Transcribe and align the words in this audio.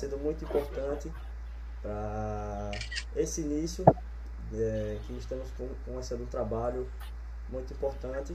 sendo 0.00 0.16
muito 0.16 0.42
importante 0.44 1.12
para 1.82 2.70
esse 3.14 3.42
início 3.42 3.84
é, 4.54 4.98
que 5.06 5.12
estamos 5.18 5.46
começando 5.84 6.22
um 6.22 6.26
trabalho 6.26 6.88
muito 7.50 7.74
importante. 7.74 8.34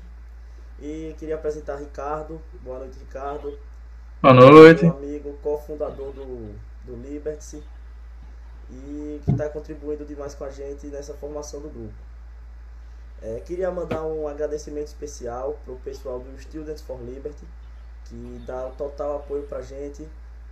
E 0.80 1.16
queria 1.18 1.36
apresentar 1.36 1.78
Ricardo. 1.78 2.40
Boa 2.62 2.80
noite, 2.80 3.00
Ricardo. 3.00 3.58
Boa 4.22 4.34
noite. 4.34 4.84
Meu 4.84 4.98
amigo, 4.98 5.34
cofundador 5.42 6.12
do, 6.12 6.56
do 6.84 6.96
Liberty 6.96 7.64
e 8.70 9.22
que 9.24 9.32
está 9.32 9.50
contribuindo 9.50 10.06
demais 10.06 10.36
com 10.36 10.44
a 10.44 10.50
gente 10.50 10.88
nessa 10.88 11.14
formação 11.16 11.62
do 11.62 11.70
grupo. 11.70 11.94
É, 13.22 13.40
queria 13.40 13.72
mandar 13.72 14.04
um 14.04 14.28
agradecimento 14.28 14.88
especial 14.88 15.58
para 15.64 15.74
o 15.74 15.80
pessoal 15.80 16.20
do 16.20 16.40
Students 16.40 16.82
for 16.82 17.02
Liberty, 17.02 17.46
que 18.06 18.44
dá 18.46 18.68
o 18.68 18.72
total 18.72 19.18
apoio 19.18 19.44
para 19.44 19.60
a 19.60 19.62
gente, 19.62 20.08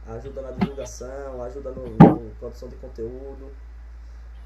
ajuda 0.08 0.42
na 0.42 0.52
divulgação, 0.52 1.42
ajuda 1.44 1.72
no 1.72 2.32
produção 2.40 2.70
de 2.70 2.76
conteúdo. 2.76 3.52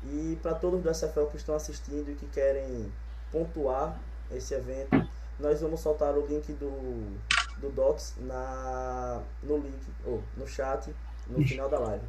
E 0.03 0.37
para 0.41 0.53
todos 0.53 0.81
do 0.81 0.93
SFL 0.93 1.25
que 1.25 1.37
estão 1.37 1.55
assistindo 1.55 2.09
e 2.11 2.15
que 2.15 2.27
querem 2.27 2.91
pontuar 3.31 3.99
esse 4.31 4.53
evento, 4.53 5.07
nós 5.39 5.61
vamos 5.61 5.79
soltar 5.79 6.15
o 6.15 6.25
link 6.25 6.51
do, 6.53 7.17
do 7.59 7.69
Docs 7.69 8.15
na, 8.19 9.21
no 9.43 9.57
link, 9.57 9.81
ou 10.05 10.23
no 10.35 10.47
chat, 10.47 10.93
no 11.27 11.45
final 11.45 11.69
da 11.69 11.79
live. 11.79 12.05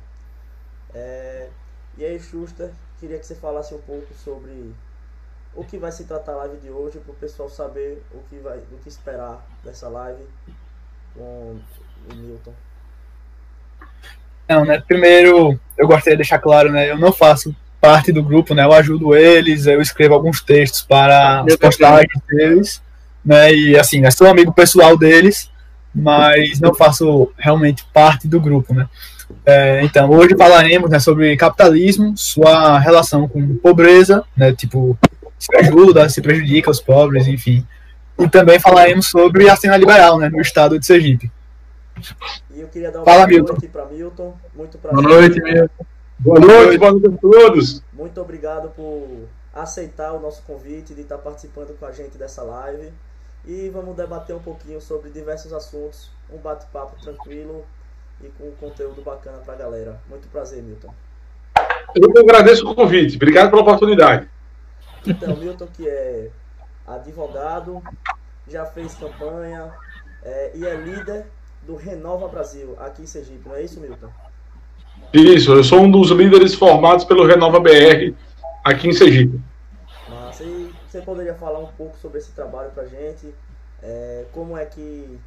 É, 0.95 1.51
e 1.97 2.05
aí, 2.05 2.21
Schuster, 2.21 2.73
queria 3.01 3.19
que 3.19 3.27
você 3.27 3.35
falasse 3.35 3.75
um 3.75 3.81
pouco 3.81 4.13
sobre 4.15 4.75
o 5.55 5.65
que 5.65 5.79
vai 5.79 5.91
se 5.91 6.05
tratar 6.05 6.33
a 6.33 6.37
live 6.37 6.59
de 6.59 6.71
hoje, 6.71 7.01
para 7.01 7.13
o 7.13 7.17
pessoal 7.17 7.49
saber 7.49 8.03
o 8.13 8.21
que, 8.29 8.39
vai, 8.39 8.59
o 8.59 8.79
que 8.79 8.89
esperar 8.89 9.45
dessa 9.65 9.89
live 9.89 10.25
com 11.15 11.59
o 12.11 12.15
Milton. 12.15 12.55
Não, 14.49 14.65
né? 14.65 14.83
Primeiro, 14.87 15.59
eu 15.77 15.87
gostaria 15.87 16.15
de 16.15 16.23
deixar 16.23 16.39
claro, 16.39 16.73
né? 16.73 16.91
Eu 16.91 16.99
não 16.99 17.13
faço 17.13 17.55
parte 17.81 18.11
do 18.11 18.23
grupo, 18.23 18.55
né? 18.55 18.65
Eu 18.65 18.73
ajudo 18.73 19.15
eles, 19.15 19.67
eu 19.67 19.81
escrevo 19.81 20.15
alguns 20.15 20.41
textos 20.41 20.83
para 20.83 21.43
as 21.43 21.57
postagens 21.57 22.23
deles, 22.29 22.83
né? 23.25 23.53
E 23.55 23.79
assim, 23.79 24.05
eu 24.05 24.13
sou 24.13 24.27
amigo 24.27 24.53
pessoal 24.53 24.97
deles, 24.97 25.51
mas 25.95 26.61
não 26.61 26.75
faço 26.75 27.31
realmente 27.37 27.85
parte 27.93 28.27
do 28.27 28.41
grupo, 28.41 28.75
né? 28.75 28.89
É, 29.45 29.83
então, 29.85 30.11
hoje 30.11 30.35
falaremos 30.37 30.91
né, 30.91 30.99
sobre 30.99 31.37
capitalismo, 31.37 32.17
sua 32.17 32.79
relação 32.79 33.29
com 33.29 33.57
pobreza, 33.57 34.25
né? 34.37 34.53
Tipo, 34.53 34.99
se 35.39 35.55
ajuda, 35.57 36.09
se 36.09 36.21
prejudica 36.21 36.71
os 36.71 36.81
pobres, 36.81 37.27
enfim. 37.27 37.65
E 38.19 38.29
também 38.29 38.59
falaremos 38.59 39.07
sobre 39.07 39.49
a 39.49 39.57
cena 39.57 39.77
liberal, 39.77 40.19
né? 40.19 40.29
No 40.29 40.41
estado 40.41 40.79
de 40.79 40.85
Sergipe. 40.85 41.31
E 42.51 42.61
eu 42.61 42.69
queria 42.69 42.91
dar 42.91 43.01
uma 43.01 43.05
Fala, 43.05 43.19
boa 43.19 43.29
Milton. 43.29 43.53
noite 43.53 43.69
para 43.69 43.87
Milton. 43.87 44.37
Muito 44.55 44.79
prazer. 44.79 45.03
Boa 45.03 45.21
noite, 45.21 45.41
Milton. 45.41 45.85
Boa 46.19 46.41
noite, 46.41 46.79
boa 46.79 46.93
noite 46.93 47.07
a 47.07 47.19
todos. 47.19 47.83
Muito 47.93 48.21
obrigado 48.21 48.71
por 48.71 49.29
aceitar 49.55 50.13
o 50.13 50.21
nosso 50.21 50.43
convite 50.43 50.95
de 50.95 51.03
estar 51.03 51.19
participando 51.19 51.79
com 51.79 51.87
a 51.87 51.93
gente 51.93 52.19
dessa 52.19 52.43
live. 52.43 52.93
E 53.47 53.69
vamos 53.69 53.97
debater 53.97 54.35
um 54.35 54.41
pouquinho 54.41 54.81
sobre 54.81 55.11
diversos 55.11 55.53
assuntos, 55.53 56.11
um 56.31 56.39
bate-papo 56.39 57.01
tranquilo 57.01 57.65
e 58.21 58.29
com 58.31 58.51
conteúdo 58.53 59.01
bacana 59.03 59.39
para 59.39 59.55
a 59.55 59.57
galera. 59.57 60.01
Muito 60.09 60.29
prazer, 60.29 60.63
Milton. 60.63 60.93
Eu 61.95 62.13
que 62.13 62.19
agradeço 62.19 62.69
o 62.69 62.75
convite. 62.75 63.17
Obrigado 63.17 63.51
pela 63.51 63.63
oportunidade. 63.63 64.29
Então, 65.07 65.37
Milton, 65.37 65.67
que 65.69 65.89
é 65.89 66.31
advogado, 66.87 67.83
já 68.47 68.67
fez 68.67 68.95
campanha 68.95 69.73
é, 70.23 70.53
e 70.55 70.67
é 70.67 70.75
líder 70.75 71.27
do 71.69 71.77
Renova 71.77 72.27
Brasil, 72.29 72.75
aqui 72.79 73.03
em 73.03 73.07
Sergipe, 73.07 73.47
não 73.47 73.55
é 73.55 73.63
isso, 73.63 73.79
Milton? 73.79 74.09
Isso, 75.13 75.53
eu 75.53 75.63
sou 75.63 75.81
um 75.81 75.91
dos 75.91 76.11
líderes 76.11 76.55
formados 76.55 77.05
pelo 77.05 77.27
Renova 77.27 77.61
BR 77.61 78.15
aqui 78.65 78.89
em 78.89 78.93
Sergipe. 78.95 79.39
Mas 80.09 80.41
e 80.41 80.75
você 80.89 81.03
poderia 81.03 81.35
falar 81.35 81.59
um 81.59 81.67
pouco 81.67 81.99
sobre 81.99 82.21
esse 82.21 82.33
trabalho 82.33 82.71
para 82.71 82.87
gente? 82.87 83.35
É, 83.83 84.25
como 84.33 84.57
é 84.57 84.65
que 84.65 85.21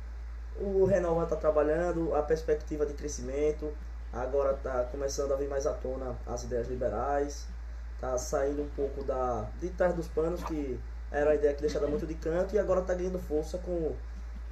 o 0.60 0.84
Renova 0.86 1.26
está 1.26 1.36
trabalhando, 1.36 2.16
a 2.16 2.24
perspectiva 2.24 2.88
de 2.88 2.94
crescimento, 2.94 3.72
agora 4.12 4.54
está 4.54 4.84
começando 4.86 5.34
a 5.34 5.36
vir 5.36 5.48
mais 5.48 5.68
à 5.68 5.74
tona 5.74 6.18
as 6.26 6.44
ideias 6.44 6.68
liberais, 6.68 7.48
está 7.94 8.18
saindo 8.18 8.64
um 8.64 8.70
pouco 8.76 9.04
da, 9.04 9.46
de 9.62 9.70
trás 9.70 9.94
dos 9.94 10.08
panos, 10.08 10.44
que 10.46 10.80
era 11.12 11.32
a 11.32 11.36
ideia 11.36 11.54
que 11.54 11.62
deixava 11.62 11.86
muito 11.86 12.08
de 12.08 12.16
canto, 12.16 12.56
e 12.56 12.60
agora 12.60 12.82
está 12.82 12.96
ganhando 12.96 13.20
força 13.20 13.60
com 13.60 13.94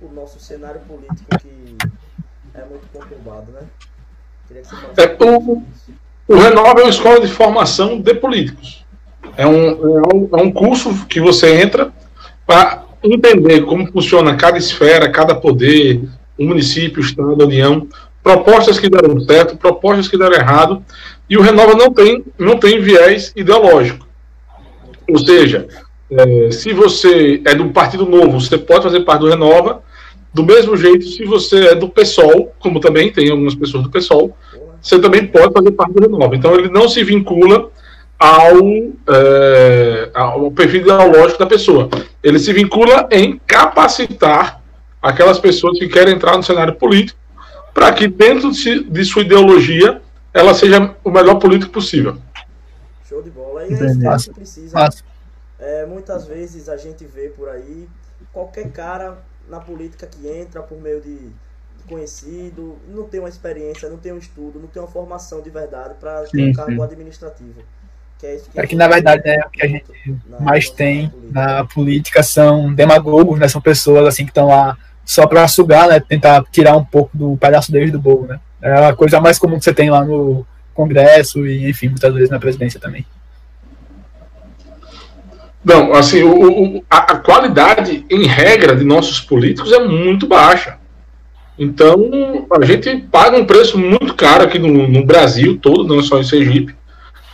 o 0.02 0.14
nosso 0.14 0.40
cenário 0.40 0.82
político 0.82 1.26
que 1.40 1.78
é 2.54 2.66
muito 2.66 2.88
conturbado, 2.94 3.52
né? 3.52 3.62
É, 4.98 5.24
o-. 5.24 5.64
O 6.28 6.36
Renova 6.36 6.82
é 6.82 6.84
uma 6.84 6.90
escola 6.90 7.20
de 7.20 7.28
formação 7.28 8.00
de 8.00 8.14
políticos. 8.14 8.86
É 9.36 9.48
um, 9.48 9.68
é 9.68 10.16
um, 10.16 10.30
é 10.34 10.42
um 10.44 10.52
curso 10.52 11.06
que 11.08 11.20
você 11.20 11.60
entra 11.62 11.92
para 12.46 12.84
entender 13.04 13.62
como 13.62 13.92
funciona 13.92 14.36
cada 14.36 14.58
esfera, 14.58 15.10
cada 15.10 15.34
poder, 15.34 16.02
o 16.38 16.46
município, 16.46 17.02
o 17.02 17.06
estado, 17.06 17.42
a 17.42 17.46
união, 17.46 17.88
propostas 18.22 18.80
que 18.80 18.90
deram 18.90 19.20
certo, 19.22 19.58
propostas 19.58 20.08
que 20.08 20.18
deram 20.18 20.36
errado, 20.36 20.84
e 21.28 21.36
o 21.36 21.42
Renova 21.42 21.74
não 21.74 21.92
tem, 21.92 22.24
não 22.38 22.58
tem 22.58 22.80
viés 22.80 23.34
ideológico. 23.36 24.08
Ou 25.10 25.18
seja, 25.18 25.68
é, 26.12 26.52
se 26.52 26.74
você 26.74 27.42
é 27.46 27.56
do 27.56 27.70
Partido 27.70 28.06
Novo, 28.06 28.40
você 28.40 28.58
pode 28.58 28.84
fazer 28.84 29.00
parte 29.02 29.22
do 29.22 29.30
Renova, 29.30 29.82
do 30.34 30.44
mesmo 30.44 30.78
jeito, 30.78 31.06
se 31.06 31.26
você 31.26 31.70
é 31.70 31.76
do 31.76 31.90
PSOL, 31.90 32.54
como 32.60 32.80
também 32.80 33.12
tem 33.12 33.32
algumas 33.32 33.56
pessoas 33.56 33.84
do 33.84 33.90
PSOL, 33.90 34.36
você 34.82 35.00
também 35.00 35.28
pode 35.28 35.54
fazer 35.54 35.72
parte 35.72 35.94
do 35.94 36.02
Renova. 36.02 36.36
Então 36.36 36.54
ele 36.56 36.70
não 36.70 36.88
se 36.88 37.04
vincula 37.04 37.70
ao, 38.18 38.58
é, 39.08 40.10
ao 40.14 40.52
perfil 40.52 40.82
ideológico 40.82 41.40
da 41.40 41.46
pessoa. 41.46 41.90
Ele 42.22 42.38
se 42.38 42.54
vincula 42.54 43.08
em 43.12 43.40
capacitar 43.48 44.62
aquelas 45.02 45.40
pessoas 45.40 45.80
que 45.80 45.88
querem 45.88 46.16
entrar 46.16 46.38
no 46.38 46.44
cenário 46.44 46.76
político 46.76 47.18
para 47.74 47.92
que 47.94 48.08
dentro 48.08 48.52
de, 48.52 49.06
sua 49.06 49.22
ideologia 49.22 50.02
ela 50.34 50.54
seja 50.54 50.96
o 51.04 51.10
melhor 51.10 51.36
político 51.36 51.72
possível. 51.72 52.18
Show 53.08 53.22
de 53.22 53.30
bola. 53.30 53.66
E 53.66 53.74
é 53.74 53.74
isso 53.74 54.00
que 54.00 54.06
a 54.06 54.10
Massa. 54.10 54.26
gente 54.26 54.36
precisa. 54.36 54.78
Massa. 54.78 55.04
É, 55.58 55.86
muitas 55.86 56.28
vezes 56.28 56.70
a 56.70 56.78
gente 56.78 57.06
vê 57.06 57.30
por 57.30 57.50
aí 57.50 57.88
qualquer 58.32 58.70
cara 58.72 59.18
na 59.50 59.60
política 59.60 60.08
que 60.08 60.28
entra 60.28 60.62
por 60.62 60.80
meio 60.80 61.02
de 61.02 61.30
conhecido, 61.88 62.78
não 62.88 63.04
tem 63.08 63.20
uma 63.20 63.30
experiência, 63.30 63.90
não 63.90 63.98
tem 63.98 64.14
um 64.14 64.18
estudo, 64.18 64.60
não 64.60 64.68
tem 64.68 64.82
uma 64.82 64.88
formação 64.88 65.42
de 65.42 65.50
verdade 65.50 65.96
para 66.00 66.24
ter 66.24 66.50
um 66.50 66.54
cargo 66.54 66.76
sim. 66.76 66.82
administrativo. 66.84 67.62
Que 68.20 68.26
é, 68.28 68.36
isso 68.36 68.50
É 68.56 68.68
que, 68.68 68.76
na 68.76 68.88
verdade, 68.88 69.24
é 69.26 69.40
o 69.46 69.50
que 69.50 69.66
a 69.66 69.68
gente 69.68 69.86
na- 70.28 70.40
mais 70.40 70.70
tem 70.70 71.10
política. 71.10 71.34
na 71.42 71.66
política 71.66 72.24
são 72.24 72.74
demagogos, 72.74 73.40
né? 73.40 73.48
São 73.48 73.62
pessoas 73.62 74.06
assim 74.08 74.26
que 74.26 74.32
estão 74.32 74.48
lá 74.48 74.78
só 75.06 75.26
para 75.26 75.48
sugar, 75.48 75.88
né? 75.88 76.00
Tentar 76.00 76.44
tirar 76.52 76.76
um 76.78 76.84
pouco 76.86 77.18
do 77.18 77.38
pedaço 77.38 77.72
deles 77.72 77.92
do 77.92 78.00
bolo, 78.00 78.28
né? 78.28 78.40
É 78.62 78.88
a 78.88 78.94
coisa 78.96 79.20
mais 79.22 79.40
comum 79.40 79.58
que 79.58 79.64
você 79.64 79.74
tem 79.74 79.90
lá 79.90 80.04
no 80.04 80.46
Congresso 80.74 81.48
e, 81.48 81.70
enfim, 81.70 81.88
muitas 81.90 82.14
vezes 82.14 82.30
na 82.30 82.40
presidência 82.40 82.80
também. 82.80 83.06
Não, 85.64 85.94
assim, 85.94 86.24
o- 86.24 86.78
o- 86.78 86.84
a, 86.90 86.98
a 86.98 87.16
qualidade, 87.18 88.06
em 88.10 88.24
regra, 88.26 88.76
de 88.76 88.86
nossos 88.86 89.20
políticos 89.20 89.72
é 89.74 89.80
muito 89.86 90.26
baixa. 90.26 90.78
Então, 91.58 92.48
a 92.52 92.64
gente 92.64 92.96
paga 93.12 93.38
um 93.38 93.46
preço 93.46 93.78
muito 93.78 94.14
caro 94.16 94.46
aqui 94.46 94.58
no, 94.58 94.88
no 94.88 95.06
Brasil 95.06 95.58
todo, 95.62 95.84
não 95.94 96.02
só 96.02 96.18
em 96.20 96.24
Sergipe, 96.24 96.74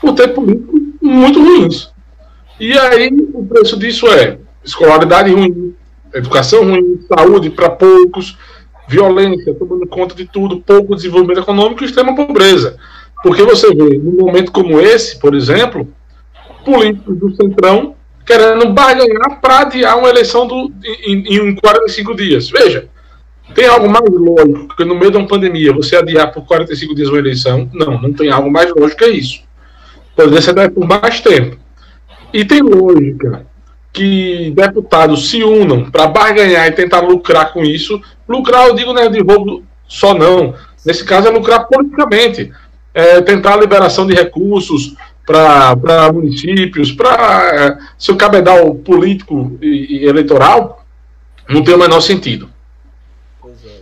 por 0.01 0.13
ter 0.13 0.29
políticos 0.29 0.81
muito 1.01 1.39
ruins. 1.39 1.91
E 2.59 2.73
aí, 2.77 3.09
o 3.33 3.45
preço 3.45 3.77
disso 3.77 4.07
é 4.07 4.39
escolaridade 4.63 5.31
ruim, 5.31 5.75
educação 6.13 6.63
ruim, 6.63 7.01
saúde 7.07 7.51
para 7.51 7.69
poucos, 7.69 8.35
violência, 8.87 9.53
tomando 9.53 9.85
conta 9.85 10.15
de 10.15 10.25
tudo, 10.25 10.59
pouco 10.61 10.95
desenvolvimento 10.95 11.41
econômico 11.41 11.83
e 11.83 11.85
extrema 11.85 12.15
pobreza. 12.15 12.77
Porque 13.21 13.43
você 13.43 13.67
vê, 13.75 13.97
num 13.99 14.25
momento 14.25 14.51
como 14.51 14.79
esse, 14.79 15.19
por 15.19 15.35
exemplo, 15.35 15.87
políticos 16.63 17.17
do 17.19 17.35
Centrão 17.35 17.95
querendo 18.25 18.73
barganhar 18.73 19.39
para 19.39 19.59
adiar 19.59 19.97
uma 19.97 20.09
eleição 20.09 20.47
do, 20.47 20.71
em, 21.05 21.49
em 21.49 21.55
45 21.55 22.15
dias. 22.15 22.49
Veja, 22.49 22.89
tem 23.53 23.67
algo 23.67 23.87
mais 23.87 24.09
lógico 24.09 24.75
que 24.75 24.83
no 24.83 24.95
meio 24.95 25.11
de 25.11 25.17
uma 25.17 25.27
pandemia 25.27 25.71
você 25.71 25.95
adiar 25.95 26.31
por 26.33 26.45
45 26.45 26.95
dias 26.95 27.09
uma 27.09 27.19
eleição? 27.19 27.69
Não, 27.73 28.01
não 28.01 28.11
tem 28.11 28.31
algo 28.31 28.51
mais 28.51 28.73
lógico 28.73 29.03
que 29.03 29.09
isso. 29.11 29.43
Poderia 30.15 30.41
ser 30.41 30.71
por 30.71 30.87
mais 30.87 31.19
tempo. 31.19 31.57
E 32.33 32.43
tem 32.43 32.61
lógica 32.61 33.45
que 33.93 34.51
deputados 34.55 35.29
se 35.29 35.43
unam 35.43 35.89
para 35.89 36.07
barganhar 36.07 36.67
e 36.67 36.71
tentar 36.71 37.01
lucrar 37.01 37.53
com 37.53 37.63
isso. 37.63 38.01
Lucrar, 38.27 38.67
eu 38.67 38.75
digo, 38.75 38.91
não 38.91 39.01
é 39.01 39.09
de 39.09 39.21
roubo 39.21 39.63
só 39.87 40.13
não. 40.13 40.53
Nesse 40.85 41.05
caso 41.05 41.27
é 41.27 41.31
lucrar 41.31 41.67
politicamente. 41.67 42.51
É 42.93 43.21
tentar 43.21 43.53
a 43.53 43.57
liberação 43.57 44.07
de 44.07 44.13
recursos 44.13 44.95
para 45.25 46.11
municípios, 46.13 46.91
para 46.91 47.79
seu 47.97 48.15
cabedal 48.15 48.75
político 48.75 49.57
e, 49.61 50.03
e 50.03 50.05
eleitoral, 50.05 50.85
não 51.49 51.63
tem 51.63 51.73
o 51.73 51.79
menor 51.79 52.01
sentido. 52.01 52.49
Pois 53.41 53.65
é. 53.65 53.81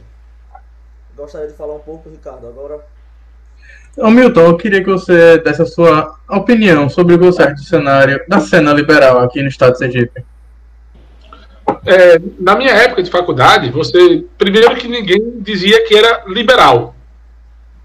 Gostaria 1.15 1.47
de 1.47 1.53
falar 1.53 1.75
um 1.75 1.79
pouco, 1.79 2.09
Ricardo, 2.09 2.47
agora. 2.47 2.79
Ô 3.97 4.09
Milton, 4.09 4.41
eu 4.41 4.57
queria 4.57 4.83
que 4.83 4.89
você 4.89 5.37
desse 5.37 5.61
a 5.61 5.65
sua 5.65 6.15
opinião 6.29 6.89
sobre 6.89 7.13
o 7.13 7.19
que 7.19 7.25
você 7.25 7.43
acha 7.43 7.53
do 7.53 7.63
cenário 7.63 8.23
da 8.27 8.39
cena 8.39 8.73
liberal 8.73 9.19
aqui 9.19 9.41
no 9.41 9.47
estado 9.47 9.73
de 9.73 9.79
Sergipe. 9.79 10.23
É, 11.85 12.19
na 12.39 12.55
minha 12.55 12.71
época 12.71 13.03
de 13.03 13.11
faculdade, 13.11 13.69
você. 13.69 14.25
Primeiro 14.37 14.75
que 14.75 14.87
ninguém 14.87 15.39
dizia 15.39 15.85
que 15.85 15.95
era 15.95 16.23
liberal. 16.27 16.95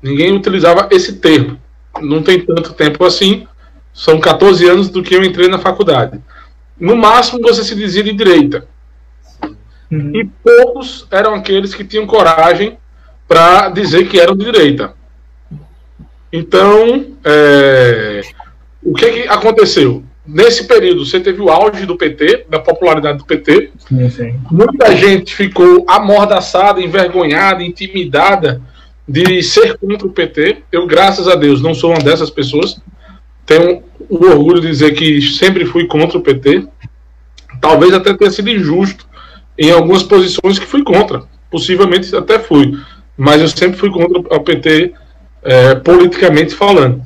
Ninguém 0.03 0.35
utilizava 0.35 0.89
esse 0.91 1.17
termo. 1.17 1.61
Não 2.01 2.23
tem 2.23 2.41
tanto 2.41 2.73
tempo 2.73 3.05
assim. 3.05 3.47
São 3.93 4.21
14 4.21 4.69
anos 4.69 4.89
do 4.89 5.03
que 5.03 5.15
eu 5.15 5.25
entrei 5.25 5.49
na 5.49 5.59
faculdade. 5.59 6.21
No 6.79 6.97
máximo 6.97 7.41
você 7.41 7.65
se 7.65 7.75
dizia 7.75 8.03
de 8.03 8.13
direita. 8.13 8.67
Uhum. 9.91 10.13
E 10.15 10.25
poucos 10.25 11.07
eram 11.11 11.35
aqueles 11.35 11.75
que 11.75 11.85
tinham 11.85 12.07
coragem 12.07 12.79
para 13.27 13.69
dizer 13.71 14.09
que 14.09 14.21
eram 14.21 14.37
de 14.37 14.45
direita. 14.45 14.95
Então, 16.33 17.07
é, 17.25 18.21
o 18.83 18.93
que, 18.95 19.11
que 19.11 19.29
aconteceu? 19.29 20.05
Nesse 20.27 20.65
período, 20.65 21.07
você 21.07 21.19
teve 21.19 21.41
o 21.41 21.49
auge 21.49 21.87
do 21.87 21.97
PT, 21.97 22.47
da 22.51 22.59
popularidade 22.59 23.19
do 23.19 23.25
PT. 23.25 23.73
Sim, 23.89 24.11
sim. 24.11 24.41
Muita 24.51 24.95
gente 24.95 25.35
ficou 25.35 25.87
amordaçada, 25.89 26.83
envergonhada, 26.83 27.63
intimidada 27.63 28.61
de 29.09 29.43
ser 29.43 29.79
contra 29.79 30.07
o 30.07 30.13
PT. 30.13 30.59
Eu, 30.71 30.87
graças 30.87 31.27
a 31.27 31.35
Deus, 31.35 31.63
não 31.63 31.75
sou 31.75 31.91
uma 31.91 32.03
dessas 32.03 32.29
pessoas. 32.29 32.81
Tenho 33.47 33.83
o 34.09 34.27
orgulho 34.27 34.61
de 34.61 34.69
dizer 34.69 34.93
que 34.93 35.23
sempre 35.23 35.65
fui 35.65 35.87
contra 35.87 36.19
o 36.19 36.23
PT. 36.23 36.67
Talvez 37.61 37.95
até 37.95 38.13
tenha 38.15 38.31
sido 38.31 38.51
injusto 38.51 39.09
em 39.57 39.71
algumas 39.71 40.03
posições 40.03 40.59
que 40.59 40.67
fui 40.67 40.85
contra. 40.85 41.23
Possivelmente 41.51 42.15
até 42.15 42.39
fui. 42.39 42.79
Mas 43.17 43.41
eu 43.41 43.49
sempre 43.49 43.79
fui 43.79 43.91
contra 43.91 44.19
o 44.19 44.41
PT 44.41 44.93
é, 45.43 45.75
politicamente 45.77 46.55
falando. 46.55 47.03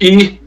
E 0.00 0.40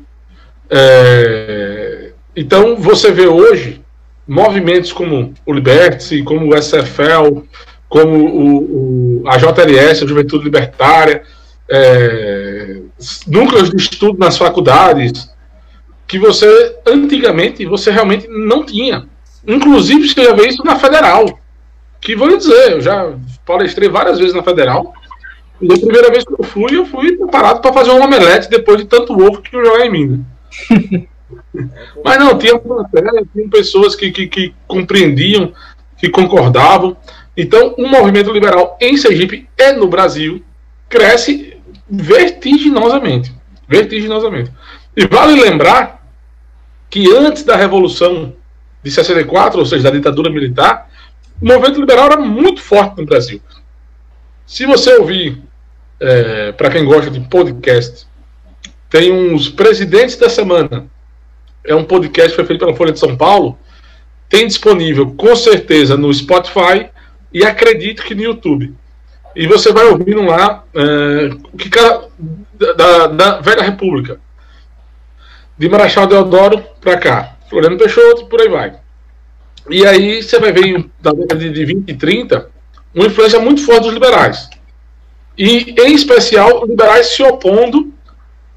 é, 0.70 2.14
então 2.34 2.78
você 2.78 3.12
vê 3.12 3.28
hoje 3.28 3.82
movimentos 4.26 4.94
como 4.94 5.34
o 5.46 5.54
Liberty, 5.54 6.24
como 6.24 6.48
o 6.48 6.58
SFL, 6.58 7.44
como 7.92 8.16
o, 8.16 9.22
o, 9.22 9.30
a 9.30 9.36
JLS, 9.38 10.02
a 10.02 10.08
Juventude 10.08 10.46
Libertária, 10.46 11.24
é, 11.70 12.78
núcleos 13.28 13.70
de 13.70 13.76
estudo 13.76 14.18
nas 14.18 14.38
faculdades, 14.38 15.30
que 16.08 16.18
você, 16.18 16.78
antigamente, 16.88 17.66
você 17.66 17.92
realmente 17.92 18.30
não 18.30 18.66
tinha. 18.66 19.10
Inclusive, 19.46 20.08
você 20.08 20.24
já 20.24 20.34
vê 20.34 20.48
isso 20.48 20.64
na 20.64 20.80
Federal. 20.80 21.38
Que 22.00 22.16
vou 22.16 22.30
lhe 22.30 22.38
dizer, 22.38 22.72
eu 22.72 22.82
já 22.82 23.14
palestrei 23.46 23.90
várias 23.90 24.20
vezes 24.20 24.34
na 24.34 24.42
Federal, 24.42 24.94
e 25.62 25.74
a 25.74 25.78
primeira 25.78 26.10
vez 26.10 26.24
que 26.24 26.32
eu 26.32 26.44
fui, 26.44 26.74
eu 26.74 26.86
fui 26.86 27.18
preparado 27.18 27.60
para 27.60 27.74
fazer 27.74 27.92
um 27.92 28.02
omelete 28.02 28.50
depois 28.50 28.78
de 28.78 28.86
tanto 28.86 29.14
ovo 29.14 29.42
que 29.42 29.54
eu 29.54 29.66
joguei 29.66 29.88
em 29.88 29.92
mim. 29.92 30.26
Né? 30.70 31.08
Mas 32.06 32.20
não, 32.20 32.38
tinha, 32.38 32.58
tinha 33.34 33.50
pessoas 33.50 33.96
que, 33.96 34.12
que, 34.12 34.28
que, 34.28 34.56
compreendiam, 34.66 35.52
que 35.98 36.10
concordavam. 36.10 36.96
Então, 37.36 37.76
o 37.78 37.88
movimento 37.88 38.32
liberal 38.32 38.78
em 38.80 38.98
Sergipe 38.98 39.48
e 39.58 39.74
no 39.74 39.88
Brasil 39.88 40.44
cresce 40.90 41.58
vertiginosamente. 41.90 43.34
Vertiginosamente. 43.68 44.52
E 44.96 45.06
vale 45.06 45.40
lembrar 45.40 46.06
que 46.90 47.10
antes 47.16 47.44
da 47.44 47.56
Revolução 47.56 48.34
de 48.84 48.92
64, 48.92 49.60
ou 49.60 49.66
seja, 49.66 49.84
da 49.84 49.92
ditadura 49.92 50.30
militar, 50.30 50.90
o 51.42 51.46
movimento 51.46 51.80
liberal 51.80 52.08
era 52.08 52.18
muito 52.18 52.62
forte 52.62 52.98
no 52.98 53.06
Brasil. 53.06 53.42
Se 54.46 54.66
você 54.66 54.96
ouvir 54.96 55.42
é, 56.00 56.52
para 56.52 56.70
quem 56.70 56.84
gosta 56.84 57.10
de 57.10 57.22
podcast, 57.22 58.06
tem 58.90 59.12
uns 59.12 59.48
presidentes 59.48 60.18
da 60.18 60.30
semana. 60.30 60.88
É 61.64 61.74
um 61.74 61.86
podcast 61.86 62.32
que 62.32 62.36
foi 62.36 62.46
feito 62.46 62.60
pela 62.60 62.76
Folha 62.76 62.92
de 62.92 63.00
São 63.00 63.16
Paulo. 63.16 63.58
Tem 64.28 64.46
disponível, 64.46 65.12
com 65.12 65.36
certeza, 65.36 65.96
no 65.96 66.14
Spotify 66.14 66.90
e 67.34 67.46
acredito 67.46 68.04
que 68.04 68.16
no 68.16 68.24
YouTube. 68.24 68.74
E 69.36 69.48
você 69.48 69.72
vai 69.72 69.86
ouvindo 69.86 70.22
lá 70.24 70.64
é, 70.74 71.30
que 71.58 71.70
cada, 71.70 72.08
da, 72.76 73.08
da 73.08 73.40
Velha 73.40 73.64
República, 73.64 74.20
de 75.58 75.70
Marechal 75.70 76.08
Deodoro 76.08 76.64
para 76.82 76.98
cá, 76.98 77.36
Floriano 77.50 77.78
Peixoto 77.78 78.26
por 78.26 78.42
aí 78.42 78.50
vai. 78.50 78.76
E 79.70 79.86
aí 79.86 80.22
você 80.22 80.40
vai 80.40 80.52
ver 80.52 80.90
na 81.04 81.12
década 81.12 81.50
de 81.50 81.66
20 81.66 81.90
e 81.90 81.94
30 81.94 82.50
uma 82.94 83.06
influência 83.06 83.40
muito 83.40 83.64
forte 83.64 83.84
dos 83.84 83.94
liberais 83.94 84.50
e, 85.38 85.74
em 85.80 85.94
especial, 85.94 86.66
liberais 86.66 87.08
se 87.08 87.24
opondo 87.24 87.92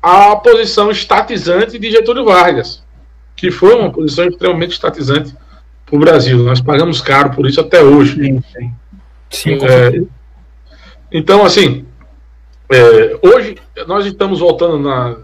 à 0.02 0.36
posição 0.36 0.90
estatizante 0.90 1.78
de 1.78 1.90
Getúlio 1.90 2.24
Vargas, 2.24 2.82
que 3.36 3.50
foi 3.50 3.74
uma 3.74 3.90
posição 3.90 4.26
extremamente 4.26 4.72
estatizante 4.72 5.34
o 5.96 5.98
Brasil. 5.98 6.38
Nós 6.38 6.60
pagamos 6.60 7.00
caro 7.00 7.30
por 7.30 7.46
isso 7.46 7.60
até 7.60 7.82
hoje. 7.82 8.14
Sim, 8.14 8.42
sim. 8.52 8.72
sim 9.30 9.58
é, 9.64 10.02
então, 11.12 11.44
assim, 11.44 11.84
é, 12.72 13.18
hoje 13.22 13.56
nós 13.86 14.04
estamos 14.06 14.40
voltando 14.40 14.78
na, 14.78 15.16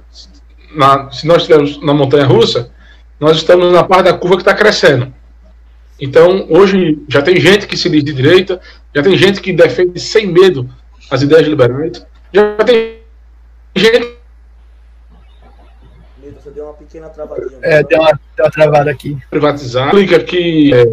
na. 0.74 1.10
Se 1.10 1.26
nós 1.26 1.38
estivermos 1.38 1.82
na 1.82 1.92
montanha 1.92 2.26
russa, 2.26 2.70
nós 3.18 3.38
estamos 3.38 3.72
na 3.72 3.82
parte 3.82 4.04
da 4.04 4.12
curva 4.14 4.36
que 4.36 4.42
está 4.42 4.54
crescendo. 4.54 5.12
Então, 6.00 6.46
hoje 6.48 6.98
já 7.08 7.20
tem 7.20 7.38
gente 7.38 7.66
que 7.66 7.76
se 7.76 7.90
diz 7.90 8.02
de 8.02 8.12
direita, 8.12 8.60
já 8.94 9.02
tem 9.02 9.16
gente 9.16 9.40
que 9.40 9.52
defende 9.52 10.00
sem 10.00 10.26
medo 10.26 10.68
as 11.10 11.22
ideias 11.22 11.46
liberais. 11.46 12.06
Já 12.32 12.56
tem 12.64 13.00
gente. 13.74 14.19
Deu 16.50 16.64
uma 16.64 16.74
pequena 16.74 17.08
travadinha. 17.08 17.58
É, 17.62 17.82
deu 17.82 18.00
uma, 18.00 18.12
deu 18.36 18.44
uma 18.44 18.50
travada 18.50 18.90
aqui. 18.90 19.18
Privatizar. 19.28 19.86
Explica 19.86 20.22
que. 20.22 20.72
É... 20.74 20.84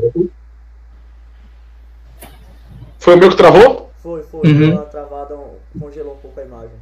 Foi 3.00 3.16
o 3.16 3.18
meu 3.18 3.30
que 3.30 3.38
travou? 3.38 3.92
Foi, 4.02 4.24
foi. 4.24 4.48
Uhum. 4.48 4.60
Deu 4.60 4.72
uma 4.72 4.86
travada, 4.86 5.38
congelou 5.80 6.14
um 6.14 6.18
pouco 6.18 6.40
a 6.40 6.44
imagem. 6.44 6.78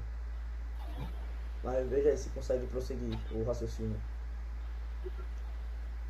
Mas 1.63 1.89
veja 1.89 2.10
aí 2.10 2.18
se 2.18 2.30
consegue 2.30 2.66
prosseguir 2.68 3.18
o 3.31 3.44
raciocínio. 3.44 3.95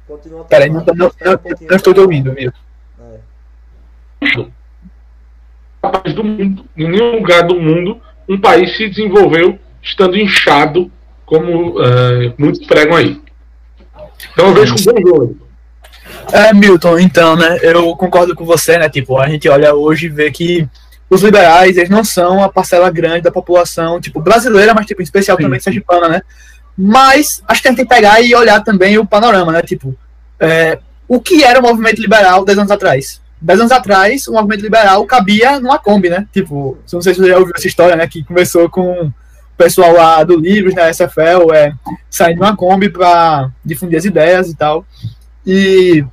Continua 0.07 0.43
Peraí, 0.45 0.69
não, 0.69 0.83
não, 0.85 0.95
não, 0.95 1.07
um 1.07 1.67
não 1.67 1.75
estou 1.75 1.93
dormindo 1.93 2.31
mesmo. 2.33 2.53
É 2.99 3.19
país 5.91 6.13
do 6.13 6.23
mundo, 6.23 6.65
em 6.75 6.89
nenhum 6.89 7.17
lugar 7.17 7.43
do 7.43 7.59
mundo, 7.59 8.01
um 8.27 8.39
país 8.39 8.75
se 8.75 8.89
desenvolveu 8.89 9.59
estando 9.81 10.17
inchado, 10.17 10.91
como 11.25 11.79
uh, 11.79 12.33
muitos 12.37 12.65
pregam 12.65 12.95
aí. 12.95 13.21
Então 14.33 14.47
eu 14.47 14.53
vejo 14.53 14.75
com 14.75 14.93
bons 14.93 15.11
olhos. 15.11 15.35
É, 16.31 16.53
Milton, 16.53 16.99
então, 16.99 17.35
né, 17.35 17.59
eu 17.61 17.95
concordo 17.95 18.35
com 18.35 18.45
você, 18.45 18.77
né, 18.77 18.89
tipo, 18.89 19.17
a 19.17 19.27
gente 19.27 19.47
olha 19.49 19.73
hoje 19.73 20.05
e 20.07 20.09
vê 20.09 20.31
que 20.31 20.67
os 21.09 21.21
liberais, 21.21 21.77
eles 21.77 21.89
não 21.89 22.03
são 22.03 22.43
a 22.43 22.49
parcela 22.49 22.89
grande 22.89 23.21
da 23.21 23.31
população, 23.31 23.99
tipo, 23.99 24.19
brasileira, 24.19 24.73
mas, 24.73 24.85
tipo, 24.85 25.01
em 25.01 25.03
especial 25.03 25.37
Sim. 25.37 25.43
também 25.43 25.59
sergipana, 25.59 26.07
né, 26.07 26.21
mas 26.77 27.43
acho 27.47 27.61
que 27.61 27.67
a 27.67 27.71
gente 27.71 27.77
tem 27.77 27.85
que 27.87 27.93
pegar 27.93 28.21
e 28.21 28.35
olhar 28.35 28.63
também 28.63 28.97
o 28.97 29.05
panorama, 29.05 29.51
né, 29.51 29.61
tipo, 29.61 29.95
é, 30.39 30.79
o 31.07 31.19
que 31.19 31.43
era 31.43 31.59
o 31.59 31.63
movimento 31.63 32.01
liberal 32.01 32.43
10 32.43 32.59
anos 32.59 32.71
atrás? 32.71 33.21
dez 33.45 33.59
anos 33.59 33.71
atrás, 33.71 34.27
o 34.27 34.33
movimento 34.33 34.61
liberal 34.61 35.05
cabia 35.05 35.59
numa 35.59 35.77
Kombi, 35.77 36.09
né? 36.09 36.27
Tipo, 36.31 36.77
não 36.91 37.01
sei 37.01 37.13
se 37.13 37.19
você 37.19 37.29
já 37.29 37.37
ouviu 37.37 37.53
essa 37.55 37.67
história, 37.67 37.95
né? 37.95 38.07
Que 38.07 38.23
começou 38.23 38.69
com 38.69 39.11
pessoal 39.57 39.93
lá 39.93 40.23
do 40.23 40.37
Livros, 40.37 40.73
né? 40.73 40.91
SFL, 40.91 41.53
é, 41.53 41.73
saindo 42.09 42.39
numa 42.39 42.55
Kombi 42.55 42.89
para 42.89 43.51
difundir 43.63 43.97
as 43.97 44.05
ideias 44.05 44.49
e 44.49 44.55
tal. 44.55 44.85
E 45.45 46.05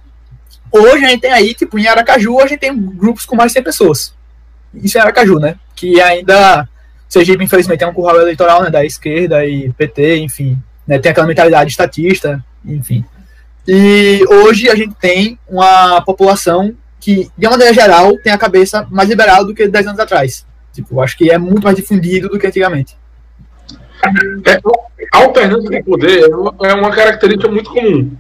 hoje 0.71 1.05
a 1.05 1.09
gente 1.09 1.21
tem 1.21 1.33
aí, 1.33 1.55
tipo, 1.55 1.79
em 1.79 1.87
Aracaju, 1.87 2.41
a 2.41 2.47
gente 2.47 2.61
tem 2.61 2.77
grupos 2.77 3.27
com 3.27 3.37
mais 3.37 3.51
de 3.51 3.55
100 3.55 3.63
pessoas. 3.63 4.15
Isso 4.75 4.99
é 4.99 5.01
Aracaju, 5.01 5.39
né? 5.39 5.57
Que 5.75 6.01
ainda, 6.01 6.69
Sergipe, 7.09 7.45
infelizmente, 7.45 7.83
é 7.83 7.87
um 7.87 7.95
curral 7.95 8.21
eleitoral, 8.21 8.63
né? 8.63 8.71
Da 8.71 8.85
esquerda 8.85 9.45
e 9.45 9.73
PT, 9.73 10.19
enfim. 10.19 10.59
Né, 10.87 10.99
tem 10.99 11.13
aquela 11.13 11.27
mentalidade 11.27 11.71
estatista, 11.71 12.45
enfim. 12.65 13.05
E 13.67 14.25
hoje 14.29 14.69
a 14.69 14.75
gente 14.75 14.95
tem 14.95 15.39
uma 15.49 16.01
população 16.03 16.75
que, 16.99 17.31
de 17.37 17.47
uma 17.47 17.53
maneira 17.53 17.73
geral, 17.73 18.17
tem 18.19 18.33
a 18.33 18.39
cabeça 18.39 18.87
mais 18.91 19.09
liberal 19.09 19.45
do 19.45 19.55
que 19.55 19.69
10 19.69 19.89
anos 19.89 20.01
atrás. 20.01 20.45
Tipo, 20.73 21.01
acho 21.01 21.17
que 21.17 21.31
é 21.31 21.39
muito 21.39 21.65
mais 21.65 21.77
difundido 21.77 22.29
do 22.29 22.39
que 22.39 22.47
antigamente. 22.47 22.97
É, 24.03 24.61
alternância 25.13 25.71
de 25.71 25.83
poder 25.83 26.29
é 26.63 26.75
uma 26.75 26.91
característica 26.91 27.51
muito 27.51 27.71
comum. 27.71 28.11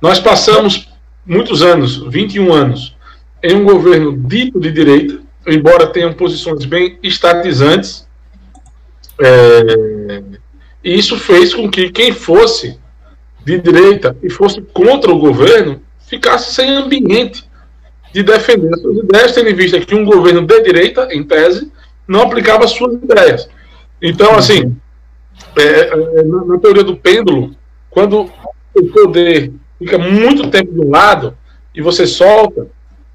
Nós 0.00 0.18
passamos 0.18 0.88
muitos 1.24 1.62
anos, 1.62 1.98
21 2.08 2.52
anos, 2.52 2.96
em 3.42 3.54
um 3.54 3.64
governo 3.64 4.16
dito 4.16 4.58
de 4.58 4.72
direita, 4.72 5.20
embora 5.46 5.86
tenham 5.86 6.12
posições 6.12 6.64
bem 6.64 6.98
estatizantes, 7.02 8.06
é, 9.20 10.22
e 10.82 10.98
isso 10.98 11.18
fez 11.18 11.54
com 11.54 11.68
que 11.70 11.90
quem 11.90 12.12
fosse 12.12 12.78
de 13.44 13.58
direita 13.58 14.16
e 14.22 14.30
fosse 14.30 14.60
contra 14.60 15.10
o 15.10 15.18
governo 15.18 15.80
ficasse 16.06 16.54
sem 16.54 16.70
ambiente 16.70 17.48
de 18.12 18.22
defender 18.22 18.74
suas 18.78 18.98
ideias, 18.98 19.32
tendo 19.32 19.50
em 19.50 19.54
vista 19.54 19.80
que 19.80 19.94
um 19.94 20.04
governo 20.04 20.46
de 20.46 20.62
direita, 20.62 21.08
em 21.12 21.22
tese, 21.22 21.70
não 22.06 22.22
aplicava 22.22 22.66
suas 22.66 22.94
ideias. 22.94 23.48
Então, 24.00 24.34
assim, 24.34 24.76
é, 25.56 26.20
é, 26.20 26.22
na, 26.24 26.44
na, 26.44 26.58
teoria 26.58 26.84
do 26.84 26.96
pêndulo, 26.96 27.54
quando 27.90 28.30
o 28.74 28.86
poder 28.86 29.52
fica 29.78 29.98
muito 29.98 30.50
tempo 30.50 30.72
de 30.72 30.80
um 30.80 30.90
lado 30.90 31.36
e 31.74 31.80
você 31.80 32.06
solta, 32.06 32.66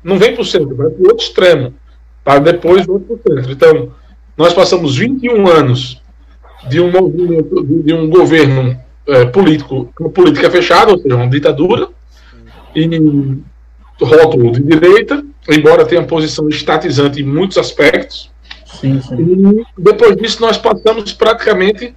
não 0.03 0.17
vem 0.17 0.33
para 0.33 0.41
o 0.41 0.45
centro, 0.45 0.75
vai 0.75 0.89
para 0.89 1.01
o 1.01 1.07
outro 1.07 1.25
extremo, 1.25 1.73
para 2.23 2.39
depois 2.39 2.85
voltar 2.85 3.05
para 3.05 3.33
o 3.33 3.37
centro. 3.37 3.51
Então, 3.51 3.91
nós 4.37 4.53
passamos 4.53 4.97
21 4.97 5.47
anos 5.47 6.01
de 6.67 6.79
um 6.79 6.91
movimento, 6.91 7.63
de 7.83 7.93
um 7.93 8.09
governo 8.09 8.77
é, 9.07 9.25
político, 9.25 9.93
uma 9.99 10.09
política 10.09 10.49
fechada, 10.49 10.91
ou 10.91 10.97
seja, 10.97 11.15
uma 11.15 11.29
ditadura, 11.29 11.89
e 12.75 12.87
rótulo 14.01 14.51
de 14.51 14.61
direita, 14.61 15.23
embora 15.49 15.85
tenha 15.85 16.03
posição 16.03 16.49
estatizante 16.49 17.21
em 17.21 17.25
muitos 17.25 17.57
aspectos. 17.57 18.31
Sim, 18.65 19.01
sim. 19.01 19.15
E 19.15 19.81
depois 19.81 20.15
disso 20.17 20.41
nós 20.41 20.57
passamos 20.57 21.13
praticamente 21.13 21.95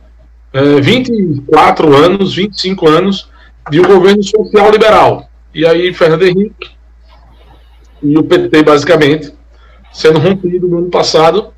é, 0.56 0.80
24 0.80 1.94
anos, 1.94 2.34
25 2.34 2.88
anos 2.88 3.30
de 3.70 3.78
um 3.78 3.84
governo 3.84 4.22
social 4.22 4.70
liberal. 4.70 5.28
E 5.54 5.66
aí 5.66 5.92
Fernando 5.92 6.22
Henrique 6.22 6.70
e 8.02 8.16
o 8.16 8.22
PT 8.22 8.62
basicamente 8.62 9.34
sendo 9.92 10.18
rompido 10.18 10.66
no 10.66 10.78
ano 10.78 10.90
passado, 10.90 11.52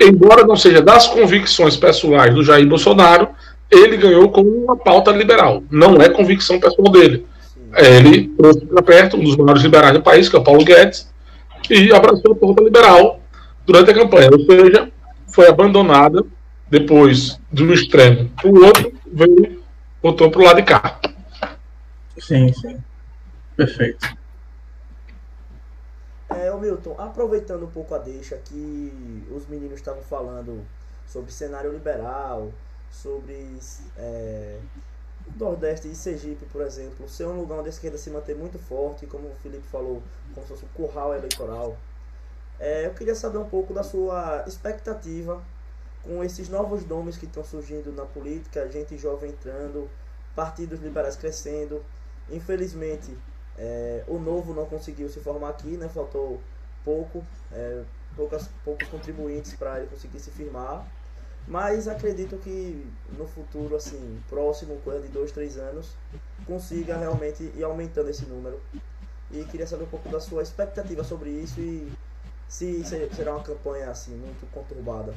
embora 0.00 0.44
não 0.44 0.56
seja 0.56 0.80
das 0.80 1.06
convicções 1.08 1.76
pessoais 1.76 2.34
do 2.34 2.44
Jair 2.44 2.66
Bolsonaro, 2.68 3.28
ele 3.70 3.96
ganhou 3.96 4.28
com 4.30 4.42
uma 4.42 4.76
pauta 4.76 5.10
liberal. 5.10 5.62
Não 5.70 5.96
é 5.96 6.08
convicção 6.08 6.60
pessoal 6.60 6.90
dele. 6.90 7.26
Ele 7.76 8.28
trouxe 8.36 8.64
para 8.64 8.82
perto 8.82 9.16
um 9.16 9.24
dos 9.24 9.36
maiores 9.36 9.62
liberais 9.62 9.92
do 9.92 10.02
país, 10.02 10.28
que 10.28 10.36
é 10.36 10.38
o 10.38 10.44
Paulo 10.44 10.64
Guedes, 10.64 11.12
e 11.68 11.92
abraçou 11.92 12.32
a 12.32 12.34
pauta 12.34 12.62
liberal 12.62 13.20
durante 13.66 13.90
a 13.90 13.94
campanha. 13.94 14.30
Ou 14.32 14.40
seja, 14.40 14.88
foi 15.26 15.48
abandonada 15.48 16.24
depois 16.70 17.40
de 17.52 17.62
um 17.62 17.72
extremo 17.72 18.28
para 18.30 18.48
o 18.48 18.64
outro, 18.64 18.92
veio, 19.06 19.62
voltou 20.02 20.30
para 20.30 20.40
o 20.40 20.44
lado 20.44 20.56
de 20.56 20.62
cá. 20.62 21.00
Sim, 22.18 22.52
sim. 22.52 22.78
Perfeito. 23.56 24.16
É, 26.28 26.52
o 26.52 26.58
Milton, 26.58 26.94
aproveitando 26.98 27.64
um 27.64 27.70
pouco 27.70 27.94
a 27.94 27.98
deixa 27.98 28.36
que 28.36 29.26
os 29.34 29.46
meninos 29.48 29.78
estavam 29.78 30.02
falando 30.02 30.64
sobre 31.06 31.32
cenário 31.32 31.72
liberal, 31.72 32.52
sobre 32.90 33.58
é, 33.96 34.58
Nordeste 35.36 35.88
e 35.88 35.94
Sergipe, 35.94 36.44
por 36.46 36.60
exemplo, 36.60 37.08
ser 37.08 37.24
um 37.24 37.40
lugar 37.40 37.58
onde 37.58 37.68
a 37.68 37.70
esquerda 37.70 37.96
se 37.96 38.10
mantém 38.10 38.34
muito 38.34 38.58
forte, 38.58 39.06
como 39.06 39.28
o 39.28 39.34
Felipe 39.42 39.66
falou, 39.68 40.02
como 40.34 40.46
se 40.46 40.52
fosse 40.52 40.64
um 40.64 40.68
curral 40.68 41.14
eleitoral. 41.14 41.76
É, 42.60 42.86
eu 42.86 42.90
queria 42.90 43.14
saber 43.14 43.38
um 43.38 43.48
pouco 43.48 43.72
da 43.72 43.82
sua 43.82 44.44
expectativa 44.46 45.42
com 46.02 46.22
esses 46.22 46.48
novos 46.48 46.86
nomes 46.86 47.16
que 47.16 47.26
estão 47.26 47.44
surgindo 47.44 47.92
na 47.92 48.04
política, 48.04 48.68
gente 48.70 48.96
jovem 48.96 49.30
entrando, 49.30 49.88
partidos 50.34 50.80
liberais 50.80 51.16
crescendo. 51.16 51.82
Infelizmente, 52.30 53.16
é, 53.56 54.04
o 54.06 54.18
novo 54.18 54.54
não 54.54 54.66
conseguiu 54.66 55.08
se 55.08 55.20
formar 55.20 55.50
aqui, 55.50 55.76
né? 55.76 55.88
Faltou 55.88 56.40
pouco, 56.84 57.24
é, 57.52 57.82
poucas, 58.16 58.48
poucos 58.64 58.88
contribuintes 58.88 59.54
para 59.54 59.78
ele 59.78 59.88
conseguir 59.88 60.20
se 60.20 60.30
firmar. 60.30 60.86
Mas 61.46 61.88
acredito 61.88 62.36
que 62.36 62.86
no 63.16 63.26
futuro, 63.26 63.74
assim, 63.74 64.20
próximo, 64.28 64.78
coisa 64.84 65.00
de 65.00 65.08
dois, 65.08 65.32
três 65.32 65.56
anos, 65.56 65.96
consiga 66.46 66.96
realmente 66.96 67.42
ir 67.56 67.64
aumentando 67.64 68.10
esse 68.10 68.26
número. 68.26 68.60
E 69.30 69.44
queria 69.44 69.66
saber 69.66 69.84
um 69.84 69.88
pouco 69.88 70.08
da 70.08 70.20
sua 70.20 70.42
expectativa 70.42 71.02
sobre 71.04 71.30
isso 71.30 71.60
e 71.60 71.90
se 72.48 72.82
será 73.14 73.32
uma 73.32 73.42
campanha 73.42 73.90
assim 73.90 74.12
muito 74.12 74.50
conturbada. 74.52 75.14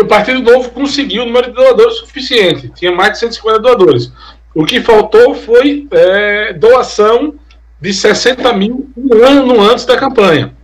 O 0.00 0.04
Partido 0.06 0.40
Novo 0.40 0.70
conseguiu 0.70 1.22
o 1.22 1.26
número 1.26 1.48
de 1.48 1.54
doadores 1.54 1.98
suficiente, 1.98 2.70
tinha 2.70 2.92
mais 2.92 3.12
de 3.12 3.18
150 3.20 3.58
doadores. 3.58 4.12
O 4.54 4.64
que 4.64 4.80
faltou 4.80 5.34
foi 5.34 5.86
é, 5.90 6.52
doação 6.52 7.34
de 7.80 7.92
60 7.92 8.52
mil 8.52 8.90
um 8.96 9.24
ano 9.24 9.60
antes 9.60 9.84
da 9.84 9.96
campanha. 9.96 10.54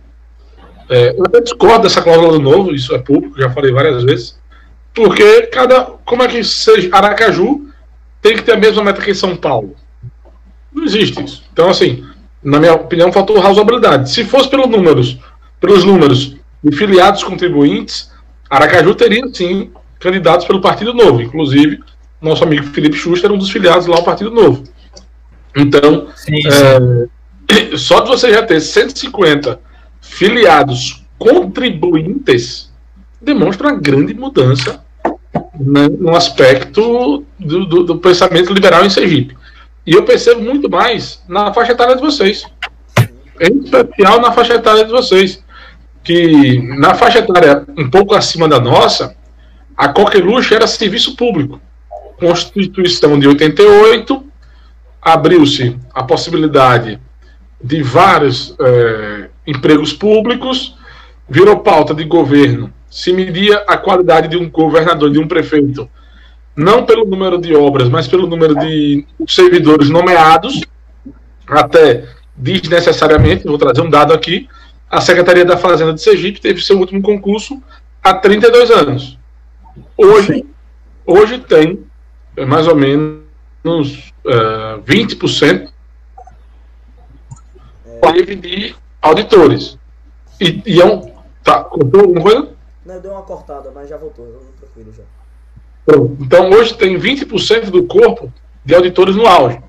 É, 0.89 1.15
eu 1.17 1.43
discordo 1.43 1.83
dessa 1.83 2.01
cláusula 2.01 2.31
do 2.33 2.39
novo, 2.39 2.73
isso 2.73 2.95
é 2.95 2.99
público, 2.99 3.39
já 3.39 3.49
falei 3.49 3.71
várias 3.71 4.03
vezes. 4.03 4.39
Porque 4.93 5.43
cada. 5.47 5.83
Como 6.05 6.23
é 6.23 6.27
que 6.27 6.43
seja 6.43 6.89
Aracaju 6.91 7.67
tem 8.21 8.35
que 8.35 8.41
ter 8.41 8.53
a 8.53 8.57
mesma 8.57 8.83
meta 8.83 9.01
que 9.01 9.13
São 9.13 9.35
Paulo? 9.35 9.75
Não 10.73 10.83
existe 10.83 11.23
isso. 11.23 11.43
Então, 11.51 11.69
assim, 11.69 12.05
na 12.43 12.59
minha 12.59 12.73
opinião, 12.73 13.11
faltou 13.11 13.39
razoabilidade. 13.39 14.09
Se 14.09 14.23
fosse 14.23 14.49
pelos 14.49 14.67
números, 14.67 15.19
pelos 15.59 15.83
números 15.83 16.35
de 16.63 16.75
filiados 16.75 17.23
contribuintes, 17.23 18.11
Aracaju 18.49 18.95
teria 18.95 19.23
sim 19.33 19.71
candidatos 19.99 20.45
pelo 20.45 20.61
Partido 20.61 20.93
Novo. 20.93 21.21
Inclusive, 21.21 21.79
nosso 22.21 22.43
amigo 22.43 22.65
Felipe 22.67 22.97
Schuster 22.97 23.25
era 23.25 23.33
um 23.33 23.37
dos 23.37 23.51
filiados 23.51 23.87
lá 23.87 23.97
ao 23.97 24.03
Partido 24.03 24.31
Novo. 24.31 24.63
Então, 25.55 26.07
sim, 26.15 26.41
sim. 26.41 26.49
É, 26.49 27.75
só 27.77 28.01
de 28.01 28.09
você 28.09 28.33
já 28.33 28.43
ter 28.43 28.59
150 28.59 29.59
filiados 30.01 31.03
contribuintes 31.17 32.71
demonstra 33.21 33.67
uma 33.67 33.79
grande 33.79 34.13
mudança 34.13 34.83
né, 35.59 35.89
no 35.89 36.15
aspecto 36.15 37.25
do, 37.37 37.65
do, 37.65 37.83
do, 37.83 37.97
pensamento 37.97 38.53
liberal 38.53 38.85
em 38.85 38.89
Sergipe. 38.89 39.35
E 39.85 39.93
eu 39.93 40.03
percebo 40.03 40.41
muito 40.41 40.69
mais 40.69 41.21
na 41.27 41.53
faixa 41.53 41.73
etária 41.73 41.95
de 41.95 42.01
vocês. 42.01 42.45
Em 43.39 43.59
especial 43.59 44.21
na 44.21 44.31
faixa 44.31 44.55
etária 44.55 44.85
de 44.85 44.91
vocês. 44.91 45.43
Que 46.03 46.59
na 46.77 46.95
faixa 46.95 47.19
etária 47.19 47.65
um 47.77 47.89
pouco 47.89 48.15
acima 48.15 48.47
da 48.47 48.59
nossa, 48.59 49.15
a 49.75 49.89
Coqueluche 49.89 50.53
era 50.53 50.67
serviço 50.67 51.15
público. 51.15 51.61
Constituição 52.17 53.17
de 53.17 53.27
88, 53.27 54.23
abriu-se 55.01 55.77
a 55.93 56.03
possibilidade 56.03 56.99
de 57.61 57.81
vários 57.81 58.55
é, 58.59 59.29
empregos 59.45 59.93
públicos, 59.93 60.75
virou 61.27 61.59
pauta 61.59 61.93
de 61.93 62.03
governo. 62.03 62.73
Se 62.89 63.13
media 63.13 63.63
a 63.67 63.77
qualidade 63.77 64.27
de 64.27 64.37
um 64.37 64.49
governador, 64.49 65.11
de 65.11 65.19
um 65.19 65.27
prefeito, 65.27 65.89
não 66.55 66.85
pelo 66.85 67.05
número 67.05 67.37
de 67.39 67.55
obras, 67.55 67.87
mas 67.87 68.07
pelo 68.07 68.27
número 68.27 68.55
de 68.55 69.05
servidores 69.27 69.89
nomeados, 69.89 70.61
até 71.47 72.05
desnecessariamente, 72.35 73.45
vou 73.45 73.57
trazer 73.57 73.81
um 73.81 73.89
dado 73.89 74.13
aqui, 74.13 74.47
a 74.89 75.01
Secretaria 75.01 75.45
da 75.45 75.57
Fazenda 75.57 75.93
de 75.93 76.01
Sergipe 76.01 76.41
teve 76.41 76.61
seu 76.61 76.77
último 76.79 77.01
concurso 77.01 77.61
há 78.03 78.13
32 78.13 78.71
anos. 78.71 79.19
Hoje, 79.95 80.45
hoje 81.05 81.39
tem 81.39 81.85
mais 82.47 82.67
ou 82.67 82.75
menos 82.75 83.21
uh, 83.65 84.81
20% 84.85 85.69
de 88.41 88.75
auditores. 89.01 89.77
E, 90.39 90.61
e 90.65 90.81
é 90.81 90.85
um. 90.85 91.13
Tá, 91.43 91.63
contou 91.63 92.01
alguma 92.01 92.21
coisa? 92.21 92.49
Não, 92.85 92.99
deu 92.99 93.11
uma 93.11 93.21
cortada, 93.21 93.71
mas 93.73 93.89
já 93.89 93.97
voltou, 93.97 94.43
tranquilo 94.59 94.93
já. 94.93 95.03
Então 96.19 96.49
hoje 96.51 96.75
tem 96.75 96.99
20% 96.99 97.69
do 97.69 97.83
corpo 97.85 98.31
de 98.63 98.75
auditores 98.75 99.15
no 99.15 99.25
auge. 99.25 99.61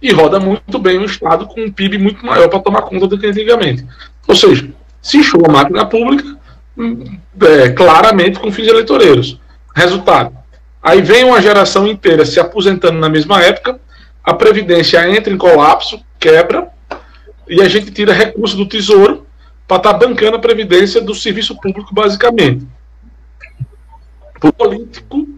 E 0.00 0.12
roda 0.12 0.40
muito 0.40 0.78
bem 0.78 0.98
um 0.98 1.04
Estado 1.04 1.46
com 1.46 1.60
um 1.60 1.70
PIB 1.70 1.98
muito 1.98 2.24
maior 2.24 2.48
para 2.48 2.60
tomar 2.60 2.82
conta 2.82 3.06
do 3.06 3.18
que 3.18 3.26
antigamente. 3.26 3.86
Ou 4.26 4.34
seja, 4.34 4.68
se 5.02 5.18
enxuga 5.18 5.48
a 5.48 5.52
máquina 5.52 5.84
pública 5.84 6.36
hum, 6.76 7.18
é, 7.40 7.70
claramente 7.70 8.38
com 8.38 8.50
fins 8.50 8.68
eleitoreiros. 8.68 9.38
Resultado: 9.74 10.34
aí 10.82 11.02
vem 11.02 11.24
uma 11.24 11.42
geração 11.42 11.86
inteira 11.86 12.24
se 12.24 12.40
aposentando 12.40 12.98
na 12.98 13.08
mesma 13.08 13.42
época, 13.42 13.80
a 14.24 14.34
Previdência 14.34 15.08
entra 15.08 15.32
em 15.32 15.38
colapso, 15.38 16.00
quebra, 16.18 16.68
e 17.48 17.60
a 17.60 17.68
gente 17.68 17.90
tira 17.90 18.12
recurso 18.12 18.56
do 18.56 18.66
Tesouro 18.66 19.26
para 19.66 19.76
estar 19.76 19.92
tá 19.92 19.98
bancando 19.98 20.36
a 20.36 20.40
previdência 20.40 21.00
do 21.00 21.14
serviço 21.14 21.56
público, 21.60 21.94
basicamente. 21.94 22.66
O 24.42 24.52
político. 24.52 25.28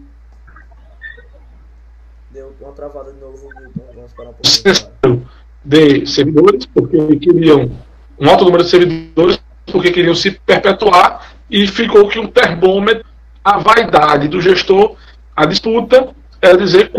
Uma 2.63 2.71
travada 2.71 3.11
de 3.11 3.19
novo, 3.19 3.49
Vamos 3.93 4.13
parar 4.13 4.29
um 4.29 4.33
pouquinho. 4.33 5.27
De 5.63 6.05
servidores, 6.09 6.65
porque 6.65 7.15
queriam 7.17 7.71
um 8.19 8.29
alto 8.29 8.45
número 8.45 8.63
de 8.63 8.69
servidores, 8.69 9.39
porque 9.71 9.91
queriam 9.91 10.15
se 10.15 10.31
perpetuar, 10.31 11.35
e 11.49 11.67
ficou 11.67 12.07
que 12.07 12.19
um 12.19 12.27
termômetro, 12.27 13.05
a 13.43 13.59
vaidade 13.59 14.27
do 14.27 14.41
gestor, 14.41 14.95
a 15.35 15.45
disputa, 15.45 16.09
é 16.41 16.55
dizer 16.55 16.91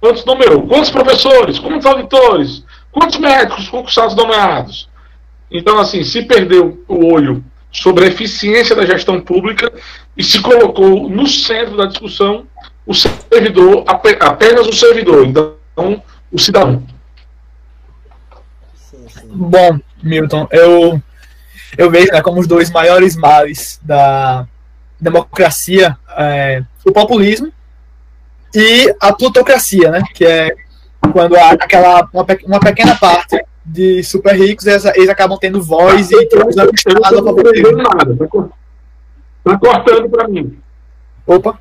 quantos 0.00 0.24
nomeou, 0.24 0.66
quantos 0.66 0.90
professores, 0.90 1.58
quantos 1.58 1.86
auditores, 1.86 2.64
Quantos 2.90 3.18
médicos 3.18 3.68
concursados 3.68 4.14
nomeados? 4.16 4.88
Então, 5.50 5.78
assim, 5.78 6.02
se 6.02 6.22
perdeu 6.22 6.82
o 6.88 7.12
olho 7.12 7.44
sobre 7.70 8.04
a 8.04 8.08
eficiência 8.08 8.74
da 8.74 8.86
gestão 8.86 9.20
pública 9.20 9.72
e 10.16 10.24
se 10.24 10.40
colocou 10.40 11.08
no 11.08 11.26
centro 11.26 11.76
da 11.76 11.86
discussão 11.86 12.46
o 12.86 12.94
servidor, 12.94 13.84
apenas 13.86 14.66
o 14.66 14.72
servidor, 14.72 15.26
então 15.26 16.02
o 16.32 16.38
cidadão. 16.38 16.82
Bom, 19.24 19.78
Milton, 20.02 20.48
eu, 20.50 21.02
eu 21.76 21.90
vejo 21.90 22.10
né, 22.10 22.22
como 22.22 22.40
os 22.40 22.46
dois 22.46 22.70
maiores 22.70 23.14
males 23.14 23.78
da, 23.82 24.46
democracia, 25.00 25.96
é, 26.16 26.62
o 26.84 26.92
populismo 26.92 27.52
e 28.54 28.94
a 29.00 29.12
plutocracia, 29.12 29.90
né? 29.90 30.02
Que 30.14 30.24
é 30.24 30.50
quando 31.12 31.36
há 31.36 31.52
aquela 31.52 32.08
uma, 32.12 32.26
uma 32.44 32.60
pequena 32.60 32.96
parte 32.96 33.40
de 33.68 34.02
super 34.02 34.34
ricos 34.34 34.66
eles, 34.66 34.84
eles 34.86 35.08
acabam 35.08 35.38
tendo 35.38 35.62
voz 35.62 36.10
e 36.10 36.26
tipo, 36.26 36.48
usando 36.48 36.70
o 36.70 36.74
Estado 36.74 37.18
a 37.18 37.22
favor 37.22 37.42
deles. 37.42 37.76
nada. 37.76 38.16
Tá, 38.16 38.48
tá 39.44 39.58
cortando 39.58 40.08
pra 40.08 40.28
mim. 40.28 40.58
Opa, 41.26 41.58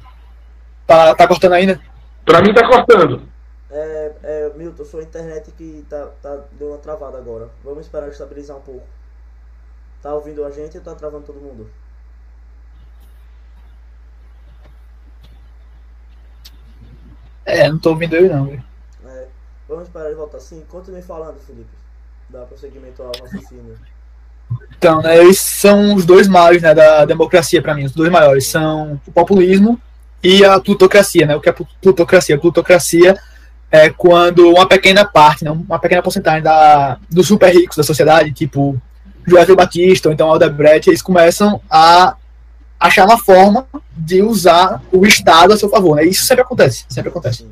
tá, 0.85 1.15
tá 1.15 1.27
cortando 1.27 1.53
ainda? 1.53 1.79
Pra 2.25 2.41
mim 2.41 2.53
tá 2.53 2.65
cortando. 2.67 3.21
É, 3.69 4.13
é, 4.23 4.51
Milton, 4.55 4.85
sua 4.85 5.03
internet 5.03 5.51
que 5.51 5.85
tá, 5.89 6.07
tá 6.21 6.39
deu 6.53 6.69
uma 6.69 6.77
travada 6.77 7.17
agora. 7.17 7.49
Vamos 7.63 7.85
esperar 7.85 8.07
estabilizar 8.09 8.55
um 8.57 8.61
pouco. 8.61 8.87
Tá 10.01 10.13
ouvindo 10.13 10.45
a 10.45 10.51
gente 10.51 10.77
ou 10.77 10.83
tá 10.83 10.95
travando 10.95 11.25
todo 11.25 11.41
mundo? 11.41 11.69
É, 17.45 17.69
não 17.69 17.79
tô 17.79 17.89
ouvindo 17.89 18.15
ele 18.15 18.29
não. 18.29 18.45
velho. 18.45 18.63
É, 19.05 19.27
vamos 19.67 19.87
esperar 19.87 20.05
ele 20.05 20.15
voltar 20.15 20.37
assim. 20.37 20.63
Continue 20.69 21.01
falando, 21.01 21.39
Felipe. 21.41 21.86
Dá 22.29 22.39
prosseguimento 22.41 23.01
ao 23.01 23.11
raciocínio. 23.21 23.75
Então, 24.77 25.01
né, 25.01 25.17
eles 25.17 25.39
são 25.39 25.95
os 25.95 26.05
dois 26.05 26.27
maiores 26.27 26.61
né, 26.61 26.73
da 26.73 27.05
democracia 27.05 27.61
para 27.61 27.73
mim. 27.73 27.85
Os 27.85 27.91
dois 27.93 28.11
maiores 28.11 28.47
são 28.47 28.99
o 29.05 29.11
populismo 29.11 29.79
e 30.23 30.43
a 30.45 30.59
plutocracia. 30.59 31.25
Né? 31.25 31.35
O 31.35 31.41
que 31.41 31.49
é 31.49 31.51
plu- 31.51 31.67
plutocracia? 31.81 32.37
Plutocracia 32.37 33.17
é 33.71 33.89
quando 33.89 34.49
uma 34.49 34.67
pequena 34.67 35.03
parte, 35.03 35.43
né, 35.43 35.51
uma 35.51 35.79
pequena 35.79 36.01
porcentagem 36.01 36.41
da, 36.41 36.97
dos 37.09 37.27
super 37.27 37.53
ricos 37.53 37.75
da 37.75 37.83
sociedade, 37.83 38.31
tipo 38.31 38.79
Joel 39.27 39.55
Batista 39.55 40.07
ou 40.07 40.13
então 40.13 40.29
Aldebrecht, 40.29 40.89
eles 40.89 41.01
começam 41.01 41.61
a 41.69 42.15
achar 42.79 43.05
uma 43.05 43.17
forma 43.17 43.67
de 43.91 44.21
usar 44.21 44.81
o 44.91 45.05
Estado 45.05 45.51
a 45.51 45.57
seu 45.57 45.69
favor. 45.69 45.97
Né? 45.97 46.05
Isso 46.05 46.23
sempre 46.23 46.43
acontece, 46.43 46.85
sempre 46.87 47.09
acontece. 47.09 47.45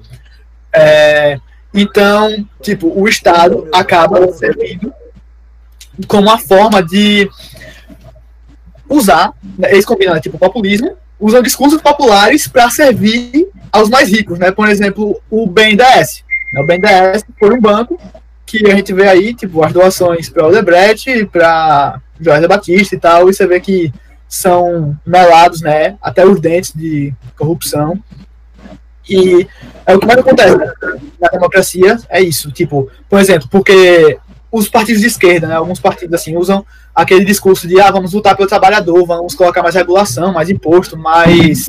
É, 0.71 1.39
então, 1.75 2.47
tipo, 2.61 2.87
o 2.87 3.07
Estado 3.07 3.67
acaba 3.73 4.31
servindo 4.33 4.93
como 6.07 6.23
uma 6.23 6.37
forma 6.37 6.81
de 6.81 7.29
usar, 8.89 9.33
né, 9.57 9.71
eles 9.71 9.85
né, 9.87 10.19
tipo, 10.19 10.37
populismo, 10.37 10.95
usam 11.19 11.41
discursos 11.41 11.81
populares 11.81 12.47
para 12.47 12.69
servir 12.69 13.47
aos 13.71 13.89
mais 13.89 14.09
ricos, 14.09 14.39
né? 14.39 14.51
Por 14.51 14.69
exemplo, 14.69 15.19
o 15.29 15.47
BNDES. 15.47 16.23
né, 16.53 16.61
O 16.61 16.65
BNDES 16.65 17.25
foi 17.39 17.53
um 17.53 17.61
banco 17.61 17.99
que 18.45 18.69
a 18.69 18.75
gente 18.75 18.93
vê 18.93 19.07
aí, 19.07 19.33
tipo, 19.33 19.63
as 19.63 19.73
doações 19.73 20.29
para 20.29 20.45
o 20.45 20.49
Odebrecht, 20.49 21.25
para 21.25 21.99
Jorge 22.19 22.47
Batista 22.47 22.95
e 22.95 22.99
tal, 22.99 23.29
e 23.29 23.33
você 23.33 23.47
vê 23.47 23.59
que 23.59 23.91
são 24.27 24.97
melados, 25.05 25.61
né? 25.61 25.97
Até 26.01 26.25
os 26.25 26.39
dentes 26.39 26.73
de 26.73 27.13
corrupção. 27.37 28.01
E 29.09 29.47
é 29.85 29.95
o 29.95 29.99
que 29.99 30.05
mais 30.07 30.19
acontece 30.19 30.57
né, 30.57 30.73
na 31.19 31.27
democracia, 31.29 31.97
é 32.09 32.21
isso. 32.21 32.51
Tipo, 32.51 32.89
por 33.09 33.19
exemplo, 33.19 33.47
porque 33.49 34.17
os 34.51 34.67
partidos 34.69 35.01
de 35.01 35.07
esquerda, 35.07 35.47
né, 35.47 35.55
alguns 35.55 35.79
partidos 35.79 36.15
assim, 36.19 36.35
usam 36.37 36.65
aquele 36.93 37.25
discurso 37.25 37.67
de 37.67 37.79
ah, 37.79 37.91
vamos 37.91 38.13
lutar 38.13 38.35
pelo 38.35 38.47
trabalhador, 38.47 39.05
vamos 39.05 39.35
colocar 39.35 39.61
mais 39.61 39.75
regulação, 39.75 40.31
mais 40.33 40.49
imposto, 40.49 40.97
mais, 40.97 41.67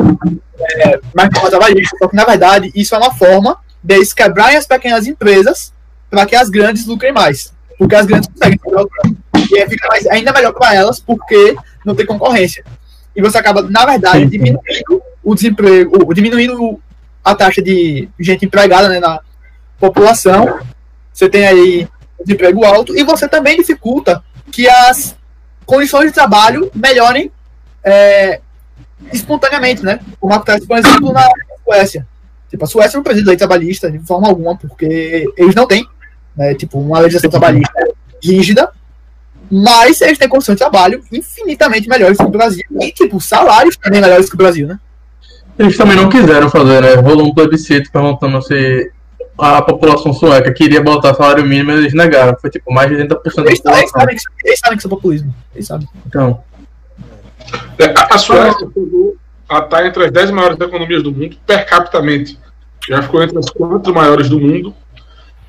é, 0.61 1.01
mais 1.15 1.29
forma 1.35 1.51
trabalhista. 1.51 1.97
Só 1.99 2.09
que, 2.09 2.17
na 2.17 2.25
verdade, 2.25 2.71
isso 2.75 2.95
é 2.95 2.99
uma 2.99 3.13
forma 3.13 3.59
deles 3.83 4.13
quebrarem 4.13 4.57
as 4.57 4.67
pequenas 4.67 5.07
empresas 5.07 5.73
para 6.09 6.25
que 6.27 6.37
as 6.37 6.49
grandes 6.49 6.87
lucrem 6.87 7.13
mais. 7.13 7.53
Porque 7.79 7.95
as 7.95 8.07
grandes 8.07 8.29
conseguem 8.29 8.59
o. 8.65 8.89
E 9.53 9.59
aí 9.61 9.69
fica 9.69 9.87
mais, 9.89 10.07
ainda 10.07 10.33
melhor 10.33 10.53
para 10.53 10.75
elas, 10.75 10.99
porque 10.99 11.55
não 11.85 11.95
tem 11.95 12.07
concorrência. 12.07 12.65
E 13.15 13.21
você 13.21 13.39
acaba, 13.39 13.63
na 13.63 13.85
verdade, 13.85 14.27
diminuindo 14.27 15.03
o 15.23 15.35
desemprego, 15.35 16.05
o- 16.07 16.15
diminuindo 16.15 16.63
o- 16.63 16.81
a 17.27 17.35
taxa 17.35 17.61
de 17.61 18.09
gente 18.21 18.47
empregada 18.47 18.89
né, 18.89 19.01
na 19.01 19.19
população. 19.81 20.61
Você 21.13 21.29
tem 21.29 21.45
aí 21.45 21.89
desemprego 22.25 22.65
alto 22.65 22.97
e 22.97 23.03
você 23.03 23.29
também 23.29 23.57
dificulta 23.57 24.23
que 24.53 24.69
as 24.69 25.17
condições 25.65 26.07
de 26.07 26.13
trabalho 26.13 26.71
melhorem 26.73 27.33
é, 27.83 28.41
espontaneamente, 29.13 29.83
né? 29.83 29.99
Como 30.21 30.33
acontece, 30.33 30.65
por 30.65 30.79
exemplo, 30.79 31.13
na 31.13 31.29
Suécia. 31.65 32.07
Tipo, 32.49 32.63
a 32.65 32.69
Suécia 32.69 32.97
não 32.97 33.03
precisa 33.03 33.25
de 33.25 33.29
lei 33.29 33.37
trabalhista 33.37 33.91
de 33.91 33.99
forma 33.99 34.29
alguma, 34.29 34.57
porque 34.57 35.27
eles 35.37 35.55
não 35.57 35.67
têm, 35.67 35.85
né, 36.37 36.55
tipo, 36.55 36.79
uma 36.79 37.01
legislação 37.01 37.29
trabalhista 37.29 37.89
rígida, 38.23 38.71
mas 39.51 40.01
eles 40.01 40.17
têm 40.17 40.29
condições 40.29 40.55
de 40.55 40.61
trabalho 40.61 41.03
infinitamente 41.11 41.89
melhores 41.89 42.19
que 42.19 42.25
o 42.25 42.29
Brasil 42.29 42.65
e, 42.81 42.93
tipo, 42.93 43.21
salários 43.21 43.77
também 43.77 44.01
melhores 44.01 44.29
que 44.29 44.37
o 44.37 44.39
Brasil, 44.39 44.69
né? 44.69 44.79
Eles 45.59 45.77
também 45.77 45.97
não 45.97 46.09
quiseram 46.09 46.49
fazer, 46.51 46.83
né? 46.83 46.95
Rolou 46.95 47.27
um 47.29 47.35
plebiscito 47.35 47.91
perguntando 47.91 48.41
se 48.43 48.91
a 49.39 49.61
população 49.63 50.13
sueca 50.13 50.53
queria 50.53 50.83
botar 50.83 51.15
salário 51.15 51.45
mínimo 51.45 51.71
eles 51.73 51.93
negaram. 51.95 52.37
Foi 52.41 52.51
tipo 52.51 52.73
mais 52.73 52.89
de 52.91 52.97
80% 52.97 53.09
da 53.09 53.21
Eles, 53.25 53.35
eles, 53.47 53.61
população. 53.61 53.89
sabem 54.01 54.15
que, 54.15 54.21
isso- 54.21 54.29
eles 54.45 54.59
sabem 54.59 54.77
que 54.77 54.81
isso 54.81 54.87
é 54.87 54.91
populismo. 54.91 55.35
Eles 55.55 55.67
sabem. 55.67 55.89
Então, 56.07 56.41
É, 57.79 57.85
A, 57.97 58.15
a 58.15 58.19
Suécia 58.19 58.67
chegou 58.75 59.17
a 59.49 59.59
estar 59.61 59.87
entre 59.87 60.05
as 60.07 60.11
10 60.11 60.31
maiores 60.33 60.59
economias 60.61 61.03
do 61.03 61.13
mundo, 61.13 61.37
per 61.47 61.65
capitamente. 61.67 62.39
Já 62.89 63.01
ficou 63.03 63.23
entre 63.23 63.39
as 63.39 63.49
quatro 63.51 63.95
maiores 63.95 64.29
do 64.29 64.41
mundo. 64.41 64.75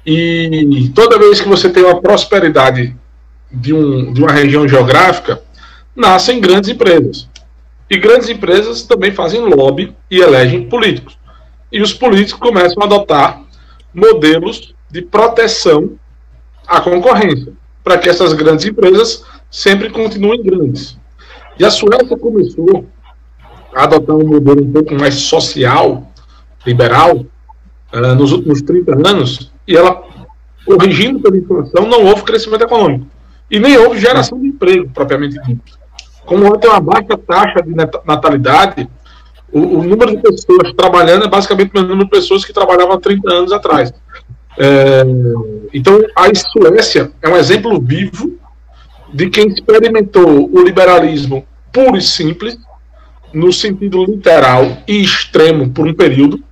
E 0.06 0.90
toda 0.96 1.18
vez 1.20 1.42
que 1.42 1.48
você 1.50 1.70
tem 1.70 1.84
uma 1.84 2.00
prosperidade 2.02 2.96
de, 3.52 3.74
um, 3.74 4.14
de 4.14 4.22
uma 4.22 4.32
região 4.32 4.68
geográfica, 4.68 5.42
nascem 5.96 6.40
grandes 6.40 6.70
empresas. 6.70 7.28
E 7.90 7.98
grandes 7.98 8.30
empresas 8.30 8.84
também 8.84 9.12
fazem 9.12 9.42
lobby 9.42 9.96
e 10.12 10.20
elegem 10.20 10.68
políticos. 10.68 11.18
E 11.72 11.82
os 11.82 11.94
políticos 11.94 12.40
começam 12.40 12.84
a 12.84 12.86
adotar 12.86 13.42
modelos 13.94 14.76
de 14.90 15.02
proteção 15.02 15.92
à 16.68 16.82
concorrência, 16.82 17.54
para 17.84 17.98
que 17.98 18.10
essas 18.10 18.34
grandes 18.34 18.66
empresas 18.66 19.24
sempre 19.50 19.90
continuem 19.90 20.44
grandes. 20.44 20.98
E 21.58 21.66
a 21.66 21.72
Suécia 21.72 22.18
começou 22.18 22.86
a 23.74 23.84
adotar 23.84 24.16
um 24.16 24.28
modelo 24.28 24.64
um 24.64 24.72
pouco 24.72 24.94
mais 24.96 25.16
social, 25.16 26.12
liberal, 26.66 27.26
eh, 27.92 28.16
nos 28.16 28.32
últimos 28.32 28.62
30 28.62 29.08
anos, 29.08 29.52
e 29.68 29.76
ela, 29.76 30.04
corrigindo 30.66 31.20
pela 31.20 31.38
inflação, 31.38 31.88
não 31.88 32.06
houve 32.06 32.24
crescimento 32.24 32.64
econômico. 32.64 33.08
E 33.50 33.60
nem 33.60 33.78
houve 33.78 34.00
geração 34.00 34.40
de 34.40 34.48
emprego, 34.48 34.90
propriamente 34.94 35.42
dito. 35.44 35.77
Como 36.28 36.46
ela 36.46 36.60
tem 36.60 36.70
uma 36.70 36.82
baixa 36.82 37.18
taxa 37.18 37.64
de 37.64 37.74
nat- 37.74 38.06
natalidade, 38.06 38.88
o, 39.52 39.60
o 39.80 39.84
número 39.84 40.12
de 40.12 40.22
pessoas 40.22 40.74
trabalhando 40.74 41.24
é 41.26 41.30
basicamente 41.30 41.72
o 41.74 41.82
número 41.82 42.04
de 42.04 42.12
pessoas 42.12 42.44
que 42.44 42.52
trabalhavam 42.54 42.96
há 42.96 43.00
30 43.00 43.34
anos 43.34 43.52
atrás. 43.54 43.94
Eh, 44.60 45.04
então, 45.74 46.00
a 46.16 46.24
Suécia 46.36 47.12
é 47.22 47.30
um 47.30 47.38
exemplo 47.38 47.80
vivo 47.82 48.38
de 49.14 49.30
quem 49.30 49.48
experimentou 49.48 50.50
o 50.54 50.62
liberalismo 50.62 51.46
puro 51.72 51.96
e 51.96 52.02
simples, 52.02 52.58
no 53.34 53.54
sentido 53.54 54.04
literal 54.04 54.66
e 54.86 55.02
extremo 55.02 55.70
por 55.70 55.88
um 55.88 55.94
período, 55.94 56.44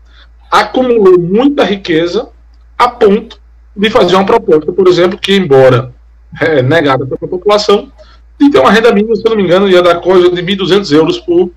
acumulou 0.49 1.19
muita 1.19 1.65
riqueza 1.65 2.29
a 2.77 2.88
ponto 2.88 3.39
de 3.75 3.89
fazer 3.89 4.15
uma 4.15 4.25
proposta, 4.25 4.71
por 4.71 4.88
exemplo, 4.88 5.17
que, 5.19 5.35
embora 5.35 5.93
é, 6.39 6.61
negada 6.61 7.05
pela 7.05 7.29
população, 7.29 7.91
de 8.39 8.50
ter 8.50 8.60
uma 8.60 8.71
renda 8.71 8.93
mínima, 8.93 9.15
se 9.15 9.24
eu 9.26 9.30
não 9.30 9.38
me 9.38 9.43
engano, 9.43 9.69
ia 9.69 9.82
dar 9.82 9.95
coisa 9.95 10.30
de 10.30 10.41
1.200 10.41 10.91
euros 10.91 11.19
por, 11.19 11.52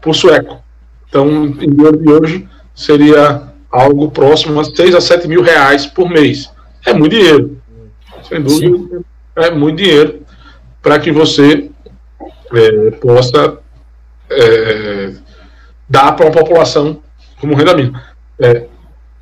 por 0.00 0.14
sueco. 0.14 0.62
Então, 1.08 1.28
em 1.46 1.70
dinheiro 1.70 1.96
de 1.96 2.10
hoje, 2.10 2.48
seria 2.74 3.54
algo 3.70 4.10
próximo 4.10 4.60
a 4.60 4.64
6 4.64 4.94
a 4.94 5.00
7 5.00 5.28
mil 5.28 5.42
reais 5.42 5.86
por 5.86 6.08
mês. 6.08 6.50
É 6.84 6.92
muito 6.92 7.12
dinheiro. 7.12 7.60
Sem 8.28 8.42
dúvida, 8.42 9.02
é 9.36 9.50
muito 9.50 9.76
dinheiro 9.76 10.22
para 10.82 10.98
que 10.98 11.10
você 11.12 11.70
é, 12.52 12.90
possa 12.92 13.58
é, 14.30 15.12
dar 15.88 16.12
para 16.12 16.26
uma 16.26 16.32
população 16.32 17.02
como 17.40 17.54
renda 17.54 17.74
mínima. 17.74 18.02
É, 18.38 18.66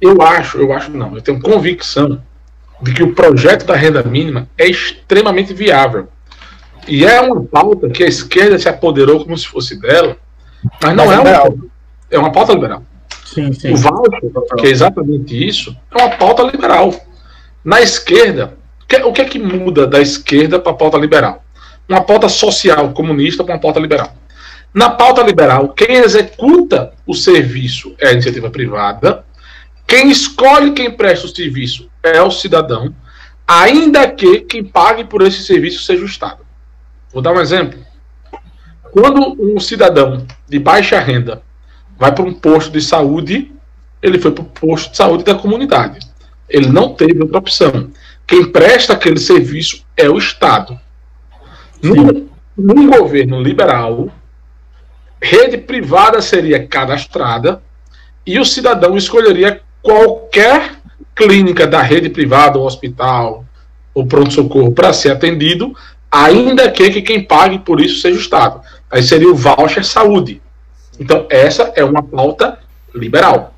eu 0.01 0.21
acho, 0.21 0.59
eu 0.59 0.73
acho 0.73 0.91
não, 0.91 1.15
eu 1.15 1.23
tenho 1.23 1.41
convicção 1.41 2.23
de 2.81 2.93
que 2.93 3.03
o 3.03 3.15
projeto 3.15 3.65
da 3.65 3.77
renda 3.77 4.03
mínima 4.03 4.49
é 4.59 4.67
extremamente 4.67 5.55
viável. 5.55 6.09
E 6.89 7.05
é 7.05 7.21
uma 7.21 7.43
pauta 7.45 7.89
que 7.89 8.03
a 8.03 8.07
esquerda 8.09 8.59
se 8.59 8.69
apoderou 8.69 9.25
como 9.25 9.37
se 9.37 9.47
fosse 9.47 9.79
dela, 9.81 10.17
mas 10.83 10.95
não 10.97 11.07
Mas 11.07 11.15
é 11.15 11.19
liberal. 11.19 11.49
uma, 11.53 11.67
é 12.11 12.19
uma 12.19 12.33
pauta 12.33 12.53
liberal. 12.53 12.83
sim, 13.25 13.53
sim. 13.53 13.73
O 13.73 13.77
voucher, 13.77 14.21
que 14.59 14.67
é 14.67 14.71
exatamente 14.71 15.49
isso, 15.49 15.77
é 15.91 16.03
uma 16.03 16.17
pauta 16.17 16.43
liberal. 16.43 16.93
Na 17.65 17.81
esquerda, 17.81 18.59
o 18.83 18.87
que- 18.87 19.03
o 19.05 19.13
que 19.13 19.21
é 19.21 19.25
que 19.25 19.39
muda 19.39 19.87
da 19.87 20.01
esquerda 20.01 20.59
para 20.59 20.73
a 20.73 20.75
pauta 20.75 20.99
liberal? 20.99 21.43
Uma 21.89 22.03
pauta 22.03 22.29
social 22.29 22.91
comunista 22.93 23.43
para 23.45 23.55
uma 23.55 23.61
pauta 23.61 23.79
liberal. 23.81 24.13
Na 24.75 24.91
pauta 24.91 25.23
liberal, 25.23 25.69
quem 25.71 25.97
executa 25.97 26.93
o 27.07 27.15
serviço 27.15 27.95
é 27.99 28.09
a 28.09 28.13
iniciativa 28.13 28.51
privada, 28.51 29.25
quem 29.87 30.11
escolhe 30.11 30.73
quem 30.73 30.91
presta 30.91 31.27
o 31.27 31.29
serviço 31.35 31.89
é 32.03 32.21
o 32.23 32.31
cidadão, 32.31 32.95
ainda 33.47 34.09
que 34.11 34.41
quem 34.41 34.65
pague 34.65 35.05
por 35.05 35.23
esse 35.23 35.43
serviço 35.43 35.83
seja 35.85 36.03
o 36.03 36.07
Estado. 36.07 36.39
Vou 37.13 37.23
dar 37.23 37.33
um 37.33 37.41
exemplo. 37.41 37.79
quando 38.91 39.37
um 39.41 39.59
cidadão 39.61 40.27
de 40.49 40.59
baixa 40.59 40.99
renda 40.99 41.43
vai 41.99 42.13
para 42.13 42.25
um 42.25 42.33
posto 42.33 42.73
de 42.73 42.81
saúde, 42.81 43.53
ele 44.03 44.19
foi 44.19 44.33
para 44.33 44.43
o 44.43 44.47
posto 44.47 44.91
de 44.91 44.97
saúde 44.97 45.25
da 45.25 45.35
comunidade. 45.35 46.01
Ele 46.49 46.69
não 46.69 46.95
teve 46.95 47.21
outra 47.23 47.39
opção. 47.39 47.91
Quem 48.27 48.51
presta 48.51 48.93
aquele 48.93 49.19
serviço 49.19 49.85
é 49.97 50.09
o 50.09 50.19
Estado. 50.19 50.79
Num, 51.83 52.29
num 52.57 52.91
governo 52.91 53.41
liberal, 53.41 54.09
rede 55.21 55.59
privada 55.59 56.21
seria 56.21 56.67
cadastrada 56.67 57.63
e 58.27 58.39
o 58.39 58.45
cidadão 58.45 58.97
escolheria 58.97 59.61
qualquer 59.83 60.77
clínica 61.15 61.67
da 61.67 61.83
rede 61.83 62.09
privada, 62.09 62.59
ou 62.59 62.67
hospital, 62.67 63.45
ou 63.95 64.07
pronto-socorro 64.07 64.73
para 64.73 64.93
ser 64.93 65.11
atendido, 65.11 65.77
ainda 66.13 66.71
que, 66.71 66.91
que 66.91 67.01
quem 67.01 67.25
pague 67.25 67.59
por 67.59 67.81
isso 67.81 68.03
seja 68.03 68.19
o 68.19 68.21
Estado. 68.21 68.61
Aí 68.91 69.03
seria 69.03 69.31
o 69.31 69.35
voucher 69.35 69.83
saúde. 69.85 70.43
Então, 71.01 71.27
essa 71.31 71.73
é 71.75 71.83
uma 71.83 72.03
pauta 72.03 72.59
liberal. 72.95 73.55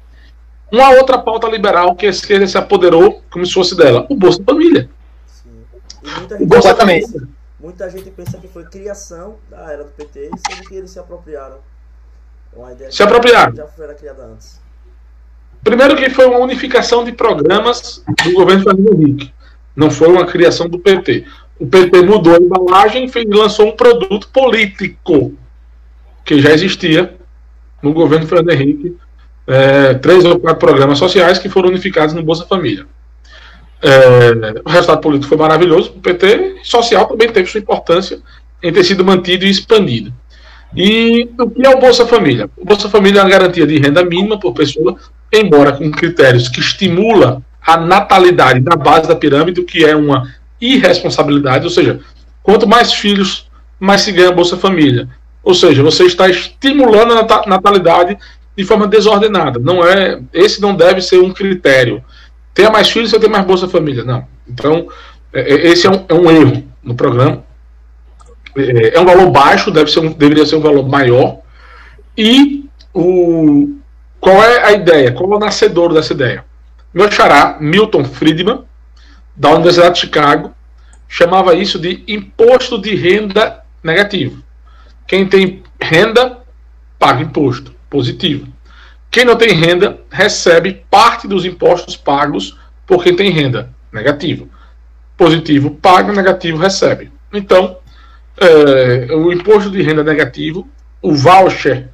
Uma 0.71 0.91
outra 0.91 1.19
pauta 1.19 1.49
liberal 1.49 1.97
que 1.97 2.07
a 2.07 2.11
esquerda 2.11 2.47
se 2.47 2.57
apoderou 2.57 3.23
como 3.31 3.45
se 3.45 3.53
fosse 3.53 3.77
dela, 3.77 4.07
o 4.09 4.17
Bolsa 4.17 4.43
Família. 4.45 4.89
Sim. 5.27 5.65
Muita 6.03 6.39
gente, 6.39 6.87
pensa, 6.87 7.29
muita 7.59 7.91
gente 7.91 8.11
pensa 8.11 8.39
que 8.39 8.49
foi 8.49 8.65
criação 8.65 9.37
da 9.51 9.73
era 9.73 9.85
do 9.85 9.91
PT, 9.91 10.31
sendo 10.49 10.69
que 10.69 10.75
eles 10.77 10.91
se 10.91 10.99
apropriaram. 10.99 11.59
Uma 12.57 12.73
ideia 12.73 12.91
se 12.91 13.03
apropriaram. 13.03 13.55
Já 13.55 13.67
foi 13.67 13.93
criada 13.95 14.25
antes. 14.25 14.61
Primeiro 15.63 15.97
que 15.97 16.11
foi 16.11 16.27
uma 16.27 16.39
unificação 16.39 17.05
de 17.05 17.13
programas 17.13 18.05
do 18.23 18.33
governo 18.33 18.63
Fernando 18.63 18.93
Henrique. 18.95 19.33
Não 19.75 19.91
foi 19.91 20.09
uma 20.09 20.27
criação 20.27 20.69
do 20.69 20.79
PT. 20.79 21.27
O 21.65 21.67
PT 21.67 22.03
mudou 22.03 22.35
a 22.35 22.37
embalagem 22.37 23.11
e 23.17 23.25
lançou 23.35 23.69
um 23.69 23.73
produto 23.73 24.29
político 24.29 25.33
que 26.23 26.39
já 26.39 26.53
existia 26.53 27.15
no 27.83 27.95
governo 27.95 28.27
Fernando 28.27 28.51
Henrique. 28.51 28.95
É, 29.47 29.95
três 29.95 30.27
ou 30.27 30.39
quatro 30.39 30.59
programas 30.59 30.99
sociais 30.99 31.39
que 31.39 31.49
foram 31.49 31.71
unificados 31.71 32.15
no 32.15 32.23
Bolsa 32.23 32.45
Família. 32.45 32.85
É, 33.81 34.61
o 34.63 34.69
resultado 34.69 35.01
político 35.01 35.31
foi 35.31 35.39
maravilhoso. 35.39 35.95
O 35.97 36.01
PT 36.01 36.57
social 36.63 37.07
também 37.07 37.33
teve 37.33 37.49
sua 37.49 37.61
importância 37.61 38.21
em 38.63 38.71
ter 38.71 38.85
sido 38.85 39.03
mantido 39.03 39.47
e 39.47 39.51
expandido. 39.51 40.13
E 40.77 41.31
o 41.41 41.49
que 41.49 41.67
é 41.67 41.71
o 41.71 41.81
Bolsa 41.81 42.05
Família? 42.05 42.51
O 42.59 42.67
Bolsa 42.67 42.91
Família 42.91 43.21
é 43.21 43.23
uma 43.23 43.31
garantia 43.31 43.67
de 43.67 43.79
renda 43.79 44.05
mínima 44.05 44.39
por 44.39 44.53
pessoa, 44.53 44.97
embora 45.33 45.73
com 45.73 45.91
critérios 45.91 46.47
que 46.47 46.61
estimula 46.61 47.43
a 47.67 47.79
natalidade 47.79 48.61
da 48.61 48.77
base 48.77 49.09
da 49.09 49.17
pirâmide, 49.17 49.63
o 49.63 49.65
que 49.65 49.83
é 49.83 49.97
uma 49.97 50.29
irresponsabilidade, 50.61 51.65
ou 51.65 51.71
seja, 51.71 52.01
quanto 52.43 52.67
mais 52.67 52.93
filhos, 52.93 53.49
mais 53.79 54.03
se 54.03 54.13
ganha 54.13 54.33
Bolsa 54.33 54.57
Família. 54.57 55.09
Ou 55.43 55.55
seja, 55.55 55.83
você 55.83 56.05
está 56.05 56.29
estimulando 56.29 57.13
a 57.13 57.47
natalidade 57.47 58.17
de 58.57 58.65
forma 58.65 58.87
desordenada. 58.87 59.59
Não 59.59 59.85
é, 59.85 60.21
esse 60.33 60.61
não 60.61 60.75
deve 60.75 61.03
ser 61.03 61.19
um 61.19 61.33
critério. 61.33 62.03
Tenha 62.55 62.71
mais 62.71 62.89
filhos, 62.89 63.11
você 63.11 63.19
tem 63.19 63.29
mais 63.29 63.45
Bolsa 63.45 63.69
Família. 63.69 64.05
Não. 64.05 64.27
Então, 64.49 64.89
é, 65.33 65.41
é, 65.41 65.67
esse 65.69 65.87
é 65.87 65.91
um, 65.91 66.05
é 66.09 66.15
um 66.15 66.31
erro 66.31 66.65
no 66.83 66.95
programa. 66.95 67.45
É, 68.57 68.97
é, 68.97 69.01
um 69.01 69.05
valor 69.05 69.31
baixo, 69.31 69.71
deve 69.71 69.91
ser 69.91 70.01
um, 70.01 70.13
deveria 70.13 70.47
ser 70.47 70.57
um 70.57 70.61
valor 70.61 70.89
maior. 70.89 71.39
E 72.17 72.65
o, 72.95 73.77
qual 74.21 74.43
é 74.43 74.65
a 74.65 74.73
ideia? 74.73 75.13
Qual 75.13 75.31
é 75.33 75.37
o 75.37 75.41
nascedor 75.41 75.93
dessa 75.93 76.13
ideia? 76.13 76.45
Meu 76.93 77.11
xará, 77.11 77.59
Milton 77.61 78.05
Friedman, 78.05 78.63
da 79.37 79.51
Universidade 79.51 79.95
de 79.95 80.01
Chicago, 80.01 80.55
chamava 81.09 81.55
isso 81.55 81.79
de 81.79 82.05
imposto 82.07 82.81
de 82.81 82.95
renda 82.95 83.63
negativo. 83.83 84.43
Quem 85.07 85.27
tem 85.27 85.63
renda, 85.81 86.39
paga 86.99 87.23
imposto 87.23 87.75
positivo. 87.91 88.49
Quem 89.11 89.25
não 89.25 89.37
tem 89.37 89.53
renda, 89.53 90.01
recebe 90.11 90.85
parte 90.91 91.29
dos 91.29 91.45
impostos 91.45 91.97
pagos 91.97 92.59
por 92.87 93.03
quem 93.03 93.15
tem 93.15 93.31
renda 93.31 93.71
negativo. 93.93 94.49
Positivo 95.17 95.71
paga, 95.71 96.13
negativo 96.13 96.59
recebe. 96.59 97.13
Então, 97.33 97.79
é, 98.37 99.15
o 99.15 99.33
imposto 99.33 99.71
de 99.71 99.83
renda 99.83 100.03
negativo, 100.03 100.69
o 101.01 101.15
voucher 101.15 101.91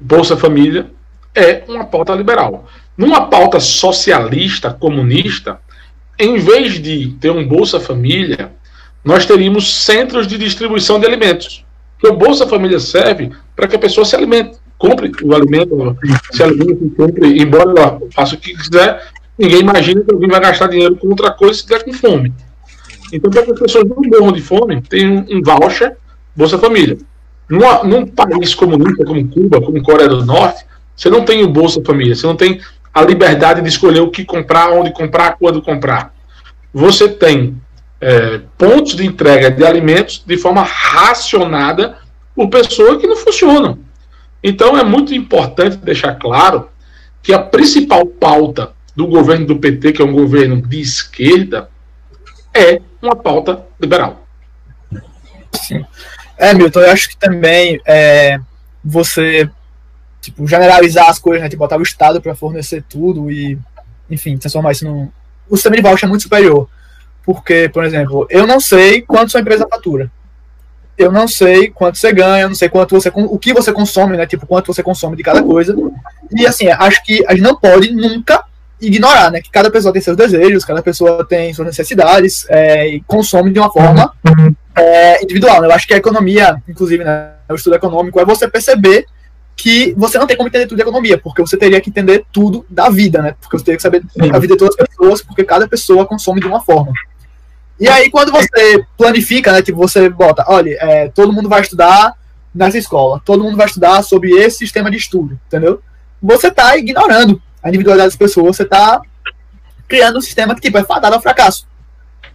Bolsa 0.00 0.36
Família, 0.36 0.90
é 1.34 1.64
uma 1.68 1.84
pauta 1.84 2.14
liberal. 2.14 2.66
Numa 2.96 3.26
pauta 3.26 3.60
socialista, 3.60 4.72
comunista, 4.72 5.60
em 6.18 6.36
vez 6.38 6.80
de 6.82 7.16
ter 7.20 7.30
um 7.30 7.46
Bolsa 7.46 7.78
Família, 7.78 8.52
nós 9.04 9.24
teríamos 9.24 9.72
centros 9.84 10.26
de 10.26 10.36
distribuição 10.36 10.98
de 10.98 11.06
alimentos. 11.06 11.64
Porque 11.98 12.14
o 12.14 12.18
Bolsa 12.18 12.46
Família 12.46 12.80
serve 12.80 13.30
para 13.54 13.68
que 13.68 13.76
a 13.76 13.78
pessoa 13.78 14.04
se 14.04 14.16
alimente, 14.16 14.58
compre 14.76 15.10
o 15.22 15.34
alimento, 15.34 15.96
se 16.32 16.42
alimente, 16.42 16.90
compre, 16.96 17.40
embora 17.40 17.70
ela 17.70 18.00
faça 18.14 18.34
o 18.34 18.38
que 18.38 18.54
quiser, 18.54 19.08
ninguém 19.38 19.60
imagina 19.60 20.02
que 20.02 20.12
alguém 20.12 20.28
vai 20.28 20.40
gastar 20.40 20.68
dinheiro 20.68 20.96
com 20.96 21.08
outra 21.08 21.30
coisa 21.30 21.54
se 21.54 21.60
estiver 21.60 21.84
com 21.84 21.92
fome. 21.92 22.32
Então, 23.12 23.30
para 23.30 23.42
que 23.42 23.52
as 23.52 23.58
pessoas 23.58 23.84
não 23.84 23.96
morram 23.96 24.32
de 24.32 24.42
fome, 24.42 24.82
tem 24.82 25.08
um, 25.08 25.24
um 25.30 25.42
voucher 25.42 25.96
Bolsa 26.36 26.58
Família. 26.58 26.98
Num 27.48 28.06
país 28.06 28.54
comunista 28.54 29.04
como 29.04 29.26
Cuba, 29.28 29.60
como 29.60 29.82
Coreia 29.82 30.08
do 30.08 30.24
Norte, 30.24 30.66
você 30.94 31.08
não 31.08 31.24
tem 31.24 31.42
o 31.42 31.48
Bolsa 31.48 31.80
Família, 31.84 32.14
você 32.14 32.26
não 32.26 32.36
tem 32.36 32.60
a 32.98 33.04
liberdade 33.04 33.62
de 33.62 33.68
escolher 33.68 34.00
o 34.00 34.10
que 34.10 34.24
comprar, 34.24 34.70
onde 34.70 34.92
comprar, 34.92 35.36
quando 35.38 35.62
comprar. 35.62 36.12
Você 36.72 37.08
tem 37.08 37.60
é, 38.00 38.40
pontos 38.56 38.94
de 38.94 39.06
entrega 39.06 39.50
de 39.50 39.64
alimentos 39.64 40.22
de 40.24 40.36
forma 40.36 40.62
racionada 40.62 41.98
por 42.34 42.48
pessoas 42.48 43.00
que 43.00 43.06
não 43.06 43.16
funcionam. 43.16 43.78
Então 44.42 44.76
é 44.76 44.84
muito 44.84 45.14
importante 45.14 45.76
deixar 45.76 46.14
claro 46.14 46.68
que 47.22 47.32
a 47.32 47.38
principal 47.38 48.06
pauta 48.06 48.72
do 48.94 49.06
governo 49.06 49.46
do 49.46 49.56
PT, 49.56 49.92
que 49.92 50.02
é 50.02 50.04
um 50.04 50.12
governo 50.12 50.60
de 50.60 50.80
esquerda, 50.80 51.68
é 52.54 52.80
uma 53.00 53.14
pauta 53.14 53.64
liberal. 53.80 54.26
Sim. 55.52 55.84
É, 56.36 56.54
Milton, 56.54 56.80
eu 56.80 56.90
acho 56.90 57.08
que 57.08 57.16
também 57.16 57.80
é, 57.86 58.38
você 58.84 59.50
tipo, 60.28 60.46
generalizar 60.46 61.08
as 61.08 61.18
coisas, 61.18 61.42
né? 61.42 61.48
Tipo, 61.48 61.60
botar 61.60 61.78
o 61.78 61.82
Estado 61.82 62.20
para 62.20 62.34
fornecer 62.34 62.84
tudo 62.88 63.30
e, 63.30 63.58
enfim, 64.10 64.36
transformar 64.36 64.72
isso 64.72 64.84
num. 64.84 65.08
O 65.48 65.56
sistema 65.56 65.76
de 65.76 65.82
voucher 65.82 66.06
é 66.06 66.08
muito 66.08 66.22
superior. 66.22 66.68
Porque, 67.24 67.68
por 67.72 67.84
exemplo, 67.84 68.26
eu 68.30 68.46
não 68.46 68.60
sei 68.60 69.02
quanto 69.02 69.30
sua 69.30 69.40
empresa 69.40 69.66
fatura. 69.68 70.10
Eu 70.96 71.12
não 71.12 71.28
sei 71.28 71.70
quanto 71.70 71.96
você 71.96 72.12
ganha, 72.12 72.48
não 72.48 72.54
sei 72.54 72.68
quanto 72.68 72.94
você 72.94 73.10
o 73.14 73.38
que 73.38 73.54
você 73.54 73.72
consome, 73.72 74.16
né? 74.16 74.26
Tipo, 74.26 74.46
quanto 74.46 74.66
você 74.72 74.82
consome 74.82 75.16
de 75.16 75.22
cada 75.22 75.42
coisa. 75.42 75.74
E 76.30 76.46
assim, 76.46 76.68
acho 76.68 77.04
que 77.04 77.24
a 77.26 77.32
gente 77.32 77.42
não 77.42 77.56
pode 77.56 77.92
nunca 77.92 78.44
ignorar, 78.80 79.30
né? 79.30 79.40
Que 79.40 79.50
cada 79.50 79.70
pessoa 79.70 79.92
tem 79.92 80.02
seus 80.02 80.16
desejos, 80.16 80.64
cada 80.64 80.82
pessoa 80.82 81.24
tem 81.24 81.54
suas 81.54 81.68
necessidades 81.68 82.46
é, 82.48 82.88
e 82.88 83.00
consome 83.02 83.52
de 83.52 83.58
uma 83.58 83.70
forma 83.70 84.12
é, 84.76 85.22
individual. 85.22 85.60
Né? 85.60 85.68
Eu 85.68 85.72
acho 85.72 85.86
que 85.86 85.94
a 85.94 85.98
economia, 85.98 86.62
inclusive, 86.68 87.04
né, 87.04 87.30
o 87.48 87.54
estudo 87.54 87.76
econômico, 87.76 88.18
é 88.20 88.24
você 88.24 88.48
perceber 88.48 89.06
que 89.58 89.92
você 89.96 90.16
não 90.16 90.26
tem 90.26 90.36
como 90.36 90.48
entender 90.48 90.66
tudo 90.66 90.76
de 90.76 90.82
economia, 90.82 91.18
porque 91.18 91.42
você 91.42 91.56
teria 91.56 91.80
que 91.80 91.90
entender 91.90 92.24
tudo 92.32 92.64
da 92.70 92.88
vida, 92.88 93.20
né? 93.20 93.34
Porque 93.40 93.58
você 93.58 93.64
teria 93.64 93.76
que 93.76 93.82
saber 93.82 94.02
Sim. 94.12 94.30
a 94.32 94.38
vida 94.38 94.54
de 94.54 94.58
todas 94.58 94.76
as 94.78 94.86
pessoas, 94.86 95.20
porque 95.20 95.42
cada 95.42 95.66
pessoa 95.66 96.06
consome 96.06 96.40
de 96.40 96.46
uma 96.46 96.60
forma. 96.60 96.92
E 97.80 97.88
aí, 97.88 98.08
quando 98.08 98.30
você 98.30 98.84
planifica, 98.96 99.50
né? 99.50 99.60
Tipo, 99.60 99.78
você 99.78 100.08
bota, 100.08 100.44
olha, 100.46 100.78
é, 100.80 101.08
todo 101.08 101.32
mundo 101.32 101.48
vai 101.48 101.60
estudar 101.60 102.14
nessa 102.54 102.78
escola, 102.78 103.20
todo 103.24 103.42
mundo 103.42 103.56
vai 103.56 103.66
estudar 103.66 104.00
sobre 104.02 104.30
esse 104.30 104.58
sistema 104.58 104.92
de 104.92 104.96
estudo, 104.96 105.36
entendeu? 105.48 105.82
Você 106.22 106.48
está 106.48 106.76
ignorando 106.76 107.42
a 107.60 107.68
individualidade 107.68 108.10
das 108.10 108.16
pessoas, 108.16 108.56
você 108.56 108.62
está 108.62 109.00
criando 109.88 110.18
um 110.18 110.22
sistema 110.22 110.54
que, 110.54 110.60
tipo, 110.60 110.78
é 110.78 110.84
fadado 110.84 111.16
ao 111.16 111.20
fracasso. 111.20 111.66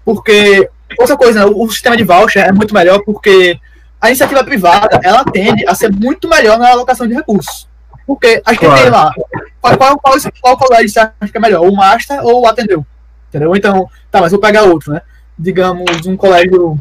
Porque, 0.03 0.69
outra 0.99 1.15
coisa, 1.15 1.45
né, 1.45 1.51
o 1.55 1.69
sistema 1.69 1.95
de 1.95 2.03
voucher 2.03 2.43
é 2.43 2.51
muito 2.51 2.73
melhor 2.73 3.01
porque 3.05 3.57
a 4.03 4.09
iniciativa 4.09 4.43
privada 4.43 4.99
ela 5.01 5.23
tende 5.23 5.65
a 5.65 5.73
ser 5.73 5.89
muito 5.89 6.27
melhor 6.27 6.59
na 6.59 6.69
alocação 6.69 7.07
de 7.07 7.13
recursos. 7.13 7.69
Porque 8.05 8.41
a 8.45 8.51
gente 8.51 8.59
claro. 8.59 8.81
tem 8.81 8.89
lá, 8.89 9.13
qual, 9.61 9.77
qual, 9.77 9.97
qual, 9.97 10.17
qual 10.41 10.57
colégio 10.57 10.89
você 10.89 10.99
acha 10.99 11.31
que 11.31 11.37
é 11.37 11.39
melhor, 11.39 11.65
o 11.65 11.73
Master 11.73 12.21
ou 12.21 12.41
o 12.41 12.45
Atendeu? 12.45 12.85
Entendeu? 13.29 13.55
Então, 13.55 13.89
tá, 14.11 14.19
mas 14.19 14.31
vou 14.31 14.41
pegar 14.41 14.63
outro, 14.63 14.91
né? 14.91 15.01
Digamos, 15.39 16.05
um 16.05 16.17
colégio. 16.17 16.77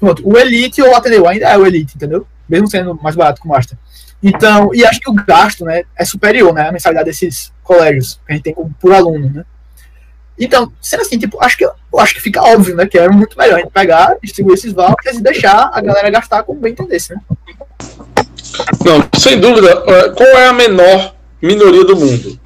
Pronto, 0.00 0.28
o 0.28 0.36
Elite 0.36 0.82
ou 0.82 0.90
o 0.90 0.96
Atendeu, 0.96 1.28
ainda 1.28 1.46
é 1.46 1.56
o 1.56 1.64
Elite, 1.64 1.94
entendeu? 1.94 2.26
Mesmo 2.48 2.68
sendo 2.68 2.98
mais 3.00 3.14
barato 3.14 3.40
que 3.40 3.46
o 3.46 3.50
Master. 3.50 3.78
Então, 4.20 4.74
e 4.74 4.84
acho 4.84 4.98
que 4.98 5.08
o 5.08 5.14
gasto, 5.14 5.64
né, 5.64 5.84
é 5.96 6.04
superior, 6.04 6.52
né, 6.52 6.68
a 6.68 6.72
mensalidade 6.72 7.06
desses 7.06 7.52
colégios 7.62 8.20
que 8.26 8.32
a 8.32 8.34
gente 8.34 8.42
tem 8.42 8.54
por 8.80 8.92
aluno, 8.92 9.30
né? 9.32 9.44
Então, 10.38 10.72
sendo 10.80 11.02
assim, 11.02 11.18
tipo, 11.18 11.42
acho 11.42 11.56
que, 11.56 11.64
eu 11.64 11.72
acho 11.98 12.14
que 12.14 12.20
fica 12.20 12.42
óbvio, 12.42 12.74
né? 12.74 12.86
Que 12.86 12.98
era 12.98 13.12
muito 13.12 13.38
melhor 13.38 13.56
a 13.56 13.60
gente 13.60 13.70
pegar, 13.70 14.16
distribuir 14.22 14.54
esses 14.54 14.72
vouchers 14.72 15.18
e 15.18 15.22
deixar 15.22 15.70
a 15.72 15.80
galera 15.80 16.10
gastar 16.10 16.42
como 16.42 16.60
bem 16.60 16.72
entendesse, 16.72 17.14
né? 17.14 17.20
Não, 18.84 19.08
sem 19.18 19.38
dúvida. 19.38 19.76
Qual 20.12 20.28
é 20.28 20.48
a 20.48 20.52
menor 20.52 21.14
minoria 21.40 21.84
do 21.84 21.96
mundo? 21.96 22.38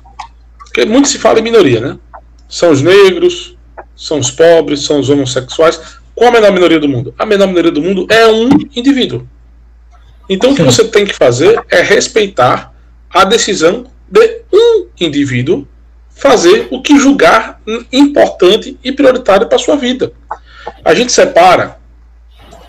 Porque 0.59 0.85
muito 0.85 1.09
se 1.09 1.19
fala 1.19 1.39
em 1.39 1.43
minoria, 1.43 1.81
né? 1.81 1.99
São 2.49 2.71
os 2.71 2.83
negros, 2.83 3.57
são 3.97 4.19
os 4.19 4.31
pobres, 4.31 4.85
são 4.85 5.01
os 5.01 5.09
homossexuais. 5.09 5.81
Qual 6.15 6.29
a 6.29 6.33
menor 6.33 6.53
minoria 6.53 6.79
do 6.79 6.89
mundo? 6.89 7.15
A 7.19 7.25
menor 7.25 7.47
minoria 7.47 7.71
do 7.71 7.83
mundo 7.83 8.07
é 8.11 8.27
um 8.27 8.49
indivíduo. 8.77 9.27
Então, 10.29 10.53
o 10.53 10.55
que 10.55 10.63
você 10.63 10.85
tem 10.85 11.07
que 11.07 11.15
fazer 11.15 11.59
é 11.71 11.81
respeitar 11.81 12.75
a 13.11 13.25
decisão 13.25 13.87
de 14.07 14.43
um 14.53 14.87
indivíduo 15.01 15.67
fazer 16.19 16.67
o 16.71 16.83
que 16.83 16.99
julgar 16.99 17.61
importante 17.93 18.79
e 18.83 18.93
prioritário 18.93 19.49
para 19.49 19.57
sua 19.57 19.77
vida. 19.77 20.13
A 20.85 20.93
gente 20.95 21.13
separa 21.13 21.79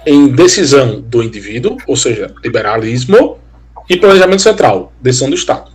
em 0.05 0.29
decisão 0.29 1.01
do 1.01 1.21
indivíduo, 1.21 1.77
ou 1.85 1.95
seja, 1.95 2.33
liberalismo, 2.43 3.37
e 3.89 3.97
planejamento 3.97 4.43
central, 4.43 4.93
decisão 5.01 5.29
do 5.29 5.35
Estado. 5.35 5.71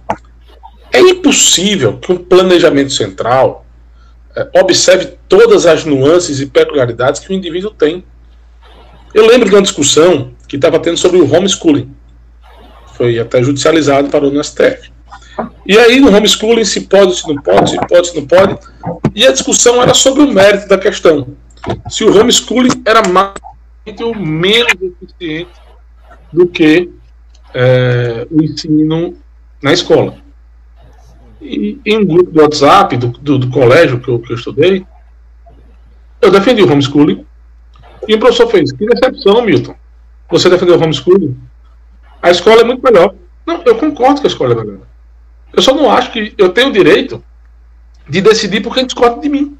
É 0.92 1.00
impossível 1.00 1.98
que 1.98 2.12
um 2.12 2.16
planejamento 2.16 2.92
central 2.92 3.66
é, 4.36 4.48
observe 4.60 5.16
todas 5.28 5.66
as 5.66 5.84
nuances 5.84 6.38
e 6.38 6.46
peculiaridades 6.46 7.20
que 7.20 7.32
o 7.32 7.32
indivíduo 7.32 7.72
tem. 7.72 8.04
Eu 9.12 9.26
lembro 9.26 9.48
de 9.48 9.54
uma 9.56 9.62
discussão 9.62 10.32
que 10.46 10.54
estava 10.54 10.78
tendo 10.78 10.96
sobre 10.96 11.18
o 11.18 11.34
homeschooling. 11.34 11.92
Foi 12.94 13.18
até 13.18 13.42
judicializado, 13.42 14.08
parou 14.08 14.30
no 14.30 14.42
STF. 14.42 14.93
E 15.66 15.78
aí 15.78 16.00
no 16.00 16.14
homeschooling 16.14 16.64
se 16.64 16.82
pode, 16.82 17.16
se 17.16 17.26
não 17.26 17.42
pode, 17.42 17.70
se 17.70 17.78
pode, 17.88 18.08
se 18.08 18.16
não 18.16 18.26
pode. 18.26 18.58
E 19.14 19.26
a 19.26 19.32
discussão 19.32 19.82
era 19.82 19.94
sobre 19.94 20.22
o 20.22 20.32
mérito 20.32 20.68
da 20.68 20.78
questão. 20.78 21.28
Se 21.88 22.04
o 22.04 22.18
homeschooling 22.18 22.82
era 22.84 23.06
mais 23.08 23.32
ou 24.00 24.14
menos 24.14 24.74
eficiente 24.80 25.50
do 26.32 26.46
que 26.46 26.90
é, 27.54 28.26
o 28.30 28.42
ensino 28.42 29.16
na 29.62 29.72
escola. 29.72 30.16
E 31.40 31.78
em 31.84 31.98
um 31.98 32.04
grupo 32.04 32.30
do 32.30 32.42
WhatsApp 32.42 32.96
do, 32.96 33.08
do, 33.08 33.38
do 33.38 33.50
colégio 33.50 34.00
que 34.00 34.08
eu, 34.08 34.18
que 34.18 34.32
eu 34.32 34.36
estudei, 34.36 34.86
eu 36.20 36.30
defendi 36.30 36.62
o 36.62 36.70
homeschooling. 36.70 37.24
E 38.08 38.14
o 38.14 38.18
professor 38.18 38.48
fez: 38.48 38.72
Que 38.72 38.86
decepção, 38.86 39.42
Milton. 39.42 39.74
Você 40.30 40.48
defendeu 40.48 40.76
o 40.76 40.82
homeschooling? 40.82 41.38
A 42.22 42.30
escola 42.30 42.62
é 42.62 42.64
muito 42.64 42.82
melhor. 42.82 43.14
Não, 43.46 43.62
eu 43.64 43.76
concordo 43.76 44.20
que 44.20 44.26
a 44.26 44.30
escola 44.30 44.52
é 44.52 44.56
melhor. 44.56 44.93
Eu 45.56 45.62
só 45.62 45.74
não 45.74 45.90
acho 45.90 46.12
que 46.12 46.34
eu 46.36 46.50
tenho 46.50 46.68
o 46.68 46.72
direito 46.72 47.22
de 48.08 48.20
decidir 48.20 48.60
por 48.60 48.74
quem 48.74 48.86
discorda 48.86 49.20
de 49.20 49.28
mim. 49.28 49.56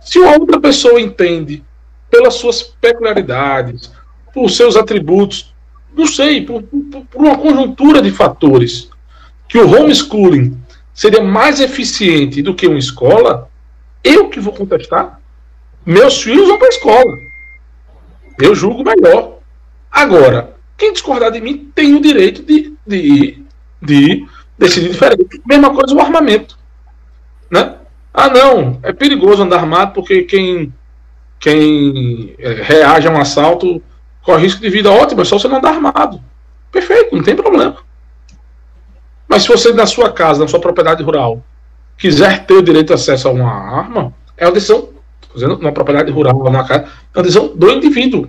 Se 0.00 0.18
uma 0.18 0.32
outra 0.38 0.60
pessoa 0.60 1.00
entende 1.00 1.62
pelas 2.10 2.34
suas 2.34 2.62
peculiaridades, 2.62 3.90
por 4.32 4.50
seus 4.50 4.76
atributos, 4.76 5.54
não 5.96 6.06
sei, 6.06 6.42
por, 6.42 6.62
por, 6.62 7.04
por 7.06 7.24
uma 7.24 7.38
conjuntura 7.38 8.00
de 8.00 8.10
fatores, 8.10 8.88
que 9.48 9.58
o 9.58 9.68
homeschooling 9.68 10.56
seria 10.94 11.22
mais 11.22 11.60
eficiente 11.60 12.42
do 12.42 12.54
que 12.54 12.66
uma 12.66 12.78
escola, 12.78 13.50
eu 14.02 14.28
que 14.28 14.40
vou 14.40 14.52
contestar. 14.52 15.20
Meus 15.84 16.22
filhos 16.22 16.48
vão 16.48 16.58
para 16.58 16.68
a 16.68 16.70
escola. 16.70 17.18
Eu 18.38 18.54
julgo 18.54 18.84
melhor. 18.84 19.38
Agora, 19.90 20.54
quem 20.76 20.92
discordar 20.92 21.32
de 21.32 21.40
mim 21.40 21.70
tem 21.74 21.94
o 21.94 22.00
direito 22.00 22.42
de, 22.42 22.74
de, 22.86 23.42
de 23.82 24.26
decidir 24.58 24.90
diferente. 24.90 25.40
Mesma 25.46 25.72
coisa 25.72 25.94
o 25.94 26.00
armamento. 26.00 26.58
Né? 27.50 27.76
Ah, 28.12 28.28
não, 28.28 28.78
é 28.82 28.92
perigoso 28.92 29.42
andar 29.42 29.58
armado 29.58 29.92
porque 29.92 30.22
quem, 30.22 30.72
quem 31.38 32.34
é, 32.38 32.52
reage 32.62 33.06
a 33.06 33.10
um 33.10 33.20
assalto 33.20 33.82
corre 34.22 34.42
risco 34.42 34.60
de 34.60 34.68
vida. 34.68 34.90
Ótimo, 34.90 35.22
é 35.22 35.24
só 35.24 35.38
você 35.38 35.48
não 35.48 35.58
andar 35.58 35.70
armado. 35.70 36.20
Perfeito, 36.72 37.14
não 37.14 37.22
tem 37.22 37.36
problema. 37.36 37.76
Mas 39.28 39.42
se 39.42 39.48
você, 39.48 39.72
na 39.72 39.86
sua 39.86 40.10
casa, 40.10 40.40
na 40.40 40.48
sua 40.48 40.60
propriedade 40.60 41.02
rural, 41.02 41.42
quiser 41.96 42.46
ter 42.46 42.54
o 42.54 42.62
direito 42.62 42.88
de 42.88 42.94
acesso 42.94 43.28
a 43.28 43.30
uma 43.30 43.50
arma, 43.50 44.12
é 44.36 44.46
uma 44.46 44.52
decisão, 44.52 44.88
fazendo 45.32 45.56
uma 45.56 45.72
propriedade 45.72 46.10
rural, 46.10 46.50
na 46.50 46.64
casa, 46.64 46.84
é 46.84 47.18
uma 47.18 47.22
decisão 47.22 47.54
do 47.54 47.70
indivíduo. 47.70 48.28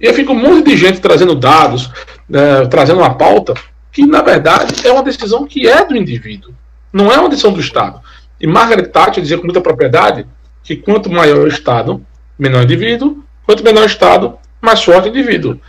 E 0.00 0.08
aí 0.08 0.14
fica 0.14 0.32
um 0.32 0.36
monte 0.36 0.70
de 0.70 0.76
gente 0.76 1.00
trazendo 1.00 1.34
dados, 1.34 1.90
é, 2.32 2.66
trazendo 2.66 3.00
uma 3.00 3.14
pauta, 3.14 3.54
que 3.92 4.06
na 4.06 4.22
verdade 4.22 4.86
é 4.86 4.90
uma 4.90 5.02
decisão 5.02 5.46
que 5.46 5.68
é 5.68 5.84
do 5.84 5.94
indivíduo, 5.94 6.54
não 6.92 7.12
é 7.12 7.18
uma 7.18 7.28
decisão 7.28 7.52
do 7.52 7.60
Estado. 7.60 8.00
E 8.40 8.46
Margaret 8.46 8.88
Thatcher 8.88 9.22
dizia 9.22 9.36
com 9.38 9.44
muita 9.44 9.60
propriedade 9.60 10.26
que 10.64 10.74
quanto 10.74 11.10
maior 11.10 11.44
o 11.44 11.48
Estado, 11.48 12.04
menor 12.38 12.60
o 12.60 12.64
indivíduo, 12.64 13.22
quanto 13.44 13.62
menor 13.62 13.82
o 13.82 13.86
Estado, 13.86 14.38
mais 14.60 14.82
forte 14.82 15.08
o 15.08 15.10
indivíduo. 15.10 15.60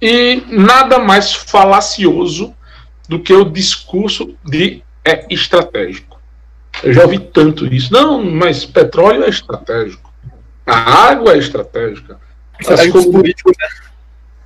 E 0.00 0.42
nada 0.48 0.98
mais 0.98 1.32
falacioso 1.32 2.54
do 3.08 3.18
que 3.18 3.32
o 3.32 3.44
discurso 3.44 4.34
de 4.44 4.82
é 5.04 5.26
estratégico. 5.30 6.20
Eu 6.82 6.92
já 6.92 7.02
ouvi 7.02 7.18
tanto 7.18 7.66
isso. 7.66 7.92
Não, 7.92 8.22
mas 8.24 8.64
petróleo 8.64 9.24
é 9.24 9.28
estratégico. 9.28 10.12
A 10.66 11.10
água 11.10 11.34
é 11.34 11.38
estratégica. 11.38 12.18
As, 12.66 12.86
comuni... 12.88 13.34
né? 13.46 13.68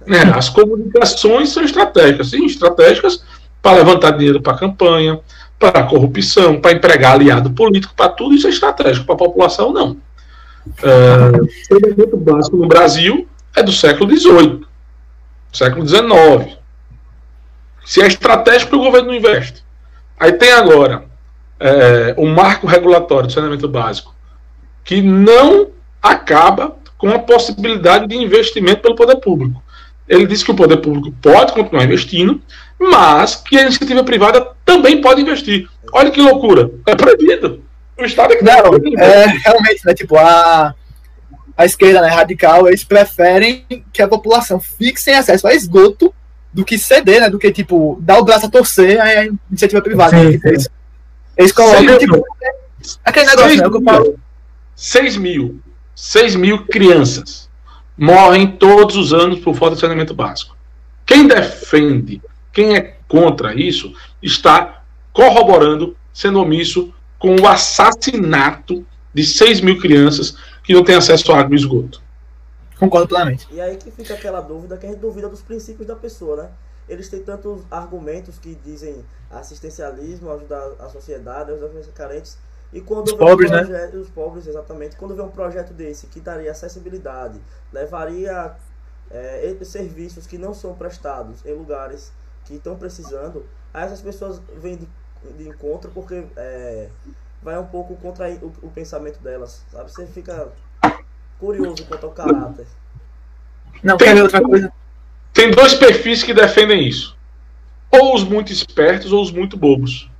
É, 0.08 0.38
as 0.38 0.48
comunicações 0.48 1.50
são 1.50 1.64
estratégicas. 1.64 2.30
Sim, 2.30 2.44
estratégicas 2.46 3.24
para 3.60 3.78
levantar 3.78 4.12
dinheiro 4.12 4.40
para 4.40 4.52
a 4.52 4.58
campanha, 4.58 5.20
para 5.58 5.80
a 5.80 5.82
corrupção, 5.82 6.60
para 6.60 6.72
empregar 6.72 7.14
aliado 7.14 7.50
político, 7.50 7.94
para 7.96 8.10
tudo 8.10 8.34
isso 8.34 8.46
é 8.46 8.50
estratégico. 8.50 9.06
Para 9.06 9.14
a 9.14 9.18
população, 9.18 9.72
não. 9.72 9.96
É, 10.82 11.40
o 11.40 11.48
saneamento 11.68 12.16
básico 12.16 12.56
no 12.56 12.66
Brasil 12.66 13.28
é 13.54 13.62
do 13.62 13.72
século 13.72 14.14
XVIII, 14.16 14.66
século 15.52 15.86
XIX. 15.86 16.58
Se 17.84 18.02
é 18.02 18.06
estratégico, 18.06 18.76
o 18.76 18.80
governo 18.80 19.08
não 19.08 19.14
investe. 19.14 19.64
Aí 20.18 20.32
tem 20.32 20.52
agora 20.52 21.04
é, 21.60 22.14
um 22.18 22.32
marco 22.32 22.66
regulatório 22.66 23.28
de 23.28 23.34
saneamento 23.34 23.68
básico 23.68 24.14
que 24.84 25.02
não 25.02 25.68
acaba 26.02 26.76
com 26.96 27.10
a 27.10 27.18
possibilidade 27.18 28.06
de 28.06 28.16
investimento 28.16 28.82
pelo 28.82 28.94
poder 28.94 29.16
público. 29.16 29.62
Ele 30.08 30.26
disse 30.26 30.44
que 30.44 30.50
o 30.50 30.54
poder 30.54 30.76
público 30.78 31.12
pode 31.20 31.52
continuar 31.52 31.84
investindo, 31.84 32.40
mas 32.78 33.36
que 33.36 33.58
a 33.58 33.62
iniciativa 33.62 34.04
privada 34.04 34.52
também 34.64 35.00
pode 35.00 35.20
investir. 35.20 35.68
Olha 35.92 36.10
que 36.10 36.20
loucura. 36.20 36.70
É 36.86 36.94
proibido. 36.94 37.62
O 37.98 38.04
Estado 38.04 38.34
é 38.34 38.36
que 38.36 38.44
não. 38.44 39.02
É, 39.02 39.26
realmente, 39.26 39.84
né? 39.84 39.94
Tipo, 39.94 40.16
a, 40.16 40.74
a 41.56 41.64
esquerda 41.64 42.02
né, 42.02 42.08
radical, 42.08 42.68
eles 42.68 42.84
preferem 42.84 43.64
que 43.92 44.02
a 44.02 44.08
população 44.08 44.60
fique 44.60 45.00
sem 45.00 45.14
acesso 45.14 45.46
a 45.46 45.54
esgoto 45.54 46.14
do 46.52 46.64
que 46.64 46.78
ceder, 46.78 47.22
né? 47.22 47.30
Do 47.30 47.38
que, 47.38 47.50
tipo, 47.50 47.98
dar 48.00 48.18
o 48.18 48.24
braço 48.24 48.46
a 48.46 48.50
torcer 48.50 49.00
a 49.00 49.24
iniciativa 49.50 49.82
privada. 49.82 50.16
Sim, 50.16 50.32
né, 50.32 50.40
eles, 50.44 50.68
eles 51.36 51.52
colocam, 51.52 51.98
tipo, 51.98 52.22
aquele 53.04 53.26
negócio, 53.26 53.56
né? 53.56 53.68
Que 53.68 53.76
eu 53.76 53.82
falo. 53.82 54.20
6 54.76 55.16
mil. 55.16 55.60
6 55.94 56.36
mil 56.36 56.66
crianças 56.66 57.45
morrem 57.96 58.52
todos 58.52 58.96
os 58.96 59.12
anos 59.12 59.40
por 59.40 59.54
falta 59.54 59.74
de 59.74 59.80
saneamento 59.80 60.14
básico. 60.14 60.56
Quem 61.04 61.26
defende, 61.26 62.20
quem 62.52 62.76
é 62.76 62.96
contra 63.08 63.54
isso, 63.54 63.94
está 64.22 64.82
corroborando, 65.12 65.96
sendo 66.12 66.40
omisso, 66.40 66.92
com 67.18 67.36
o 67.36 67.46
assassinato 67.46 68.84
de 69.14 69.24
6 69.24 69.60
mil 69.60 69.78
crianças 69.78 70.36
que 70.62 70.74
não 70.74 70.84
têm 70.84 70.96
acesso 70.96 71.32
à 71.32 71.40
água 71.40 71.54
e 71.54 71.58
esgoto. 71.58 72.02
Concordo 72.78 73.08
plenamente. 73.08 73.46
E 73.50 73.60
aí 73.60 73.76
que 73.76 73.90
fica 73.90 74.14
aquela 74.14 74.40
dúvida 74.40 74.76
que 74.76 74.84
a 74.84 74.90
gente 74.90 75.00
duvida 75.00 75.28
dos 75.28 75.40
princípios 75.40 75.86
da 75.86 75.96
pessoa, 75.96 76.36
né? 76.36 76.48
Eles 76.88 77.08
têm 77.08 77.20
tantos 77.20 77.62
argumentos 77.70 78.38
que 78.38 78.54
dizem 78.64 79.04
assistencialismo, 79.30 80.30
ajudar 80.30 80.62
a 80.78 80.88
sociedade, 80.88 81.50
as 81.52 81.86
carentes, 81.94 82.38
e 82.72 82.80
quando 82.80 83.06
os 83.06 83.12
pobres, 83.12 83.50
um 83.50 83.54
projeto, 83.54 83.70
né? 83.70 84.00
Os 84.00 84.10
pobres, 84.10 84.46
exatamente. 84.46 84.96
Quando 84.96 85.14
vê 85.14 85.22
um 85.22 85.30
projeto 85.30 85.72
desse 85.72 86.06
que 86.08 86.20
daria 86.20 86.50
acessibilidade, 86.50 87.40
levaria 87.72 88.54
é, 89.10 89.56
serviços 89.62 90.26
que 90.26 90.36
não 90.36 90.52
são 90.52 90.74
prestados 90.74 91.44
em 91.44 91.54
lugares 91.54 92.12
que 92.44 92.54
estão 92.54 92.76
precisando, 92.76 93.46
aí 93.72 93.84
essas 93.84 94.00
pessoas 94.00 94.40
vêm 94.60 94.76
de, 94.76 94.88
de 95.38 95.48
encontro 95.48 95.90
porque 95.92 96.24
é, 96.36 96.88
vai 97.42 97.58
um 97.58 97.66
pouco 97.66 97.96
contra 97.96 98.28
o, 98.30 98.52
o, 98.62 98.70
pensamento 98.70 99.20
delas, 99.20 99.64
sabe? 99.70 99.90
Você 99.90 100.06
fica 100.06 100.48
curioso 101.38 101.84
quanto 101.86 102.06
ao 102.06 102.12
caráter. 102.12 102.66
Não, 103.82 103.96
tem, 103.96 104.20
outra 104.20 104.42
coisa. 104.42 104.72
Tem 105.32 105.50
dois 105.50 105.74
perfis 105.74 106.22
que 106.22 106.34
defendem 106.34 106.86
isso. 106.86 107.16
Ou 107.90 108.14
os 108.14 108.24
muito 108.24 108.52
espertos 108.52 109.12
ou 109.12 109.22
os 109.22 109.30
muito 109.30 109.56
bobos. 109.56 110.10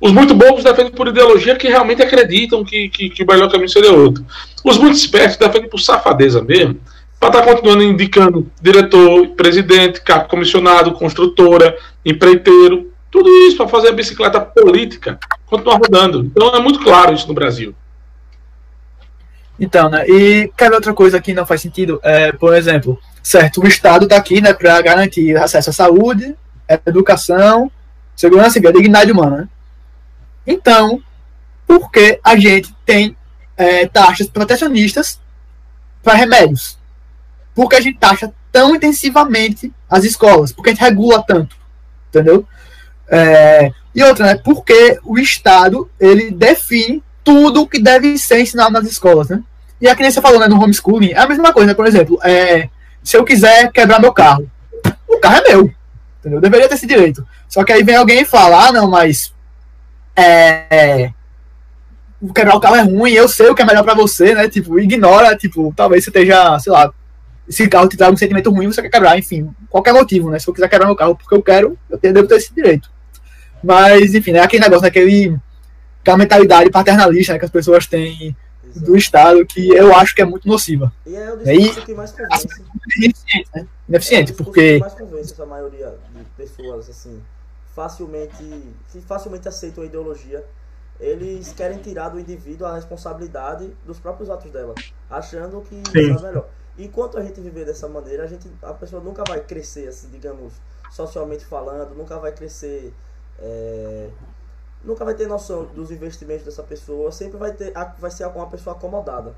Os 0.00 0.12
muito 0.12 0.34
bobos 0.34 0.62
defendem 0.62 0.92
por 0.92 1.08
ideologia 1.08 1.56
que 1.56 1.68
realmente 1.68 2.02
acreditam 2.02 2.64
que, 2.64 2.88
que, 2.88 3.10
que 3.10 3.22
o 3.22 3.26
melhor 3.26 3.50
caminho 3.50 3.68
seria 3.68 3.92
outro. 3.92 4.24
Os 4.64 4.78
muito 4.78 4.96
espertos 4.96 5.36
defendem 5.36 5.68
por 5.68 5.80
safadeza 5.80 6.42
mesmo, 6.42 6.80
para 7.18 7.30
estar 7.30 7.42
tá 7.42 7.52
continuando 7.52 7.82
indicando 7.82 8.50
diretor, 8.60 9.28
presidente, 9.28 10.00
capo 10.00 10.28
comissionado, 10.28 10.92
construtora, 10.92 11.76
empreiteiro, 12.04 12.92
tudo 13.10 13.28
isso 13.46 13.56
para 13.56 13.68
fazer 13.68 13.88
a 13.88 13.92
bicicleta 13.92 14.40
política 14.40 15.18
continuar 15.46 15.78
rodando. 15.78 16.24
Então 16.24 16.54
é 16.54 16.60
muito 16.60 16.80
claro 16.80 17.14
isso 17.14 17.26
no 17.26 17.34
Brasil. 17.34 17.74
Então, 19.58 19.88
né? 19.88 20.04
E 20.08 20.50
ver 20.56 20.72
outra 20.72 20.94
coisa 20.94 21.20
que 21.20 21.34
não 21.34 21.44
faz 21.44 21.60
sentido? 21.60 21.98
É, 22.04 22.30
por 22.30 22.54
exemplo, 22.54 22.98
certo, 23.22 23.60
o 23.60 23.66
Estado 23.66 24.04
está 24.04 24.16
aqui 24.16 24.40
né, 24.40 24.52
para 24.52 24.80
garantir 24.80 25.36
acesso 25.36 25.70
à 25.70 25.72
saúde, 25.72 26.36
educação, 26.86 27.70
segurança 28.14 28.58
e 28.58 28.62
dignidade 28.62 29.10
humana. 29.10 29.36
Né? 29.38 29.48
Então, 30.48 31.02
por 31.66 31.90
que 31.90 32.18
a 32.24 32.34
gente 32.36 32.74
tem 32.86 33.14
é, 33.54 33.86
taxas 33.86 34.26
protecionistas 34.28 35.20
para 36.02 36.14
remédios? 36.14 36.78
Porque 37.54 37.76
a 37.76 37.80
gente 37.82 37.98
taxa 37.98 38.32
tão 38.50 38.74
intensivamente 38.74 39.70
as 39.90 40.04
escolas, 40.04 40.50
porque 40.50 40.70
a 40.70 40.72
gente 40.72 40.82
regula 40.82 41.22
tanto, 41.22 41.54
entendeu? 42.08 42.46
É, 43.10 43.70
e 43.94 44.02
outra, 44.02 44.24
né? 44.24 44.40
Porque 44.42 44.98
o 45.04 45.18
Estado 45.18 45.90
ele 46.00 46.30
define 46.30 47.02
tudo 47.22 47.62
o 47.62 47.68
que 47.68 47.78
deve 47.78 48.16
ser 48.16 48.40
ensinado 48.40 48.72
nas 48.72 48.86
escolas, 48.86 49.28
né? 49.28 49.42
E 49.80 49.86
a 49.86 49.94
que 49.94 50.10
você 50.10 50.20
falou, 50.20 50.40
né, 50.40 50.48
no 50.48 50.60
homeschooling, 50.60 51.12
é 51.12 51.18
a 51.18 51.28
mesma 51.28 51.52
coisa, 51.52 51.68
né? 51.68 51.74
Por 51.74 51.86
exemplo, 51.86 52.18
é, 52.24 52.70
se 53.04 53.18
eu 53.18 53.24
quiser 53.24 53.70
quebrar 53.70 54.00
meu 54.00 54.14
carro, 54.14 54.50
o 55.06 55.18
carro 55.18 55.36
é 55.36 55.48
meu, 55.50 55.60
entendeu? 56.20 56.38
Eu 56.38 56.40
deveria 56.40 56.68
ter 56.68 56.74
esse 56.74 56.86
direito. 56.86 57.26
Só 57.48 57.62
que 57.64 57.72
aí 57.72 57.82
vem 57.82 57.96
alguém 57.96 58.22
e 58.22 58.24
fala, 58.24 58.68
ah, 58.68 58.72
não, 58.72 58.88
mas 58.88 59.32
é, 60.18 61.12
quebrar 62.34 62.56
o 62.56 62.60
carro 62.60 62.76
é 62.76 62.82
ruim, 62.82 63.12
eu 63.12 63.28
sei 63.28 63.48
o 63.48 63.54
que 63.54 63.62
é 63.62 63.64
melhor 63.64 63.84
para 63.84 63.94
você, 63.94 64.34
né? 64.34 64.48
Tipo, 64.48 64.78
ignora, 64.80 65.36
tipo, 65.36 65.72
talvez 65.76 66.02
você 66.02 66.10
esteja, 66.10 66.58
sei 66.58 66.72
lá, 66.72 66.92
esse 67.48 67.68
carro 67.68 67.88
te 67.88 67.96
traga 67.96 68.12
um 68.12 68.16
sentimento 68.16 68.50
ruim, 68.50 68.66
você 68.66 68.82
quer 68.82 68.90
quebrar, 68.90 69.18
enfim, 69.18 69.50
qualquer 69.70 69.94
motivo, 69.94 70.30
né? 70.30 70.38
Se 70.38 70.48
eu 70.48 70.54
quiser 70.54 70.68
quebrar 70.68 70.86
meu 70.86 70.96
carro 70.96 71.16
porque 71.16 71.34
eu 71.34 71.42
quero, 71.42 71.78
eu 71.88 71.98
devo 71.98 72.26
ter 72.26 72.36
esse 72.36 72.52
direito. 72.52 72.90
Mas, 73.62 74.14
enfim, 74.14 74.32
é 74.32 74.40
aquele 74.40 74.62
negócio, 74.62 74.82
né, 74.82 74.88
aquele, 74.88 75.36
aquela 76.02 76.16
mentalidade 76.16 76.70
paternalista 76.70 77.32
né, 77.32 77.38
que 77.38 77.44
as 77.44 77.50
pessoas 77.50 77.86
têm 77.86 78.36
Exato. 78.64 78.86
do 78.86 78.96
Estado 78.96 79.46
que 79.46 79.68
eu 79.68 79.94
acho 79.94 80.14
que 80.14 80.22
é 80.22 80.24
muito 80.24 80.46
nociva. 80.46 80.92
E 81.06 81.14
é 81.14 81.32
o 81.32 81.36
discurso 81.36 81.80
e, 81.80 81.84
que 81.84 81.94
mais 81.94 82.12
convence. 82.12 82.48
Ineficiente, 82.96 83.48
né? 83.54 83.66
Ineficiente, 83.88 84.32
é 84.32 84.34
porque... 84.34 84.74
que 84.74 84.80
mais 84.80 84.94
convence 84.94 85.32
essa 85.32 85.46
maioria 85.46 85.94
de 86.14 86.24
pessoas, 86.36 86.90
assim, 86.90 87.20
facilmente, 87.78 88.74
que 88.90 89.00
facilmente 89.00 89.46
aceitam 89.46 89.84
a 89.84 89.86
ideologia 89.86 90.44
eles 90.98 91.52
querem 91.52 91.78
tirar 91.78 92.08
do 92.08 92.18
indivíduo 92.18 92.66
a 92.66 92.74
responsabilidade 92.74 93.72
dos 93.86 94.00
próprios 94.00 94.28
atos 94.28 94.50
dela, 94.50 94.74
achando 95.08 95.60
que 95.60 95.80
Sim. 95.92 96.10
é 96.10 96.20
melhor. 96.20 96.48
Enquanto 96.76 97.16
a 97.16 97.22
gente 97.22 97.40
viver 97.40 97.64
dessa 97.64 97.86
maneira, 97.86 98.24
a, 98.24 98.26
gente, 98.26 98.50
a 98.60 98.74
pessoa 98.74 99.00
nunca 99.00 99.22
vai 99.28 99.38
crescer, 99.38 99.86
assim, 99.86 100.08
digamos, 100.08 100.54
socialmente 100.90 101.44
falando, 101.44 101.94
nunca 101.94 102.18
vai 102.18 102.32
crescer, 102.32 102.92
é, 103.38 104.10
nunca 104.82 105.04
vai 105.04 105.14
ter 105.14 105.28
noção 105.28 105.66
dos 105.66 105.92
investimentos 105.92 106.46
dessa 106.46 106.64
pessoa, 106.64 107.12
sempre 107.12 107.38
vai, 107.38 107.52
ter, 107.52 107.72
vai 107.96 108.10
ser 108.10 108.26
uma 108.26 108.48
pessoa 108.48 108.74
acomodada. 108.74 109.36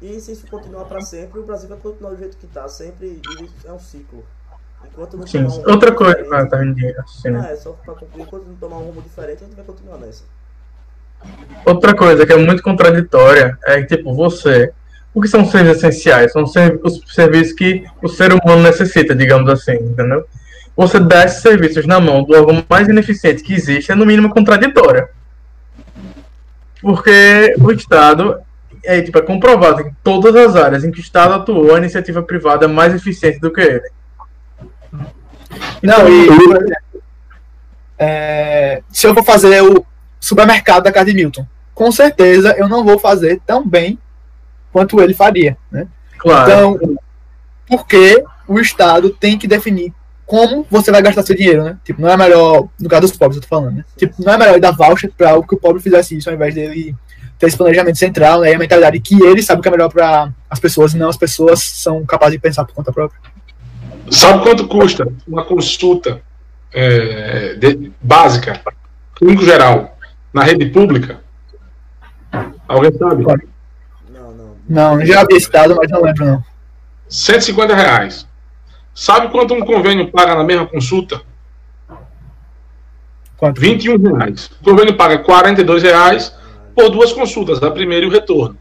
E 0.00 0.18
se 0.18 0.32
isso 0.32 0.46
continuar 0.46 0.86
para 0.86 1.02
sempre, 1.02 1.40
o 1.40 1.44
Brasil 1.44 1.68
vai 1.68 1.78
continuar 1.78 2.12
do 2.12 2.16
jeito 2.16 2.38
que 2.38 2.46
está, 2.46 2.66
sempre 2.68 3.20
é 3.66 3.72
um 3.72 3.78
ciclo. 3.78 4.24
Enquanto 4.90 5.16
não 5.16 5.26
Sim. 5.26 5.44
Um 5.44 5.70
Outra 5.70 5.92
coisa, 5.92 6.26
ah, 6.32 6.46
tá 6.46 6.58
assim. 6.58 7.34
Ah, 7.34 7.48
é, 7.50 7.56
só 7.56 7.72
para 7.72 7.94
concluir, 7.94 8.22
enquanto 8.22 8.44
não 8.44 8.56
tomar 8.56 8.76
um 8.78 8.86
rumo 8.86 9.02
diferente, 9.02 9.42
a 9.42 9.46
gente 9.46 9.56
vai 9.56 9.64
continuar 9.64 9.98
nessa. 9.98 10.24
Outra 11.64 11.94
coisa 11.94 12.26
que 12.26 12.32
é 12.32 12.36
muito 12.36 12.62
contraditória 12.62 13.56
é 13.64 13.80
que, 13.82 13.96
tipo, 13.96 14.14
você. 14.14 14.72
O 15.14 15.20
que 15.20 15.28
são 15.28 15.44
serviços 15.44 15.78
essenciais? 15.84 16.32
São 16.32 16.42
os 16.42 16.52
serviços 16.52 17.52
que 17.52 17.84
o 18.02 18.08
ser 18.08 18.32
humano 18.32 18.62
necessita, 18.62 19.14
digamos 19.14 19.48
assim, 19.50 19.74
entendeu? 19.74 20.26
Você 20.74 20.98
dá 20.98 21.24
esses 21.24 21.42
serviços 21.42 21.86
na 21.86 22.00
mão 22.00 22.24
do 22.24 22.34
órgão 22.34 22.64
mais 22.68 22.88
ineficiente 22.88 23.42
que 23.42 23.52
existe 23.52 23.92
é, 23.92 23.94
no 23.94 24.06
mínimo, 24.06 24.30
contraditória. 24.30 25.10
Porque 26.80 27.54
o 27.60 27.70
Estado 27.70 28.40
é, 28.82 29.00
tipo, 29.00 29.18
é 29.18 29.22
comprovado 29.22 29.84
que 29.84 29.90
em 29.90 29.96
todas 30.02 30.34
as 30.34 30.56
áreas 30.56 30.82
em 30.82 30.90
que 30.90 30.98
o 30.98 31.02
Estado 31.02 31.34
atuou, 31.34 31.74
a 31.74 31.78
iniciativa 31.78 32.22
privada 32.22 32.64
é 32.64 32.68
mais 32.68 32.94
eficiente 32.94 33.38
do 33.38 33.52
que 33.52 33.60
ele. 33.60 33.90
Não, 35.82 36.08
e. 36.08 36.28
É, 37.98 38.82
se 38.90 39.06
eu 39.06 39.14
for 39.14 39.24
fazer 39.24 39.62
o, 39.62 39.86
supermercado 40.22 40.84
da 40.84 40.92
casa 40.92 41.06
de 41.06 41.14
Milton. 41.14 41.44
Com 41.74 41.90
certeza 41.90 42.54
eu 42.56 42.68
não 42.68 42.84
vou 42.84 42.98
fazer 42.98 43.40
tão 43.44 43.66
bem 43.66 43.98
quanto 44.72 45.00
ele 45.02 45.12
faria. 45.12 45.58
Né? 45.70 45.88
Claro. 46.16 46.78
Então, 46.78 46.96
porque 47.66 48.24
o 48.46 48.60
Estado 48.60 49.10
tem 49.10 49.36
que 49.36 49.48
definir 49.48 49.92
como 50.24 50.64
você 50.70 50.90
vai 50.92 51.02
gastar 51.02 51.24
seu 51.24 51.36
dinheiro, 51.36 51.64
né? 51.64 51.76
Tipo, 51.84 52.00
não 52.00 52.08
é 52.08 52.16
melhor, 52.16 52.68
no 52.80 52.88
caso 52.88 53.02
dos 53.02 53.16
pobres, 53.16 53.36
eu 53.36 53.42
tô 53.42 53.48
falando, 53.48 53.74
né? 53.74 53.84
Tipo, 53.96 54.14
não 54.24 54.32
é 54.32 54.38
melhor 54.38 54.58
dar 54.60 54.70
voucher 54.70 55.10
para 55.14 55.36
o 55.36 55.46
que 55.46 55.54
o 55.54 55.58
pobre 55.58 55.82
fizesse 55.82 56.16
isso, 56.16 56.30
ao 56.30 56.34
invés 56.34 56.54
dele 56.54 56.94
ter 57.38 57.48
esse 57.48 57.56
planejamento 57.56 57.98
central, 57.98 58.40
né? 58.40 58.52
E 58.52 58.54
a 58.54 58.58
mentalidade 58.58 58.98
que 59.00 59.20
ele 59.22 59.42
sabe 59.42 59.60
que 59.60 59.68
é 59.68 59.70
melhor 59.70 59.90
para 59.90 60.32
as 60.48 60.58
pessoas, 60.58 60.94
e 60.94 60.96
não 60.96 61.10
as 61.10 61.18
pessoas 61.18 61.60
são 61.60 62.06
capazes 62.06 62.34
de 62.34 62.38
pensar 62.38 62.64
por 62.64 62.72
conta 62.72 62.92
própria. 62.92 63.20
Sabe 64.10 64.42
quanto 64.42 64.66
custa 64.66 65.06
uma 65.26 65.44
consulta 65.44 66.20
é, 66.72 67.54
de, 67.54 67.92
básica, 68.00 68.60
clínico 69.14 69.44
geral, 69.44 69.96
na 70.32 70.42
rede 70.42 70.66
pública? 70.66 71.20
Alguém 72.66 72.92
sabe? 72.96 73.24
Não, 74.10 74.32
não. 74.32 74.56
Não, 74.68 75.06
já 75.06 75.20
havia 75.20 75.36
estado, 75.36 75.76
mas 75.76 75.90
não 75.90 76.02
lembro 76.02 76.24
não. 76.24 76.44
150 77.08 77.74
reais. 77.74 78.26
Sabe 78.94 79.28
quanto 79.28 79.54
um 79.54 79.60
convênio 79.60 80.10
paga 80.10 80.34
na 80.34 80.44
mesma 80.44 80.66
consulta? 80.66 81.22
Quanto? 83.36 83.60
21 83.60 84.16
reais. 84.16 84.50
O 84.60 84.64
convênio 84.64 84.96
paga 84.96 85.18
42 85.18 85.82
reais 85.82 86.34
por 86.74 86.90
duas 86.90 87.12
consultas, 87.12 87.62
a 87.62 87.70
primeira 87.70 88.06
e 88.06 88.08
o 88.08 88.12
retorno. 88.12 88.56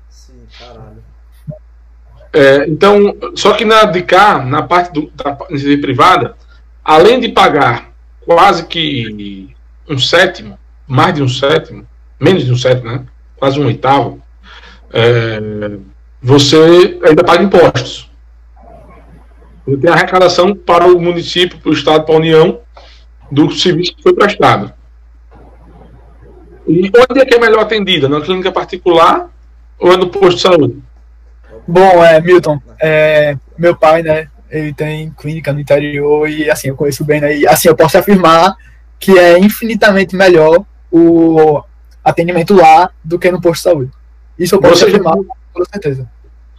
É, 2.33 2.65
então, 2.67 3.15
só 3.35 3.53
que 3.53 3.65
na 3.65 3.83
de 3.83 4.01
cá, 4.03 4.39
na 4.39 4.63
parte 4.63 4.93
do, 4.93 5.11
da 5.13 5.37
iniciativa 5.49 5.81
privada, 5.81 6.35
além 6.83 7.19
de 7.19 7.29
pagar 7.29 7.91
quase 8.25 8.65
que 8.65 9.53
um 9.89 9.97
sétimo 9.97 10.57
mais 10.87 11.13
de 11.13 11.23
um 11.23 11.27
sétimo, 11.27 11.85
menos 12.19 12.45
de 12.45 12.51
um 12.51 12.57
sétimo, 12.57 12.91
né? 12.91 13.05
quase 13.37 13.59
um 13.59 13.65
oitavo, 13.65 14.21
é, 14.93 15.39
você 16.21 16.99
ainda 17.03 17.23
paga 17.23 17.43
impostos. 17.43 18.09
Você 19.65 19.77
tem 19.77 19.89
arrecadação 19.89 20.55
para 20.55 20.85
o 20.85 20.99
município, 20.99 21.59
para 21.59 21.69
o 21.69 21.73
Estado, 21.73 22.05
para 22.05 22.13
a 22.13 22.17
União, 22.17 22.59
do 23.31 23.49
serviço 23.51 23.95
que 23.95 24.03
foi 24.03 24.13
prestado. 24.13 24.73
E 26.67 26.91
onde 27.09 27.21
é 27.21 27.25
que 27.25 27.35
é 27.35 27.39
melhor 27.39 27.61
atendida? 27.61 28.07
Na 28.07 28.21
clínica 28.21 28.51
particular 28.51 29.29
ou 29.79 29.91
é 29.91 29.97
no 29.97 30.09
posto 30.09 30.35
de 30.35 30.41
saúde? 30.41 30.83
Bom, 31.67 32.03
é, 32.03 32.19
Milton, 32.19 32.59
é, 32.81 33.37
meu 33.57 33.75
pai, 33.75 34.03
né, 34.03 34.27
ele 34.49 34.73
tem 34.73 35.11
clínica 35.11 35.53
no 35.53 35.59
interior 35.59 36.29
e, 36.29 36.49
assim, 36.49 36.69
eu 36.69 36.75
conheço 36.75 37.05
bem, 37.05 37.21
né, 37.21 37.37
e, 37.37 37.47
assim, 37.47 37.67
eu 37.67 37.75
posso 37.75 37.97
afirmar 37.97 38.55
que 38.99 39.17
é 39.17 39.39
infinitamente 39.39 40.15
melhor 40.15 40.63
o 40.91 41.63
atendimento 42.03 42.53
lá 42.53 42.89
do 43.03 43.17
que 43.17 43.31
no 43.31 43.41
posto 43.41 43.63
de 43.63 43.69
saúde. 43.69 43.91
Isso 44.37 44.55
eu 44.55 44.61
posso 44.61 44.77
Você 44.77 44.85
afirmar 44.85 45.15
com 45.15 45.65
certeza. 45.65 46.09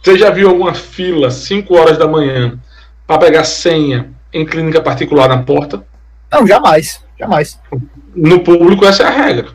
Você 0.01 0.17
já 0.17 0.29
viu 0.29 0.49
alguma 0.49 0.73
fila 0.73 1.31
5 1.31 1.73
horas 1.75 1.97
da 1.97 2.07
manhã 2.07 2.59
para 3.07 3.19
pegar 3.19 3.43
senha 3.43 4.09
em 4.33 4.45
clínica 4.45 4.81
particular 4.81 5.29
na 5.29 5.43
porta? 5.43 5.83
Não, 6.31 6.45
jamais. 6.45 7.03
Jamais. 7.17 7.59
No 8.15 8.41
público, 8.41 8.85
essa 8.85 9.03
é 9.03 9.05
a 9.05 9.09
regra. 9.09 9.51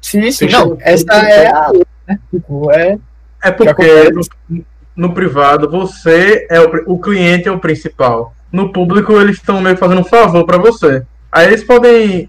Sim, 0.00 0.30
sim. 0.30 0.46
Não, 0.46 0.78
essa 0.80 1.12
é 1.12 1.48
a. 1.48 1.70
Né? 2.08 2.18
Tipo, 2.30 2.70
é, 2.70 2.98
é 3.42 3.50
porque 3.50 4.10
no, 5.00 5.14
privado 5.14 5.68
você 5.68 6.46
é 6.50 6.60
o, 6.60 6.94
o 6.94 6.98
cliente 6.98 7.48
é 7.48 7.52
o 7.52 7.58
principal. 7.58 8.34
No 8.50 8.72
público, 8.72 9.12
eles 9.20 9.36
estão 9.36 9.60
meio 9.60 9.76
que 9.76 9.80
fazendo 9.80 10.00
um 10.00 10.04
favor 10.04 10.44
para 10.44 10.58
você. 10.58 11.04
Aí 11.30 11.46
eles 11.46 11.64
podem 11.64 12.28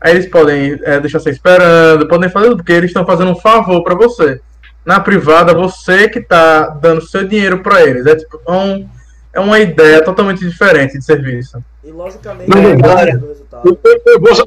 Aí 0.00 0.12
eles 0.12 0.26
podem 0.26 0.78
é, 0.82 1.00
deixar 1.00 1.18
você 1.18 1.30
esperando, 1.30 2.06
podem 2.06 2.30
fazer 2.30 2.54
porque 2.54 2.72
eles 2.72 2.90
estão 2.90 3.04
fazendo 3.04 3.32
um 3.32 3.36
favor 3.36 3.82
para 3.82 3.96
você. 3.96 4.40
Na 4.84 5.00
privada, 5.00 5.52
você 5.52 6.08
que 6.08 6.20
está 6.20 6.68
dando 6.68 7.02
seu 7.02 7.26
dinheiro 7.26 7.62
para 7.62 7.84
eles. 7.84 8.06
É, 8.06 8.14
tipo, 8.14 8.40
é 8.46 8.52
um, 8.52 8.88
é 9.32 9.40
uma 9.40 9.58
ideia 9.58 10.02
totalmente 10.02 10.38
diferente 10.38 10.96
de 10.96 11.04
serviço. 11.04 11.62
E 11.82 11.90
logicamente, 11.90 12.48
Não, 12.48 12.70
é 12.70 12.76
galera, 12.76 13.22
eu, 13.64 13.78
eu 14.06 14.20
posso, 14.20 14.46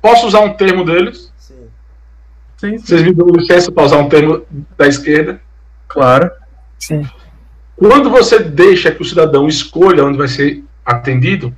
posso, 0.00 0.26
usar 0.26 0.40
um 0.40 0.52
termo 0.54 0.84
deles? 0.84 1.32
Sim. 1.38 1.54
Sim, 2.58 2.78
sim. 2.78 2.86
Vocês 2.86 3.02
me 3.02 3.14
dão 3.14 3.28
licença 3.28 3.72
para 3.72 3.84
usar 3.84 3.98
um 3.98 4.08
termo 4.08 4.42
da 4.76 4.86
esquerda? 4.86 5.40
Claro. 5.88 6.30
Sim. 6.80 7.06
Quando 7.76 8.10
você 8.10 8.38
deixa 8.38 8.90
que 8.90 9.02
o 9.02 9.04
cidadão 9.04 9.46
escolha 9.46 10.04
onde 10.04 10.18
vai 10.18 10.28
ser 10.28 10.64
atendido, 10.84 11.54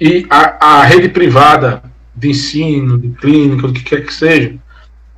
e 0.00 0.26
a, 0.28 0.78
a 0.78 0.82
rede 0.82 1.08
privada 1.08 1.82
de 2.14 2.30
ensino, 2.30 2.98
de 2.98 3.10
clínica, 3.10 3.66
do 3.66 3.72
que 3.72 3.82
quer 3.82 4.04
que 4.04 4.12
seja, 4.12 4.54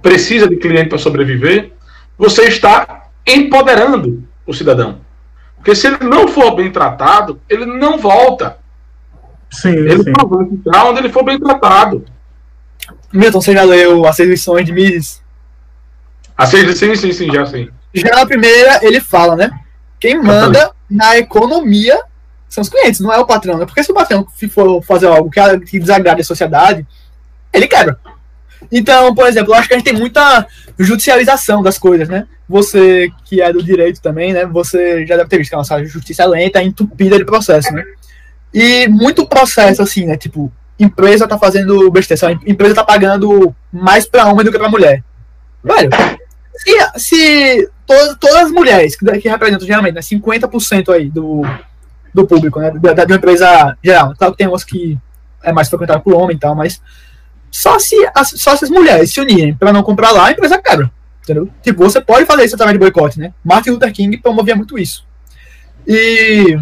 precisa 0.02 0.48
de 0.48 0.56
cliente 0.56 0.88
para 0.88 0.98
sobreviver, 0.98 1.72
você 2.18 2.44
está 2.44 3.08
empoderando 3.26 4.24
o 4.46 4.52
cidadão. 4.52 5.00
Porque 5.56 5.74
se 5.74 5.86
ele 5.86 5.98
não 6.04 6.28
for 6.28 6.54
bem 6.54 6.70
tratado, 6.70 7.40
ele 7.48 7.66
não 7.66 7.98
volta. 7.98 8.58
Sim, 9.50 9.70
ele 9.70 10.02
sim. 10.02 10.12
vai 10.12 10.46
ficar 10.46 10.84
onde 10.86 11.00
ele 11.00 11.08
for 11.10 11.24
bem 11.24 11.38
tratado. 11.38 12.04
Milton, 13.12 13.40
você 13.40 13.52
já 13.52 13.62
leu 13.62 14.06
As 14.06 14.16
Seis 14.16 14.28
Lições 14.28 14.64
de 14.64 14.72
Mises? 14.72 15.22
As 16.36 16.48
Seis 16.48 16.64
Lições, 16.64 17.00
sim, 17.00 17.12
sim, 17.12 17.32
já 17.32 17.44
sim. 17.44 17.68
Já 17.94 18.10
na 18.16 18.26
primeira, 18.26 18.80
ele 18.82 19.00
fala, 19.00 19.36
né? 19.36 19.50
Quem 19.98 20.20
manda 20.22 20.72
na 20.88 21.18
economia 21.18 22.00
são 22.48 22.62
os 22.62 22.68
clientes, 22.68 23.00
não 23.00 23.12
é 23.12 23.18
o 23.18 23.26
patrão. 23.26 23.58
Né? 23.58 23.66
Porque 23.66 23.82
se 23.82 23.90
o 23.90 23.94
patrão 23.94 24.26
for 24.50 24.82
fazer 24.82 25.06
algo 25.06 25.30
que, 25.30 25.78
desagrade 25.78 26.20
a 26.20 26.24
sociedade, 26.24 26.86
ele 27.52 27.66
quebra. 27.66 27.98
Então, 28.70 29.14
por 29.14 29.26
exemplo, 29.26 29.52
eu 29.52 29.58
acho 29.58 29.68
que 29.68 29.74
a 29.74 29.76
gente 29.76 29.86
tem 29.86 29.98
muita 29.98 30.46
judicialização 30.78 31.62
das 31.62 31.78
coisas, 31.78 32.08
né? 32.08 32.26
você 32.50 33.12
que 33.24 33.40
é 33.40 33.52
do 33.52 33.62
direito 33.62 34.02
também, 34.02 34.32
né? 34.32 34.44
Você 34.44 35.06
já 35.06 35.16
deve 35.16 35.28
ter 35.28 35.38
visto 35.38 35.50
que 35.50 35.54
a 35.54 35.58
nossa 35.58 35.84
justiça 35.84 36.24
é 36.24 36.26
lenta, 36.26 36.58
é 36.58 36.64
entupida 36.64 37.16
de 37.16 37.24
processo, 37.24 37.72
né? 37.72 37.84
E 38.52 38.88
muito 38.88 39.26
processo, 39.28 39.80
assim, 39.80 40.04
né? 40.04 40.16
Tipo, 40.16 40.52
empresa 40.76 41.28
tá 41.28 41.38
fazendo 41.38 41.88
besteira, 41.92 42.36
empresa 42.44 42.74
tá 42.74 42.84
pagando 42.84 43.54
mais 43.72 44.04
pra 44.04 44.26
homem 44.26 44.44
do 44.44 44.50
que 44.50 44.58
pra 44.58 44.68
mulher. 44.68 45.04
Velho, 45.62 45.90
se, 46.56 46.98
se 46.98 47.70
todas, 47.90 48.16
todas 48.18 48.36
as 48.36 48.50
mulheres 48.52 48.94
que, 48.94 49.04
que 49.18 49.28
representam 49.28 49.66
geralmente 49.66 49.94
né, 49.94 50.00
50% 50.00 50.94
aí 50.94 51.10
do, 51.10 51.42
do 52.14 52.24
público, 52.24 52.60
né? 52.60 52.70
Da, 52.70 53.04
da, 53.04 53.16
empresa 53.16 53.76
geral. 53.82 54.14
Claro 54.16 54.32
que 54.32 54.38
tem 54.38 54.46
umas 54.46 54.62
que 54.62 54.96
é 55.42 55.52
mais 55.52 55.68
frequentada 55.68 55.98
por 55.98 56.14
homem 56.14 56.36
e 56.36 56.38
tal, 56.38 56.54
mas 56.54 56.80
só 57.50 57.78
se, 57.80 57.96
as, 58.14 58.30
só 58.36 58.54
se 58.54 58.64
as 58.64 58.70
mulheres 58.70 59.12
se 59.12 59.20
unirem 59.20 59.54
para 59.54 59.72
não 59.72 59.82
comprar 59.82 60.12
lá, 60.12 60.26
a 60.26 60.30
empresa 60.30 60.60
quebra. 60.62 60.90
Entendeu? 61.22 61.48
Tipo, 61.62 61.82
você 61.82 62.00
pode 62.00 62.26
fazer 62.26 62.44
isso 62.44 62.54
através 62.54 62.74
de 62.74 62.78
boicote, 62.78 63.18
né? 63.18 63.32
Martin 63.44 63.70
Luther 63.70 63.92
King 63.92 64.16
promovia 64.18 64.54
muito 64.54 64.78
isso. 64.78 65.04
E 65.86 66.56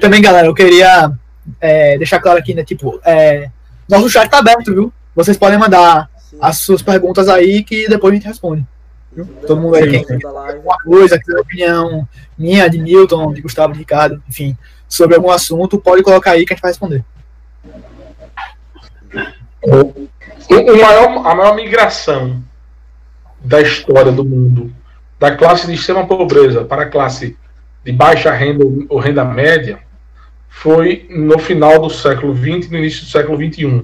também, 0.00 0.22
galera, 0.22 0.46
eu 0.46 0.54
queria 0.54 1.12
é, 1.60 1.98
deixar 1.98 2.18
claro 2.18 2.38
aqui, 2.38 2.54
né? 2.54 2.64
Tipo, 2.64 2.98
é, 3.04 3.50
nosso 3.88 4.08
chat 4.08 4.28
tá 4.30 4.38
aberto, 4.38 4.72
viu? 4.72 4.92
Vocês 5.14 5.36
podem 5.36 5.58
mandar 5.58 6.08
as 6.40 6.58
suas 6.58 6.80
perguntas 6.80 7.28
aí 7.28 7.62
que 7.62 7.88
depois 7.88 8.12
a 8.12 8.14
gente 8.16 8.26
responde. 8.26 8.66
Viu? 9.14 9.26
Todo 9.46 9.60
mundo 9.60 9.76
aí 9.76 9.90
quem 9.90 10.04
tem 10.04 10.18
alguma 10.24 10.76
coisa, 10.78 11.18
quiser 11.18 11.38
opinião 11.38 12.08
minha, 12.36 12.68
de 12.68 12.78
Milton, 12.78 13.32
de 13.32 13.42
Gustavo, 13.42 13.72
de 13.72 13.78
Ricardo, 13.78 14.22
enfim, 14.28 14.56
sobre 14.88 15.16
algum 15.16 15.30
assunto, 15.30 15.78
pode 15.78 16.02
colocar 16.02 16.32
aí 16.32 16.44
que 16.44 16.52
a 16.52 16.56
gente 16.56 16.62
vai 16.62 16.70
responder. 16.70 17.04
O, 19.62 20.76
maior, 20.80 21.26
a 21.26 21.34
maior 21.34 21.54
migração 21.54 22.42
da 23.44 23.60
história 23.60 24.10
do 24.10 24.24
mundo, 24.24 24.72
da 25.18 25.36
classe 25.36 25.66
de 25.66 25.74
extrema 25.74 26.06
pobreza 26.06 26.64
para 26.64 26.82
a 26.82 26.88
classe 26.88 27.36
de 27.84 27.92
baixa 27.92 28.32
renda 28.32 28.64
ou 28.88 28.98
renda 28.98 29.24
média, 29.24 29.78
foi 30.48 31.06
no 31.10 31.38
final 31.38 31.80
do 31.80 31.90
século 31.90 32.34
XX 32.36 32.66
e 32.66 32.70
no 32.70 32.78
início 32.78 33.04
do 33.04 33.10
século 33.10 33.36
XXI. 33.36 33.82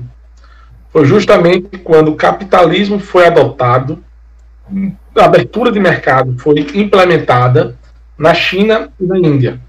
Foi 0.90 1.04
justamente 1.04 1.78
quando 1.78 2.12
o 2.12 2.16
capitalismo 2.16 2.98
foi 2.98 3.26
adotado, 3.26 4.02
a 5.16 5.24
abertura 5.24 5.72
de 5.72 5.80
mercado 5.80 6.36
foi 6.38 6.60
implementada 6.74 7.76
na 8.16 8.34
China 8.34 8.90
e 9.00 9.04
na 9.04 9.18
Índia. 9.18 9.60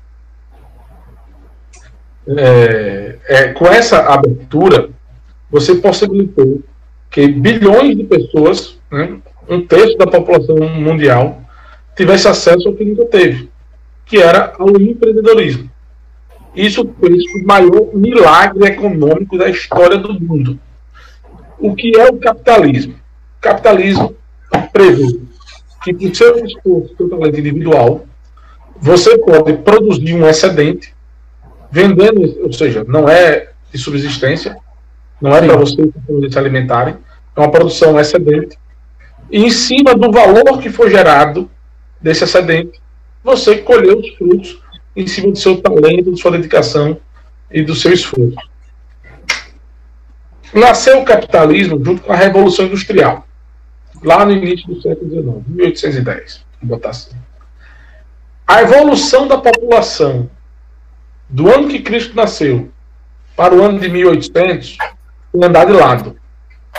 É, 2.28 3.18
é, 3.28 3.48
com 3.54 3.66
essa 3.66 4.00
abertura, 4.14 4.90
você 5.50 5.76
possibilitou 5.76 6.62
que 7.10 7.28
bilhões 7.28 7.96
de 7.98 8.04
pessoas, 8.04 8.78
né, 8.92 9.18
um 9.48 9.66
terço 9.66 9.98
da 9.98 10.06
população 10.06 10.58
mundial, 10.58 11.42
tivesse 11.96 12.28
acesso 12.28 12.68
ao 12.68 12.76
que 12.76 12.86
nunca 12.86 13.06
teve, 13.06 13.50
que 14.06 14.18
era 14.18 14.54
ao 14.60 14.70
empreendedorismo. 14.80 15.70
Isso 16.56 16.94
foi 17.00 17.12
o 17.12 17.46
maior 17.46 17.94
milagre 17.94 18.68
econômico 18.68 19.38
da 19.38 19.50
história 19.50 19.98
do 19.98 20.14
mundo. 20.20 20.60
O 21.58 21.76
que 21.76 21.98
é 21.98 22.08
o 22.08 22.18
capitalismo? 22.18 22.94
O 22.94 23.42
capitalismo 23.42 24.16
prevê 24.72 25.20
que, 25.84 25.94
por 25.94 26.16
seu 26.16 26.46
esforço, 26.46 26.96
seu 26.98 27.10
talento 27.10 27.40
individual, 27.40 28.06
você 28.78 29.18
pode 29.18 29.54
produzir 29.58 30.14
um 30.14 30.28
excedente, 30.28 30.94
vendendo, 31.72 32.22
ou 32.44 32.52
seja, 32.52 32.84
não 32.88 33.08
é 33.08 33.50
de 33.72 33.78
subsistência, 33.78 34.58
não 35.22 35.36
é 35.36 35.42
para 35.42 35.58
vocês 35.58 35.90
se 36.32 36.40
alimentarem, 36.40 36.96
é 37.36 37.40
uma 37.40 37.52
produção 37.52 38.00
excedente. 38.00 38.58
E 39.30 39.44
em 39.44 39.50
cima 39.50 39.94
do 39.94 40.12
valor 40.12 40.60
que 40.60 40.70
foi 40.70 40.90
gerado 40.90 41.50
desse 42.02 42.24
excedente, 42.24 42.82
você 43.24 43.58
colheu 43.58 44.00
os 44.00 44.10
frutos 44.16 44.62
em 44.96 45.06
cima 45.06 45.32
do 45.32 45.38
seu 45.38 45.62
talento, 45.62 46.12
da 46.12 46.18
sua 46.18 46.32
dedicação 46.32 46.98
e 47.52 47.62
do 47.62 47.76
seu 47.76 47.94
esforço. 47.94 48.38
Nasceu 50.54 51.00
o 51.00 51.06
capitalismo 51.06 51.84
junto 51.84 52.02
com 52.02 52.12
a 52.12 52.16
Revolução 52.16 52.66
Industrial, 52.66 53.28
lá 54.04 54.26
no 54.26 54.32
início 54.32 54.68
do 54.68 54.82
século 54.82 55.10
XIX, 55.10 55.48
1810. 55.48 56.46
Vou 56.62 56.78
botar 56.78 56.90
assim. 56.90 57.16
A 58.48 58.62
evolução 58.62 59.28
da 59.28 59.38
população 59.38 60.30
do 61.30 61.50
ano 61.54 61.68
que 61.68 61.80
Cristo 61.80 62.16
nasceu 62.16 62.70
para 63.36 63.54
o 63.54 63.64
ano 63.64 63.80
de 63.80 63.88
1800 63.90 64.78
foi 65.32 65.46
andar 65.46 65.66
de 65.66 65.74
lado. 65.74 66.16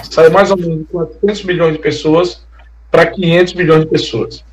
Saiu 0.02 0.30
mais 0.30 0.50
ou 0.50 0.56
menos 0.56 0.78
de 0.78 0.84
400 0.84 1.44
milhões 1.44 1.72
de 1.74 1.78
pessoas 1.78 2.44
para 2.90 3.06
500 3.06 3.54
milhões 3.54 3.80
de 3.82 3.86
pessoas. 3.86 4.44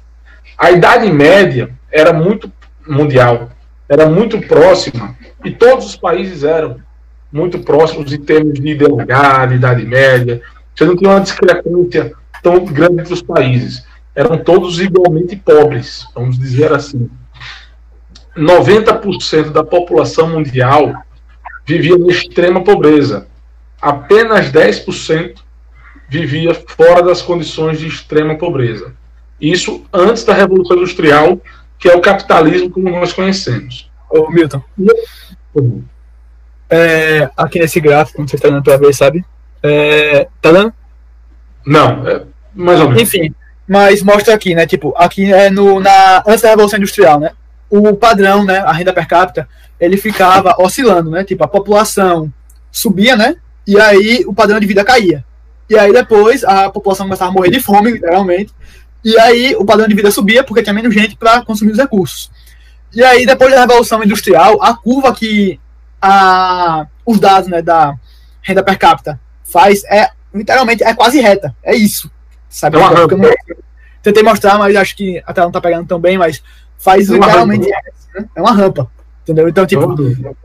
A 0.58 0.72
idade 0.72 1.12
média 1.12 1.70
era 1.92 2.14
muito 2.14 2.52
mundial, 2.88 3.50
era 3.90 4.08
muito 4.08 4.40
próxima, 4.42 5.16
e 5.44 5.52
todos 5.52 5.86
os 5.86 5.96
países 5.96 6.44
eram 6.44 6.80
muito 7.32 7.60
próximos 7.60 8.12
em 8.14 8.22
termos 8.22 8.60
de 8.60 8.70
idade, 8.70 9.56
idade 9.56 9.86
média. 9.86 10.42
Você 10.76 10.86
não 10.86 10.96
tinha 10.96 11.10
uma 11.10 11.20
discrepância 11.20 12.14
tão 12.48 12.66
grande 12.66 13.02
entre 13.02 13.14
os 13.14 13.22
países. 13.22 13.86
Eram 14.16 14.38
todos 14.38 14.80
igualmente 14.80 15.36
pobres, 15.36 16.08
vamos 16.16 16.40
dizer 16.40 16.72
assim. 16.72 17.10
90% 18.36 19.52
da 19.52 19.64
população 19.64 20.30
mundial 20.30 20.94
vivia 21.66 21.98
na 21.98 22.08
extrema 22.08 22.64
pobreza. 22.64 23.28
Apenas 23.82 24.52
10% 24.52 25.36
vivia 26.10 26.54
fora 26.54 27.04
das 27.04 27.22
condições 27.22 27.80
de 27.80 27.88
extrema 27.88 28.36
pobreza. 28.38 28.94
Isso 29.40 29.86
antes 29.92 30.24
da 30.24 30.34
Revolução 30.34 30.78
Industrial, 30.78 31.40
que 31.78 31.90
é 31.90 31.96
o 31.96 32.02
capitalismo 32.02 32.70
como 32.70 32.90
nós 32.90 33.14
conhecemos. 33.14 33.92
Ô, 34.10 34.32
Milton. 34.32 34.64
É, 36.70 37.30
aqui 37.36 37.60
nesse 37.60 37.80
gráfico, 37.80 38.22
não 38.22 38.28
sei 38.28 38.38
se 38.38 38.46
está 38.46 38.50
dando 38.54 38.64
para 38.64 38.78
ver, 38.78 38.94
sabe? 38.94 39.24
É, 39.62 40.28
tá 40.42 40.52
dando? 40.52 40.74
Não, 41.66 42.08
é, 42.08 42.24
mais 42.58 42.80
ou 42.80 42.90
menos. 42.90 43.04
Enfim, 43.04 43.34
mas 43.68 44.02
mostra 44.02 44.34
aqui, 44.34 44.56
né? 44.56 44.66
Tipo, 44.66 44.94
aqui 44.98 45.32
é 45.32 45.50
no, 45.50 45.80
na, 45.80 46.24
antes 46.26 46.42
da 46.42 46.50
Revolução 46.50 46.78
Industrial, 46.78 47.20
né? 47.20 47.32
O 47.70 47.96
padrão, 47.96 48.44
né? 48.46 48.60
A 48.60 48.72
renda 48.72 48.94
per 48.94 49.08
capita, 49.08 49.48
ele 49.80 49.98
ficava 49.98 50.56
oscilando, 50.60 51.10
né? 51.10 51.24
Tipo, 51.24 51.44
a 51.44 51.48
população 51.48 52.32
subia, 52.72 53.16
né? 53.16 53.36
E 53.66 53.80
aí 53.80 54.24
o 54.26 54.34
padrão 54.34 54.60
de 54.60 54.66
vida 54.66 54.84
caía. 54.84 55.26
E 55.70 55.78
aí 55.78 55.92
depois 55.92 56.44
a 56.44 56.70
população 56.70 57.06
começava 57.06 57.30
a 57.30 57.34
morrer 57.34 57.52
de 57.52 57.60
fome, 57.60 57.92
literalmente. 57.92 58.54
E 59.04 59.20
aí 59.20 59.56
o 59.56 59.66
padrão 59.66 59.88
de 59.88 59.96
vida 59.96 60.10
subia 60.12 60.44
porque 60.44 60.64
tinha 60.64 60.74
menos 60.74 60.94
gente 60.94 61.18
para 61.18 61.44
consumir 61.44 61.72
os 61.72 61.78
recursos. 61.78 62.32
E 62.94 63.04
aí 63.04 63.26
depois 63.26 63.52
da 63.52 63.62
revolução 63.62 64.02
industrial, 64.04 64.62
a 64.64 64.74
curva 64.74 65.14
que 65.14 65.60
a, 66.02 66.88
os 67.06 67.20
dados 67.20 67.50
né, 67.50 67.62
da 67.62 67.96
renda 68.42 68.64
per 68.64 68.78
capita 68.78 69.20
faz 69.44 69.84
é 69.86 70.10
literalmente 70.34 70.84
é 70.84 70.94
quase 70.94 71.20
reta. 71.20 71.54
É 71.62 71.76
isso. 71.76 72.10
Sabe? 72.50 72.78
É 72.78 72.80
uma 72.80 72.90
rampa. 72.90 73.16
tentei 74.02 74.24
mostrar, 74.24 74.58
mas 74.58 74.76
acho 74.76 74.96
que 74.96 75.22
a 75.26 75.34
tela 75.34 75.48
não 75.48 75.52
tá 75.52 75.62
pegando 75.62 75.88
tão 75.88 76.00
bem, 76.00 76.18
mas 76.18 76.42
faz 76.78 77.10
é 77.10 77.14
literalmente 77.14 77.68
né? 77.70 78.26
é 78.36 78.42
uma 78.42 78.54
rampa. 78.54 78.90
Entendeu? 79.24 79.50
Então, 79.50 79.66
tipo, 79.66 79.96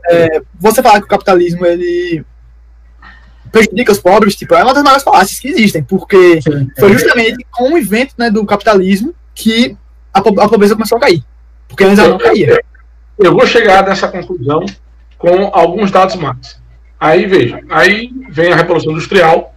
é, 0.09 0.41
você 0.59 0.83
falar 0.83 0.99
que 0.99 1.05
o 1.05 1.09
capitalismo 1.09 1.65
ele 1.65 2.25
prejudica 3.49 3.91
os 3.91 3.99
pobres, 3.99 4.35
tipo, 4.35 4.55
é 4.55 4.63
uma 4.63 4.73
das 4.73 4.83
maiores 4.83 5.03
falácias 5.03 5.39
que 5.39 5.47
existem, 5.47 5.83
porque 5.83 6.41
Sim, 6.41 6.69
foi 6.77 6.91
justamente 6.91 7.45
com 7.51 7.71
o 7.71 7.77
evento 7.77 8.15
né, 8.17 8.29
do 8.29 8.43
capitalismo 8.45 9.13
que 9.33 9.77
a, 10.13 10.19
a 10.19 10.49
pobreza 10.49 10.75
começou 10.75 10.97
a 10.97 11.01
cair. 11.01 11.23
Porque 11.67 11.83
antes 11.83 11.99
ela 11.99 12.09
não 12.09 12.17
caía. 12.17 12.59
Eu 13.17 13.31
vou 13.31 13.45
chegar 13.45 13.85
nessa 13.85 14.07
conclusão 14.07 14.65
com 15.17 15.49
alguns 15.53 15.91
dados 15.91 16.15
mais. 16.15 16.61
Aí 16.99 17.25
veja, 17.25 17.61
aí 17.69 18.11
vem 18.29 18.51
a 18.51 18.55
Revolução 18.55 18.91
Industrial. 18.91 19.52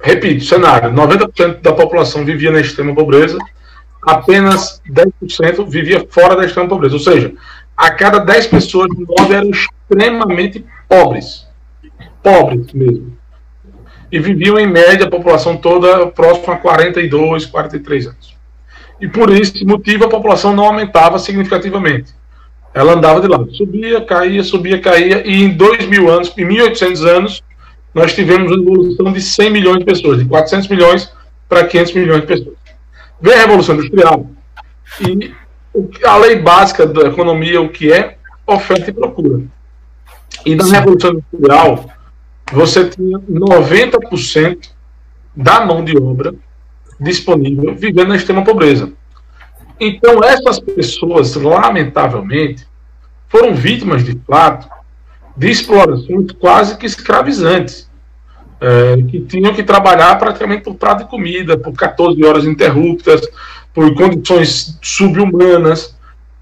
Repito, 0.00 0.44
cenário: 0.44 0.92
90% 0.92 1.60
da 1.60 1.72
população 1.72 2.24
vivia 2.24 2.50
na 2.50 2.60
extrema 2.60 2.94
pobreza, 2.94 3.38
apenas 4.02 4.82
10% 4.90 5.68
vivia 5.68 6.06
fora 6.10 6.36
da 6.36 6.44
extrema 6.44 6.68
pobreza. 6.68 6.94
Ou 6.94 7.00
seja, 7.00 7.32
a 7.76 7.90
cada 7.90 8.18
10 8.18 8.46
pessoas, 8.48 8.88
9 9.18 9.34
eram 9.34 9.50
extremamente 9.50 10.64
pobres 10.88 11.44
pobres 12.24 12.72
mesmo. 12.72 13.16
E 14.10 14.18
viviam, 14.18 14.58
em 14.58 14.66
média, 14.66 15.06
a 15.06 15.10
população 15.10 15.56
toda 15.56 16.06
próxima 16.06 16.54
a 16.54 16.56
42, 16.56 17.46
43 17.46 18.06
anos. 18.06 18.34
E 19.00 19.06
por 19.06 19.30
esse 19.30 19.64
motivo 19.64 20.04
a 20.04 20.08
população 20.08 20.54
não 20.54 20.64
aumentava 20.64 21.18
significativamente. 21.18 22.12
Ela 22.72 22.94
andava 22.94 23.20
de 23.20 23.28
lado, 23.28 23.54
subia, 23.54 24.00
caía, 24.00 24.42
subia, 24.42 24.80
caía, 24.80 25.22
e 25.24 25.42
em 25.42 25.50
2 25.50 25.86
mil 25.86 26.10
anos, 26.10 26.32
em 26.36 26.44
1.800 26.44 27.08
anos, 27.08 27.42
nós 27.94 28.14
tivemos 28.14 28.50
uma 28.50 28.60
evolução 28.60 29.12
de 29.12 29.20
100 29.20 29.50
milhões 29.50 29.78
de 29.78 29.84
pessoas, 29.84 30.18
de 30.18 30.24
400 30.24 30.68
milhões 30.68 31.12
para 31.48 31.64
500 31.64 31.94
milhões 31.94 32.20
de 32.22 32.26
pessoas. 32.26 32.56
Vem 33.20 33.34
a 33.34 33.38
Revolução 33.38 33.76
Industrial, 33.76 34.30
e 35.00 35.32
a 36.04 36.16
lei 36.16 36.36
básica 36.36 36.86
da 36.86 37.02
economia, 37.02 37.60
o 37.60 37.68
que 37.68 37.92
é 37.92 38.16
oferta 38.46 38.90
e 38.90 38.92
procura. 38.92 39.42
E 40.44 40.54
na 40.54 40.64
Revolução 40.64 41.12
Industrial, 41.12 41.90
você 42.52 42.88
tinha 42.90 43.18
90% 43.18 44.70
da 45.34 45.64
mão 45.64 45.84
de 45.84 45.96
obra 45.96 46.34
disponível 47.00 47.74
vivendo 47.74 48.08
na 48.08 48.16
extrema 48.16 48.44
pobreza. 48.44 48.92
Então, 49.80 50.22
essas 50.22 50.60
pessoas, 50.60 51.34
lamentavelmente, 51.34 52.66
foram 53.28 53.54
vítimas, 53.54 54.04
de 54.04 54.18
fato, 54.26 54.68
de 55.36 55.50
explorações 55.50 56.32
quase 56.38 56.76
que 56.76 56.86
escravizantes, 56.86 57.90
é, 58.60 58.96
que 59.10 59.20
tinham 59.20 59.52
que 59.52 59.62
trabalhar 59.62 60.16
praticamente 60.18 60.62
por 60.62 60.74
prato 60.74 61.04
de 61.04 61.10
comida, 61.10 61.58
por 61.58 61.72
14 61.72 62.24
horas 62.24 62.44
interruptas, 62.44 63.20
por 63.72 63.92
condições 63.94 64.78
subhumanas. 64.80 65.96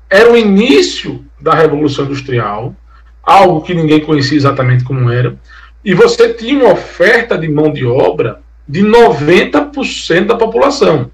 Era 0.08 0.30
o 0.30 0.36
início 0.36 1.24
da 1.40 1.54
Revolução 1.54 2.04
Industrial, 2.04 2.74
algo 3.22 3.62
que 3.62 3.74
ninguém 3.74 4.00
conhecia 4.00 4.36
exatamente 4.36 4.84
como 4.84 5.10
era, 5.10 5.36
e 5.84 5.94
você 5.94 6.32
tinha 6.34 6.64
uma 6.64 6.72
oferta 6.72 7.36
de 7.36 7.48
mão 7.48 7.72
de 7.72 7.84
obra 7.84 8.40
de 8.68 8.82
90% 8.82 10.26
da 10.26 10.36
população. 10.36 11.10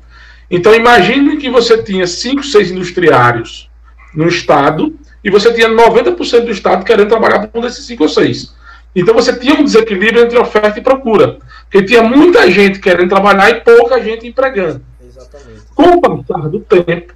Então 0.51 0.75
imagine 0.75 1.37
que 1.37 1.49
você 1.49 1.83
tinha 1.83 2.07
5, 2.07 2.43
6 2.43 2.71
industriários 2.73 3.71
no 4.15 4.29
estado 4.29 4.95
e 5.23 5.31
você 5.31 5.53
tinha 5.53 5.69
90% 5.69 6.45
do 6.45 6.51
estado 6.51 6.85
querendo 6.85 7.09
trabalhar 7.09 7.47
com 7.47 7.59
um 7.59 7.63
desses 7.63 7.85
5 7.87 8.03
ou 8.03 8.09
6. 8.09 8.55
Então 8.95 9.15
você 9.15 9.33
tinha 9.37 9.55
um 9.55 9.65
desequilíbrio 9.65 10.25
entre 10.25 10.39
oferta 10.39 10.79
e 10.79 10.83
procura. 10.83 11.39
Porque 11.65 11.87
tinha 11.87 12.03
muita 12.03 12.51
gente 12.51 12.79
querendo 12.79 13.09
trabalhar 13.09 13.51
e 13.51 13.61
pouca 13.61 14.03
gente 14.03 14.27
empregando. 14.27 14.83
Exatamente. 15.05 15.63
Com 15.75 15.91
o 15.91 16.01
passar 16.01 16.49
do 16.49 16.61
tempo, 16.61 17.15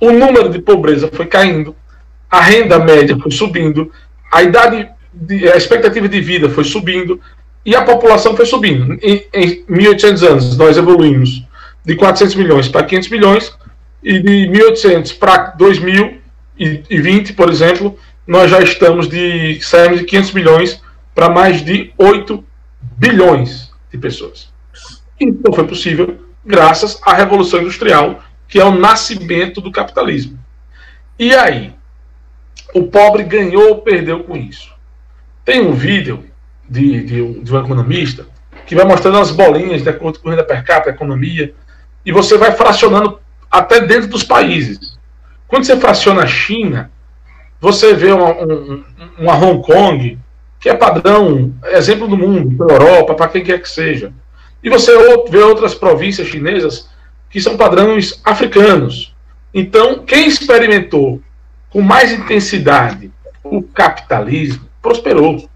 o 0.00 0.10
número 0.10 0.48
de 0.48 0.60
pobreza 0.60 1.08
foi 1.12 1.26
caindo, 1.26 1.76
a 2.28 2.40
renda 2.40 2.78
média 2.78 3.16
foi 3.16 3.30
subindo, 3.30 3.92
a 4.32 4.42
idade, 4.42 4.88
de, 5.12 5.48
a 5.48 5.56
expectativa 5.56 6.08
de 6.08 6.20
vida 6.20 6.50
foi 6.50 6.64
subindo 6.64 7.20
e 7.64 7.76
a 7.76 7.82
população 7.82 8.36
foi 8.36 8.46
subindo. 8.46 8.98
Em, 9.00 9.24
em 9.32 9.64
1800 9.68 10.22
anos, 10.24 10.56
nós 10.56 10.76
evoluímos 10.76 11.44
de 11.84 11.94
400 11.94 12.34
milhões 12.34 12.68
para 12.68 12.84
500 12.84 13.08
milhões 13.10 13.56
e 14.02 14.18
de 14.18 14.48
1800 14.48 15.12
para 15.12 15.54
2020, 16.56 17.32
por 17.34 17.50
exemplo, 17.50 17.98
nós 18.26 18.50
já 18.50 18.60
estamos 18.60 19.08
de 19.08 19.60
saímos 19.62 20.00
de 20.00 20.04
500 20.04 20.32
milhões 20.32 20.82
para 21.14 21.28
mais 21.28 21.64
de 21.64 21.92
8 21.98 22.44
bilhões 22.96 23.70
de 23.90 23.98
pessoas. 23.98 24.52
Então 25.18 25.52
foi 25.52 25.66
possível 25.66 26.18
graças 26.44 27.00
à 27.02 27.14
revolução 27.14 27.60
industrial, 27.60 28.22
que 28.48 28.60
é 28.60 28.64
o 28.64 28.74
nascimento 28.74 29.60
do 29.60 29.70
capitalismo. 29.70 30.38
E 31.18 31.34
aí, 31.34 31.74
o 32.74 32.84
pobre 32.84 33.22
ganhou 33.22 33.68
ou 33.68 33.82
perdeu 33.82 34.24
com 34.24 34.36
isso? 34.36 34.72
Tem 35.44 35.60
um 35.60 35.72
vídeo 35.72 36.24
de, 36.68 37.04
de, 37.04 37.40
de 37.40 37.54
um 37.54 37.60
economista 37.60 38.26
que 38.66 38.74
vai 38.74 38.84
mostrando 38.84 39.18
as 39.18 39.30
bolinhas 39.30 39.82
de 39.82 39.88
acordo 39.88 40.18
com 40.18 40.30
renda 40.30 40.44
per 40.44 40.64
capita, 40.64 40.90
economia, 40.90 41.54
e 42.04 42.12
você 42.12 42.36
vai 42.36 42.52
fracionando 42.52 43.20
até 43.50 43.80
dentro 43.80 44.08
dos 44.08 44.22
países. 44.22 44.91
Quando 45.52 45.64
você 45.64 45.76
fraciona 45.76 46.22
a 46.22 46.26
China, 46.26 46.90
você 47.60 47.92
vê 47.92 48.10
uma, 48.10 48.30
um, 48.30 48.84
uma 49.18 49.36
Hong 49.36 49.62
Kong, 49.62 50.18
que 50.58 50.70
é 50.70 50.74
padrão, 50.74 51.52
exemplo 51.64 52.08
do 52.08 52.16
mundo, 52.16 52.56
para 52.56 52.74
Europa, 52.74 53.14
para 53.14 53.28
quem 53.28 53.44
quer 53.44 53.60
que 53.60 53.68
seja. 53.68 54.14
E 54.64 54.70
você 54.70 54.90
vê 55.28 55.40
outras 55.40 55.74
províncias 55.74 56.26
chinesas 56.26 56.88
que 57.28 57.38
são 57.38 57.54
padrões 57.58 58.18
africanos. 58.24 59.14
Então, 59.52 59.98
quem 60.06 60.26
experimentou 60.26 61.20
com 61.68 61.82
mais 61.82 62.12
intensidade 62.12 63.12
o 63.44 63.62
capitalismo 63.62 64.66
prosperou. 64.80 65.50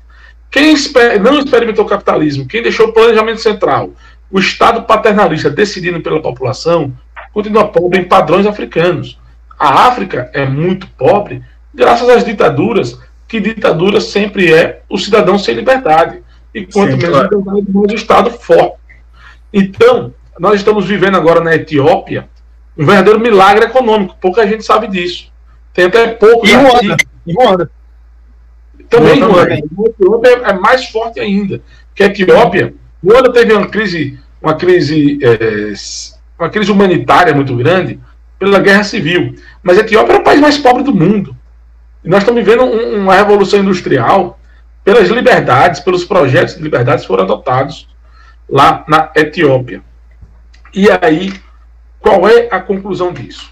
Quem 0.51 0.75
não 1.23 1.39
experimentou 1.39 1.87
o 1.87 1.89
capitalismo, 1.89 2.47
quem 2.47 2.63
deixou 2.63 2.89
o 2.89 2.93
planejamento 2.93 3.41
central, 3.41 3.93
o 4.31 4.39
Estado 4.39 4.83
paternalista 4.83 5.49
decidindo 5.49 6.03
pela 6.03 6.21
população, 6.21 6.93
continua 7.33 7.69
pobre 7.69 8.01
em 8.01 8.05
padrões 8.05 8.45
africanos. 8.45 9.19
A 9.59 9.87
África 9.87 10.31
é 10.33 10.45
muito 10.45 10.87
pobre 10.89 11.43
graças 11.75 12.09
às 12.09 12.25
ditaduras, 12.25 12.99
que 13.29 13.41
ditadura 13.41 14.01
sempre 14.01 14.53
é 14.53 14.83
o 14.89 14.99
cidadão 14.99 15.39
sem 15.39 15.55
liberdade. 15.55 16.23
E 16.55 16.65
quanto 16.67 16.93
Sim, 16.93 16.99
menos 16.99 17.11
claro. 17.11 17.29
liberdade, 17.29 17.67
mais 17.73 17.93
o 17.93 17.95
Estado 17.95 18.31
forte. 18.31 18.79
Então, 19.53 20.13
nós 20.39 20.57
estamos 20.57 20.87
vivendo 20.87 21.17
agora 21.17 21.41
na 21.41 21.55
Etiópia 21.55 22.29
um 22.77 22.85
verdadeiro 22.85 23.21
milagre 23.21 23.67
econômico. 23.67 24.17
Pouca 24.21 24.47
gente 24.47 24.65
sabe 24.65 24.89
disso. 24.89 25.31
Tem 25.73 25.87
até 25.87 26.09
pouco. 26.09 26.47
E 26.47 26.55
Ruanda. 26.55 26.97
E 27.27 27.33
Ruanda. 27.33 27.71
Também 28.89 29.21
Ruanda. 29.21 29.55
Etiópia 29.55 30.31
é 30.31 30.53
mais 30.55 30.87
forte 30.87 31.21
ainda. 31.21 31.61
Que 31.95 32.03
a 32.03 32.07
Etiópia, 32.07 32.75
Ruanda 33.05 33.33
teve 33.33 33.53
uma 33.53 33.67
crise, 33.67 34.19
uma 34.41 34.55
crise, 34.55 35.19
é, 35.23 35.73
uma 36.39 36.49
crise 36.49 36.71
humanitária 36.71 37.35
muito 37.35 37.55
grande 37.57 37.99
pela 38.39 38.61
guerra 38.61 38.85
civil. 38.85 39.35
Mas 39.63 39.79
a 39.79 39.81
Etiópia 39.81 40.15
é 40.15 40.17
o 40.17 40.25
país 40.25 40.41
mais 40.41 40.59
pobre 40.59 40.83
do 40.83 40.95
mundo. 40.95 41.37
E 42.05 42.09
nós 42.09 42.23
estamos 42.23 42.45
vivendo 42.45 42.65
um, 42.65 43.03
uma 43.03 43.15
revolução 43.15 43.61
industrial 43.61 44.39
pelas 44.85 45.09
liberdades, 45.09 45.81
pelos 45.81 46.05
projetos 46.05 46.55
de 46.55 46.63
liberdades 46.63 47.03
que 47.03 47.09
foram 47.09 47.25
adotados 47.25 47.89
lá 48.49 48.85
na 48.87 49.11
Etiópia. 49.17 49.83
E 50.73 50.89
aí, 50.91 51.33
qual 51.99 52.29
é 52.29 52.49
a 52.51 52.61
conclusão 52.61 53.13
disso? 53.13 53.51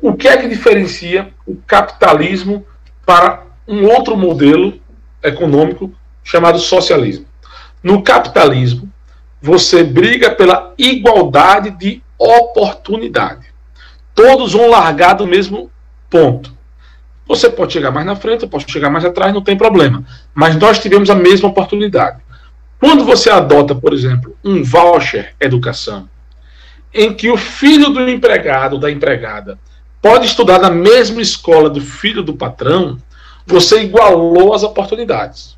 O 0.00 0.14
que 0.14 0.28
é 0.28 0.36
que 0.36 0.48
diferencia 0.48 1.32
o 1.46 1.56
capitalismo 1.56 2.64
para 3.04 3.42
um 3.66 3.84
outro 3.86 4.16
modelo 4.16 4.80
econômico 5.22 5.92
chamado 6.22 6.58
socialismo? 6.58 7.26
No 7.82 8.02
capitalismo, 8.02 8.88
você 9.42 9.82
briga 9.82 10.30
pela 10.30 10.74
igualdade 10.78 11.70
de 11.70 12.02
oportunidade. 12.18 13.49
Todos 14.22 14.52
vão 14.52 14.68
largar 14.68 15.14
do 15.14 15.26
mesmo 15.26 15.70
ponto. 16.10 16.54
Você 17.26 17.48
pode 17.48 17.72
chegar 17.72 17.90
mais 17.90 18.04
na 18.04 18.14
frente, 18.14 18.42
eu 18.42 18.50
posso 18.50 18.70
chegar 18.70 18.90
mais 18.90 19.02
atrás, 19.02 19.32
não 19.32 19.40
tem 19.40 19.56
problema. 19.56 20.04
Mas 20.34 20.56
nós 20.56 20.78
tivemos 20.78 21.08
a 21.08 21.14
mesma 21.14 21.48
oportunidade. 21.48 22.18
Quando 22.78 23.02
você 23.02 23.30
adota, 23.30 23.74
por 23.74 23.94
exemplo, 23.94 24.36
um 24.44 24.62
voucher 24.62 25.34
educação, 25.40 26.06
em 26.92 27.14
que 27.14 27.30
o 27.30 27.36
filho 27.38 27.88
do 27.88 28.10
empregado, 28.10 28.78
da 28.78 28.90
empregada, 28.90 29.58
pode 30.02 30.26
estudar 30.26 30.58
na 30.58 30.68
mesma 30.68 31.22
escola 31.22 31.70
do 31.70 31.80
filho 31.80 32.22
do 32.22 32.34
patrão, 32.34 32.98
você 33.46 33.80
igualou 33.80 34.52
as 34.52 34.62
oportunidades. 34.62 35.56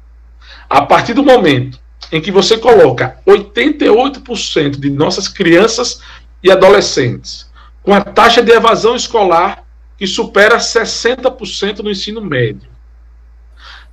A 0.70 0.82
partir 0.82 1.14
do 1.14 1.24
momento 1.24 1.80
em 2.12 2.20
que 2.20 2.30
você 2.30 2.56
coloca 2.56 3.16
88% 3.26 4.78
de 4.78 4.88
nossas 4.88 5.26
crianças 5.26 6.00
e 6.40 6.48
adolescentes 6.48 7.50
com 7.82 7.92
a 7.92 8.00
taxa 8.00 8.42
de 8.42 8.52
evasão 8.52 8.94
escolar 8.94 9.64
que 9.96 10.06
supera 10.06 10.58
60% 10.58 11.80
no 11.80 11.90
ensino 11.90 12.20
médio, 12.20 12.68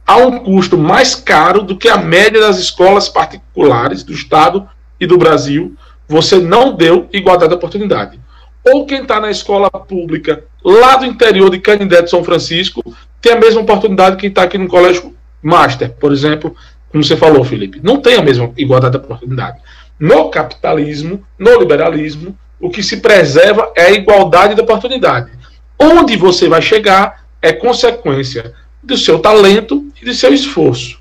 a 0.06 0.18
um 0.18 0.40
custo 0.40 0.78
mais 0.78 1.14
caro 1.14 1.62
do 1.62 1.78
que 1.78 1.88
a 1.88 1.98
média 1.98 2.42
das 2.42 2.58
escolas 2.58 3.08
particulares 3.08 4.04
do 4.04 4.12
Estado 4.12 4.68
e 5.00 5.06
do 5.06 5.18
Brasil, 5.18 5.76
você 6.08 6.40
não 6.40 6.76
deu 6.76 7.08
igualdade 7.14 7.50
de 7.50 7.56
oportunidade. 7.56 8.20
Ou 8.66 8.86
quem 8.86 9.04
está 9.04 9.20
na 9.20 9.30
escola 9.30 9.70
pública 9.70 10.44
lá 10.64 10.96
do 10.98 11.06
interior 11.06 11.50
de 11.50 11.60
Canindé 11.60 12.02
de 12.02 12.10
São 12.10 12.24
Francisco 12.24 12.82
tem 13.22 13.34
a 13.34 13.40
mesma 13.40 13.62
oportunidade 13.62 14.16
que 14.16 14.22
quem 14.22 14.30
está 14.30 14.44
aqui 14.44 14.58
no 14.58 14.68
colégio 14.68 15.16
master, 15.42 15.92
por 15.94 16.12
exemplo, 16.12 16.56
como 16.92 17.04
você 17.04 17.16
falou, 17.16 17.44
Felipe. 17.44 17.80
Não 17.84 18.02
tem 18.02 18.16
a 18.16 18.22
mesma 18.22 18.52
igualdade 18.58 18.98
de 18.98 19.06
oportunidade. 19.06 19.60
No 20.00 20.30
capitalismo, 20.30 21.24
no 21.38 21.60
liberalismo, 21.60 22.38
o 22.60 22.70
que 22.70 22.84
se 22.84 22.98
preserva 22.98 23.72
é 23.76 23.84
a 23.84 23.92
igualdade 23.92 24.56
de 24.56 24.62
oportunidade. 24.62 25.32
Onde 25.80 26.18
você 26.18 26.48
vai 26.48 26.62
chegar 26.62 27.26
é 27.42 27.54
consequência 27.54 28.54
do 28.84 28.98
seu 28.98 29.20
talento 29.20 29.86
e 30.02 30.06
do 30.06 30.14
seu 30.14 30.34
esforço. 30.34 31.00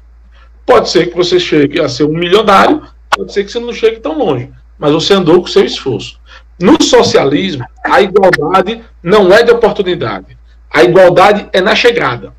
Pode 0.65 0.91
ser 0.91 1.11
que 1.11 1.17
você 1.17 1.41
chegue 1.41 1.81
a 1.81 1.89
ser 1.89 2.05
um 2.05 2.13
milionário, 2.13 2.83
pode 3.11 3.33
ser 3.33 3.45
que 3.45 3.51
você 3.51 3.59
não 3.59 3.73
chegue 3.73 4.01
tão 4.01 4.19
longe, 4.19 4.51
mas 4.79 4.93
você 4.93 5.15
andou 5.15 5.41
com 5.41 5.49
o 5.49 5.51
seu 5.51 5.65
esforço. 5.65 6.21
No 6.61 6.81
socialismo, 6.83 7.65
a 7.85 8.03
igualdade 8.03 8.83
não 9.03 9.33
é 9.33 9.43
de 9.43 9.51
oportunidade. 9.51 10.37
A 10.71 10.85
igualdade 10.85 11.49
é 11.53 11.61
na 11.61 11.75
chegada. 11.75 12.35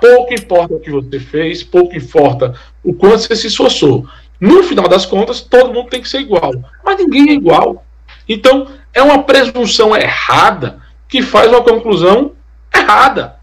Pouco 0.00 0.34
importa 0.34 0.74
o 0.74 0.80
que 0.80 0.90
você 0.90 1.20
fez, 1.20 1.62
pouco 1.62 1.96
importa 1.96 2.54
o 2.82 2.92
quanto 2.92 3.20
você 3.20 3.36
se 3.36 3.46
esforçou. 3.46 4.06
No 4.40 4.62
final 4.62 4.88
das 4.88 5.06
contas, 5.06 5.40
todo 5.40 5.72
mundo 5.72 5.88
tem 5.88 6.02
que 6.02 6.08
ser 6.08 6.20
igual. 6.20 6.52
Mas 6.84 6.98
ninguém 6.98 7.30
é 7.30 7.32
igual. 7.34 7.84
Então, 8.28 8.68
é 8.92 9.02
uma 9.02 9.22
presunção 9.22 9.96
errada 9.96 10.80
que 11.08 11.22
faz 11.22 11.48
uma 11.48 11.62
conclusão 11.62 12.32
errada. 12.74 13.36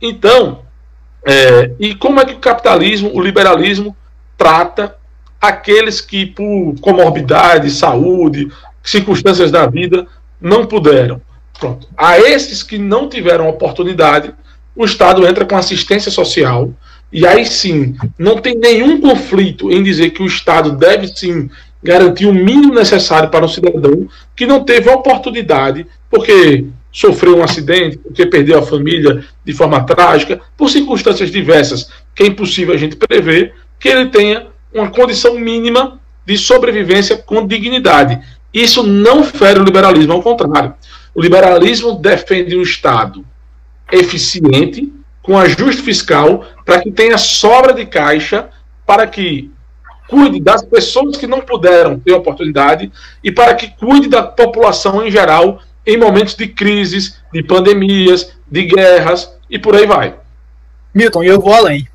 Então, 0.00 0.62
é, 1.24 1.70
e 1.78 1.94
como 1.94 2.20
é 2.20 2.24
que 2.24 2.34
o 2.34 2.38
capitalismo, 2.38 3.10
o 3.14 3.22
liberalismo, 3.22 3.96
trata 4.36 4.96
aqueles 5.40 6.00
que, 6.00 6.26
por 6.26 6.74
comorbidade, 6.80 7.70
saúde, 7.70 8.50
circunstâncias 8.82 9.50
da 9.50 9.66
vida, 9.66 10.06
não 10.40 10.66
puderam? 10.66 11.20
Pronto. 11.58 11.88
A 11.96 12.18
esses 12.18 12.62
que 12.62 12.76
não 12.76 13.08
tiveram 13.08 13.48
oportunidade, 13.48 14.34
o 14.76 14.84
Estado 14.84 15.26
entra 15.26 15.44
com 15.44 15.56
assistência 15.56 16.10
social, 16.10 16.70
e 17.12 17.26
aí 17.26 17.46
sim, 17.46 17.96
não 18.18 18.38
tem 18.38 18.56
nenhum 18.56 19.00
conflito 19.00 19.70
em 19.70 19.82
dizer 19.82 20.10
que 20.10 20.22
o 20.22 20.26
Estado 20.26 20.72
deve 20.72 21.06
sim 21.08 21.48
garantir 21.84 22.26
o 22.26 22.32
mínimo 22.32 22.74
necessário 22.74 23.28
para 23.28 23.44
um 23.44 23.48
cidadão 23.48 24.08
que 24.34 24.46
não 24.46 24.64
teve 24.64 24.88
oportunidade, 24.88 25.86
porque 26.10 26.64
sofreu 26.90 27.36
um 27.36 27.42
acidente, 27.44 27.98
porque 27.98 28.24
perdeu 28.24 28.58
a 28.58 28.62
família 28.62 29.22
de 29.44 29.52
forma 29.52 29.84
trágica, 29.84 30.40
por 30.56 30.70
circunstâncias 30.70 31.30
diversas, 31.30 31.90
que 32.14 32.22
é 32.22 32.26
impossível 32.26 32.74
a 32.74 32.78
gente 32.78 32.96
prever, 32.96 33.54
que 33.78 33.88
ele 33.88 34.06
tenha 34.06 34.46
uma 34.72 34.90
condição 34.90 35.38
mínima 35.38 36.00
de 36.24 36.38
sobrevivência 36.38 37.18
com 37.18 37.46
dignidade. 37.46 38.18
Isso 38.52 38.82
não 38.82 39.22
fere 39.22 39.60
o 39.60 39.64
liberalismo, 39.64 40.14
ao 40.14 40.22
contrário. 40.22 40.74
O 41.14 41.20
liberalismo 41.20 41.98
defende 41.98 42.56
um 42.56 42.62
Estado 42.62 43.24
eficiente, 43.92 44.90
com 45.22 45.38
ajuste 45.38 45.82
fiscal, 45.82 46.46
para 46.64 46.80
que 46.80 46.90
tenha 46.90 47.18
sobra 47.18 47.74
de 47.74 47.84
caixa, 47.84 48.48
para 48.86 49.06
que 49.06 49.50
cuide 50.08 50.40
das 50.40 50.62
pessoas 50.62 51.16
que 51.16 51.26
não 51.26 51.40
puderam 51.40 51.98
ter 51.98 52.12
oportunidade 52.12 52.90
e 53.22 53.32
para 53.32 53.54
que 53.54 53.68
cuide 53.68 54.08
da 54.08 54.22
população 54.22 55.06
em 55.06 55.10
geral 55.10 55.60
em 55.86 55.96
momentos 55.96 56.34
de 56.34 56.48
crises, 56.48 57.20
de 57.32 57.42
pandemias, 57.42 58.32
de 58.50 58.64
guerras 58.64 59.32
e 59.50 59.58
por 59.58 59.74
aí 59.74 59.86
vai. 59.86 60.14
Milton, 60.94 61.22
eu 61.22 61.40
vou 61.40 61.52
além. 61.52 61.88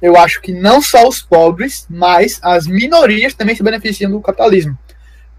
Eu 0.00 0.16
acho 0.16 0.40
que 0.40 0.52
não 0.52 0.82
só 0.82 1.08
os 1.08 1.22
pobres, 1.22 1.86
mas 1.88 2.38
as 2.42 2.66
minorias 2.66 3.34
também 3.34 3.54
se 3.54 3.62
beneficiam 3.62 4.10
do 4.10 4.20
capitalismo. 4.20 4.76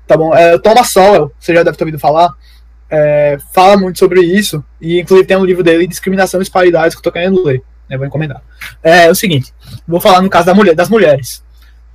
Tá 0.08 0.18
bom? 0.18 0.34
É, 0.34 0.58
Thomas 0.58 0.92
Sowell, 0.92 1.32
você 1.38 1.54
já 1.54 1.64
deve 1.64 1.78
ter 1.78 1.84
ouvido 1.84 2.00
falar, 2.00 2.34
é, 2.90 3.38
fala 3.54 3.78
muito 3.78 4.00
sobre 4.00 4.22
isso, 4.22 4.64
e 4.80 5.00
inclusive 5.00 5.28
tem 5.28 5.38
um 5.38 5.46
livro 5.46 5.64
dele, 5.64 5.88
Discriminação 5.88 6.40
e 6.40 6.44
Disparidades, 6.44 6.96
que 6.96 7.00
eu 7.00 7.04
tô 7.04 7.12
querendo 7.12 7.44
ler. 7.44 7.62
Né, 7.90 7.98
vou 7.98 8.08
encomendar. 8.08 8.42
É, 8.82 9.06
é 9.06 9.12
o 9.12 9.16
seguinte, 9.16 9.54
vou 9.88 10.00
falar 10.00 10.22
no 10.22 10.30
caso 10.30 10.46
da 10.46 10.54
mulher, 10.54 10.74
das 10.74 10.90
mulheres. 10.90 11.43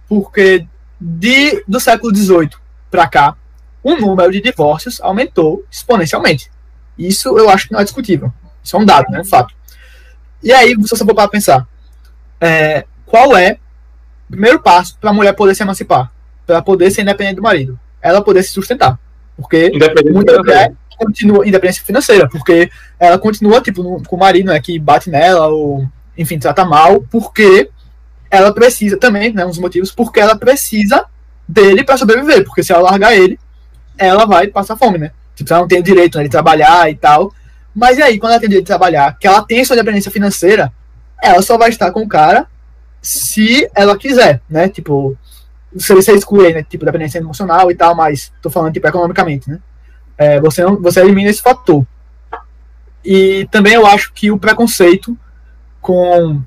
Porque 0.09 0.66
de, 1.00 1.62
do 1.66 1.78
século 1.78 2.14
XVIII 2.14 2.50
para 2.90 3.06
cá, 3.06 3.36
o 3.82 3.94
número 3.96 4.32
de 4.32 4.40
divórcios 4.40 5.00
aumentou 5.00 5.64
exponencialmente. 5.70 6.50
Isso 6.98 7.38
eu 7.38 7.48
acho 7.48 7.68
que 7.68 7.72
não 7.72 7.80
é 7.80 7.84
discutível. 7.84 8.32
Isso 8.62 8.76
é 8.76 8.78
um 8.78 8.84
dado, 8.84 9.11
né? 9.11 9.20
Um 9.20 9.24
fato. 9.24 9.54
E 10.42 10.52
aí, 10.52 10.70
se 10.70 10.88
você 10.88 11.04
for 11.04 11.14
para 11.14 11.28
pensar, 11.28 11.66
é, 12.40 12.84
qual 13.06 13.36
é 13.36 13.59
o 14.28 14.32
primeiro 14.32 14.61
passo 14.61 14.96
para 15.00 15.11
a 15.11 15.12
mulher 15.12 15.32
poder 15.34 15.54
se 15.54 15.62
emancipar? 15.62 16.11
Para 16.46 16.62
poder 16.62 16.90
ser 16.90 17.02
independente 17.02 17.36
do 17.36 17.42
marido? 17.42 17.78
Ela 18.00 18.22
poder 18.22 18.42
se 18.42 18.50
sustentar. 18.50 18.98
Porque 19.36 19.70
muita 20.11 20.38
mulher 20.38 20.72
continua 20.98 21.46
independência 21.46 21.84
financeira, 21.84 22.28
porque 22.28 22.70
ela 22.98 23.18
continua 23.18 23.61
tipo 23.61 23.82
no, 23.82 24.02
com 24.02 24.16
o 24.16 24.18
marido, 24.18 24.46
né, 24.46 24.61
que 24.61 24.78
bate 24.78 25.09
nela 25.09 25.46
ou 25.46 25.88
enfim, 26.16 26.38
trata 26.38 26.64
mal, 26.64 27.00
porque 27.02 27.70
ela 28.30 28.52
precisa 28.52 28.96
também, 28.96 29.32
né, 29.32 29.44
um 29.44 29.50
dos 29.50 29.58
motivos, 29.58 29.90
porque 29.90 30.20
ela 30.20 30.36
precisa 30.36 31.04
dele 31.46 31.82
para 31.82 31.96
sobreviver, 31.96 32.44
porque 32.44 32.62
se 32.62 32.72
ela 32.72 32.90
largar 32.90 33.16
ele, 33.16 33.38
ela 33.96 34.26
vai 34.26 34.48
passar 34.48 34.76
fome, 34.76 34.98
né? 34.98 35.12
Tipo, 35.34 35.52
ela 35.52 35.62
não 35.62 35.68
tem 35.68 35.80
o 35.80 35.82
direito 35.82 36.18
né, 36.18 36.24
de 36.24 36.30
trabalhar 36.30 36.90
e 36.90 36.94
tal. 36.94 37.32
Mas 37.74 37.98
aí, 38.00 38.18
quando 38.18 38.32
ela 38.32 38.40
tem 38.40 38.48
o 38.48 38.50
direito 38.50 38.66
de 38.66 38.70
trabalhar, 38.70 39.16
que 39.18 39.26
ela 39.26 39.42
tem 39.42 39.64
sua 39.64 39.74
independência 39.74 40.10
financeira, 40.10 40.72
ela 41.22 41.40
só 41.42 41.56
vai 41.56 41.68
estar 41.70 41.90
com 41.90 42.02
o 42.02 42.08
cara 42.08 42.46
se 43.00 43.68
ela 43.74 43.96
quiser, 43.96 44.40
né? 44.48 44.68
Tipo, 44.68 45.16
se 45.76 45.94
você 45.94 46.12
excluir, 46.12 46.54
né? 46.54 46.62
Tipo, 46.62 46.84
dependência 46.84 47.18
emocional 47.18 47.70
e 47.70 47.74
tal, 47.74 47.94
mas 47.94 48.32
tô 48.42 48.50
falando, 48.50 48.72
tipo, 48.72 48.86
economicamente, 48.86 49.48
né? 49.48 49.60
É, 50.16 50.40
você, 50.40 50.62
não, 50.64 50.80
você 50.80 51.00
elimina 51.00 51.30
esse 51.30 51.40
fator. 51.40 51.86
E 53.04 53.48
também 53.50 53.74
eu 53.74 53.86
acho 53.86 54.12
que 54.12 54.30
o 54.30 54.38
preconceito 54.38 55.16
com 55.80 56.42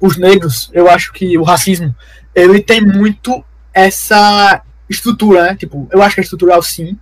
os 0.00 0.16
negros, 0.16 0.70
eu 0.72 0.90
acho 0.90 1.12
que 1.12 1.38
o 1.38 1.42
racismo, 1.42 1.94
ele 2.34 2.60
tem 2.60 2.80
muito 2.80 3.44
essa 3.72 4.62
estrutura, 4.88 5.44
né? 5.44 5.56
Tipo, 5.56 5.88
eu 5.90 6.02
acho 6.02 6.14
que 6.14 6.20
é 6.20 6.24
estrutural 6.24 6.62
sim. 6.62 6.98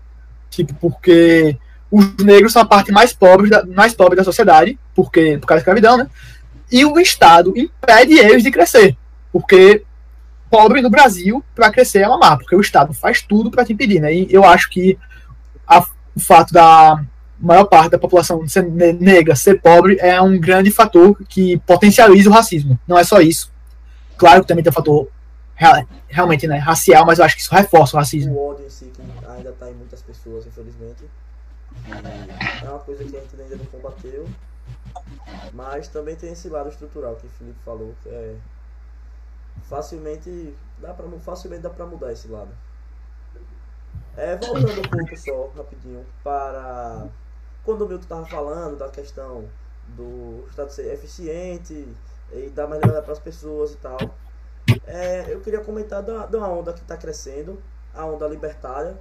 Tipo, 0.51 0.75
porque 0.75 1.57
os 1.91 2.17
negros 2.17 2.53
são 2.53 2.63
a 2.63 2.67
parte 2.67 2.93
mais 2.93 3.13
pobre 3.13 3.51
da, 3.51 3.65
mais 3.67 3.95
pobre 3.95 4.17
da 4.17 4.25
sociedade, 4.25 4.79
porque 4.95 5.39
por 5.39 5.47
causa 5.47 5.59
da 5.59 5.63
escravidão, 5.63 5.97
né? 5.97 6.09
E 6.71 6.85
o 6.85 6.99
Estado 6.99 7.53
impede 7.57 8.15
eles 8.19 8.43
de 8.43 8.51
crescer. 8.51 8.97
Porque 9.31 9.85
pobre 10.51 10.81
no 10.83 10.91
Brasil, 10.91 11.43
para 11.55 11.71
crescer 11.71 12.01
é 12.01 12.09
mamar, 12.09 12.39
porque 12.39 12.55
o 12.55 12.61
Estado 12.61 12.93
faz 12.93 13.23
tudo 13.23 13.51
para 13.51 13.65
te 13.65 13.73
impedir, 13.73 14.01
né? 14.01 14.15
E 14.15 14.29
eu 14.31 14.45
acho 14.45 14.69
que 14.71 14.99
a, 15.67 15.81
o 16.15 16.21
fato 16.21 16.53
da 16.53 17.03
maior 17.47 17.65
parte 17.65 17.91
da 17.91 17.99
população 17.99 18.47
ser 18.49 18.63
negra 18.63 19.35
ser 19.35 19.61
pobre 19.61 19.97
é 20.01 20.21
um 20.21 20.39
grande 20.39 20.71
fator 20.71 21.17
que 21.29 21.59
potencializa 21.59 22.31
o 22.31 22.33
racismo. 22.33 22.79
Não 22.87 22.99
é 22.99 23.05
só 23.05 23.21
isso. 23.21 23.53
Claro 24.17 24.43
que 24.43 24.49
também 24.49 24.63
tem 24.63 24.71
o 24.71 24.75
fator 24.75 25.09
realmente 26.09 26.47
né, 26.47 26.59
racial, 26.59 27.05
mas 27.05 27.19
eu 27.19 27.25
acho 27.25 27.37
que 27.37 27.43
isso 27.43 27.55
reforça 27.55 27.97
o 27.97 27.99
racismo. 27.99 28.33
O 28.33 28.51
ódio 28.51 28.67
em 28.67 28.71
si, 28.71 28.87
que 28.87 29.03
ainda 29.27 29.51
está 29.51 29.71
em 29.71 29.75
muitas 29.75 30.03
pessoas, 30.03 30.47
infelizmente. 30.47 31.05
É 32.63 32.69
uma 32.69 32.79
coisa 32.79 33.05
que 33.05 33.17
a 33.17 33.21
gente 33.21 33.41
ainda 33.41 33.57
não 33.57 33.67
combateu. 33.67 34.29
Mas 35.53 35.89
também 35.89 36.15
tem 36.15 36.33
esse 36.33 36.49
lado 36.49 36.69
estrutural 36.69 37.17
que 37.17 37.27
o 37.27 37.31
Felipe 37.31 37.59
falou, 37.65 37.95
é 38.07 38.35
facilmente 39.69 40.55
dá 40.79 40.93
pra, 40.93 41.07
facilmente 41.21 41.63
dá 41.63 41.71
para 41.71 41.87
mudar 41.87 42.13
esse 42.13 42.29
lado. 42.29 42.51
É, 44.17 44.37
voltando 44.37 44.81
um 44.81 44.83
pouco 44.83 45.17
só, 45.17 45.51
rapidinho, 45.57 46.05
para 46.23 47.09
quando 47.65 47.83
o 47.83 47.89
Milton 47.89 48.03
estava 48.03 48.27
falando 48.27 48.77
da 48.77 48.89
questão 48.89 49.49
do 49.89 50.45
Estado 50.49 50.73
ser 50.73 50.93
eficiente 50.93 51.87
e 52.33 52.49
dar 52.51 52.67
mais 52.67 52.81
liberdade 52.81 53.05
para 53.05 53.13
as 53.13 53.19
pessoas 53.19 53.73
e 53.73 53.77
tal. 53.77 53.99
É, 54.87 55.33
eu 55.33 55.41
queria 55.41 55.61
comentar 55.61 56.03
da, 56.03 56.27
da 56.27 56.47
onda 56.47 56.73
que 56.73 56.81
está 56.81 56.97
crescendo, 56.97 57.61
a 57.95 58.05
onda 58.05 58.27
libertária, 58.27 58.97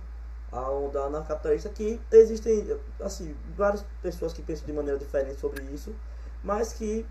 a 0.51 0.69
onda 0.69 1.03
anarcapitalista, 1.03 1.69
que 1.69 1.99
existem 2.11 2.77
assim, 2.99 3.35
várias 3.55 3.85
pessoas 4.01 4.33
que 4.33 4.41
pensam 4.41 4.65
de 4.65 4.73
maneira 4.73 4.99
diferente 4.99 5.39
sobre 5.39 5.63
isso, 5.65 5.95
mas 6.43 6.73
que 6.73 7.05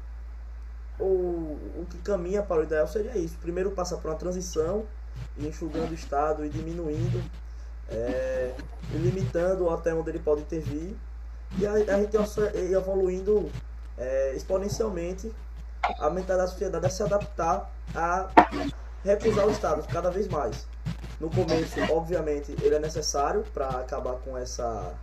o, 0.98 1.58
o 1.78 1.86
que 1.88 1.98
caminha 1.98 2.42
para 2.42 2.60
o 2.60 2.64
ideal 2.64 2.86
seria 2.86 3.16
isso. 3.16 3.38
Primeiro 3.38 3.70
passa 3.70 3.96
por 3.96 4.10
uma 4.10 4.16
transição, 4.16 4.84
enxugando 5.38 5.92
o 5.92 5.94
Estado 5.94 6.44
e 6.44 6.48
diminuindo, 6.48 7.22
é, 7.88 8.54
limitando 8.92 9.70
até 9.70 9.94
onde 9.94 10.10
ele 10.10 10.18
pode 10.18 10.42
intervir, 10.42 10.94
e 11.58 11.66
a, 11.66 11.72
a 11.72 12.00
gente 12.00 12.16
evoluindo 12.72 13.50
é, 13.98 14.34
exponencialmente 14.34 15.32
a 15.98 16.10
mentalidade 16.10 16.38
da 16.38 16.48
sociedade 16.48 16.86
a 16.86 16.90
se 16.90 17.02
adaptar 17.02 17.70
a 17.94 18.28
recusar 19.04 19.46
o 19.46 19.50
Estado 19.50 19.86
cada 19.88 20.10
vez 20.10 20.28
mais. 20.28 20.66
No 21.20 21.28
começo, 21.28 21.78
obviamente, 21.92 22.54
ele 22.62 22.74
é 22.74 22.78
necessário 22.78 23.44
para 23.52 23.68
acabar 23.68 24.14
com 24.14 24.38
essa, 24.38 24.94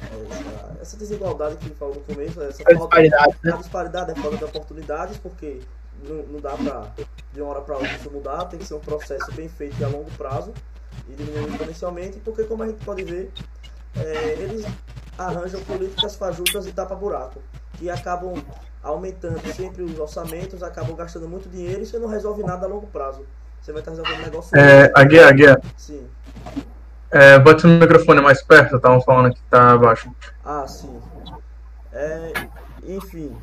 essa, 0.00 0.76
essa, 0.80 0.96
desigualdade 0.96 1.56
que 1.56 1.66
ele 1.66 1.74
falou 1.74 1.94
no 1.94 2.00
começo, 2.02 2.40
essa 2.42 2.62
a 2.66 2.72
disparidade, 2.72 3.36
né? 3.42 3.52
a 3.52 3.56
disparidade, 3.56 4.12
a 4.12 4.14
falta 4.16 4.36
de 4.38 4.44
oportunidades, 4.44 5.18
porque 5.18 5.60
não, 6.02 6.22
não 6.24 6.40
dá 6.40 6.52
para 6.52 6.90
de 7.34 7.42
uma 7.42 7.50
hora 7.50 7.60
para 7.60 7.76
outra 7.76 7.92
isso 7.92 8.10
mudar, 8.10 8.46
tem 8.46 8.58
que 8.58 8.64
ser 8.64 8.74
um 8.74 8.80
processo 8.80 9.30
bem 9.32 9.48
feito 9.48 9.78
e 9.78 9.84
a 9.84 9.88
longo 9.88 10.10
prazo 10.12 10.54
e 11.06 11.12
diminuindo 11.12 11.52
exponencialmente, 11.52 12.18
porque 12.20 12.44
como 12.44 12.62
a 12.62 12.66
gente 12.68 12.82
pode 12.82 13.04
ver, 13.04 13.30
é, 13.94 14.32
eles 14.38 14.64
arranjam 15.18 15.60
políticas 15.62 16.16
fajutas 16.16 16.66
e 16.66 16.72
tapa-buraco, 16.72 17.40
que 17.74 17.88
acabam 17.90 18.34
aumentando 18.82 19.40
sempre 19.52 19.82
os 19.82 19.98
orçamentos, 19.98 20.62
acabam 20.62 20.94
gastando 20.94 21.28
muito 21.28 21.48
dinheiro 21.48 21.82
e 21.82 21.86
você 21.86 21.98
não 21.98 22.08
resolve 22.08 22.42
nada 22.42 22.66
a 22.66 22.68
longo 22.68 22.86
prazo. 22.86 23.26
Você 23.60 23.72
vai 23.72 23.80
estar 23.80 23.90
resolvendo 23.90 24.20
um 24.20 24.24
negócio. 24.24 24.56
É, 24.56 24.92
a 24.94 25.04
guia, 25.04 25.28
a 25.28 25.32
guia. 25.32 25.60
Sim. 25.76 26.06
É, 27.10 27.38
bote 27.38 27.66
o 27.66 27.68
microfone 27.68 28.20
mais 28.20 28.42
perto, 28.42 28.76
estavam 28.76 29.00
falando 29.00 29.34
que 29.34 29.42
tá 29.42 29.72
abaixo. 29.72 30.10
Ah, 30.44 30.66
sim. 30.66 31.00
É, 31.92 32.32
enfim, 32.84 33.36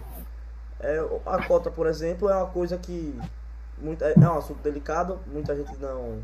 é, 0.79 1.03
a 1.25 1.43
cota, 1.45 1.71
por 1.71 1.87
exemplo, 1.87 2.29
é 2.29 2.35
uma 2.35 2.47
coisa 2.47 2.77
que 2.77 3.19
muito, 3.77 4.03
é, 4.03 4.13
um 4.17 4.37
assunto 4.37 4.61
delicado, 4.61 5.19
muita 5.27 5.55
gente 5.55 5.75
não 5.77 6.21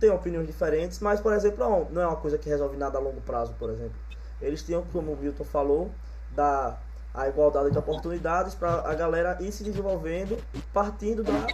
tem 0.00 0.10
opiniões 0.10 0.46
diferentes, 0.46 0.98
mas, 1.00 1.20
por 1.20 1.32
exemplo, 1.32 1.86
não 1.90 2.02
é 2.02 2.06
uma 2.06 2.16
coisa 2.16 2.38
que 2.38 2.48
resolve 2.48 2.76
nada 2.76 2.98
a 2.98 3.00
longo 3.00 3.20
prazo, 3.20 3.54
por 3.58 3.70
exemplo. 3.70 3.94
Eles 4.40 4.62
tinham, 4.62 4.84
como 4.92 5.12
o 5.12 5.16
Milton 5.16 5.44
falou, 5.44 5.90
da 6.34 6.76
a 7.16 7.28
igualdade 7.28 7.70
de 7.70 7.78
oportunidades 7.78 8.54
para 8.54 8.82
a 8.88 8.94
galera 8.94 9.38
ir 9.40 9.50
se 9.50 9.64
desenvolvendo, 9.64 10.36
partindo 10.72 11.24
da 11.24 11.46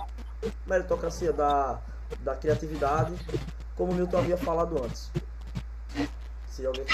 meritocracia, 0.66 1.32
da, 1.32 1.78
da 2.24 2.34
criatividade, 2.34 3.12
como 3.76 3.92
o 3.92 3.94
Milton 3.94 4.18
havia 4.18 4.36
falado 4.36 4.76
antes. 4.84 5.08
Se 6.48 6.66
alguém 6.66 6.84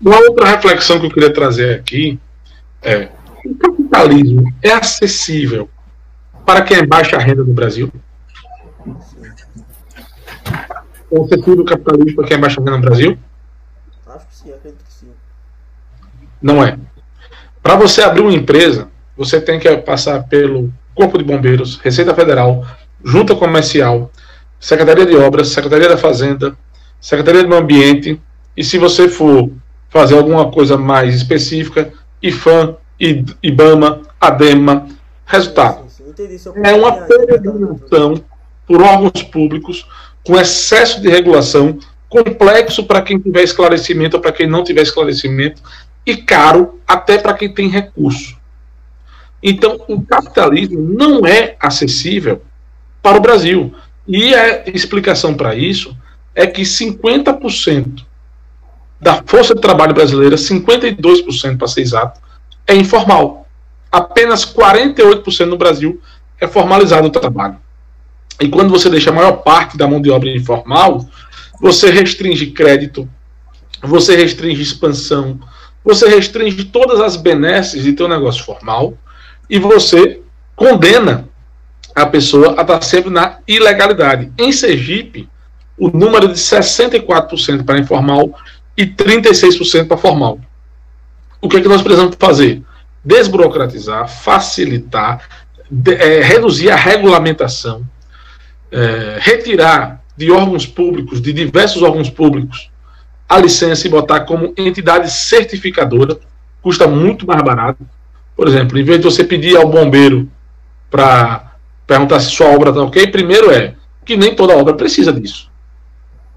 Uma 0.00 0.18
outra 0.20 0.46
reflexão 0.46 0.98
que 0.98 1.06
eu 1.06 1.10
queria 1.10 1.32
trazer 1.32 1.78
aqui 1.78 2.18
é: 2.80 3.10
o 3.44 3.54
capitalismo 3.54 4.52
é 4.62 4.72
acessível 4.72 5.68
para 6.46 6.62
quem 6.62 6.78
é 6.78 6.86
baixa 6.86 7.18
renda 7.18 7.44
no 7.44 7.52
Brasil? 7.52 7.92
É 11.12 11.20
acessível 11.20 11.60
o 11.60 11.64
capitalismo 11.64 12.16
para 12.16 12.26
quem 12.26 12.36
é 12.38 12.40
baixa 12.40 12.58
renda 12.58 12.70
no 12.72 12.80
Brasil? 12.80 13.18
Sim, 14.42 14.52
acredito 14.52 14.84
que 14.84 14.92
sim. 14.92 15.08
Não 16.40 16.64
é. 16.64 16.78
Para 17.62 17.76
você 17.76 18.02
abrir 18.02 18.22
uma 18.22 18.32
empresa, 18.32 18.88
você 19.16 19.40
tem 19.40 19.58
que 19.58 19.76
passar 19.78 20.22
pelo 20.24 20.72
Corpo 20.94 21.18
de 21.18 21.24
Bombeiros, 21.24 21.78
Receita 21.78 22.14
Federal, 22.14 22.66
Junta 23.04 23.34
Comercial, 23.34 24.10
Secretaria 24.58 25.04
de 25.04 25.14
Obras, 25.14 25.48
Secretaria 25.48 25.88
da 25.88 25.98
Fazenda, 25.98 26.56
Secretaria 26.98 27.42
do 27.42 27.48
Meio 27.48 27.60
Ambiente, 27.60 28.20
e 28.56 28.64
se 28.64 28.78
você 28.78 29.08
for 29.08 29.50
fazer 29.90 30.16
alguma 30.16 30.50
coisa 30.50 30.78
mais 30.78 31.14
específica, 31.14 31.92
IFAM, 32.22 32.76
IBAMA, 33.42 34.02
ADEMA. 34.20 34.88
Resultado: 35.26 35.84
é 36.62 36.74
uma 36.74 36.92
peregrinação 36.92 38.22
por 38.66 38.82
órgãos 38.82 39.22
públicos 39.22 39.86
com 40.24 40.38
excesso 40.38 41.00
de 41.00 41.08
regulação, 41.08 41.78
complexo 42.10 42.84
para 42.84 43.00
quem 43.00 43.18
tiver 43.18 43.44
esclarecimento 43.44 44.16
ou 44.16 44.22
para 44.22 44.32
quem 44.32 44.46
não 44.46 44.64
tiver 44.64 44.82
esclarecimento, 44.82 45.62
e 46.04 46.16
caro 46.16 46.80
até 46.86 47.16
para 47.16 47.34
quem 47.34 47.48
tem 47.48 47.68
recurso. 47.68 48.36
Então, 49.42 49.80
o 49.88 50.02
capitalismo 50.02 50.78
não 50.80 51.24
é 51.24 51.56
acessível 51.58 52.42
para 53.00 53.16
o 53.16 53.20
Brasil. 53.20 53.72
E 54.06 54.34
a 54.34 54.64
explicação 54.66 55.34
para 55.34 55.54
isso 55.54 55.96
é 56.34 56.46
que 56.46 56.62
50% 56.62 58.04
da 59.00 59.22
força 59.24 59.54
de 59.54 59.60
trabalho 59.60 59.94
brasileira, 59.94 60.36
52% 60.36 61.56
para 61.56 61.68
ser 61.68 61.80
exato, 61.80 62.20
é 62.66 62.74
informal. 62.74 63.46
Apenas 63.90 64.44
48% 64.44 65.46
no 65.46 65.56
Brasil 65.56 66.00
é 66.40 66.46
formalizado 66.46 67.06
o 67.06 67.10
trabalho. 67.10 67.56
E 68.40 68.48
quando 68.48 68.70
você 68.70 68.88
deixa 68.88 69.10
a 69.10 69.12
maior 69.12 69.38
parte 69.38 69.76
da 69.76 69.86
mão 69.86 70.00
de 70.00 70.10
obra 70.10 70.30
informal, 70.30 71.06
você 71.60 71.90
restringe 71.90 72.46
crédito, 72.46 73.08
você 73.82 74.16
restringe 74.16 74.62
expansão, 74.62 75.38
você 75.84 76.08
restringe 76.08 76.64
todas 76.64 77.00
as 77.00 77.16
benesses 77.16 77.82
de 77.82 77.92
ter 77.92 78.04
um 78.04 78.08
negócio 78.08 78.44
formal 78.44 78.94
e 79.48 79.58
você 79.58 80.20
condena 80.56 81.28
a 81.94 82.06
pessoa 82.06 82.54
a 82.58 82.62
estar 82.62 82.80
sempre 82.82 83.10
na 83.10 83.38
ilegalidade. 83.46 84.32
Em 84.38 84.52
Sergipe, 84.52 85.28
o 85.76 85.88
número 85.88 86.28
de 86.28 86.34
64% 86.34 87.64
para 87.64 87.78
informal 87.78 88.34
e 88.76 88.86
36% 88.86 89.86
para 89.88 89.96
formal. 89.96 90.38
O 91.40 91.48
que 91.48 91.56
é 91.56 91.60
que 91.60 91.68
nós 91.68 91.82
precisamos 91.82 92.16
fazer? 92.18 92.62
Desburocratizar, 93.02 94.08
facilitar, 94.08 95.26
de, 95.70 95.94
é, 95.94 96.20
reduzir 96.20 96.70
a 96.70 96.76
regulamentação, 96.76 97.86
é, 98.70 99.18
retirar 99.20 99.99
de 100.20 100.30
órgãos 100.30 100.66
públicos, 100.66 101.18
de 101.18 101.32
diversos 101.32 101.80
órgãos 101.82 102.10
públicos, 102.10 102.70
a 103.26 103.38
licença 103.38 103.86
e 103.86 103.90
botar 103.90 104.20
como 104.20 104.52
entidade 104.54 105.10
certificadora, 105.10 106.18
custa 106.60 106.86
muito 106.86 107.26
mais 107.26 107.42
barato. 107.42 107.88
Por 108.36 108.46
exemplo, 108.46 108.78
em 108.78 108.84
vez 108.84 108.98
de 108.98 109.04
você 109.04 109.24
pedir 109.24 109.56
ao 109.56 109.70
bombeiro 109.70 110.30
para 110.90 111.54
perguntar 111.86 112.20
se 112.20 112.32
sua 112.32 112.48
obra 112.48 112.68
está 112.68 112.82
ok, 112.82 113.06
primeiro 113.06 113.50
é 113.50 113.76
que 114.04 114.14
nem 114.14 114.34
toda 114.34 114.54
obra 114.54 114.74
precisa 114.74 115.10
disso. 115.10 115.50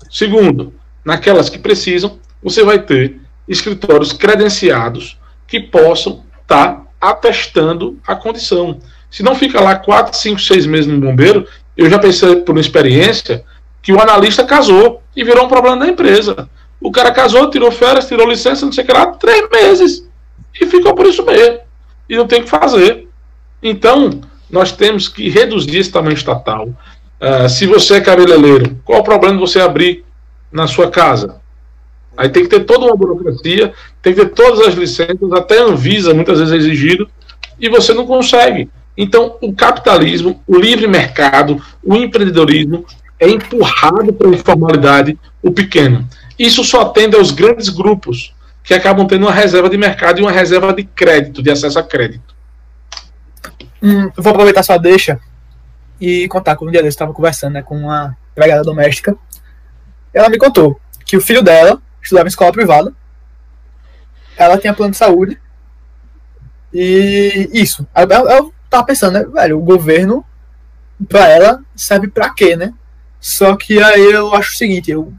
Segundo, 0.10 0.74
naquelas 1.04 1.50
que 1.50 1.60
precisam, 1.60 2.18
você 2.42 2.64
vai 2.64 2.80
ter 2.80 3.20
escritórios 3.50 4.14
credenciados 4.14 5.20
que 5.46 5.60
possam 5.60 6.24
estar 6.42 6.72
tá 6.76 6.84
atestando 7.02 8.00
a 8.08 8.16
condição. 8.16 8.80
Se 9.12 9.24
não 9.24 9.36
fica 9.36 9.60
lá 9.60 9.76
4, 9.76 10.18
5, 10.18 10.40
6 10.40 10.66
meses 10.68 10.88
no 10.88 11.02
bombeiro, 11.02 11.46
eu 11.76 11.90
já 11.90 12.00
pensei 12.00 12.38
por 12.38 12.58
experiência 12.58 13.44
que 13.84 13.92
o 13.92 14.02
analista 14.02 14.46
casou 14.46 15.04
e 15.14 15.24
virou 15.24 15.46
um 15.46 15.50
problema 15.50 15.78
da 15.78 15.88
empresa. 15.88 16.50
O 16.80 16.90
cara 16.90 17.12
casou, 17.12 17.50
tirou 17.50 17.70
férias, 17.70 18.08
tirou 18.08 18.28
licença, 18.28 18.66
não 18.66 18.72
sei 18.72 18.84
o 18.84 18.88
que 18.88 18.94
lá, 18.94 19.08
três 19.08 19.48
meses. 19.52 20.08
E 20.60 20.66
ficou 20.66 20.96
por 20.96 21.06
isso 21.06 21.24
mesmo. 21.24 21.60
E 22.10 22.16
não 22.16 22.26
tem 22.26 22.40
o 22.40 22.44
que 22.46 22.50
fazer. 22.50 23.08
Então, 23.62 24.22
nós 24.50 24.72
temos 24.72 25.10
que 25.10 25.30
reduzir 25.30 25.80
esse 25.80 25.92
tamanho 25.92 26.16
estatal. 26.16 26.70
Uh, 26.70 27.50
se 27.50 27.66
você 27.66 27.96
é 27.96 28.02
cabeleireiro, 28.02 28.80
qual 28.86 29.02
o 29.02 29.04
problema 29.04 29.36
de 29.36 29.42
você 29.42 29.60
abrir 29.60 30.06
na 30.52 30.66
sua 30.66 30.90
casa? 30.90 31.42
Aí 32.16 32.30
tem 32.30 32.44
que 32.44 32.50
ter 32.50 32.64
toda 32.64 32.86
uma 32.86 32.96
burocracia, 32.96 33.74
tem 34.02 34.14
que 34.14 34.22
ter 34.22 34.30
todas 34.30 34.68
as 34.68 34.76
licenças, 34.76 35.32
até 35.34 35.60
Anvisa 35.60 36.14
muitas 36.14 36.40
vezes 36.40 36.54
é 36.54 36.58
exigido, 36.58 37.10
e 37.60 37.70
você 37.70 37.94
não 37.94 38.06
consegue. 38.06 38.70
Então, 38.96 39.38
o 39.42 39.54
capitalismo, 39.54 40.42
o 40.46 40.56
livre 40.56 40.86
mercado, 40.86 41.60
o 41.84 41.96
empreendedorismo 41.96 42.86
é 43.24 43.30
empurrado 43.30 44.14
pela 44.14 44.36
informalidade, 44.36 45.18
o 45.42 45.52
pequeno. 45.52 46.08
Isso 46.38 46.64
só 46.64 46.82
atende 46.82 47.16
aos 47.16 47.32
grandes 47.32 47.70
grupos 47.70 48.36
que 48.64 48.74
acabam 48.74 49.08
tendo 49.08 49.26
uma 49.26 49.32
reserva 49.32 49.70
de 49.70 49.78
mercado 49.78 50.20
e 50.20 50.22
uma 50.22 50.32
reserva 50.32 50.74
de 50.74 50.84
crédito, 50.84 51.42
de 51.42 51.50
acesso 51.50 51.80
a 51.80 51.84
crédito. 51.84 52.34
Hum, 53.82 54.10
vou 54.16 54.32
aproveitar 54.32 54.64
sua 54.64 54.78
deixa 54.78 55.20
e 56.00 56.28
contar 56.28 56.56
como 56.56 56.70
um 56.70 56.72
dia 56.72 56.82
desse 56.82 56.96
estava 56.96 57.14
conversando 57.14 57.54
né, 57.54 57.62
com 57.62 57.78
uma 57.78 58.18
empregada 58.32 58.64
doméstica. 58.64 59.16
Ela 60.14 60.30
me 60.30 60.38
contou 60.38 60.80
que 61.06 61.18
o 61.18 61.22
filho 61.22 61.42
dela 61.42 61.82
estudava 62.02 62.28
em 62.28 62.30
escola 62.30 62.52
privada. 62.52 62.94
Ela 64.36 64.58
tinha 64.58 64.74
plano 64.74 64.92
de 64.92 64.98
saúde. 64.98 65.40
E 66.74 67.50
isso. 67.54 67.88
Eu, 67.96 68.08
eu, 68.10 68.30
eu 68.30 68.54
tava 68.70 68.86
pensando, 68.86 69.14
né, 69.14 69.26
velho, 69.26 69.60
o 69.60 69.64
governo, 69.64 70.26
pra 71.08 71.30
ela, 71.30 71.62
serve 71.76 72.08
pra 72.08 72.30
quê, 72.30 72.56
né? 72.56 72.74
Só 73.24 73.56
que 73.56 73.82
aí 73.82 74.12
eu 74.12 74.36
acho 74.36 74.52
o 74.52 74.58
seguinte, 74.58 74.92
eu, 74.92 75.14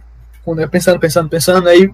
quando 0.44 0.60
eu 0.60 0.68
pensando, 0.68 1.00
pensando, 1.00 1.26
pensando, 1.26 1.66
aí 1.66 1.90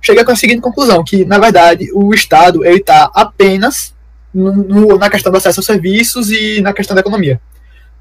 cheguei 0.00 0.24
com 0.24 0.32
a 0.32 0.36
seguinte 0.36 0.60
conclusão, 0.60 1.04
que, 1.04 1.24
na 1.24 1.38
verdade, 1.38 1.88
o 1.94 2.12
Estado, 2.12 2.64
ele 2.66 2.80
tá 2.80 3.08
apenas 3.14 3.94
no, 4.34 4.52
no, 4.52 4.98
na 4.98 5.08
questão 5.08 5.30
do 5.30 5.38
acesso 5.38 5.60
aos 5.60 5.66
serviços 5.66 6.32
e 6.32 6.60
na 6.60 6.72
questão 6.72 6.96
da 6.96 7.00
economia. 7.00 7.40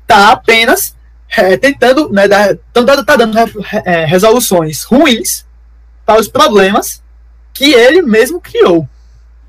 Tá 0.08 0.32
apenas 0.32 0.96
é, 1.38 1.56
tentando, 1.56 2.10
né, 2.10 2.28
dar, 2.28 2.58
tá, 2.74 3.04
tá 3.04 3.16
dando 3.16 3.38
é, 3.86 4.06
resoluções 4.06 4.82
ruins 4.82 5.46
para 6.04 6.20
os 6.20 6.28
problemas 6.28 7.04
que 7.54 7.76
ele 7.76 8.02
mesmo 8.02 8.42
criou. 8.42 8.90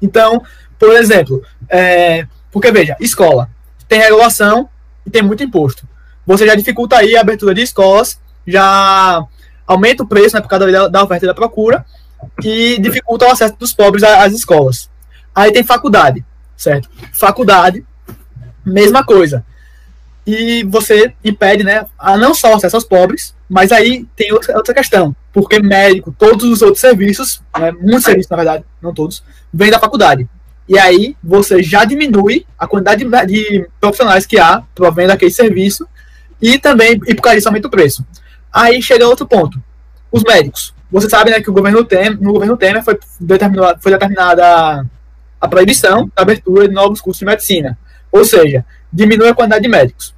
Então, 0.03 0.43
por 0.79 0.91
exemplo, 0.91 1.43
é, 1.67 2.27
porque 2.51 2.71
veja, 2.71 2.95
escola 3.01 3.49
tem 3.89 4.01
regulação 4.01 4.69
e 5.07 5.11
tem 5.11 5.23
muito 5.23 5.43
imposto. 5.43 5.89
Você 6.27 6.47
já 6.47 6.55
dificulta 6.55 6.97
aí 6.97 7.17
a 7.17 7.21
abertura 7.21 7.55
de 7.55 7.63
escolas, 7.63 8.19
já 8.47 9.25
aumenta 9.67 10.03
o 10.03 10.07
preço 10.07 10.37
né, 10.37 10.43
por 10.43 10.49
causa 10.49 10.71
da, 10.71 10.89
da 10.89 11.05
oferta 11.05 11.25
e 11.25 11.29
da 11.29 11.35
procura 11.35 11.85
e 12.45 12.79
dificulta 12.79 13.27
o 13.27 13.31
acesso 13.31 13.57
dos 13.59 13.73
pobres 13.73 14.03
às 14.03 14.33
escolas. 14.33 14.89
Aí 15.35 15.51
tem 15.51 15.65
faculdade, 15.65 16.25
certo? 16.57 16.89
Faculdade, 17.13 17.85
mesma 18.65 19.05
coisa 19.05 19.45
e 20.27 20.65
você 20.65 21.13
impede, 21.25 21.65
né, 21.65 21.85
a 21.99 22.17
não 22.17 22.35
só 22.35 22.55
acesso 22.55 22.77
aos 22.77 22.85
pobres, 22.85 23.35
mas 23.49 23.73
aí 23.73 24.07
tem 24.17 24.33
outra, 24.33 24.75
questão, 24.75 25.15
porque 25.33 25.61
médico, 25.61 26.15
todos 26.17 26.45
os 26.45 26.63
outros 26.63 26.81
serviços, 26.81 27.43
né, 27.59 27.73
muitos 27.73 28.05
serviços 28.05 28.31
na 28.31 28.37
verdade, 28.37 28.65
não 28.81 28.95
todos, 28.95 29.23
vêm 29.53 29.71
da 29.71 29.81
faculdade. 29.81 30.29
E 30.69 30.79
aí 30.79 31.17
você 31.23 31.63
já 31.63 31.85
diminui 31.85 32.47
a 32.57 32.69
quantidade 32.69 33.05
de, 33.05 33.27
de 33.27 33.69
profissionais 33.81 34.25
que 34.25 34.39
há 34.39 34.63
provendo 34.75 35.11
aquele 35.11 35.31
serviço 35.31 35.89
e 36.43 36.59
também, 36.59 37.01
e 37.07 37.15
por 37.15 37.23
causa 37.23 37.37
disso 37.37 37.49
aumenta 37.49 37.69
o 37.69 37.71
preço. 37.71 38.05
Aí 38.53 38.83
chega 38.83 39.07
outro 39.07 39.27
ponto, 39.27 39.63
os 40.11 40.25
médicos. 40.25 40.75
Você 40.91 41.09
sabe 41.09 41.31
né, 41.31 41.41
que 41.41 41.49
o 41.49 41.53
governo 41.53 41.85
Temer, 41.85 42.21
no 42.21 42.33
governo 42.33 42.57
Temer 42.57 42.83
foi, 42.83 42.99
determinada, 43.19 43.79
foi 43.81 43.93
determinada 43.93 44.85
a 45.41 45.49
proibição 45.49 46.11
da 46.15 46.23
abertura 46.23 46.69
de 46.69 46.75
novos 46.75 47.01
cursos 47.01 47.21
de 47.21 47.25
medicina. 47.25 47.79
Ou 48.11 48.25
seja, 48.25 48.65
diminui 48.93 49.29
a 49.29 49.35
quantidade 49.35 49.63
de 49.63 49.69
médicos. 49.69 50.15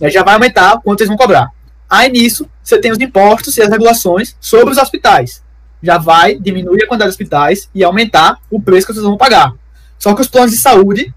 Já 0.00 0.24
vai 0.24 0.34
aumentar 0.34 0.80
quanto 0.82 1.00
eles 1.00 1.08
vão 1.08 1.16
cobrar. 1.16 1.50
Aí 1.88 2.10
nisso, 2.10 2.48
você 2.62 2.80
tem 2.80 2.90
os 2.90 2.98
impostos 2.98 3.56
e 3.56 3.62
as 3.62 3.70
regulações 3.70 4.36
sobre 4.40 4.72
os 4.72 4.78
hospitais. 4.78 5.44
Já 5.80 5.98
vai 5.98 6.34
diminuir 6.34 6.82
a 6.82 6.86
quantidade 6.88 7.10
de 7.10 7.14
hospitais 7.14 7.70
e 7.72 7.84
aumentar 7.84 8.38
o 8.50 8.60
preço 8.60 8.86
que 8.86 8.92
vocês 8.92 9.04
vão 9.04 9.16
pagar. 9.16 9.52
Só 9.98 10.12
que 10.14 10.20
os 10.20 10.28
planos 10.28 10.50
de 10.50 10.58
saúde, 10.58 11.14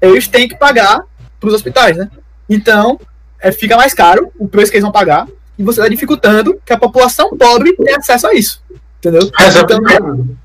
eles 0.00 0.28
têm 0.28 0.48
que 0.48 0.56
pagar 0.56 1.02
para 1.40 1.48
os 1.48 1.54
hospitais, 1.54 1.96
né? 1.96 2.08
Então, 2.48 3.00
é, 3.42 3.52
fica 3.52 3.76
mais 3.76 3.92
caro 3.92 4.32
o 4.38 4.48
preço 4.48 4.70
que 4.70 4.76
eles 4.76 4.84
vão 4.84 4.92
pagar 4.92 5.26
e 5.58 5.62
você 5.62 5.80
está 5.80 5.88
dificultando 5.88 6.58
que 6.64 6.72
a 6.72 6.78
população 6.78 7.36
pobre 7.36 7.76
tenha 7.76 7.98
acesso 7.98 8.26
a 8.28 8.34
isso. 8.34 8.62
Entendeu? 8.98 9.22
Então, 9.22 10.36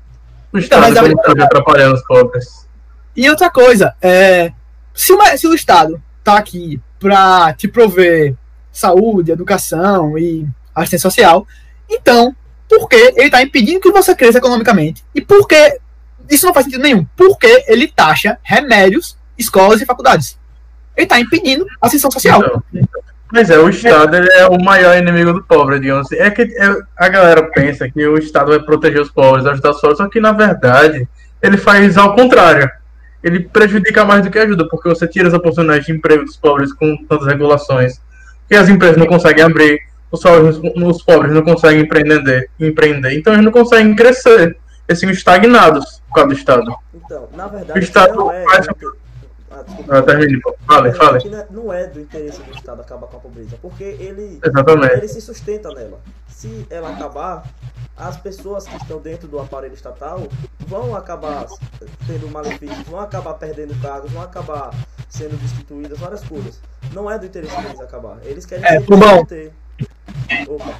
o 0.52 0.58
Estado 0.58 1.06
está 1.06 1.44
atrapalhando 1.44 1.94
os 1.94 2.02
pobres. 2.02 2.66
E 3.14 3.28
outra 3.28 3.50
coisa, 3.50 3.94
é, 4.00 4.52
se, 4.94 5.12
uma, 5.12 5.36
se 5.36 5.46
o 5.46 5.54
Estado 5.54 6.02
está 6.18 6.36
aqui 6.36 6.80
para 6.98 7.52
te 7.54 7.68
prover 7.68 8.34
saúde, 8.72 9.30
educação 9.30 10.16
e 10.18 10.46
assistência 10.74 11.10
social, 11.10 11.46
então, 11.88 12.34
por 12.68 12.88
que 12.88 12.96
ele 12.96 13.26
está 13.26 13.42
impedindo 13.42 13.80
que 13.80 13.90
você 13.90 14.14
cresça 14.14 14.38
economicamente? 14.38 15.04
E 15.14 15.20
por 15.20 15.46
que 15.46 15.78
isso 16.30 16.46
não 16.46 16.54
faz 16.54 16.66
sentido 16.66 16.82
nenhum? 16.82 17.06
Porque 17.16 17.64
ele 17.66 17.88
taxa 17.88 18.38
remédios, 18.42 19.16
escolas 19.36 19.80
e 19.80 19.86
faculdades. 19.86 20.37
Ele 20.98 21.04
está 21.04 21.18
impedindo 21.18 21.64
a 21.80 21.86
assistência 21.86 22.10
social. 22.10 22.62
Mas 23.32 23.50
é, 23.50 23.58
o 23.58 23.68
Estado 23.68 24.16
é. 24.16 24.40
é 24.40 24.46
o 24.48 24.62
maior 24.62 24.98
inimigo 24.98 25.32
do 25.32 25.42
pobre, 25.42 25.78
digamos 25.78 26.06
assim. 26.06 26.16
É 26.16 26.30
que 26.30 26.42
é, 26.42 26.76
a 26.96 27.08
galera 27.08 27.50
pensa 27.52 27.88
que 27.88 28.06
o 28.06 28.18
Estado 28.18 28.48
vai 28.48 28.60
proteger 28.60 29.00
os 29.00 29.10
pobres, 29.10 29.46
ajudar 29.46 29.70
os 29.70 29.80
pobres, 29.80 29.98
só 29.98 30.08
que 30.08 30.20
na 30.20 30.32
verdade 30.32 31.08
ele 31.40 31.56
faz 31.56 31.96
ao 31.96 32.14
contrário 32.14 32.68
ele 33.22 33.40
prejudica 33.40 34.04
mais 34.04 34.22
do 34.22 34.30
que 34.30 34.38
ajuda, 34.38 34.68
porque 34.68 34.88
você 34.88 35.06
tira 35.06 35.28
as 35.28 35.34
oportunidades 35.34 35.86
de 35.86 35.92
emprego 35.92 36.24
dos 36.24 36.36
pobres 36.36 36.72
com 36.72 36.96
tantas 37.08 37.26
regulações 37.26 38.00
que 38.48 38.54
as 38.54 38.68
empresas 38.68 38.96
não 38.96 39.06
conseguem 39.06 39.44
abrir, 39.44 39.80
os 40.10 40.22
pobres, 40.22 40.56
os 40.56 41.02
pobres 41.02 41.32
não 41.32 41.42
conseguem 41.42 41.82
empreender, 41.82 42.48
empreender, 42.58 43.12
então 43.12 43.32
eles 43.32 43.44
não 43.44 43.52
conseguem 43.52 43.94
crescer. 43.94 44.56
Eles 44.88 45.00
ficam 45.00 45.12
estagnados 45.12 46.00
por 46.08 46.14
causa 46.14 46.28
do 46.28 46.34
Estado. 46.34 46.74
Então, 46.94 47.28
na 47.36 47.46
verdade, 47.46 47.78
O 47.78 47.82
Estado 47.82 48.14
não 48.14 48.32
é. 48.32 48.42
faz-. 48.44 48.68
Ah, 49.88 50.02
termine, 50.02 50.40
pô. 50.40 50.54
Fale, 50.66 50.92
fale. 50.92 51.18
não 51.50 51.72
é- 51.72 51.86
do 51.86 52.00
interesse 52.00 52.42
do 52.42 52.50
Estado 52.52 52.80
acabar 52.80 53.06
com 53.06 53.16
a 53.16 53.20
pobreza, 53.20 53.56
porque 53.60 53.84
ele, 53.84 54.38
Exatamente. 54.44 54.94
ele 54.94 55.08
se 55.08 55.20
sustenta 55.20 55.70
nela. 55.70 56.00
Se 56.28 56.66
ela 56.70 56.90
acabar, 56.90 57.44
as 57.96 58.16
pessoas 58.16 58.66
que 58.66 58.76
estão 58.76 59.00
dentro 59.00 59.26
do 59.28 59.38
aparelho 59.40 59.74
estatal 59.74 60.28
vão 60.66 60.94
acabar 60.94 61.46
tendo 62.06 62.28
malefícios, 62.30 62.86
vão 62.86 63.00
acabar 63.00 63.34
perdendo 63.34 63.74
cargos, 63.80 64.10
vão 64.12 64.22
acabar 64.22 64.70
sendo 65.08 65.36
destituídas, 65.36 65.98
várias 65.98 66.22
coisas. 66.24 66.60
Não 66.92 67.10
é 67.10 67.18
do 67.18 67.26
interesse 67.26 67.56
deles 67.60 67.80
acabar. 67.80 68.18
Eles 68.22 68.46
querem 68.46 68.64
É, 68.64 68.78
manter. 68.80 69.52
Opa, 70.46 70.74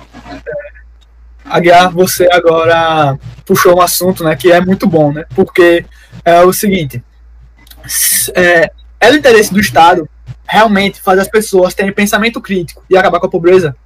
Aguiar, 1.44 1.90
você 1.92 2.28
agora 2.30 3.18
puxou 3.46 3.78
um 3.78 3.80
assunto, 3.80 4.22
né, 4.22 4.36
que 4.36 4.52
é 4.52 4.60
muito 4.60 4.86
bom, 4.86 5.12
né? 5.12 5.24
Porque 5.34 5.84
é 6.24 6.42
o 6.42 6.52
seguinte, 6.52 7.02
é, 8.34 8.70
é 9.00 9.10
do 9.10 9.16
interesse 9.16 9.52
do 9.52 9.60
Estado 9.60 10.08
realmente 10.46 11.00
fazer 11.00 11.20
as 11.20 11.28
pessoas 11.28 11.74
terem 11.74 11.92
pensamento 11.92 12.40
crítico 12.40 12.82
e 12.88 12.96
acabar 12.96 13.20
com 13.20 13.26
a 13.26 13.30
pobreza? 13.30 13.76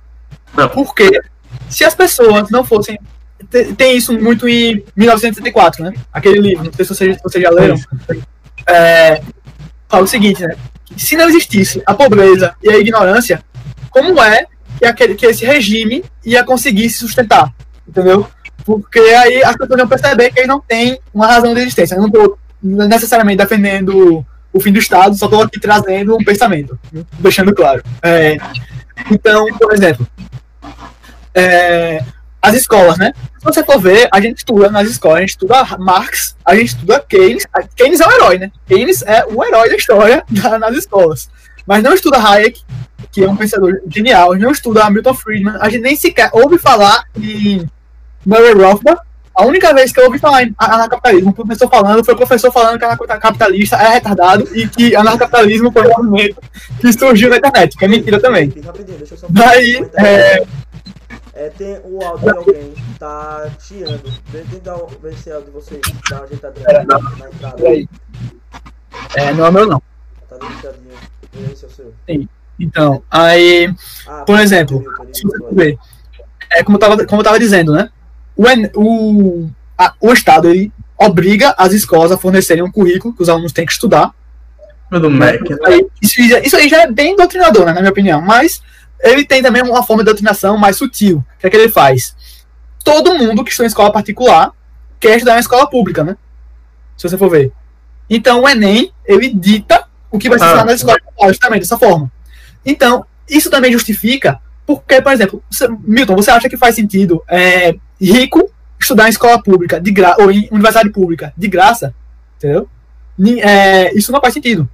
Não. 0.56 0.68
Porque 0.68 1.20
se 1.68 1.84
as 1.84 1.94
pessoas 1.94 2.50
não 2.50 2.64
fossem 2.64 2.98
te- 3.50 3.72
tem 3.74 3.96
isso 3.96 4.12
muito 4.18 4.48
em 4.48 4.84
1974, 4.96 5.84
né? 5.84 5.92
Aquele 6.12 6.38
livro, 6.40 6.64
não 6.64 6.72
sei 6.72 6.84
se 6.84 6.94
vocês, 6.94 7.16
se 7.16 7.22
vocês 7.22 7.42
já 7.42 7.50
leram. 7.50 7.76
É, 8.68 9.20
fala 9.88 10.04
o 10.04 10.06
seguinte, 10.08 10.46
né? 10.46 10.54
Se 10.96 11.16
não 11.16 11.28
existisse 11.28 11.82
a 11.86 11.94
pobreza 11.94 12.54
e 12.62 12.70
a 12.70 12.78
ignorância, 12.78 13.42
como 13.90 14.22
é 14.22 14.46
que, 14.78 14.84
aquele, 14.86 15.14
que 15.14 15.26
esse 15.26 15.44
regime 15.44 16.04
ia 16.24 16.44
conseguir 16.44 16.88
se 16.90 16.98
sustentar? 16.98 17.52
Entendeu? 17.88 18.26
Porque 18.64 19.00
aí 19.00 19.42
as 19.42 19.56
pessoas 19.56 19.78
vão 19.80 19.88
perceber 19.88 20.30
que 20.30 20.40
ele 20.40 20.46
não 20.46 20.60
tem 20.60 21.00
uma 21.12 21.26
razão 21.26 21.52
de 21.54 21.60
existência. 21.60 21.94
Eu 21.96 22.00
não 22.00 22.06
estou 22.08 22.38
necessariamente 22.62 23.38
defendendo 23.38 24.24
o 24.52 24.60
fim 24.60 24.72
do 24.72 24.78
Estado, 24.78 25.16
só 25.16 25.26
estou 25.26 25.42
aqui 25.42 25.58
trazendo 25.58 26.14
um 26.14 26.24
pensamento, 26.24 26.78
deixando 27.18 27.54
claro. 27.54 27.82
É, 28.02 28.36
então, 29.10 29.46
por 29.58 29.72
exemplo, 29.72 30.06
é, 31.34 32.04
as 32.40 32.54
escolas, 32.54 32.98
né? 32.98 33.12
Se 33.38 33.44
você 33.44 33.64
for 33.64 33.80
ver, 33.80 34.08
a 34.12 34.20
gente 34.20 34.38
estuda 34.38 34.70
nas 34.70 34.88
escolas, 34.88 35.18
a 35.18 35.20
gente 35.20 35.30
estuda 35.30 35.64
Marx, 35.78 36.36
a 36.44 36.54
gente 36.54 36.68
estuda 36.68 37.00
Keynes. 37.08 37.46
Keynes 37.76 38.00
é 38.00 38.06
o 38.06 38.12
herói, 38.12 38.38
né? 38.38 38.50
Keynes 38.66 39.02
é 39.02 39.24
o 39.24 39.42
herói 39.44 39.68
da 39.70 39.76
história 39.76 40.24
da- 40.30 40.58
nas 40.58 40.76
escolas. 40.76 41.30
Mas 41.66 41.82
não 41.82 41.94
estuda 41.94 42.18
Hayek, 42.18 42.60
que 43.10 43.24
é 43.24 43.28
um 43.28 43.36
pensador 43.36 43.80
genial, 43.88 44.34
não 44.36 44.50
estuda 44.50 44.88
Milton 44.90 45.14
Friedman, 45.14 45.56
a 45.60 45.68
gente 45.68 45.82
nem 45.82 45.96
sequer 45.96 46.30
ouve 46.32 46.58
falar 46.58 47.04
em 47.16 47.68
Murray 48.26 48.52
Rothbard. 48.52 49.00
A 49.34 49.44
única 49.46 49.72
vez 49.72 49.92
que 49.92 49.98
eu 50.00 50.04
ouvi 50.04 50.18
falar 50.18 50.42
em 50.42 50.54
anarcapitalismo, 50.58 51.30
o 51.30 51.32
professor 51.32 51.68
falando, 51.68 52.04
foi 52.04 52.14
o 52.14 52.16
professor 52.16 52.52
falando 52.52 52.78
que 52.78 52.84
anarcapitalista 52.84 53.76
é 53.76 53.88
retardado 53.94 54.46
e 54.54 54.68
que 54.68 54.94
anarcapitalismo 54.94 55.72
foi 55.72 55.86
um 55.86 56.04
movimento 56.04 56.36
que 56.80 56.92
surgiu 56.92 57.30
na 57.30 57.38
internet, 57.38 57.76
que 57.76 57.84
é 57.84 57.88
mentira 57.88 58.20
também. 58.20 58.52
Rapidinho, 58.64 58.98
deixa 58.98 59.14
eu 59.14 59.18
só 59.18 59.26
Daí, 59.30 59.88
é. 59.94 60.44
É, 61.34 61.48
tem 61.48 61.80
o 61.84 62.04
áudio 62.04 62.30
de 62.30 62.38
alguém 62.38 62.72
que 62.72 62.98
tá 62.98 63.48
chiando. 63.58 64.02
Tenta 64.30 64.60
dar 64.62 64.76
o- 64.76 64.86
ver 65.02 65.14
esse 65.14 65.32
áudio 65.32 65.46
de 65.46 65.52
vocês. 65.52 65.80
Dá 66.10 66.16
uma 66.16 66.24
ajeitadinha 66.24 66.66
É, 66.68 66.84
na, 66.84 66.98
na 66.98 67.28
entrada. 67.28 67.56
Peraí. 67.56 67.88
É, 69.16 69.32
não 69.32 69.46
é 69.46 69.50
meu 69.50 69.66
não. 69.66 69.82
Tá 70.28 70.36
esse 71.52 71.64
é 71.64 71.68
o 71.68 71.70
seu. 71.70 71.94
Então, 72.60 73.02
aí, 73.10 73.74
Ah, 74.06 74.24
por 74.26 74.38
exemplo, 74.38 74.84
é 76.52 76.62
como 76.62 76.76
eu 76.76 76.80
tava, 76.80 77.06
como 77.06 77.20
eu 77.20 77.24
tava 77.24 77.38
dizendo, 77.38 77.72
né? 77.72 77.88
O, 78.36 78.44
o, 78.76 79.50
a- 79.78 79.94
o 80.00 80.12
Estado 80.12 80.48
ele 80.48 80.72
obriga 80.98 81.54
as 81.58 81.72
escolas 81.72 82.12
a 82.12 82.18
fornecerem 82.18 82.62
um 82.62 82.70
currículo 82.70 83.14
que 83.14 83.22
os 83.22 83.28
alunos 83.28 83.52
têm 83.52 83.66
que 83.66 83.72
estudar. 83.72 84.12
Do 84.90 85.10
Mac. 85.10 85.40
né? 85.48 85.80
Isso, 86.02 86.20
isso 86.20 86.56
aí 86.56 86.68
já 86.68 86.82
é 86.82 86.90
bem 86.90 87.16
doutrinador, 87.16 87.64
né, 87.66 87.72
na 87.72 87.80
minha 87.80 87.90
opinião. 87.90 88.20
Mas 88.20 88.62
ele 89.00 89.24
tem 89.24 89.42
também 89.42 89.62
uma 89.62 89.82
forma 89.82 90.02
de 90.02 90.06
doutrinação 90.06 90.56
mais 90.58 90.76
sutil. 90.76 91.18
O 91.18 91.40
que 91.40 91.46
é 91.46 91.50
que 91.50 91.56
ele 91.56 91.68
faz? 91.70 92.14
Todo 92.84 93.14
mundo 93.14 93.42
que 93.42 93.50
estuda 93.50 93.66
em 93.66 93.68
escola 93.68 93.90
particular 93.92 94.52
quer 95.00 95.16
estudar 95.16 95.36
em 95.36 95.40
escola 95.40 95.68
pública, 95.68 96.04
né? 96.04 96.16
Se 96.96 97.08
você 97.08 97.16
for 97.16 97.30
ver. 97.30 97.50
Então 98.10 98.42
o 98.42 98.48
Enem, 98.48 98.92
ele 99.06 99.32
dita 99.32 99.84
o 100.10 100.18
que 100.18 100.28
vai 100.28 100.38
se 100.38 100.44
Ah, 100.44 100.48
ensinar 100.48 100.64
nas 100.66 100.74
escolas 100.76 101.00
particulares 101.02 101.38
também, 101.38 101.58
dessa 101.60 101.78
forma. 101.78 102.12
Então, 102.64 103.04
isso 103.28 103.48
também 103.50 103.72
justifica 103.72 104.38
porque, 104.66 105.00
por 105.00 105.10
exemplo, 105.12 105.42
você- 105.50 105.68
Milton, 105.84 106.14
você 106.14 106.30
acha 106.30 106.48
que 106.48 106.56
faz 106.56 106.74
sentido 106.74 107.22
é, 107.28 107.74
rico 108.10 108.50
estudar 108.80 109.06
em 109.06 109.10
escola 109.10 109.42
pública 109.42 109.80
de 109.80 109.90
gra 109.92 110.16
ou 110.18 110.30
em 110.30 110.48
universidade 110.50 110.90
pública 110.90 111.32
de 111.36 111.48
graça? 111.48 111.94
Entendeu? 112.38 112.68
É, 113.40 113.96
isso 113.96 114.10
não 114.10 114.20
faz 114.20 114.34
sentido. 114.34 114.68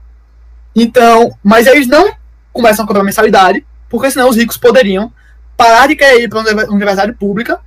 Então, 0.74 1.36
mas 1.42 1.66
eles 1.66 1.86
não 1.86 2.12
começam 2.52 2.84
a 2.84 2.88
cobrar 2.88 3.02
mensalidade, 3.04 3.66
porque 3.88 4.10
senão 4.10 4.28
os 4.28 4.36
ricos 4.36 4.56
poderiam 4.56 5.12
parar 5.56 5.88
de 5.88 5.96
querer 5.96 6.22
ir 6.22 6.28
para 6.28 6.40
uma 6.40 6.64
universidade 6.66 7.12
pública 7.12 7.60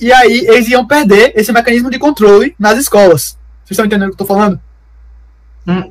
e 0.00 0.12
aí 0.12 0.46
eles 0.48 0.68
iam 0.68 0.86
perder 0.86 1.32
esse 1.36 1.52
mecanismo 1.52 1.90
de 1.90 1.98
controle 1.98 2.54
nas 2.58 2.78
escolas. 2.78 3.38
Vocês 3.64 3.70
estão 3.72 3.84
entendendo 3.84 4.08
o 4.12 4.16
que 4.16 4.22
eu 4.22 4.24
estou 4.24 4.36
falando? 4.36 4.58
Hum. 5.66 5.90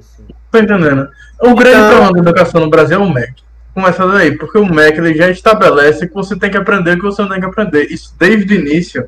Tô 0.51 0.59
entendendo. 0.59 1.09
O 1.41 1.55
grande 1.55 1.77
Então- 1.77 1.89
problema 1.89 2.13
da 2.13 2.19
educação 2.19 2.61
no 2.61 2.69
Brasil 2.69 2.97
é 2.97 2.99
o 3.03 3.09
MEC. 3.09 3.42
Começa 3.73 4.05
daí, 4.07 4.37
porque 4.37 4.57
o 4.57 4.65
MEC 4.65 4.97
ele 4.99 5.15
já 5.15 5.29
estabelece 5.29 6.07
que 6.07 6.13
você 6.13 6.35
tem 6.35 6.51
que 6.51 6.57
aprender 6.57 6.91
o 6.93 6.97
que 6.97 7.03
você 7.03 7.21
não 7.23 7.29
tem 7.29 7.39
que 7.39 7.45
aprender. 7.45 7.87
Isso 7.89 8.13
desde 8.19 8.53
o 8.55 8.59
início 8.59 9.05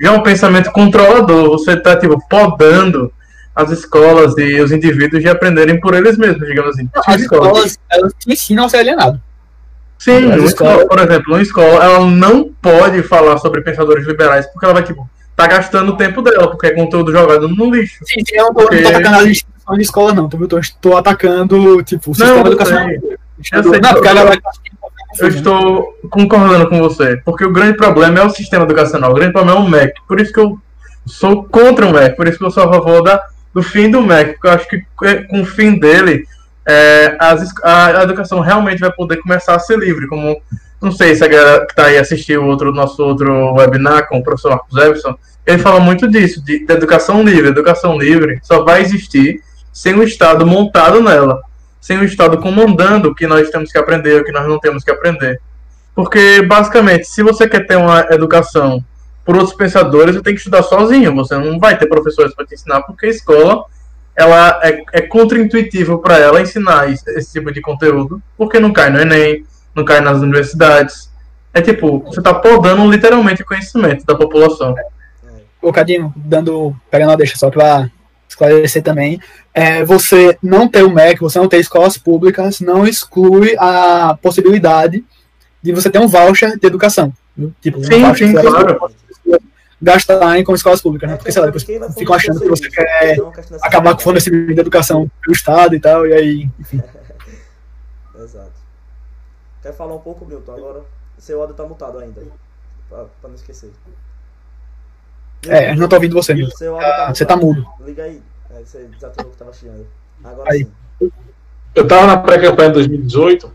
já 0.00 0.08
é 0.08 0.10
um 0.12 0.22
pensamento 0.22 0.72
controlador. 0.72 1.50
Você 1.50 1.72
está 1.72 1.96
tipo, 1.96 2.20
podando 2.28 3.12
as 3.54 3.70
escolas 3.70 4.36
e 4.38 4.60
os 4.60 4.72
indivíduos 4.72 5.22
de 5.22 5.28
aprenderem 5.28 5.80
por 5.80 5.94
eles 5.94 6.16
mesmos, 6.18 6.46
digamos 6.46 6.70
assim. 6.74 6.88
Não, 6.94 7.02
as 7.06 7.20
escola- 7.20 7.46
escolas, 7.48 7.78
elas 7.90 8.12
te 8.18 8.32
ensinam 8.32 8.64
a 8.64 8.68
ser 8.68 8.78
alienado. 8.78 9.20
Sim, 9.98 10.28
escolas- 10.30 10.44
escola, 10.44 10.86
por 10.88 10.98
exemplo, 11.00 11.34
uma 11.34 11.42
escola, 11.42 11.84
ela 11.84 12.06
não 12.06 12.50
pode 12.62 13.02
falar 13.02 13.38
sobre 13.38 13.60
pensadores 13.62 14.06
liberais, 14.06 14.46
porque 14.46 14.64
ela 14.64 14.74
vai, 14.74 14.82
tipo, 14.84 15.08
tá 15.34 15.46
gastando 15.48 15.92
o 15.92 15.96
tempo 15.96 16.22
dela, 16.22 16.48
porque 16.50 16.68
é 16.68 16.70
conteúdo 16.74 17.10
jogado 17.12 17.48
no 17.48 17.70
lixo. 17.74 17.98
Sim, 18.04 18.20
sim, 18.26 18.36
eu 18.36 18.44
não 18.46 18.54
tô, 18.54 18.60
Porque- 18.62 18.76
não 18.76 18.82
tô 18.82 18.96
atacando 18.96 19.16
as 19.18 19.26
instituições 19.26 19.76
de 19.78 19.82
escola, 19.84 20.12
não. 20.14 20.28
Tô, 20.28 20.38
tô, 20.48 20.60
tô 20.80 20.96
atacando, 20.96 21.82
tipo, 21.82 22.10
o 22.10 22.14
sistema 22.14 22.46
educacional. 22.46 22.88
Não, 23.52 23.62
Eu 25.18 25.28
estou 25.28 25.98
concordando 26.10 26.68
com 26.68 26.78
você, 26.78 27.16
porque 27.24 27.44
o 27.44 27.52
grande 27.52 27.76
problema 27.76 28.20
é 28.20 28.24
o 28.24 28.30
sistema 28.30 28.64
educacional, 28.64 29.10
o 29.10 29.14
grande 29.14 29.32
problema 29.32 29.58
é 29.58 29.62
o 29.62 29.68
MEC. 29.68 29.94
Por 30.06 30.20
isso 30.20 30.32
que 30.32 30.40
eu 30.40 30.58
sou 31.06 31.44
contra 31.44 31.86
o 31.86 31.92
MEC, 31.92 32.16
por 32.16 32.28
isso 32.28 32.38
que 32.38 32.44
eu 32.44 32.50
sou 32.50 32.64
a 32.64 32.72
favor 32.72 33.02
da, 33.02 33.22
do 33.54 33.62
fim 33.62 33.90
do 33.90 34.02
MEC, 34.02 34.32
porque 34.32 34.46
eu 34.46 34.52
acho 34.52 34.68
que 34.68 34.82
é, 35.04 35.14
com 35.22 35.40
o 35.42 35.46
fim 35.46 35.78
dele, 35.78 36.24
é, 36.66 37.16
as 37.18 37.48
a, 37.62 38.00
a 38.00 38.02
educação 38.02 38.40
realmente 38.40 38.80
vai 38.80 38.92
poder 38.92 39.16
começar 39.18 39.54
a 39.54 39.58
ser 39.58 39.78
livre, 39.78 40.06
como 40.06 40.40
não 40.80 40.92
sei 40.92 41.14
se 41.14 41.24
a 41.24 41.28
galera 41.28 41.66
que 41.66 41.72
está 41.72 41.86
aí 41.86 41.98
assistiu 41.98 42.44
outro, 42.44 42.72
nosso 42.72 43.02
outro 43.02 43.54
webinar 43.54 44.08
com 44.08 44.18
o 44.18 44.22
professor 44.22 44.50
Marcos 44.50 44.76
Everson, 44.76 45.16
ele 45.46 45.58
fala 45.58 45.80
muito 45.80 46.06
disso, 46.06 46.44
de, 46.44 46.64
de 46.64 46.72
educação 46.72 47.22
livre. 47.22 47.48
Educação 47.48 47.98
livre 47.98 48.38
só 48.42 48.62
vai 48.62 48.82
existir 48.82 49.40
sem 49.72 49.94
o 49.94 50.02
Estado 50.02 50.46
montado 50.46 51.02
nela 51.02 51.40
sem 51.80 51.98
o 51.98 52.04
Estado 52.04 52.38
comandando 52.38 53.08
o 53.08 53.14
que 53.14 53.26
nós 53.26 53.50
temos 53.50 53.70
que 53.70 53.78
aprender, 53.78 54.20
o 54.20 54.24
que 54.24 54.32
nós 54.32 54.46
não 54.46 54.58
temos 54.58 54.84
que 54.84 54.90
aprender. 54.90 55.40
Porque, 55.94 56.42
basicamente, 56.42 57.06
se 57.08 57.22
você 57.22 57.48
quer 57.48 57.66
ter 57.66 57.76
uma 57.76 58.06
educação 58.10 58.84
por 59.24 59.36
outros 59.36 59.56
pensadores, 59.56 60.14
você 60.14 60.22
tem 60.22 60.34
que 60.34 60.38
estudar 60.38 60.62
sozinho. 60.62 61.14
Você 61.16 61.36
não 61.36 61.58
vai 61.58 61.76
ter 61.76 61.86
professores 61.86 62.34
para 62.34 62.46
te 62.46 62.54
ensinar, 62.54 62.82
porque 62.82 63.06
a 63.06 63.10
escola 63.10 63.64
ela 64.16 64.60
é, 64.62 64.82
é 64.92 65.00
contra-intuitivo 65.02 65.98
para 65.98 66.18
ela 66.18 66.40
ensinar 66.40 66.90
esse, 66.90 67.08
esse 67.10 67.32
tipo 67.32 67.52
de 67.52 67.60
conteúdo, 67.60 68.20
porque 68.36 68.58
não 68.58 68.72
cai 68.72 68.90
no 68.90 69.00
Enem, 69.00 69.44
não 69.74 69.84
cai 69.84 70.00
nas 70.00 70.18
universidades. 70.18 71.08
É 71.54 71.60
tipo, 71.60 72.00
você 72.00 72.20
está 72.20 72.34
podando 72.34 72.90
literalmente 72.90 73.42
o 73.42 73.46
conhecimento 73.46 74.04
da 74.04 74.14
população. 74.14 74.74
Ô, 75.60 75.72
Cadinho, 75.72 76.12
dando, 76.16 76.74
pegando 76.90 77.12
a 77.12 77.16
deixa 77.16 77.36
só 77.36 77.50
pra 77.50 77.90
esclarecer 78.38 78.82
também, 78.82 79.20
é, 79.52 79.84
você 79.84 80.38
não 80.40 80.68
ter 80.68 80.84
o 80.84 80.90
MEC, 80.90 81.20
você 81.20 81.38
não 81.38 81.48
ter 81.48 81.58
escolas 81.58 81.98
públicas, 81.98 82.60
não 82.60 82.86
exclui 82.86 83.56
a 83.58 84.16
possibilidade 84.22 85.04
de 85.60 85.72
você 85.72 85.90
ter 85.90 85.98
um 85.98 86.06
voucher 86.06 86.56
de 86.56 86.66
educação. 86.66 87.12
Tipo, 87.60 87.80
um 87.80 87.84
Sim, 87.84 88.02
voucher 88.02 88.28
sim, 88.28 88.34
claro. 88.34 88.90
gastar 89.82 90.38
em 90.38 90.44
com 90.44 90.54
escolas 90.54 90.80
públicas, 90.80 91.10
né? 91.10 91.16
Porque, 91.16 91.32
sei 91.32 91.40
lá, 91.40 91.46
depois 91.46 91.64
ficam 91.64 92.14
achando 92.14 92.40
que 92.40 92.48
você 92.48 92.68
quer 92.70 93.16
acabar 93.62 93.94
com 93.94 94.00
o 94.00 94.04
fornecimento 94.04 94.54
de 94.54 94.60
educação 94.60 95.10
pelo 95.20 95.34
Estado 95.34 95.74
e 95.74 95.80
tal, 95.80 96.06
e 96.06 96.12
aí, 96.12 96.48
enfim. 96.58 96.80
Exato. 98.22 98.52
Quer 99.62 99.72
falar 99.74 99.94
um 99.94 100.00
pouco, 100.00 100.24
Milton? 100.24 100.52
Agora, 100.52 100.82
seu 101.18 101.40
áudio 101.40 101.54
tá 101.54 101.64
mutado 101.64 101.98
ainda. 101.98 102.22
Pra, 102.88 103.04
pra 103.20 103.28
não 103.28 103.34
esquecer. 103.34 103.70
É, 105.46 105.74
não 105.74 105.88
tô 105.88 105.96
ouvindo 105.96 106.14
você. 106.14 106.34
Seu 106.56 106.74
áudio 106.74 106.88
tá 106.88 107.06
Ah, 107.06 107.14
Você 107.14 107.24
tá 107.24 107.36
mudo. 107.36 107.66
Liga 107.84 108.02
aí. 108.02 108.20
É, 108.50 108.60
você 108.64 108.88
desativou 108.92 109.30
que 109.30 109.38
tava 109.38 109.52
chiando. 109.52 109.86
Agora 110.24 110.50
Aí. 110.50 110.66
sim. 111.00 111.10
Eu 111.74 111.84
estava 111.84 112.06
na 112.06 112.16
pré-campanha 112.16 112.70
de 112.70 112.74
2018, 112.74 113.52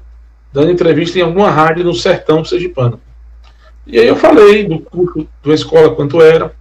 dando 0.53 0.71
entrevista 0.71 1.19
em 1.19 1.23
alguma 1.23 1.49
rádio 1.49 1.83
no 1.83 1.93
sertão 1.93 2.45
sergipano. 2.45 2.99
E 3.85 3.99
aí 3.99 4.07
eu 4.07 4.15
falei 4.15 4.65
do 4.65 4.79
custo 4.79 5.27
da 5.43 5.53
escola, 5.53 5.93
quanto 5.93 6.21
era, 6.21 6.53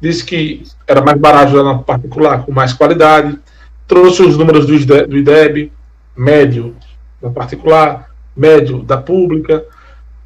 disse 0.00 0.24
que 0.24 0.62
era 0.86 1.02
mais 1.02 1.18
barato 1.18 1.56
lá 1.56 1.64
na 1.64 1.78
particular, 1.78 2.44
com 2.44 2.52
mais 2.52 2.72
qualidade, 2.72 3.36
trouxe 3.88 4.22
os 4.22 4.36
números 4.36 4.66
do 4.66 4.74
IDEB, 4.74 5.06
do 5.08 5.16
IDEB 5.16 5.72
médio 6.16 6.76
da 7.20 7.28
particular, 7.30 8.10
médio 8.36 8.82
da 8.82 8.96
pública, 8.96 9.64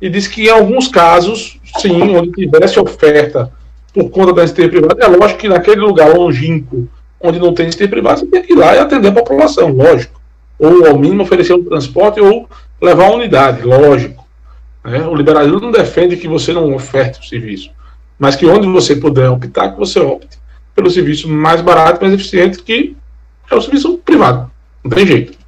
e 0.00 0.10
disse 0.10 0.28
que 0.28 0.44
em 0.44 0.50
alguns 0.50 0.88
casos, 0.88 1.58
sim, 1.78 2.14
onde 2.14 2.30
tivesse 2.32 2.78
oferta 2.78 3.50
por 3.94 4.10
conta 4.10 4.32
da 4.32 4.46
ST 4.46 4.68
privada, 4.68 5.04
é 5.04 5.06
lógico 5.06 5.40
que 5.40 5.48
naquele 5.48 5.80
lugar 5.80 6.12
longínquo, 6.12 6.88
onde 7.20 7.38
não 7.38 7.54
tem 7.54 7.70
ST 7.70 7.86
privado, 7.86 8.20
você 8.20 8.26
tem 8.26 8.42
que 8.42 8.52
ir 8.52 8.56
lá 8.56 8.74
e 8.74 8.78
atender 8.78 9.08
a 9.08 9.12
população, 9.12 9.72
lógico. 9.72 10.20
Ou 10.58 10.86
ao 10.86 10.98
mínimo 10.98 11.22
oferecer 11.22 11.54
um 11.54 11.64
transporte 11.64 12.20
ou 12.20 12.48
levar 12.82 13.04
uma 13.04 13.14
unidade, 13.14 13.62
lógico. 13.62 14.26
Né? 14.84 15.06
O 15.06 15.14
liberalismo 15.14 15.60
não 15.60 15.70
defende 15.70 16.16
que 16.16 16.26
você 16.26 16.52
não 16.52 16.74
oferte 16.74 17.20
o 17.20 17.24
serviço, 17.24 17.70
mas 18.18 18.34
que 18.34 18.46
onde 18.46 18.66
você 18.66 18.96
puder 18.96 19.30
optar, 19.30 19.70
que 19.70 19.78
você 19.78 20.00
opte 20.00 20.38
pelo 20.74 20.90
serviço 20.90 21.28
mais 21.28 21.60
barato, 21.60 22.02
mais 22.02 22.12
eficiente, 22.12 22.60
que 22.62 22.96
é 23.48 23.54
o 23.54 23.60
serviço 23.60 23.96
privado. 23.98 24.50
Não 24.82 24.90
tem 24.90 25.06
jeito. 25.06 25.38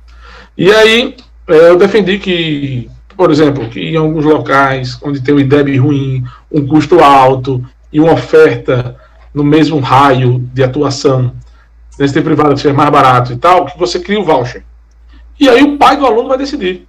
E 0.57 0.71
aí, 0.71 1.17
é, 1.49 1.71
eu 1.71 1.77
defendi 1.77 2.19
que, 2.19 2.89
por 3.17 3.31
exemplo, 3.33 3.69
que 3.69 3.81
em 3.81 3.97
alguns 3.97 4.25
locais 4.25 4.97
onde 5.03 5.21
tem 5.21 5.35
um 5.35 5.41
IDEB 5.41 5.77
ruim, 5.79 6.25
um 6.51 6.65
custo 6.65 7.01
alto 7.01 7.65
e 7.97 8.01
uma 8.01 8.13
oferta 8.13 8.95
no 9.33 9.43
mesmo 9.43 9.81
raio 9.81 10.39
de 10.53 10.63
atuação, 10.63 11.33
nesse 11.99 12.13
tempo 12.13 12.27
privado 12.27 12.55
que 12.55 12.61
seja 12.61 12.75
mais 12.75 12.91
barato 12.91 13.33
e 13.33 13.39
tal, 13.39 13.65
que 13.65 13.79
você 13.79 13.99
cria 13.99 14.21
o 14.21 14.25
voucher. 14.25 14.63
E 15.41 15.49
aí 15.49 15.63
o 15.63 15.79
pai 15.79 15.97
do 15.97 16.05
aluno 16.05 16.29
vai 16.29 16.37
decidir. 16.37 16.87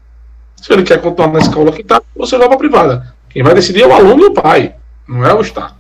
Se 0.58 0.74
ele 0.74 0.84
quer 0.84 1.02
continuar 1.02 1.32
na 1.32 1.40
escola 1.40 1.72
que 1.72 1.82
está, 1.82 2.02
você 2.14 2.38
vai 2.38 2.48
para 2.48 2.56
a 2.56 2.60
privada. 2.60 3.16
Quem 3.30 3.42
vai 3.42 3.54
decidir 3.54 3.84
é 3.84 3.88
o 3.88 3.94
aluno 3.94 4.24
e 4.24 4.26
o 4.26 4.34
pai, 4.34 4.76
não 5.08 5.26
é 5.26 5.34
o 5.34 5.40
Estado. 5.40 5.76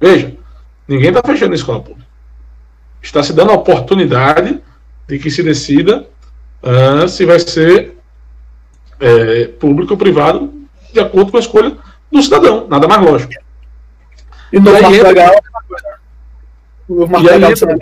Veja, 0.00 0.34
ninguém 0.88 1.10
está 1.10 1.22
fechando 1.24 1.52
a 1.52 1.54
escola 1.56 1.80
pública. 1.80 2.08
Está 3.00 3.22
se 3.22 3.32
dando 3.32 3.52
a 3.52 3.54
oportunidade 3.54 4.60
de 5.06 5.18
que 5.20 5.30
se 5.30 5.40
decida 5.44 6.04
uh, 6.64 7.08
se 7.08 7.24
vai 7.24 7.38
ser 7.38 7.96
é, 8.98 9.44
público 9.44 9.92
ou 9.92 9.98
privado 9.98 10.52
de 10.92 10.98
acordo 10.98 11.30
com 11.30 11.36
a 11.36 11.40
escolha 11.40 11.76
do 12.10 12.20
cidadão, 12.20 12.66
nada 12.68 12.88
mais 12.88 13.02
lógico. 13.02 13.43
E 14.54 14.60
no 14.60 14.72
marco 14.72 14.88
legal, 14.88 15.34
o 16.88 17.06
marco 17.08 17.26
legal 17.26 17.50
entra... 17.50 17.76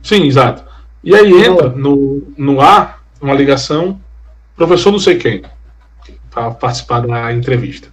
Sim, 0.00 0.22
exato. 0.22 0.62
E 1.02 1.12
aí 1.12 1.32
entra 1.32 1.68
no, 1.70 2.32
no 2.38 2.60
ar 2.60 3.02
uma 3.20 3.34
ligação, 3.34 4.00
professor 4.56 4.92
não 4.92 5.00
sei 5.00 5.16
quem, 5.18 5.42
para 6.30 6.52
participar 6.52 7.00
da 7.00 7.32
entrevista. 7.32 7.88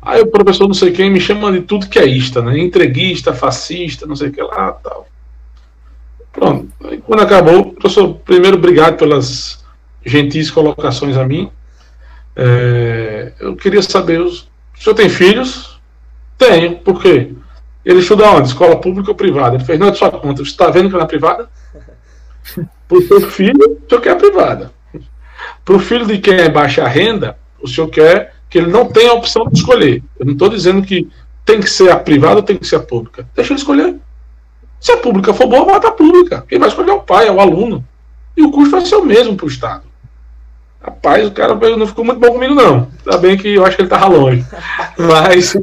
Aí 0.00 0.22
o 0.22 0.26
professor 0.26 0.66
não 0.66 0.74
sei 0.74 0.90
quem 0.90 1.10
me 1.10 1.20
chama 1.20 1.52
de 1.52 1.60
tudo 1.60 1.86
que 1.86 1.98
é 1.98 2.06
ista, 2.06 2.40
né? 2.40 2.58
Entreguista, 2.58 3.34
fascista, 3.34 4.06
não 4.06 4.16
sei 4.16 4.28
o 4.28 4.32
que 4.32 4.42
lá 4.42 4.72
tal. 4.72 5.06
Pronto. 6.32 6.72
Aí, 6.84 6.98
quando 6.98 7.20
acabou, 7.20 7.72
professor, 7.72 8.14
primeiro 8.14 8.56
obrigado 8.56 8.96
pelas 8.96 9.62
gentis 10.04 10.50
colocações 10.50 11.16
a 11.16 11.26
mim. 11.26 11.50
É, 12.34 13.32
eu 13.38 13.54
queria 13.54 13.82
saber, 13.82 14.20
o 14.20 14.30
senhor 14.78 14.94
tem 14.94 15.10
filhos? 15.10 15.73
Tenho. 16.38 16.76
Por 16.78 17.00
quê? 17.00 17.32
Ele 17.84 18.00
estuda 18.00 18.30
onde? 18.30 18.48
Escola 18.48 18.76
pública 18.76 19.10
ou 19.10 19.14
privada? 19.14 19.56
Ele 19.56 19.64
fez, 19.64 19.78
não 19.78 19.88
é 19.88 19.90
de 19.90 19.98
sua 19.98 20.10
conta. 20.10 20.42
Você 20.42 20.50
está 20.50 20.70
vendo 20.70 20.88
que 20.88 20.96
é 20.96 20.98
na 20.98 21.06
privada? 21.06 21.48
Para 22.88 22.98
o 22.98 23.02
seu 23.02 23.20
filho, 23.30 23.80
o 23.84 23.88
senhor 23.88 24.00
quer 24.00 24.10
a 24.10 24.16
privada. 24.16 24.72
Para 25.64 25.74
o 25.74 25.78
filho 25.78 26.06
de 26.06 26.18
quem 26.18 26.34
é 26.34 26.48
baixa 26.48 26.86
renda, 26.86 27.38
o 27.60 27.68
senhor 27.68 27.88
quer 27.88 28.34
que 28.48 28.58
ele 28.58 28.70
não 28.70 28.86
tenha 28.86 29.10
a 29.10 29.14
opção 29.14 29.46
de 29.48 29.58
escolher. 29.58 30.02
Eu 30.18 30.26
não 30.26 30.34
estou 30.34 30.48
dizendo 30.48 30.82
que 30.82 31.08
tem 31.44 31.60
que 31.60 31.68
ser 31.68 31.90
a 31.90 31.96
privada 31.96 32.36
ou 32.36 32.42
tem 32.42 32.56
que 32.56 32.66
ser 32.66 32.76
a 32.76 32.80
pública. 32.80 33.26
Deixa 33.34 33.52
ele 33.52 33.58
escolher. 33.58 33.96
Se 34.80 34.92
a 34.92 34.98
pública 34.98 35.32
for 35.32 35.46
boa, 35.46 35.64
vai 35.64 35.80
para 35.80 35.88
a 35.88 35.92
pública. 35.92 36.44
Quem 36.48 36.58
vai 36.58 36.68
escolher 36.68 36.90
é 36.90 36.94
o 36.94 37.00
pai, 37.00 37.26
é 37.26 37.32
o 37.32 37.40
aluno. 37.40 37.84
E 38.36 38.42
o 38.42 38.50
custo 38.50 38.72
vai 38.72 38.84
ser 38.84 38.96
o 38.96 39.04
mesmo 39.04 39.36
para 39.36 39.46
o 39.46 39.48
Estado. 39.48 39.84
Rapaz, 40.82 41.26
o 41.26 41.30
cara 41.30 41.54
não 41.54 41.86
ficou 41.86 42.04
muito 42.04 42.20
bom 42.20 42.32
comigo, 42.32 42.54
não. 42.54 42.88
Ainda 43.06 43.18
bem 43.18 43.36
que 43.38 43.54
eu 43.54 43.64
acho 43.64 43.76
que 43.76 43.82
ele 43.82 43.86
estava 43.86 44.06
longe. 44.06 44.44
Mas, 44.98 45.56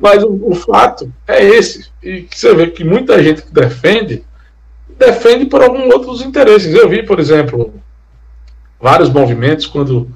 mas 0.00 0.22
o, 0.22 0.38
o, 0.42 0.54
fato 0.54 1.12
é 1.26 1.44
esse. 1.44 1.90
E 2.02 2.26
você 2.30 2.54
vê 2.54 2.66
que 2.68 2.84
muita 2.84 3.22
gente 3.22 3.42
que 3.42 3.52
defende, 3.52 4.24
defende 4.98 5.46
por 5.46 5.62
alguns 5.62 5.92
outros 5.92 6.22
interesses. 6.22 6.74
Eu 6.74 6.88
vi, 6.88 7.02
por 7.02 7.18
exemplo, 7.18 7.72
vários 8.80 9.10
movimentos 9.10 9.66
quando 9.66 10.10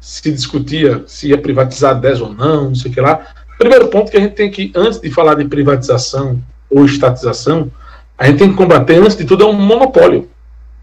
se 0.00 0.30
discutia 0.30 1.04
se 1.06 1.28
ia 1.28 1.38
privatizar 1.38 1.98
10 1.98 2.20
ou 2.20 2.32
não, 2.32 2.64
não 2.68 2.74
sei 2.74 2.90
o 2.90 2.94
que 2.94 3.00
lá. 3.00 3.26
Primeiro 3.58 3.88
ponto 3.88 4.10
que 4.10 4.16
a 4.16 4.20
gente 4.20 4.34
tem 4.34 4.50
que, 4.50 4.72
antes 4.74 5.00
de 5.00 5.10
falar 5.10 5.34
de 5.34 5.44
privatização 5.44 6.42
ou 6.70 6.84
estatização, 6.84 7.70
a 8.16 8.26
gente 8.26 8.38
tem 8.38 8.50
que 8.50 8.56
combater, 8.56 8.96
antes 8.96 9.16
de 9.16 9.24
tudo, 9.24 9.44
é 9.44 9.46
um 9.46 9.52
monopólio. 9.52 10.28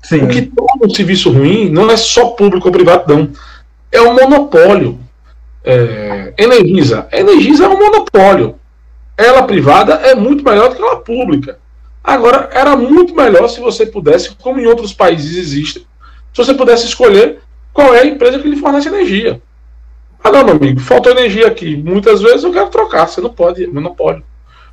Sim. 0.04 0.24
O 0.24 0.28
que 0.28 0.44
torna 0.44 0.86
o 0.86 0.96
serviço 0.96 1.32
ruim 1.32 1.70
não 1.70 1.90
é 1.90 1.98
só 1.98 2.30
público 2.30 2.68
ou 2.68 2.72
privado, 2.72 3.14
não. 3.14 3.30
É 3.92 4.02
um 4.02 4.14
monopólio. 4.14 5.00
É, 5.68 6.34
Energisa. 6.38 7.08
Energisa 7.12 7.66
é 7.66 7.68
um 7.68 7.78
monopólio. 7.78 8.56
Ela 9.18 9.44
privada 9.44 9.96
é 9.96 10.16
muito 10.16 10.44
melhor 10.44 10.70
do 10.70 10.76
que 10.76 10.82
ela 10.82 11.02
pública. 11.02 11.60
Agora, 12.04 12.50
era 12.54 12.76
muito 12.78 13.14
melhor 13.14 13.50
se 13.50 13.60
você 13.60 13.86
pudesse, 13.86 14.34
como 14.36 14.60
em 14.60 14.66
outros 14.66 14.94
países 14.94 15.36
existem, 15.36 15.84
se 16.34 16.38
você 16.38 16.54
pudesse 16.54 16.86
escolher 16.86 17.40
qual 17.74 17.94
é 17.94 18.02
a 18.02 18.06
empresa 18.06 18.40
que 18.40 18.48
lhe 18.48 18.56
fornece 18.56 18.88
energia. 18.88 19.42
Ah, 20.24 20.32
não, 20.32 20.46
meu 20.46 20.56
amigo, 20.56 20.80
faltou 20.80 21.12
energia 21.12 21.48
aqui. 21.48 21.76
Muitas 21.76 22.22
vezes 22.22 22.44
eu 22.44 22.52
quero 22.52 22.70
trocar. 22.70 23.08
Você 23.08 23.20
não 23.20 23.30
pode, 23.30 23.64
é 23.64 23.68
monopólio. 23.68 24.24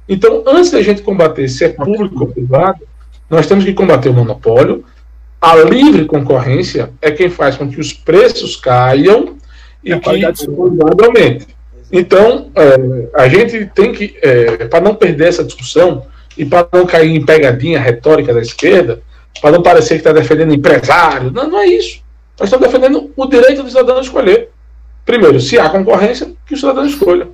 Então, 0.09 0.45
antes 0.47 0.70
da 0.70 0.82
gente 0.82 1.03
combater 1.03 1.49
se 1.49 1.64
é 1.64 1.70
público 1.70 2.20
ou 2.20 2.28
privado, 2.28 2.86
nós 3.28 3.47
temos 3.47 3.64
que 3.64 3.74
combater 3.74 4.11
o 4.11 4.14
monopólio. 4.14 4.84
A 5.40 5.57
livre 5.57 6.05
concorrência 6.05 6.92
é 7.03 7.11
quem 7.11 7.28
faz 7.28 7.57
com 7.57 7.68
que 7.68 7.80
os 7.80 7.92
preços 7.92 8.57
caiam 8.57 9.36
e 9.85 9.93
a 9.93 10.01
que 10.01 10.09
a 10.09 10.12
qualidade 10.12 11.05
aumente. 11.05 11.47
Então, 11.93 12.51
é, 12.57 13.09
a 13.14 13.28
gente 13.28 13.66
tem 13.66 13.93
que, 13.93 14.16
é, 14.22 14.66
para 14.66 14.80
não 14.80 14.95
perder 14.95 15.28
essa 15.28 15.45
discussão 15.45 16.07
e 16.37 16.45
para 16.45 16.66
não 16.72 16.87
cair 16.87 17.14
em 17.14 17.24
pegadinha 17.24 17.78
retórica 17.78 18.32
da 18.32 18.41
esquerda, 18.41 19.01
para 19.41 19.53
não 19.53 19.62
parecer 19.62 19.95
que 19.95 20.01
está 20.01 20.12
defendendo 20.12 20.55
empresário, 20.55 21.30
não, 21.30 21.49
não 21.49 21.61
é 21.61 21.66
isso. 21.66 22.03
Nós 22.39 22.49
estamos 22.49 22.66
defendendo 22.66 23.12
o 23.14 23.26
direito 23.26 23.62
do 23.62 23.68
cidadão 23.68 23.99
a 23.99 24.01
escolher. 24.01 24.49
Primeiro, 25.05 25.41
se 25.41 25.59
há 25.59 25.68
concorrência, 25.68 26.32
que 26.47 26.55
o 26.55 26.57
cidadão 26.57 26.85
escolha. 26.85 27.28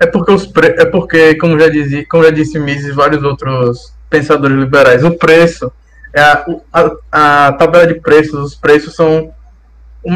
É 0.00 0.06
porque, 0.06 0.32
os 0.32 0.46
pre... 0.46 0.68
é 0.78 0.86
porque 0.86 1.34
como, 1.34 1.60
já 1.60 1.68
dizia, 1.68 2.06
como 2.08 2.24
já 2.24 2.30
disse 2.30 2.58
Mises 2.58 2.86
e 2.86 2.92
vários 2.92 3.22
outros 3.22 3.92
pensadores 4.08 4.56
liberais, 4.56 5.04
o 5.04 5.12
preço, 5.12 5.70
é 6.12 6.20
a, 6.20 6.44
a, 6.72 7.46
a 7.48 7.52
tabela 7.52 7.86
de 7.86 8.00
preços, 8.00 8.40
os 8.40 8.54
preços 8.54 8.96
são 8.96 9.30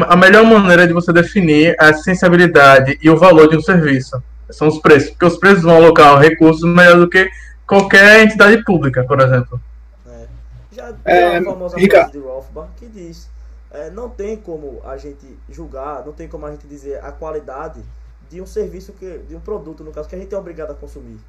a 0.07 0.15
melhor 0.15 0.43
maneira 0.43 0.87
de 0.87 0.93
você 0.93 1.13
definir 1.13 1.75
a 1.79 1.93
sensibilidade 1.93 2.97
e 3.01 3.09
o 3.09 3.17
valor 3.17 3.49
de 3.49 3.57
um 3.57 3.61
serviço. 3.61 4.21
São 4.49 4.67
os 4.67 4.79
preços, 4.79 5.09
porque 5.11 5.25
os 5.25 5.37
preços 5.37 5.63
vão 5.63 5.75
alocar 5.75 6.19
recursos 6.19 6.63
melhor 6.63 6.99
do 6.99 7.09
que 7.09 7.29
qualquer 7.67 8.23
entidade 8.23 8.63
pública, 8.63 9.03
por 9.03 9.19
exemplo. 9.19 9.59
É. 10.07 10.27
Já 10.71 10.93
tem 10.93 11.13
é, 11.13 11.37
a 11.37 11.43
famosa 11.43 11.77
frase 11.79 12.11
de 12.11 12.19
Rothbard 12.19 12.71
que 12.77 12.87
diz 12.87 13.29
é, 13.71 13.89
não 13.89 14.09
tem 14.09 14.37
como 14.37 14.81
a 14.85 14.97
gente 14.97 15.37
julgar, 15.49 16.03
não 16.05 16.13
tem 16.13 16.27
como 16.27 16.45
a 16.45 16.51
gente 16.51 16.67
dizer 16.67 17.03
a 17.03 17.11
qualidade 17.11 17.81
de 18.29 18.41
um 18.41 18.45
serviço 18.45 18.93
que 18.93 19.19
de 19.27 19.35
um 19.35 19.39
produto 19.39 19.83
no 19.83 19.91
caso 19.91 20.07
que 20.07 20.15
a 20.15 20.19
gente 20.19 20.33
é 20.33 20.37
obrigado 20.37 20.71
a 20.71 20.75
consumir 20.75 21.19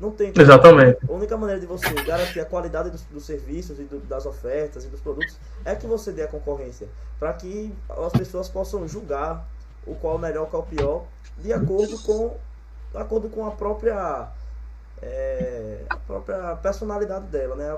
não 0.00 0.10
tem 0.10 0.32
como. 0.32 0.42
exatamente 0.42 0.98
a 1.08 1.12
única 1.12 1.36
maneira 1.36 1.60
de 1.60 1.66
você 1.66 1.92
garantir 2.04 2.40
a 2.40 2.44
qualidade 2.44 2.90
dos, 2.90 3.02
dos 3.02 3.24
serviços 3.24 3.78
e 3.78 3.82
do, 3.84 4.00
das 4.00 4.26
ofertas 4.26 4.84
e 4.84 4.88
dos 4.88 5.00
produtos 5.00 5.36
é 5.64 5.74
que 5.74 5.86
você 5.86 6.10
dê 6.12 6.22
a 6.22 6.28
concorrência 6.28 6.88
para 7.18 7.32
que 7.34 7.72
as 7.88 8.12
pessoas 8.12 8.48
possam 8.48 8.86
julgar 8.88 9.46
o 9.86 9.94
qual 9.94 10.14
é 10.14 10.16
o 10.16 10.20
melhor 10.20 10.46
qual 10.46 10.62
é 10.62 10.66
o 10.66 10.68
pior 10.68 11.04
de 11.38 11.52
acordo 11.52 11.98
com 12.02 12.36
de 12.92 12.98
acordo 12.98 13.28
com 13.28 13.46
a 13.46 13.50
própria 13.50 14.28
é, 15.02 15.80
a 15.88 15.96
própria 15.96 16.56
personalidade 16.56 17.26
dela 17.26 17.54
né 17.54 17.76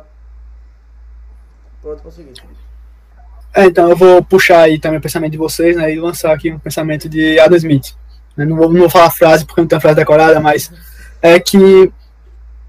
pronto 1.81 2.03
prosseguir 2.03 2.35
é, 3.55 3.67
então 3.67 3.91
eu 3.91 3.97
vou 3.97 4.25
puxar 4.25 4.61
aí 4.61 4.79
também 4.79 4.99
o 4.99 5.03
pensamento 5.03 5.33
de 5.33 5.39
vocês 5.39 5.77
né, 5.77 5.93
e 5.93 6.01
lançar 6.01 6.33
aqui 6.33 6.51
um 6.51 6.59
pensamento 6.59 7.09
de 7.09 7.39
Adam 7.39 7.57
Smith 7.57 7.95
né? 8.37 8.45
Não, 8.45 8.57
vou, 8.57 8.73
não 8.73 8.81
vou 8.81 8.91
falar 8.91 9.07
a 9.07 9.11
frase 9.11 9.45
porque 9.45 9.61
não 9.61 9.69
tem 9.69 9.79
a 9.79 9.81
frase 9.81 9.97
decorada, 9.97 10.41
mas 10.41 10.71
é 11.21 11.39
que, 11.39 11.93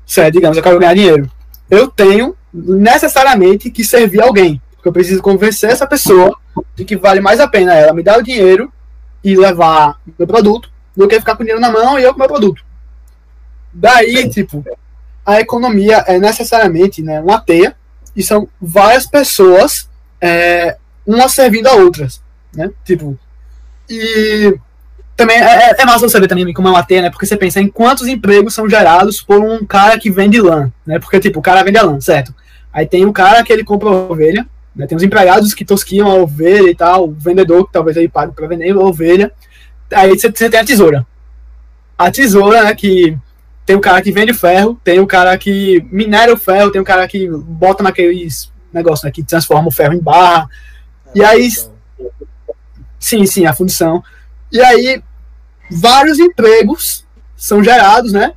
sério, 0.05 0.31
digamos, 0.31 0.57
eu 0.57 0.63
quero 0.63 0.79
ganhar 0.79 0.93
dinheiro. 0.93 1.29
Eu 1.69 1.87
tenho 1.87 2.35
necessariamente 2.53 3.71
que 3.71 3.83
servir 3.83 4.21
alguém, 4.21 4.61
porque 4.75 4.87
eu 4.87 4.93
preciso 4.93 5.21
convencer 5.21 5.69
essa 5.69 5.87
pessoa 5.87 6.37
de 6.75 6.85
que 6.85 6.95
vale 6.95 7.19
mais 7.19 7.39
a 7.39 7.47
pena 7.47 7.73
ela 7.73 7.93
me 7.93 8.03
dar 8.03 8.19
o 8.19 8.23
dinheiro 8.23 8.71
e 9.23 9.35
levar 9.35 9.99
meu 10.17 10.27
produto 10.27 10.69
do 10.95 11.07
que 11.07 11.19
ficar 11.19 11.35
com 11.35 11.41
o 11.41 11.45
dinheiro 11.45 11.61
na 11.61 11.71
mão 11.71 11.97
e 11.97 12.03
eu 12.03 12.13
com 12.13 12.19
meu 12.19 12.27
produto. 12.27 12.63
Daí, 13.73 14.29
tipo, 14.29 14.63
a 15.25 15.39
economia 15.39 16.03
é 16.05 16.19
necessariamente 16.19 17.01
né, 17.01 17.19
uma 17.21 17.39
teia 17.39 17.75
e 18.15 18.21
são 18.21 18.47
várias 18.61 19.07
pessoas, 19.07 19.89
é, 20.21 20.77
umas 21.05 21.31
servindo 21.31 21.67
a 21.67 21.73
outras, 21.73 22.21
né? 22.53 22.69
Tipo, 22.85 23.17
e 23.89 24.55
também 25.15 25.37
é, 25.37 25.69
é, 25.69 25.75
é 25.77 25.85
massa 25.85 26.07
você 26.07 26.19
ver 26.19 26.27
também 26.27 26.51
como 26.53 26.67
é 26.67 26.71
uma 26.71 26.83
teia, 26.83 27.03
né? 27.03 27.09
Porque 27.09 27.25
você 27.25 27.37
pensa 27.37 27.61
em 27.61 27.67
quantos 27.67 28.07
empregos 28.07 28.53
são 28.53 28.69
gerados 28.69 29.21
por 29.21 29.39
um 29.39 29.65
cara 29.65 29.99
que 29.99 30.09
vende 30.09 30.41
lã, 30.41 30.71
né? 30.85 30.99
Porque, 30.99 31.19
tipo, 31.19 31.39
o 31.39 31.43
cara 31.43 31.63
vende 31.63 31.77
a 31.77 31.83
lã, 31.83 31.99
certo? 32.01 32.33
Aí 32.71 32.87
tem 32.87 33.05
o 33.05 33.13
cara 33.13 33.43
que 33.43 33.53
ele 33.53 33.63
compra 33.63 33.89
a 33.89 33.91
ovelha, 33.91 34.47
né? 34.75 34.87
Tem 34.87 34.95
os 34.95 35.03
empregados 35.03 35.53
que 35.53 35.63
tosquiam 35.63 36.09
a 36.09 36.15
ovelha 36.15 36.69
e 36.69 36.75
tal, 36.75 37.09
o 37.09 37.11
vendedor 37.11 37.67
que 37.67 37.73
talvez 37.73 37.95
ele 37.95 38.09
pague 38.09 38.33
para 38.33 38.47
vender 38.47 38.71
a 38.71 38.79
ovelha. 38.79 39.31
Aí 39.93 40.17
você, 40.17 40.31
você 40.31 40.49
tem 40.49 40.59
a 40.59 40.65
tesoura. 40.65 41.05
A 41.97 42.09
tesoura, 42.09 42.63
né, 42.63 42.73
que 42.73 43.15
tem 43.65 43.75
o 43.75 43.81
cara 43.81 44.01
que 44.01 44.11
vende 44.11 44.33
ferro, 44.33 44.79
tem 44.83 44.99
o 44.99 45.05
cara 45.05 45.37
que 45.37 45.85
minera 45.91 46.33
o 46.33 46.37
ferro, 46.37 46.71
tem 46.71 46.81
o 46.81 46.85
cara 46.85 47.07
que 47.07 47.29
bota 47.29 47.83
naqueles 47.83 48.51
negócios, 48.73 49.03
né, 49.03 49.11
que 49.11 49.23
transforma 49.23 49.67
o 49.67 49.71
ferro 49.71 49.93
em 49.93 50.01
barra. 50.01 50.49
É, 51.15 51.19
e 51.19 51.23
aí... 51.23 51.49
Sim, 52.99 53.25
sim, 53.25 53.45
a 53.45 53.53
fundição. 53.53 54.03
E 54.53 54.61
aí, 54.61 55.03
vários 55.71 56.19
empregos 56.19 57.03
são 57.35 57.63
gerados, 57.63 58.13
né? 58.13 58.33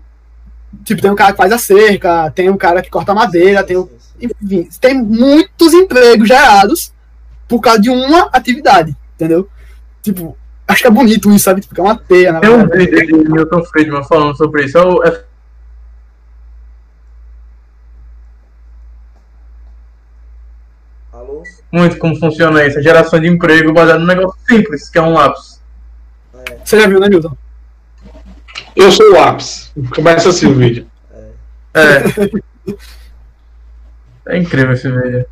Tipo, 0.83 1.03
tem 1.03 1.11
um 1.11 1.15
cara 1.15 1.33
que 1.33 1.37
faz 1.37 1.53
a 1.53 1.59
cerca, 1.59 2.31
tem 2.31 2.49
um 2.49 2.57
cara 2.57 2.81
que 2.81 2.89
corta 2.89 3.13
madeira, 3.13 3.63
tem 3.63 3.77
um, 3.77 3.87
enfim, 4.19 4.67
tem 4.81 4.95
muitos 4.95 5.75
empregos 5.75 6.27
gerados 6.27 6.91
por 7.47 7.61
causa 7.61 7.81
de 7.81 7.91
uma 7.91 8.31
atividade, 8.33 8.97
entendeu? 9.15 9.47
Tipo, 10.03 10.37
acho 10.67 10.81
que 10.81 10.89
é 10.89 10.91
bonito 10.91 11.31
isso, 11.31 11.45
sabe? 11.45 11.61
Tipo, 11.61 11.79
é 11.81 11.85
uma 11.85 11.99
teia, 11.99 12.33
na 12.33 12.41
Tem 12.41 12.51
um 12.51 12.67
vídeo 12.67 13.07
de 13.07 13.31
Milton 13.31 13.63
Friedman 13.65 14.05
falando 14.05 14.35
sobre 14.37 14.65
isso. 14.65 14.79
É... 15.05 15.25
Alô? 21.13 21.43
Muito 21.71 21.99
como 21.99 22.19
funciona 22.19 22.67
isso, 22.67 22.79
a 22.79 22.83
geração 22.83 23.21
de 23.21 23.29
emprego 23.29 23.75
baseada 23.75 24.01
num 24.01 24.07
negócio 24.07 24.41
simples, 24.49 24.89
que 24.89 24.97
é 24.97 25.03
um 25.03 25.13
lápis. 25.13 25.56
Você 26.67 26.81
já 26.81 26.89
viu, 26.89 26.99
né, 26.99 27.09
Milton? 27.09 27.37
Eu 28.75 28.91
sou 28.91 29.07
o 29.07 29.13
lápis. 29.13 29.73
Começa 29.95 30.31
assim 30.31 30.49
o 30.49 30.55
vídeo. 30.55 30.91
É. 31.73 32.03
é. 34.27 34.37
Incrível 34.37 34.73
esse 34.73 34.91
vídeo. 34.91 35.25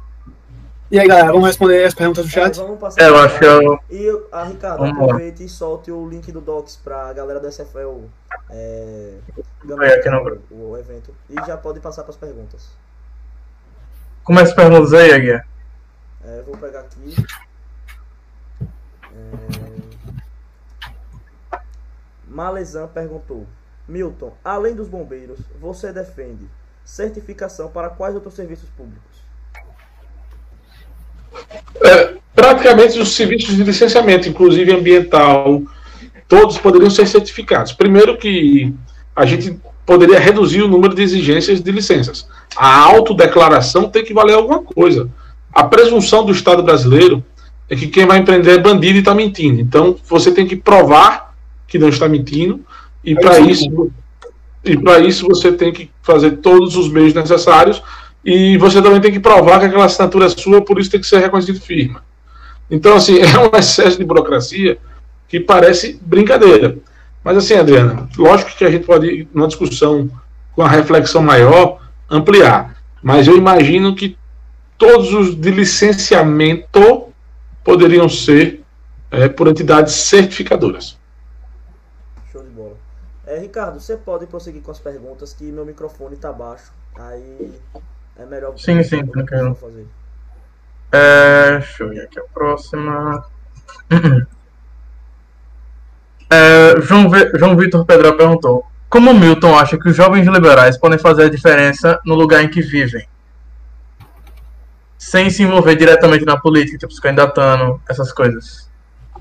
E 0.93 1.01
aí, 1.01 1.09
galera, 1.09 1.32
vamos 1.32 1.49
responder 1.49 1.82
as 1.82 1.93
perguntas 1.93 2.24
do 2.24 2.30
chat? 2.30 2.57
É, 2.57 2.62
vamos 2.62 2.78
passar 2.78 3.03
é, 3.03 3.09
eu 3.09 3.18
acho 3.18 3.37
que 3.37 3.45
eu... 3.45 3.80
E, 3.91 4.09
a 4.30 4.43
ah, 4.43 4.45
Ricardo, 4.45 4.78
vamos 4.78 5.03
aproveite 5.03 5.41
lá. 5.41 5.47
e 5.47 5.49
solte 5.49 5.91
o 5.91 6.09
link 6.09 6.30
do 6.30 6.41
Docs 6.41 6.76
pra 6.76 7.12
galera 7.12 7.41
do 7.41 7.51
SFL 7.51 8.05
é, 8.51 9.14
aqui 9.99 10.09
no... 10.11 10.41
o, 10.53 10.70
o 10.70 10.78
evento. 10.78 11.12
E 11.28 11.35
já 11.45 11.57
pode 11.57 11.80
passar 11.80 12.05
pras 12.05 12.16
perguntas. 12.16 12.68
Começa 14.22 14.51
as 14.51 14.55
perguntas 14.55 14.93
aí, 14.93 15.12
Aguiar. 15.12 15.45
É, 16.24 16.43
vou 16.43 16.57
pegar 16.57 16.80
aqui. 16.80 17.16
É... 18.62 19.74
Malezan 22.35 22.89
perguntou: 22.89 23.47
Milton, 23.89 24.32
além 24.45 24.74
dos 24.74 24.89
bombeiros, 24.89 25.39
você 25.61 25.93
defende 25.93 26.47
certificação 26.85 27.68
para 27.68 27.89
quais 27.89 28.14
outros 28.14 28.35
serviços 28.35 28.68
públicos? 28.76 29.14
É, 31.80 32.16
praticamente 32.35 32.99
os 32.99 33.14
serviços 33.14 33.55
de 33.55 33.62
licenciamento, 33.62 34.28
inclusive 34.28 34.72
ambiental, 34.72 35.62
todos 36.28 36.59
poderiam 36.59 36.91
ser 36.91 37.07
certificados. 37.07 37.72
Primeiro 37.72 38.18
que 38.18 38.74
a 39.14 39.24
gente 39.24 39.59
poderia 39.87 40.18
reduzir 40.18 40.62
o 40.62 40.68
número 40.68 40.95
de 40.95 41.03
exigências 41.03 41.61
de 41.61 41.70
licenças. 41.70 42.26
A 42.57 42.78
autodeclaração 42.80 43.89
tem 43.89 44.05
que 44.05 44.14
valer 44.14 44.35
alguma 44.35 44.62
coisa. 44.62 45.09
A 45.53 45.64
presunção 45.64 46.24
do 46.24 46.32
Estado 46.32 46.62
brasileiro 46.62 47.24
é 47.68 47.76
que 47.76 47.87
quem 47.87 48.07
vai 48.07 48.18
empreender 48.18 48.53
é 48.53 48.59
bandido 48.59 48.97
e 48.97 48.99
está 48.99 49.14
mentindo. 49.14 49.61
Então 49.61 49.97
você 50.05 50.32
tem 50.32 50.47
que 50.47 50.57
provar 50.57 51.24
que 51.66 51.78
não 51.78 51.88
está 51.88 52.08
mentindo 52.08 52.60
e 53.02 53.14
para 53.14 53.38
isso 53.40 53.90
e 54.64 54.76
para 54.76 54.98
isso 55.00 55.26
você 55.26 55.52
tem 55.52 55.72
que 55.72 55.90
fazer 56.02 56.38
todos 56.38 56.74
os 56.76 56.90
meios 56.90 57.12
necessários 57.12 57.82
e 58.24 58.56
você 58.56 58.80
também 58.80 59.00
tem 59.00 59.12
que 59.12 59.20
provar 59.20 59.60
que 59.60 59.66
aquela 59.66 59.84
assinatura 59.84 60.26
é 60.26 60.28
sua, 60.30 60.64
por 60.64 60.80
isso 60.80 60.90
tem 60.90 61.00
que 61.00 61.06
ser 61.06 61.18
reconhecido 61.18 61.60
firma. 61.60 62.02
Então, 62.70 62.96
assim, 62.96 63.18
é 63.20 63.38
um 63.38 63.56
excesso 63.56 63.98
de 63.98 64.04
burocracia 64.04 64.78
que 65.28 65.38
parece 65.38 66.00
brincadeira. 66.00 66.78
Mas, 67.22 67.36
assim, 67.36 67.54
Adriana, 67.54 68.08
lógico 68.16 68.56
que 68.56 68.64
a 68.64 68.70
gente 68.70 68.86
pode, 68.86 69.28
numa 69.34 69.46
discussão 69.46 70.10
com 70.54 70.62
a 70.62 70.68
reflexão 70.68 71.22
maior, 71.22 71.80
ampliar. 72.10 72.76
Mas 73.02 73.26
eu 73.26 73.36
imagino 73.36 73.94
que 73.94 74.16
todos 74.78 75.12
os 75.12 75.34
de 75.34 75.50
licenciamento 75.50 77.08
poderiam 77.62 78.08
ser 78.08 78.62
é, 79.10 79.28
por 79.28 79.48
entidades 79.48 79.94
certificadoras. 79.94 80.98
É, 83.35 83.39
Ricardo, 83.41 83.80
você 83.80 83.97
pode 83.97 84.26
prosseguir 84.26 84.62
com 84.62 84.70
as 84.70 84.78
perguntas 84.78 85.32
que 85.32 85.43
meu 85.51 85.66
microfone 85.66 86.14
está 86.14 86.32
baixo. 86.32 86.70
Aí 86.95 87.53
é 88.16 88.24
melhor 88.24 88.57
sim, 88.57 88.80
sim, 88.85 89.05
tranquilo. 89.07 89.57
fazer. 89.57 89.87
É, 90.93 91.59
deixa 91.59 91.82
eu 91.82 91.89
ver 91.89 92.03
aqui 92.03 92.20
a 92.20 92.24
próxima. 92.32 93.24
É, 96.30 96.80
João, 96.80 97.11
João 97.35 97.57
Vitor 97.57 97.85
Pedro 97.85 98.16
perguntou: 98.16 98.66
Como 98.89 99.12
Milton 99.12 99.57
acha 99.57 99.78
que 99.78 99.89
os 99.89 99.95
jovens 99.95 100.26
liberais 100.26 100.76
podem 100.76 100.99
fazer 100.99 101.24
a 101.24 101.28
diferença 101.28 102.01
no 102.05 102.14
lugar 102.14 102.43
em 102.43 102.49
que 102.49 102.62
vivem? 102.62 103.07
Sem 104.97 105.28
se 105.28 105.43
envolver 105.43 105.76
diretamente 105.76 106.24
na 106.24 106.41
política, 106.41 106.78
tipo, 106.78 106.93
se 106.93 107.01
candidatando, 107.01 107.80
essas 107.89 108.11
coisas. 108.11 108.68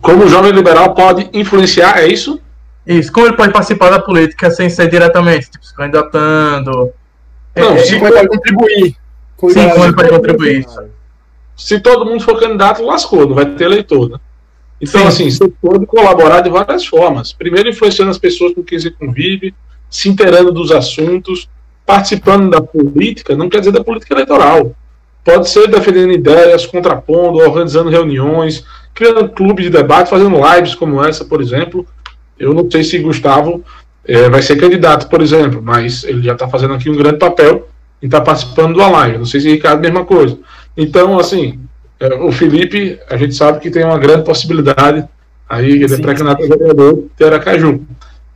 Como 0.02 0.24
o 0.24 0.30
jovem 0.30 0.54
liberal 0.54 0.96
pode 0.96 1.30
influenciar, 1.34 2.00
é 2.00 2.08
isso? 2.08 2.42
Isso, 2.86 3.12
como 3.12 3.28
ele 3.28 3.38
pode 3.38 3.54
participar 3.54 3.90
da 3.90 4.00
política 4.00 4.52
sem 4.52 4.70
ser 4.70 4.90
diretamente, 4.90 5.50
tipo, 5.50 5.66
se 5.66 5.74
candidatando. 5.74 6.92
Não, 7.56 7.74
é, 7.74 7.78
se 7.80 7.96
ele 7.96 8.10
pode 8.10 8.28
contribuir. 8.28 8.96
Sim, 9.50 9.70
como 9.70 9.86
ele 9.86 9.94
pode 9.94 10.10
contribuir. 10.10 10.66
Se 11.56 11.80
todo 11.80 12.06
mundo 12.06 12.24
for 12.24 12.40
candidato, 12.40 12.84
lascou, 12.84 13.28
não 13.28 13.36
vai 13.36 13.46
ter 13.46 13.66
eleitor, 13.66 14.10
né? 14.10 14.18
Então, 14.82 15.02
Sim. 15.02 15.08
assim, 15.08 15.32
você 15.32 15.48
pode 15.62 15.86
colaborar 15.86 16.42
de 16.42 16.50
várias 16.50 16.86
formas. 16.86 17.32
Primeiro, 17.32 17.70
influenciando 17.70 18.12
as 18.12 18.18
pessoas 18.18 18.54
com 18.54 18.64
quem 18.64 18.78
você 18.78 18.92
convive, 18.92 19.54
se 19.90 20.10
inteirando 20.10 20.52
dos 20.52 20.72
assuntos, 20.72 21.48
participando 21.86 22.50
da 22.50 22.62
política, 22.62 23.36
não 23.36 23.50
quer 23.50 23.60
dizer 23.60 23.72
da 23.72 23.84
política 23.84 24.14
eleitoral. 24.14 24.76
Pode 25.24 25.50
ser 25.50 25.68
defendendo 25.70 26.12
ideias, 26.12 26.66
contrapondo, 26.66 27.40
organizando 27.40 27.90
reuniões, 27.90 28.66
criando 28.94 29.30
clubes 29.30 29.66
de 29.66 29.72
debate, 29.72 30.10
fazendo 30.10 30.36
lives 30.36 30.76
como 30.76 31.04
essa, 31.04 31.24
por 31.24 31.42
exemplo. 31.42 31.88
Eu 32.44 32.54
não 32.54 32.70
sei 32.70 32.84
se 32.84 33.00
Gustavo 33.00 33.64
é, 34.06 34.30
vai 34.30 34.42
ser 34.42 34.58
candidato, 34.58 35.08
por 35.08 35.22
exemplo, 35.22 35.62
mas 35.64 36.04
ele 36.04 36.22
já 36.22 36.34
está 36.34 36.48
fazendo 36.48 36.74
aqui 36.74 36.90
um 36.90 36.98
grande 36.98 37.18
papel 37.18 37.68
e 38.02 38.06
está 38.06 38.20
participando 38.20 38.74
do 38.74 38.80
live. 38.80 39.18
Não 39.18 39.26
sei 39.26 39.40
se 39.40 39.50
Ricardo, 39.50 39.82
mesma 39.82 40.04
coisa. 40.06 40.38
Então, 40.76 41.18
assim, 41.18 41.60
é, 42.00 42.14
o 42.16 42.32
Felipe, 42.32 43.00
a 43.10 43.16
gente 43.16 43.34
sabe 43.34 43.60
que 43.60 43.72
tem 43.72 43.84
uma 43.84 43.98
grande 43.98 44.26
possibilidade 44.26 45.08
aí, 45.48 45.72
ele 45.72 45.86
é 45.86 45.98
pré-candidato 45.98 46.44
a 46.44 46.48
vereador 46.48 47.06
de 47.18 47.26
Aracaju. 47.26 47.82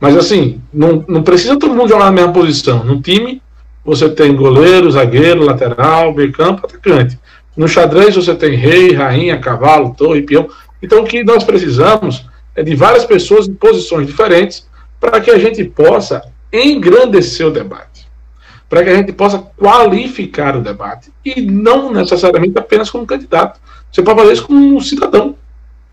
Mas, 0.00 0.16
assim, 0.16 0.60
não, 0.72 1.04
não 1.08 1.22
precisa 1.22 1.58
todo 1.58 1.74
mundo 1.74 1.88
jogar 1.88 2.06
na 2.06 2.12
mesma 2.12 2.32
posição. 2.32 2.84
No 2.84 3.00
time, 3.02 3.42
você 3.84 4.08
tem 4.08 4.34
goleiro, 4.34 4.90
zagueiro, 4.90 5.44
lateral, 5.44 6.14
meio 6.14 6.32
campo, 6.32 6.66
atacante. 6.66 7.18
No 7.56 7.66
xadrez, 7.66 8.14
você 8.14 8.34
tem 8.34 8.54
rei, 8.54 8.92
rainha, 8.92 9.38
cavalo, 9.38 9.94
torre, 9.94 10.22
peão. 10.22 10.48
Então, 10.80 11.02
o 11.02 11.04
que 11.04 11.24
nós 11.24 11.42
precisamos 11.42 12.24
de 12.62 12.74
várias 12.74 13.04
pessoas 13.04 13.46
em 13.46 13.54
posições 13.54 14.06
diferentes 14.06 14.66
para 15.00 15.20
que 15.20 15.30
a 15.30 15.38
gente 15.38 15.64
possa 15.64 16.22
engrandecer 16.52 17.46
o 17.46 17.50
debate, 17.50 18.08
para 18.68 18.82
que 18.82 18.90
a 18.90 18.94
gente 18.94 19.12
possa 19.12 19.38
qualificar 19.38 20.56
o 20.56 20.62
debate 20.62 21.12
e 21.24 21.40
não 21.40 21.92
necessariamente 21.92 22.58
apenas 22.58 22.90
como 22.90 23.06
candidato. 23.06 23.60
Você 23.92 24.02
pode 24.02 24.20
fazer 24.20 24.32
isso 24.32 24.46
como 24.46 24.76
um 24.76 24.80
cidadão, 24.80 25.36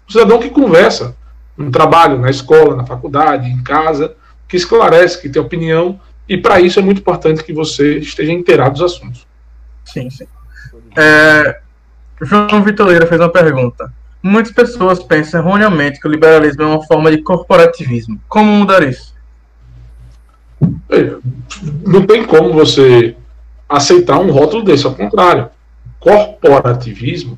um 0.07 0.11
cidadão 0.11 0.39
que 0.39 0.49
conversa 0.49 1.15
no 1.57 1.71
trabalho, 1.71 2.19
na 2.19 2.29
escola, 2.29 2.75
na 2.75 2.85
faculdade, 2.85 3.49
em 3.49 3.63
casa, 3.63 4.15
que 4.47 4.57
esclarece, 4.57 5.21
que 5.21 5.29
tem 5.29 5.41
opinião 5.41 5.99
e 6.27 6.37
para 6.37 6.59
isso 6.59 6.79
é 6.79 6.81
muito 6.81 6.99
importante 6.99 7.43
que 7.43 7.53
você 7.53 7.99
esteja 7.99 8.31
inteirado 8.31 8.73
dos 8.73 8.81
assuntos. 8.81 9.27
Sim, 9.83 10.09
sim. 10.09 10.25
É, 10.97 11.59
João 12.21 12.63
Vitoleira 12.63 13.05
fez 13.05 13.21
uma 13.21 13.29
pergunta. 13.29 13.91
Muitas 14.27 14.51
pessoas 14.51 15.03
pensam 15.03 15.39
erroneamente 15.39 15.99
que 15.99 16.07
o 16.07 16.09
liberalismo 16.09 16.63
é 16.63 16.65
uma 16.65 16.83
forma 16.83 17.11
de 17.11 17.19
corporativismo. 17.19 18.19
Como 18.27 18.49
mudar 18.49 18.81
isso? 18.81 19.13
Não 21.85 22.07
tem 22.07 22.25
como 22.25 22.51
você 22.51 23.15
aceitar 23.69 24.17
um 24.17 24.31
rótulo 24.31 24.63
desse, 24.63 24.87
ao 24.87 24.95
contrário. 24.95 25.47
Corporativismo 25.99 27.37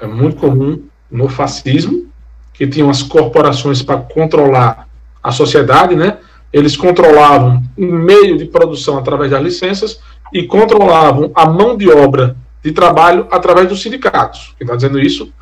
é 0.00 0.06
muito 0.06 0.36
comum 0.36 0.84
no 1.10 1.28
fascismo, 1.28 2.06
que 2.52 2.64
tinham 2.64 2.90
as 2.90 3.02
corporações 3.02 3.82
para 3.82 3.96
controlar 3.98 4.86
a 5.20 5.32
sociedade, 5.32 5.96
né? 5.96 6.18
Eles 6.52 6.76
controlavam 6.76 7.60
o 7.76 7.86
meio 7.86 8.38
de 8.38 8.44
produção 8.44 8.98
através 8.98 9.32
das 9.32 9.42
licenças 9.42 9.98
e 10.32 10.44
controlavam 10.44 11.32
a 11.34 11.44
mão 11.44 11.76
de 11.76 11.90
obra 11.90 12.36
de 12.62 12.70
trabalho 12.70 13.26
através 13.32 13.68
dos 13.68 13.82
sindicatos. 13.82 14.54
Quem 14.56 14.64
está 14.64 14.76
dizendo 14.76 15.00
isso 15.00 15.32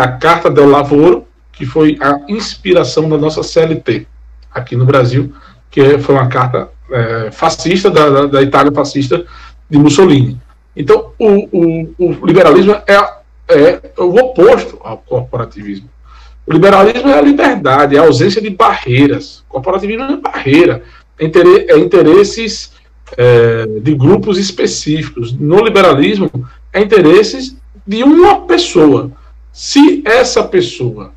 a 0.00 0.08
Carta 0.08 0.50
del 0.50 0.68
Lavoro, 0.68 1.26
que 1.52 1.64
foi 1.64 1.96
a 2.00 2.20
inspiração 2.28 3.08
da 3.08 3.16
nossa 3.16 3.42
CLT 3.42 4.06
aqui 4.52 4.76
no 4.76 4.84
Brasil, 4.84 5.32
que 5.70 5.98
foi 5.98 6.14
uma 6.14 6.28
carta 6.28 6.68
é, 6.90 7.30
fascista 7.30 7.90
da, 7.90 8.08
da, 8.08 8.26
da, 8.26 8.42
Itália 8.42 8.72
fascista 8.72 9.24
de 9.68 9.78
Mussolini. 9.78 10.40
Então, 10.76 11.12
o, 11.18 11.48
o, 11.52 11.94
o 11.98 12.26
liberalismo 12.26 12.72
é, 12.86 12.94
é 13.48 13.80
o 13.98 14.16
oposto 14.18 14.78
ao 14.82 14.98
corporativismo. 14.98 15.88
O 16.46 16.52
liberalismo 16.52 17.08
é 17.08 17.18
a 17.18 17.22
liberdade, 17.22 17.96
é 17.96 17.98
a 17.98 18.02
ausência 18.02 18.40
de 18.40 18.50
barreiras. 18.50 19.44
O 19.48 19.52
corporativismo 19.54 20.04
é 20.04 20.16
barreira, 20.16 20.82
é, 21.18 21.72
é 21.72 21.78
interesses 21.78 22.72
é, 23.16 23.66
de 23.80 23.94
grupos 23.94 24.38
específicos. 24.38 25.32
No 25.32 25.64
liberalismo, 25.64 26.30
é 26.72 26.80
interesses 26.80 27.56
de 27.86 28.02
uma 28.02 28.42
pessoa. 28.42 29.10
Se 29.54 30.02
essa 30.04 30.42
pessoa 30.42 31.12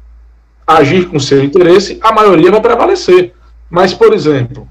agir 0.65 1.09
com 1.09 1.19
seu 1.19 1.43
interesse, 1.43 1.97
a 2.03 2.11
maioria 2.11 2.51
vai 2.51 2.61
prevalecer. 2.61 3.33
Mas, 3.67 3.95
por 3.95 4.13
exemplo, 4.13 4.69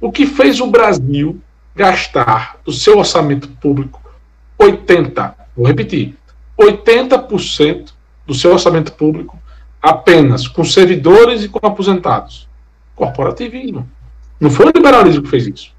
o 0.00 0.12
que 0.12 0.24
fez 0.24 0.60
o 0.60 0.68
Brasil 0.68 1.40
gastar 1.74 2.58
do 2.64 2.70
seu 2.70 2.98
orçamento 2.98 3.48
público 3.60 4.00
80, 4.56 5.34
vou 5.56 5.66
repetir, 5.66 6.16
80% 6.56 7.92
do 8.24 8.34
seu 8.34 8.52
orçamento 8.52 8.92
público 8.92 9.36
apenas 9.82 10.46
com 10.46 10.62
servidores 10.62 11.42
e 11.42 11.48
com 11.48 11.58
aposentados? 11.66 12.48
Corporativismo. 12.94 13.90
Não 14.38 14.48
foi 14.48 14.66
o 14.66 14.72
liberalismo 14.76 15.24
que 15.24 15.28
fez 15.28 15.48
isso. 15.48 15.72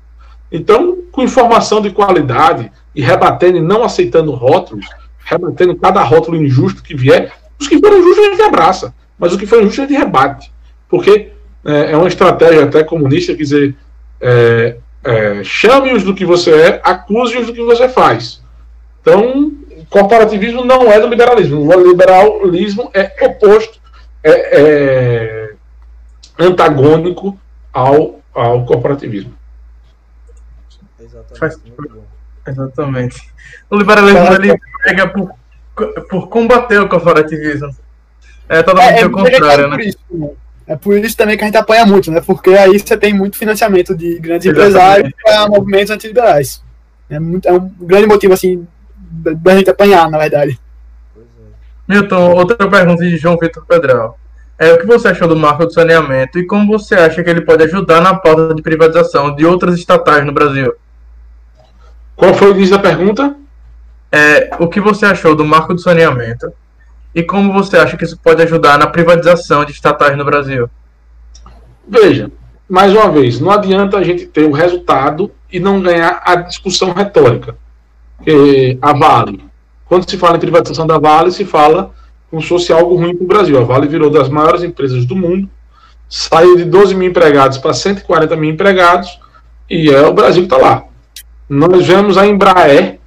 Então, 0.52 0.98
com 1.10 1.24
informação 1.24 1.80
de 1.80 1.90
qualidade 1.90 2.70
e 2.94 3.02
rebatendo 3.02 3.60
e 3.60 3.62
não 3.62 3.82
aceitando 3.82 4.32
rótulos, 4.32 4.86
rebatendo 5.26 5.76
cada 5.76 6.02
rótulo 6.04 6.38
injusto 6.38 6.84
que 6.84 6.96
vier, 6.96 7.32
os 7.60 7.68
que 7.68 7.80
foram 7.80 8.02
justos 8.02 8.26
a 8.26 8.30
gente 8.30 8.42
abraça, 8.42 8.94
mas 9.18 9.34
o 9.34 9.38
que 9.38 9.46
foi 9.46 9.62
injusto 9.62 9.82
a 9.82 9.86
gente 9.86 9.98
rebate. 9.98 10.52
Porque 10.90 11.32
é, 11.66 11.92
é 11.92 11.98
uma 11.98 12.08
estratégia 12.08 12.66
até 12.66 12.84
comunista, 12.84 13.34
quer 13.34 13.44
dizer, 13.44 13.76
é, 14.20 14.78
é, 15.04 15.44
chame-os 15.44 16.04
do 16.04 16.14
que 16.14 16.26
você 16.26 16.52
é, 16.52 16.82
acuse-os 16.84 17.48
do 17.48 17.54
que 17.54 17.64
você 17.64 17.90
faz. 17.90 18.42
Então, 19.02 19.52
corporativismo 19.90 20.64
não 20.66 20.92
é 20.92 21.00
do 21.00 21.08
liberalismo. 21.08 21.68
O 21.68 21.88
liberalismo 21.88 22.90
é 22.94 23.26
oposto, 23.26 23.80
é, 24.24 24.32
é 24.32 25.54
antagônico 26.40 27.38
ao, 27.72 28.20
ao 28.34 28.66
corporativismo. 28.66 29.34
Exatamente. 31.00 31.40
Faz... 31.40 31.60
Exatamente. 32.46 33.22
O 33.70 33.78
liberalismo 33.78 34.34
ele 34.34 34.60
pega 34.84 35.08
por, 35.08 35.32
por 36.10 36.28
combater 36.28 36.80
o 36.80 36.90
corporativismo. 36.90 37.76
É 38.50 38.62
totalmente 38.62 39.00
é, 39.00 39.02
é, 39.02 39.06
o 39.06 39.12
contrário, 39.12 39.68
né? 39.70 39.78
Isso, 39.84 39.98
né? 40.12 40.30
É 40.66 40.76
por 40.78 40.98
isso 40.98 41.18
também 41.18 41.38
que 41.38 41.44
a 41.44 41.48
gente 41.48 41.58
apanha 41.58 41.86
muito, 41.86 42.10
né? 42.12 42.22
Porque 42.22 42.52
aí 42.52 42.80
você 42.80 42.96
tem 42.96 43.14
muito 43.14 43.38
financiamento 43.38 43.96
de 43.96 44.18
grandes 44.20 44.48
Exatamente. 44.48 44.72
empresários 44.72 45.14
para 45.24 45.48
movimentos 45.50 45.92
antiliberais. 45.92 46.64
É, 47.10 47.20
muito, 47.20 47.48
é 47.48 47.54
um 47.54 47.70
grande 47.82 48.08
motivo, 48.08 48.34
assim, 48.34 48.66
da 49.12 49.56
gente 49.56 49.70
apanhar, 49.70 50.10
na 50.10 50.18
verdade. 50.18 50.60
Milton, 51.88 52.32
outra 52.32 52.70
pergunta 52.70 53.04
de 53.04 53.18
João 53.18 53.38
Vitor 53.38 53.66
Pedral. 53.66 54.18
É, 54.58 54.72
o 54.72 54.80
que 54.80 54.86
você 54.86 55.10
achou 55.10 55.28
do 55.28 55.36
marco 55.36 55.66
do 55.66 55.74
saneamento 55.74 56.40
e 56.40 56.46
como 56.46 56.72
você 56.72 56.96
acha 56.96 57.22
que 57.24 57.30
ele 57.30 57.42
pode 57.42 57.64
ajudar 57.64 58.00
na 58.00 58.16
pauta 58.16 58.54
de 58.54 58.62
privatização 58.62 59.36
de 59.36 59.46
outras 59.46 59.78
estatais 59.78 60.26
no 60.26 60.32
Brasil? 60.32 60.74
Qual 62.16 62.34
foi 62.34 62.52
o 62.52 62.56
início 62.56 62.76
da 62.76 62.82
pergunta? 62.82 63.36
É, 64.12 64.52
o 64.60 64.68
que 64.68 64.80
você 64.80 65.06
achou 65.06 65.36
do 65.36 65.44
marco 65.44 65.74
do 65.74 65.82
saneamento 65.82 66.52
e 67.16 67.24
como 67.24 67.54
você 67.54 67.78
acha 67.78 67.98
que 67.98 68.04
isso 68.04 68.18
pode 68.18 68.42
ajudar 68.42 68.78
na 68.78 68.88
privatização 68.88 69.66
de 69.66 69.72
estatais 69.72 70.18
no 70.18 70.26
Brasil? 70.26 70.70
Veja, 71.88 72.32
mais 72.68 72.94
uma 72.94 73.10
vez, 73.10 73.40
não 73.40 73.52
adianta 73.52 73.98
a 73.98 74.04
gente 74.04 74.26
ter 74.26 74.46
o 74.46 74.52
resultado 74.52 75.32
e 75.52 75.60
não 75.60 75.82
ganhar 75.82 76.22
a 76.26 76.36
discussão 76.36 76.92
retórica. 76.92 77.56
a 78.82 78.94
Vale, 78.94 79.46
quando 79.86 80.10
se 80.10 80.18
fala 80.18 80.38
em 80.38 80.40
privatização 80.40 80.88
da 80.88 80.98
Vale, 80.98 81.32
se 81.32 81.46
fala 81.46 81.92
como 82.30 82.42
se 82.42 82.48
fosse 82.48 82.74
algo 82.74 82.96
ruim 82.96 83.16
para 83.16 83.24
o 83.24 83.28
Brasil. 83.28 83.60
A 83.60 83.64
Vale 83.64 83.88
virou 83.88 84.10
das 84.10 84.28
maiores 84.28 84.64
empresas 84.64 85.06
do 85.06 85.16
mundo, 85.16 85.48
saiu 86.10 86.56
de 86.56 86.66
12 86.66 86.96
mil 86.96 87.10
empregados 87.10 87.60
para 87.60 87.74
140 87.74 88.36
mil 88.36 88.50
empregados, 88.50 89.20
e 89.70 89.92
é 89.92 90.02
o 90.08 90.14
Brasil 90.14 90.48
que 90.48 90.54
está 90.54 90.58
lá. 90.58 90.84
Nós 91.50 91.86
vemos 91.86 92.18
a 92.18 92.26
Embraer, 92.26 93.00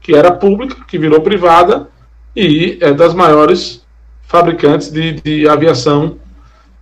que 0.00 0.14
era 0.14 0.30
pública, 0.30 0.84
que 0.86 0.98
virou 0.98 1.20
privada, 1.20 1.88
e 2.34 2.78
é 2.80 2.92
das 2.92 3.14
maiores 3.14 3.84
fabricantes 4.26 4.90
de, 4.90 5.12
de 5.12 5.48
aviação 5.48 6.18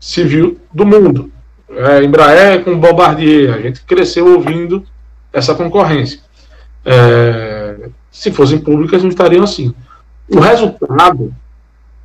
civil 0.00 0.58
do 0.72 0.84
mundo. 0.84 1.30
É, 1.70 2.02
Embraer 2.02 2.64
com 2.64 2.78
Bombardier, 2.78 3.54
a 3.54 3.60
gente 3.60 3.82
cresceu 3.82 4.26
ouvindo 4.34 4.84
essa 5.32 5.54
concorrência. 5.54 6.20
É, 6.84 7.88
se 8.10 8.30
fossem 8.30 8.58
públicas, 8.58 9.02
não 9.02 9.10
estariam 9.10 9.44
assim. 9.44 9.74
O 10.28 10.38
resultado, 10.38 11.34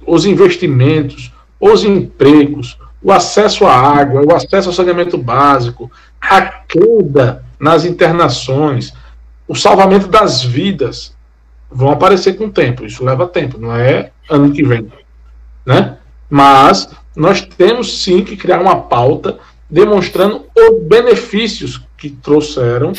os 0.05 0.25
investimentos, 0.25 1.31
os 1.59 1.83
empregos, 1.83 2.77
o 3.01 3.11
acesso 3.11 3.65
à 3.65 3.73
água, 3.73 4.25
o 4.25 4.35
acesso 4.35 4.69
ao 4.69 4.73
saneamento 4.73 5.17
básico, 5.17 5.91
a 6.19 6.41
queda 6.41 7.43
nas 7.59 7.85
internações, 7.85 8.93
o 9.47 9.55
salvamento 9.55 10.07
das 10.07 10.43
vidas 10.43 11.13
vão 11.69 11.91
aparecer 11.91 12.37
com 12.37 12.49
tempo. 12.49 12.85
Isso 12.85 13.03
leva 13.03 13.27
tempo, 13.27 13.59
não 13.59 13.75
é 13.75 14.11
ano 14.29 14.51
que 14.51 14.63
vem. 14.63 14.91
Né? 15.65 15.97
Mas 16.29 16.89
nós 17.15 17.41
temos 17.41 18.01
sim 18.01 18.23
que 18.23 18.37
criar 18.37 18.61
uma 18.61 18.83
pauta 18.83 19.37
demonstrando 19.69 20.45
os 20.55 20.83
benefícios 20.87 21.81
que 21.97 22.09
trouxeram 22.09 22.93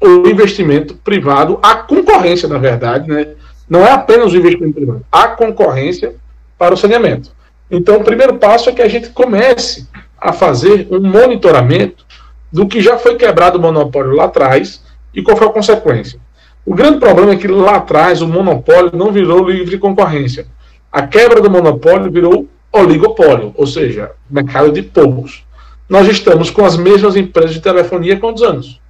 o 0.00 0.26
investimento 0.26 0.94
privado, 0.94 1.58
a 1.62 1.74
concorrência, 1.74 2.48
na 2.48 2.58
verdade, 2.58 3.08
né? 3.08 3.34
não 3.68 3.80
é 3.80 3.92
apenas 3.92 4.32
o 4.32 4.36
investimento 4.36 4.74
privado, 4.74 5.04
a 5.12 5.28
concorrência 5.28 6.14
para 6.58 6.74
o 6.74 6.76
saneamento. 6.76 7.30
Então, 7.70 7.98
o 7.98 8.04
primeiro 8.04 8.34
passo 8.34 8.68
é 8.68 8.72
que 8.72 8.82
a 8.82 8.88
gente 8.88 9.10
comece 9.10 9.86
a 10.18 10.32
fazer 10.32 10.88
um 10.90 11.00
monitoramento 11.00 12.04
do 12.52 12.66
que 12.66 12.80
já 12.80 12.98
foi 12.98 13.16
quebrado 13.16 13.58
o 13.58 13.60
monopólio 13.60 14.14
lá 14.14 14.24
atrás 14.24 14.82
e 15.14 15.22
qual 15.22 15.36
foi 15.36 15.46
a 15.46 15.52
consequência. 15.52 16.18
O 16.64 16.74
grande 16.74 16.98
problema 16.98 17.32
é 17.32 17.36
que 17.36 17.48
lá 17.48 17.76
atrás 17.76 18.20
o 18.20 18.28
monopólio 18.28 18.90
não 18.94 19.10
virou 19.12 19.48
livre 19.48 19.78
concorrência. 19.78 20.46
A 20.92 21.06
quebra 21.06 21.40
do 21.40 21.50
monopólio 21.50 22.10
virou 22.10 22.48
oligopólio, 22.72 23.52
ou 23.56 23.66
seja, 23.66 24.12
mercado 24.28 24.72
de 24.72 24.82
poucos. 24.82 25.44
Nós 25.88 26.06
estamos 26.06 26.50
com 26.50 26.64
as 26.64 26.76
mesmas 26.76 27.16
empresas 27.16 27.54
de 27.54 27.60
telefonia 27.60 28.14
há 28.14 28.20
quantos 28.20 28.42
anos? 28.42 28.80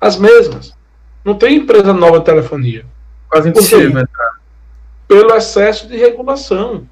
As 0.00 0.16
mesmas. 0.16 0.74
Não 1.24 1.34
tem 1.34 1.56
empresa 1.56 1.92
nova 1.92 2.18
de 2.18 2.24
telefonia. 2.24 2.84
Quase 3.28 3.48
impossível 3.48 3.90
entrar. 3.90 4.32
Pelo 5.06 5.34
excesso 5.34 5.86
de 5.86 5.96
regulação. 5.96 6.86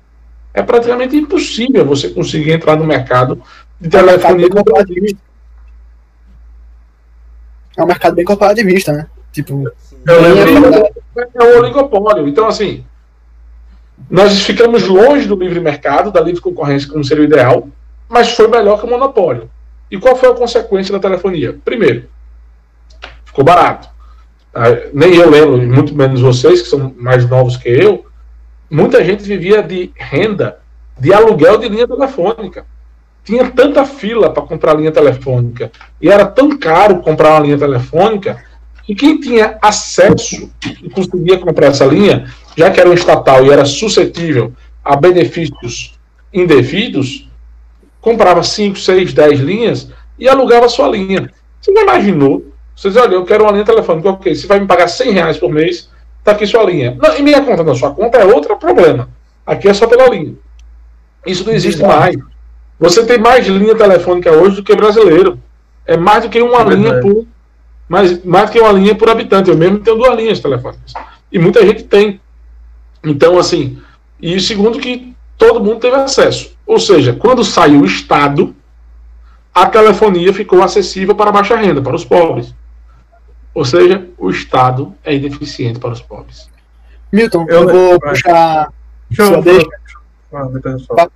É 0.55 0.63
praticamente 0.63 1.17
impossível 1.17 1.85
você 1.85 2.11
conseguir 2.11 2.53
entrar 2.53 2.77
no 2.77 2.85
mercado 2.85 3.43
de 3.81 3.89
telefonia. 3.89 4.49
É 7.77 7.83
um 7.83 7.87
mercado 7.87 8.15
bem 8.15 8.25
corporativista, 8.25 8.93
né? 8.93 9.07
Tipo, 9.33 9.71
é 10.07 11.43
um 11.43 11.59
oligopólio. 11.59 12.29
Então, 12.29 12.47
assim, 12.47 12.85
nós 14.11 14.41
ficamos 14.43 14.87
longe 14.87 15.27
do 15.27 15.37
livre 15.37 15.61
mercado, 15.61 16.11
da 16.11 16.21
livre 16.21 16.41
concorrência, 16.41 16.89
como 16.89 17.05
seria 17.05 17.23
o 17.23 17.27
ideal, 17.27 17.69
mas 18.09 18.33
foi 18.33 18.49
melhor 18.49 18.79
que 18.79 18.87
o 18.87 18.91
monopólio. 18.91 19.51
E 19.91 19.99
qual 19.99 20.17
foi 20.17 20.31
a 20.31 20.35
consequência 20.35 20.93
da 20.93 20.99
telefonia? 20.99 21.59
Primeiro, 21.65 22.09
ficou 23.25 23.45
barato. 23.45 23.89
Ah, 24.55 24.69
nem 24.93 25.15
eu 25.15 25.31
lembro, 25.31 25.59
muito 25.59 25.95
menos 25.95 26.21
vocês, 26.21 26.63
que 26.63 26.69
são 26.69 26.95
mais 26.99 27.29
novos 27.29 27.57
que 27.57 27.69
eu, 27.69 28.05
muita 28.71 29.03
gente 29.05 29.23
vivia 29.23 29.63
de 29.63 29.91
renda 29.97 30.59
de 30.99 31.13
aluguel 31.13 31.59
de 31.59 31.69
linha 31.69 31.89
telefônica. 31.89 32.67
Tinha 33.25 33.51
tanta 33.51 33.85
fila 33.85 34.31
para 34.31 34.43
comprar 34.43 34.75
linha 34.75 34.91
telefônica 34.91 35.71
e 36.01 36.09
era 36.09 36.27
tão 36.27 36.59
caro 36.59 37.01
comprar 37.01 37.31
uma 37.31 37.41
linha 37.41 37.59
telefônica 37.59 38.43
e 38.89 38.95
quem 38.95 39.21
tinha 39.21 39.59
acesso 39.63 40.51
e 40.83 40.91
conseguia 40.91 41.39
comprar 41.39 41.69
essa 41.69 41.85
linha, 41.85 42.27
já 42.57 42.71
que 42.71 42.81
era 42.81 42.91
um 42.91 42.95
estatal 42.95 43.45
e 43.45 43.51
era 43.51 43.65
suscetível 43.65 44.53
a 44.85 44.97
benefícios 44.97 45.99
indevidos, 46.33 47.31
comprava 48.01 48.43
5, 48.43 48.77
6, 48.77 49.13
10 49.13 49.41
linhas 49.41 49.89
e 50.19 50.29
alugava 50.29 50.69
sua 50.69 50.89
linha. 50.89 51.31
Você 51.61 51.73
já 51.73 51.83
imaginou? 51.83 52.45
Você 52.75 52.89
diz, 52.89 52.97
olha, 52.97 53.15
eu 53.15 53.25
quero 53.25 53.45
uma 53.45 53.53
linha 53.53 53.65
telefônica, 53.65 54.11
ok, 54.11 54.35
você 54.35 54.47
vai 54.47 54.59
me 54.59 54.67
pagar 54.67 54.89
100 54.89 55.13
reais 55.13 55.39
por 55.39 55.53
mês, 55.53 55.89
tá 56.25 56.33
aqui 56.33 56.47
sua 56.47 56.65
linha. 56.65 56.97
Não, 57.01 57.17
e 57.17 57.23
minha 57.23 57.41
conta 57.43 57.63
não, 57.63 57.75
sua 57.75 57.95
conta 57.95 58.19
é 58.19 58.25
outro 58.25 58.57
problema. 58.57 59.09
Aqui 59.47 59.69
é 59.69 59.75
só 59.75 59.87
pela 59.87 60.09
linha. 60.09 60.35
Isso 61.25 61.45
não 61.47 61.53
existe 61.53 61.83
mais. 61.83 62.17
Você 62.83 63.07
tem 63.07 63.17
mais 63.17 63.47
linha 63.47 63.77
telefônica 63.77 64.33
hoje 64.33 64.57
do 64.57 64.63
que 64.65 64.75
brasileiro. 64.75 65.39
É 65.87 65.97
mais 65.97 66.25
do 66.25 66.29
que 66.29 66.43
uma 66.43 66.63
é 66.63 66.75
linha 66.75 67.01
por 67.01 67.25
mais, 67.89 68.25
mais 68.25 68.51
que 68.51 68.59
uma 68.59 68.73
linha 68.73 68.93
por 68.93 69.09
habitante. 69.09 69.51
Eu 69.51 69.57
mesmo 69.57 69.79
tenho 69.79 69.97
duas 69.97 70.17
linhas 70.17 70.41
telefônicas. 70.41 70.93
E 71.31 71.39
muita 71.39 71.65
gente 71.65 71.85
tem. 71.85 72.21
Então, 73.05 73.39
assim, 73.39 73.81
e 74.21 74.41
segundo 74.41 74.81
que 74.81 75.15
todo 75.39 75.63
mundo 75.63 75.79
teve 75.79 75.95
acesso. 75.95 76.57
Ou 76.67 76.81
seja, 76.81 77.13
quando 77.13 77.45
saiu 77.45 77.83
o 77.83 77.87
Estado, 77.87 78.53
a 79.55 79.65
telefonia 79.67 80.33
ficou 80.33 80.61
acessível 80.61 81.15
para 81.15 81.31
a 81.31 81.33
baixa 81.33 81.55
renda, 81.55 81.81
para 81.81 81.95
os 81.95 82.05
pobres. 82.05 82.53
Ou 83.55 83.65
seja, 83.65 84.09
o 84.19 84.29
Estado 84.29 84.93
é 85.05 85.15
ineficiente 85.15 85.79
para 85.79 85.93
os 85.93 86.01
pobres. 86.01 86.51
Milton, 87.13 87.47
eu, 87.49 87.61
eu 87.61 87.69
vou 87.69 88.01
puxar. 88.01 88.73
Deixa 89.09 89.33
eu, 89.35 89.41
deixa. 89.43 89.69
Ah, 90.33 90.49
depois 90.53 90.81
eu 90.81 90.97
falo. 90.97 91.13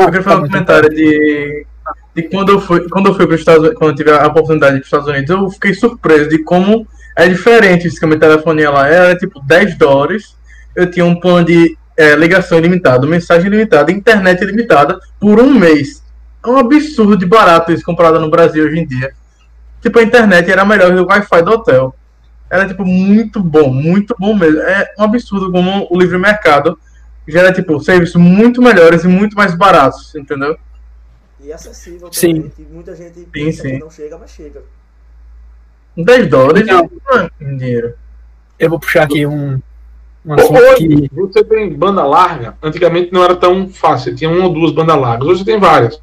Ah, 0.00 0.04
eu 0.04 0.06
queria 0.06 0.22
falar 0.22 0.40
um 0.40 0.48
comentário 0.48 0.88
de, 0.88 1.66
de 2.14 2.22
quando 2.22 2.52
eu 2.52 2.58
fui, 2.58 2.88
quando 2.88 3.10
eu 3.10 3.14
fui 3.14 3.26
para 3.26 3.34
os 3.34 3.40
Estados 3.40 3.60
Unidos, 3.60 3.78
quando 3.78 3.94
tive 3.94 4.10
a 4.10 4.26
oportunidade 4.26 4.72
para 4.72 4.80
os 4.80 4.86
Estados 4.86 5.08
Unidos, 5.08 5.28
eu 5.28 5.50
fiquei 5.50 5.74
surpreso 5.74 6.30
de 6.30 6.38
como 6.42 6.88
é 7.14 7.28
diferente 7.28 7.86
o 7.86 7.88
esquema 7.88 8.14
de 8.14 8.20
telefonia 8.20 8.70
lá. 8.70 8.88
Era 8.88 9.14
tipo 9.14 9.38
10 9.40 9.76
dólares. 9.76 10.34
Eu 10.74 10.90
tinha 10.90 11.04
um 11.04 11.20
plano 11.20 11.44
de 11.44 11.76
é, 11.98 12.16
ligação 12.16 12.56
ilimitada, 12.56 13.06
mensagem 13.06 13.48
ilimitada, 13.48 13.92
internet 13.92 14.42
ilimitada 14.42 14.98
por 15.20 15.38
um 15.38 15.52
mês. 15.52 16.02
É 16.42 16.48
um 16.48 16.56
absurdo 16.56 17.14
de 17.14 17.26
barato 17.26 17.70
isso 17.70 17.84
comparado 17.84 18.18
no 18.18 18.30
Brasil 18.30 18.64
hoje 18.64 18.78
em 18.78 18.86
dia. 18.86 19.12
Tipo, 19.82 19.98
a 19.98 20.02
internet 20.02 20.50
era 20.50 20.64
melhor 20.64 20.94
que 20.94 21.00
o 21.00 21.06
Wi-Fi 21.08 21.42
do 21.42 21.50
hotel. 21.50 21.94
Era, 22.48 22.66
tipo, 22.66 22.86
muito 22.86 23.42
bom, 23.42 23.70
muito 23.70 24.16
bom 24.18 24.34
mesmo. 24.34 24.60
É 24.60 24.94
um 24.98 25.04
absurdo 25.04 25.52
como 25.52 25.86
o 25.90 26.00
livre 26.00 26.16
mercado 26.16 26.78
gera, 27.30 27.52
tipo, 27.52 27.80
serviços 27.80 28.16
muito 28.16 28.60
melhores 28.60 29.04
e 29.04 29.08
muito 29.08 29.36
mais 29.36 29.54
baratos, 29.54 30.14
entendeu? 30.14 30.56
E 31.42 31.52
acessível 31.52 32.08
Sim. 32.12 32.34
também, 32.34 32.50
que 32.50 32.62
muita 32.62 32.94
gente 32.94 33.20
pensa 33.32 33.62
sim. 33.62 33.70
que 33.70 33.78
não 33.78 33.90
chega, 33.90 34.18
mas 34.18 34.30
chega. 34.30 34.62
10 35.96 36.28
dólares 36.28 36.66
Não. 36.66 36.90
não 37.06 37.18
é 37.18 37.54
dinheiro. 37.54 37.94
Eu 38.58 38.70
vou 38.70 38.78
puxar 38.78 39.04
aqui 39.04 39.26
um, 39.26 39.60
um 40.24 40.34
Hoje, 40.34 40.86
que. 40.86 41.10
você 41.14 41.42
tem 41.42 41.72
banda 41.72 42.04
larga. 42.04 42.56
Antigamente 42.62 43.12
não 43.12 43.24
era 43.24 43.34
tão 43.34 43.68
fácil. 43.68 44.14
Tinha 44.14 44.30
uma 44.30 44.44
ou 44.44 44.52
duas 44.52 44.72
bandas 44.72 44.98
largas. 44.98 45.26
Hoje 45.26 45.38
você 45.40 45.50
tem 45.50 45.58
várias. 45.58 45.98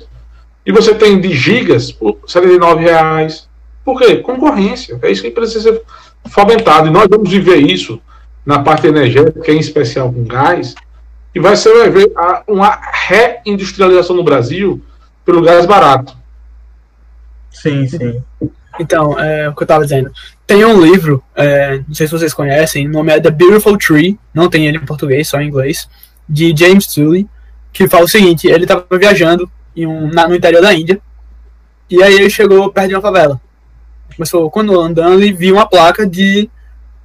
E 0.66 0.72
você 0.72 0.94
tem 0.94 1.20
de 1.22 1.34
gigas 1.34 1.91
por 1.91 2.18
79 2.26 2.84
reais. 2.84 3.48
Por 3.86 3.99
quê? 3.99 4.18
Concorrência. 4.18 4.99
É 5.02 5.12
isso 5.12 5.22
que 5.22 5.32
precisa 5.32 5.72
ser 5.72 5.82
fomentado. 6.30 6.88
E 6.88 6.91
nós 6.91 7.08
vamos 7.10 7.30
viver 7.30 7.58
isso 7.58 8.02
na 8.45 8.60
parte 8.60 8.88
energética, 8.88 9.52
em 9.52 9.60
especial 9.60 10.12
com 10.12 10.24
gás. 10.26 10.74
E 11.38 11.39
vai 11.39 11.55
ser 11.55 11.72
vai 11.77 11.88
ver, 11.91 12.11
a- 12.15 12.41
uma 12.47 12.80
reindustrialização 12.91 14.15
no 14.15 14.23
Brasil 14.23 14.84
pelo 15.23 15.39
gás 15.43 15.68
barato. 15.68 16.18
Sim, 17.51 17.88
sim. 17.88 18.23
Então, 18.80 19.19
é, 19.19 19.47
o 19.47 19.53
que 19.53 19.61
eu 19.61 19.68
tava 19.68 19.84
dizendo. 19.84 20.11
Tem 20.47 20.65
um 20.65 20.81
livro, 20.81 21.23
é, 21.35 21.77
não 21.88 21.93
sei 21.93 22.07
se 22.07 22.11
vocês 22.14 22.34
conhecem, 22.34 22.88
o 22.88 22.91
nome 22.91 23.11
é 23.11 23.19
The 23.19 23.30
Beautiful 23.30 23.77
Tree, 23.77 24.18
não 24.34 24.49
tem 24.49 24.65
ele 24.65 24.77
em 24.77 24.85
português, 24.85 25.27
só 25.27 25.39
em 25.39 25.47
inglês, 25.47 25.88
de 26.27 26.55
James 26.57 26.88
Tully, 26.88 27.27
que 27.72 27.88
fala 27.88 28.05
o 28.05 28.09
seguinte, 28.09 28.47
ele 28.47 28.65
tava 28.65 28.88
viajando 28.93 29.47
em 29.76 29.85
um, 29.85 30.07
na- 30.11 30.27
no 30.27 30.35
interior 30.35 30.64
da 30.64 30.73
Índia, 30.73 30.99
e 31.88 32.01
aí 32.01 32.15
ele 32.15 32.31
chegou 32.31 32.72
perto 32.72 32.88
de 32.89 32.95
uma 32.95 33.01
favela. 33.01 33.39
Começou, 34.15 34.49
quando 34.49 34.80
andando, 34.80 35.22
ele 35.22 35.31
viu 35.34 35.53
uma 35.53 35.68
placa 35.69 36.03
de 36.07 36.49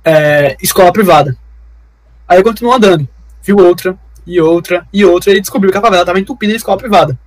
é, 0.02 0.56
escola 0.62 0.90
privada. 0.90 1.36
Aí 2.26 2.42
continuou 2.42 2.74
andando, 2.74 3.06
viu 3.42 3.58
outra, 3.58 3.94
e 4.26 4.40
outra, 4.40 4.86
e 4.92 5.04
outra, 5.04 5.32
e 5.32 5.40
descobriu 5.40 5.72
que 5.72 5.78
a 5.78 5.82
favela 5.82 6.02
estava 6.02 6.20
entupida 6.20 6.52
de 6.52 6.58
escola 6.58 6.78
privada. 6.78 7.18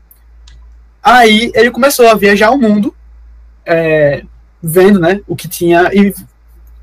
Aí 1.03 1.51
ele 1.53 1.71
começou 1.71 2.07
a 2.07 2.15
viajar 2.15 2.51
o 2.51 2.57
mundo, 2.57 2.95
é, 3.65 4.23
vendo, 4.61 4.99
né, 4.99 5.21
o 5.27 5.35
que 5.35 5.47
tinha 5.47 5.91
e 5.93 6.13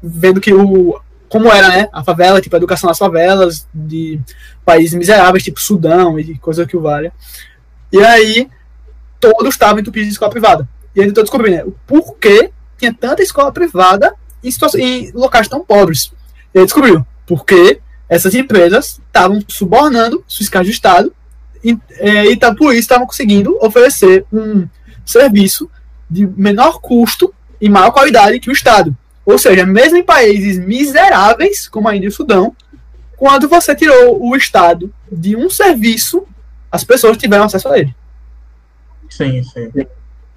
vendo 0.03 0.41
que 0.41 0.53
o 0.53 1.01
como 1.29 1.51
era, 1.51 1.69
né, 1.69 1.89
a 1.93 2.05
favela, 2.05 2.43
tipo 2.43 2.55
a 2.55 2.59
educação 2.59 2.89
nas 2.89 2.99
favelas 2.99 3.67
de 3.73 4.21
países 4.67 4.93
miseráveis, 4.93 5.43
tipo 5.43 5.59
Sudão 5.59 6.21
e 6.21 6.37
coisa 6.39 6.67
que 6.67 6.77
o 6.77 6.83
valha. 6.83 7.11
E 7.91 7.99
aí 8.05 8.49
todos 9.19 9.55
estavam 9.55 9.79
entupidos 9.79 10.09
de 10.09 10.13
escola 10.13 10.31
privada. 10.31 10.69
E 10.95 11.01
ele 11.01 11.09
tentou 11.09 11.25
descobrir, 11.25 11.51
né, 11.51 11.65
o 11.65 11.73
porquê 11.87 12.51
tinha 12.77 12.93
tanta 12.93 13.23
escola 13.23 13.51
privada 13.51 14.15
em, 14.45 14.51
em 14.79 15.13
locais 15.13 15.49
tão 15.49 15.65
pobres. 15.65 16.13
E 16.55 16.59
ele 16.59 16.67
descobriu 16.67 17.07
porque 17.27 17.81
essas 18.15 18.35
empresas 18.35 19.01
estavam 19.07 19.43
subornando 19.49 20.23
fiscais 20.29 20.67
do 20.67 20.71
Estado 20.71 21.15
e, 21.65 21.79
é, 21.93 22.27
e 22.27 22.37
tá, 22.37 22.55
por 22.55 22.73
isso 22.73 22.81
estavam 22.81 23.07
conseguindo 23.07 23.57
oferecer 23.63 24.27
um 24.31 24.69
serviço 25.03 25.71
de 26.11 26.27
menor 26.27 26.79
custo 26.79 27.33
e 27.59 27.71
maior 27.71 27.91
qualidade 27.91 28.39
que 28.39 28.51
o 28.51 28.53
Estado. 28.53 28.95
Ou 29.25 29.39
seja, 29.39 29.65
mesmo 29.65 29.97
em 29.97 30.03
países 30.03 30.59
miseráveis, 30.59 31.67
como 31.69 31.89
a 31.89 31.97
Índia 31.97 32.07
e 32.07 32.09
o 32.11 32.13
Sudão, 32.13 32.55
quando 33.17 33.49
você 33.49 33.75
tirou 33.75 34.23
o 34.23 34.37
Estado 34.37 34.93
de 35.11 35.35
um 35.35 35.49
serviço, 35.49 36.27
as 36.71 36.85
pessoas 36.85 37.17
tiveram 37.17 37.45
acesso 37.45 37.69
a 37.71 37.79
ele. 37.79 37.95
Sim, 39.09 39.43
sim. 39.43 39.71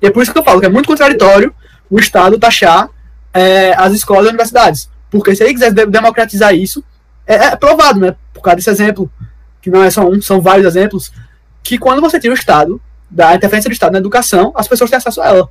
E 0.01 0.07
é 0.07 0.11
por 0.11 0.23
isso 0.23 0.31
que 0.31 0.39
eu 0.39 0.43
falo 0.43 0.61
que 0.61 0.65
é 0.65 0.69
muito 0.69 0.87
contraditório 0.87 1.53
o 1.89 1.99
Estado 1.99 2.39
taxar 2.39 2.89
é, 3.33 3.73
as 3.75 3.91
escolas 3.93 4.25
e 4.25 4.29
universidades. 4.29 4.89
Porque 5.09 5.35
se 5.35 5.43
ele 5.43 5.53
quiser 5.53 5.73
de- 5.73 5.87
democratizar 5.87 6.55
isso, 6.55 6.81
é, 7.27 7.35
é 7.35 7.55
provado, 7.55 7.99
né? 7.99 8.15
Por 8.33 8.41
causa 8.41 8.57
desse 8.57 8.69
exemplo, 8.69 9.09
que 9.61 9.69
não 9.69 9.83
é 9.83 9.89
só 9.89 10.07
um, 10.07 10.21
são 10.21 10.41
vários 10.41 10.65
exemplos, 10.67 11.11
que 11.63 11.77
quando 11.77 12.01
você 12.01 12.19
tira 12.19 12.33
o 12.33 12.37
Estado, 12.37 12.81
da 13.09 13.35
interferência 13.35 13.69
do 13.69 13.73
Estado 13.73 13.93
na 13.93 13.99
educação, 13.99 14.51
as 14.55 14.67
pessoas 14.67 14.89
têm 14.89 14.97
acesso 14.97 15.21
a 15.21 15.27
ela. 15.27 15.49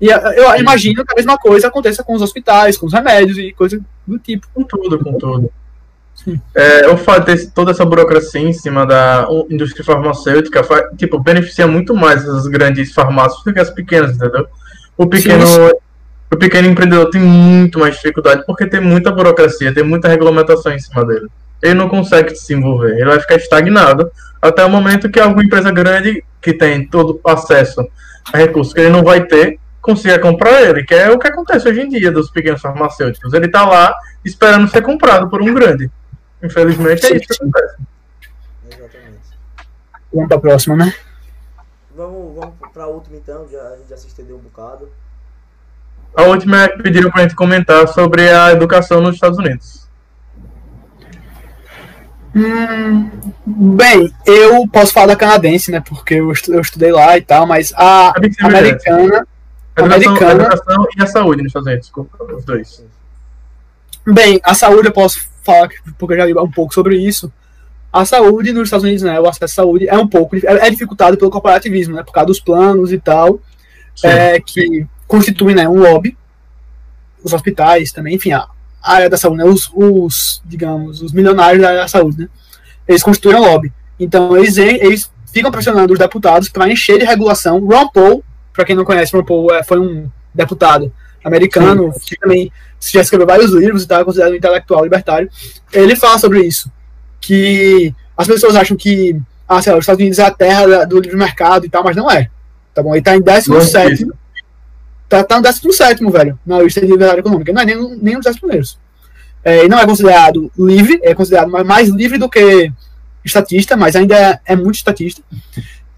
E 0.00 0.08
eu, 0.08 0.54
imagino 0.56 1.04
que 1.04 1.12
a 1.12 1.16
mesma 1.16 1.36
coisa 1.36 1.66
aconteça 1.66 2.04
com 2.04 2.14
os 2.14 2.22
hospitais, 2.22 2.76
com 2.76 2.86
os 2.86 2.92
remédios 2.92 3.36
e 3.36 3.52
coisas 3.52 3.80
do 4.06 4.18
tipo. 4.18 4.46
Com 4.54 4.62
tudo, 4.62 4.98
com 5.02 5.18
tudo. 5.18 5.50
É, 6.54 6.88
o 6.88 6.96
fato 6.96 7.26
de 7.26 7.36
ter 7.36 7.50
toda 7.50 7.70
essa 7.70 7.84
burocracia 7.84 8.40
em 8.40 8.52
cima 8.52 8.84
da 8.84 9.26
indústria 9.48 9.84
farmacêutica 9.84 10.62
fa- 10.62 10.90
tipo, 10.96 11.18
beneficia 11.18 11.66
muito 11.66 11.94
mais 11.94 12.28
as 12.28 12.46
grandes 12.46 12.92
farmácias 12.92 13.42
do 13.42 13.52
que 13.52 13.58
as 13.58 13.70
pequenas, 13.70 14.16
entendeu? 14.16 14.46
O 14.96 15.06
pequeno, 15.06 15.46
Sim, 15.46 15.70
o 16.30 16.36
pequeno 16.36 16.68
empreendedor 16.68 17.10
tem 17.10 17.20
muito 17.20 17.78
mais 17.78 17.94
dificuldade 17.94 18.44
porque 18.46 18.66
tem 18.66 18.80
muita 18.80 19.10
burocracia, 19.10 19.72
tem 19.72 19.82
muita 19.82 20.08
regulamentação 20.08 20.72
em 20.72 20.78
cima 20.78 21.04
dele. 21.04 21.28
Ele 21.62 21.74
não 21.74 21.88
consegue 21.88 22.34
se 22.34 22.42
desenvolver, 22.42 22.92
ele 22.92 23.06
vai 23.06 23.20
ficar 23.20 23.36
estagnado 23.36 24.10
até 24.40 24.64
o 24.64 24.70
momento 24.70 25.10
que 25.10 25.18
alguma 25.18 25.42
empresa 25.42 25.70
grande 25.70 26.22
que 26.40 26.52
tem 26.52 26.86
todo 26.86 27.20
acesso 27.24 27.88
a 28.32 28.36
recursos 28.36 28.72
que 28.72 28.80
ele 28.80 28.90
não 28.90 29.02
vai 29.02 29.24
ter 29.24 29.58
consiga 29.80 30.18
comprar 30.18 30.62
ele, 30.62 30.84
que 30.84 30.94
é 30.94 31.10
o 31.10 31.18
que 31.18 31.28
acontece 31.28 31.66
hoje 31.68 31.80
em 31.80 31.88
dia 31.88 32.12
dos 32.12 32.30
pequenos 32.30 32.60
farmacêuticos. 32.60 33.32
Ele 33.32 33.48
tá 33.48 33.66
lá 33.66 33.94
esperando 34.24 34.68
ser 34.68 34.82
comprado 34.82 35.30
por 35.30 35.40
um 35.40 35.54
grande. 35.54 35.90
Infelizmente 36.42 37.06
é 37.06 37.16
isso 37.16 37.26
que 37.26 37.34
acontece. 37.34 37.76
Exatamente. 38.66 39.38
Vamos 40.12 40.28
pra 40.28 40.38
próxima, 40.38 40.76
né? 40.76 40.94
Vamos, 41.96 42.34
vamos 42.36 42.54
pra 42.72 42.86
última 42.86 43.16
então, 43.16 43.48
já, 43.50 43.60
a 43.60 43.76
gente 43.76 43.88
já 43.88 43.96
se 43.96 44.06
estendeu 44.08 44.36
um 44.36 44.40
bocado. 44.40 44.88
A 46.18 46.22
última 46.24 46.64
é 46.64 46.68
que 46.68 46.82
pediram 46.82 47.12
pra 47.12 47.22
gente 47.22 47.36
comentar 47.36 47.86
sobre 47.86 48.28
a 48.28 48.50
educação 48.50 49.00
nos 49.00 49.14
Estados 49.14 49.38
Unidos. 49.38 49.86
Hum, 52.34 53.08
bem, 53.46 54.12
eu 54.26 54.66
posso 54.66 54.92
falar 54.92 55.06
da 55.06 55.16
canadense, 55.16 55.70
né? 55.70 55.80
Porque 55.80 56.14
eu, 56.14 56.32
estu- 56.32 56.52
eu 56.52 56.60
estudei 56.60 56.90
lá 56.90 57.16
e 57.16 57.22
tal, 57.22 57.46
mas 57.46 57.72
a 57.76 58.12
É 58.16 58.18
americana. 58.44 58.58
A 58.58 58.60
educação, 58.66 59.26
a 59.76 59.84
Americana. 59.84 60.42
educação 60.42 60.86
e 60.98 61.02
a 61.02 61.06
saúde 61.06 61.42
nos 61.42 61.50
Estados 61.50 61.66
Unidos, 61.68 61.86
desculpa, 61.86 62.24
os 62.34 62.44
dois. 62.44 62.84
Bem, 64.04 64.40
a 64.42 64.54
saúde 64.54 64.88
eu 64.88 64.92
posso 64.92 65.20
falar, 65.44 65.68
que- 65.68 65.76
porque 65.96 66.14
eu 66.14 66.18
já 66.18 66.24
li 66.26 66.34
um 66.36 66.50
pouco 66.50 66.74
sobre 66.74 66.96
isso. 66.98 67.32
A 67.92 68.04
saúde 68.04 68.52
nos 68.52 68.64
Estados 68.64 68.82
Unidos, 68.82 69.04
né? 69.04 69.20
O 69.20 69.28
acesso 69.28 69.44
à 69.44 69.48
saúde 69.62 69.88
é 69.88 69.96
um 69.96 70.08
pouco. 70.08 70.34
É, 70.34 70.66
é 70.66 70.70
dificultado 70.70 71.16
pelo 71.16 71.30
corporativismo, 71.30 71.94
né? 71.94 72.02
Por 72.02 72.12
causa 72.12 72.26
dos 72.26 72.40
planos 72.40 72.92
e 72.92 72.98
tal, 72.98 73.38
Sim. 73.94 74.08
é, 74.08 74.40
que 74.40 74.84
constituem 75.08 75.56
né, 75.56 75.68
um 75.68 75.80
lobby. 75.80 76.16
Os 77.24 77.32
hospitais 77.32 77.90
também, 77.90 78.14
enfim, 78.14 78.30
a 78.30 78.46
área 78.80 79.10
da 79.10 79.16
saúde, 79.16 79.38
né? 79.38 79.44
Os, 79.44 79.68
os, 79.74 80.40
digamos, 80.44 81.02
os 81.02 81.12
milionários 81.12 81.60
da 81.60 81.68
área 81.68 81.80
da 81.80 81.88
saúde, 81.88 82.18
né? 82.22 82.28
Eles 82.86 83.02
constituem 83.02 83.36
um 83.36 83.40
lobby. 83.40 83.72
Então, 83.98 84.36
eles, 84.36 84.56
eles 84.56 85.10
ficam 85.32 85.50
pressionando 85.50 85.92
os 85.92 85.98
deputados 85.98 86.48
para 86.48 86.70
encher 86.70 87.00
de 87.00 87.04
regulação. 87.04 87.58
Ron 87.58 87.88
Paul, 87.88 88.24
para 88.52 88.64
quem 88.64 88.76
não 88.76 88.84
conhece, 88.84 89.16
Ron 89.16 89.24
Paul 89.24 89.52
é, 89.52 89.64
foi 89.64 89.80
um 89.80 90.08
deputado 90.32 90.92
americano 91.24 91.92
que 92.06 92.16
também 92.16 92.52
já 92.80 93.00
escreveu 93.00 93.26
vários 93.26 93.52
livros 93.52 93.82
e 93.82 93.88
tal, 93.88 94.00
é 94.00 94.04
considerado 94.04 94.32
um 94.32 94.36
intelectual 94.36 94.84
libertário. 94.84 95.28
Ele 95.72 95.96
fala 95.96 96.18
sobre 96.18 96.42
isso, 96.42 96.70
que 97.20 97.92
as 98.16 98.28
pessoas 98.28 98.54
acham 98.54 98.76
que 98.76 99.20
ah, 99.48 99.62
sei 99.62 99.72
lá, 99.72 99.78
os 99.78 99.82
Estados 99.82 100.00
Unidos 100.00 100.18
é 100.18 100.24
a 100.24 100.30
terra 100.30 100.84
do 100.84 101.00
livre 101.00 101.16
mercado 101.16 101.64
e 101.64 101.70
tal, 101.70 101.82
mas 101.82 101.96
não 101.96 102.10
é. 102.10 102.28
Tá 102.74 102.82
bom? 102.82 102.94
Ele 102.94 103.02
tá 103.02 103.16
em 103.16 103.20
17 103.22 104.06
tá, 105.08 105.24
tá 105.24 105.36
no 105.36 105.42
17, 105.42 106.04
velho, 106.10 106.38
na 106.44 106.60
lista 106.60 106.80
de 106.80 106.86
liberdade 106.86 107.20
econômica. 107.20 107.52
Não 107.52 107.62
é 107.62 107.64
nem, 107.64 107.76
nem 107.96 108.16
um 108.16 108.20
dos 108.20 108.26
10 108.26 108.38
primeiros. 108.38 108.78
É, 109.42 109.68
não 109.68 109.78
é 109.78 109.86
considerado 109.86 110.50
livre, 110.58 111.00
é 111.02 111.14
considerado 111.14 111.50
mais, 111.50 111.88
livre 111.88 112.18
do 112.18 112.28
que 112.28 112.72
estatista, 113.24 113.76
mas 113.76 113.96
ainda 113.96 114.16
é, 114.16 114.40
é 114.46 114.56
muito 114.56 114.76
estatista. 114.76 115.22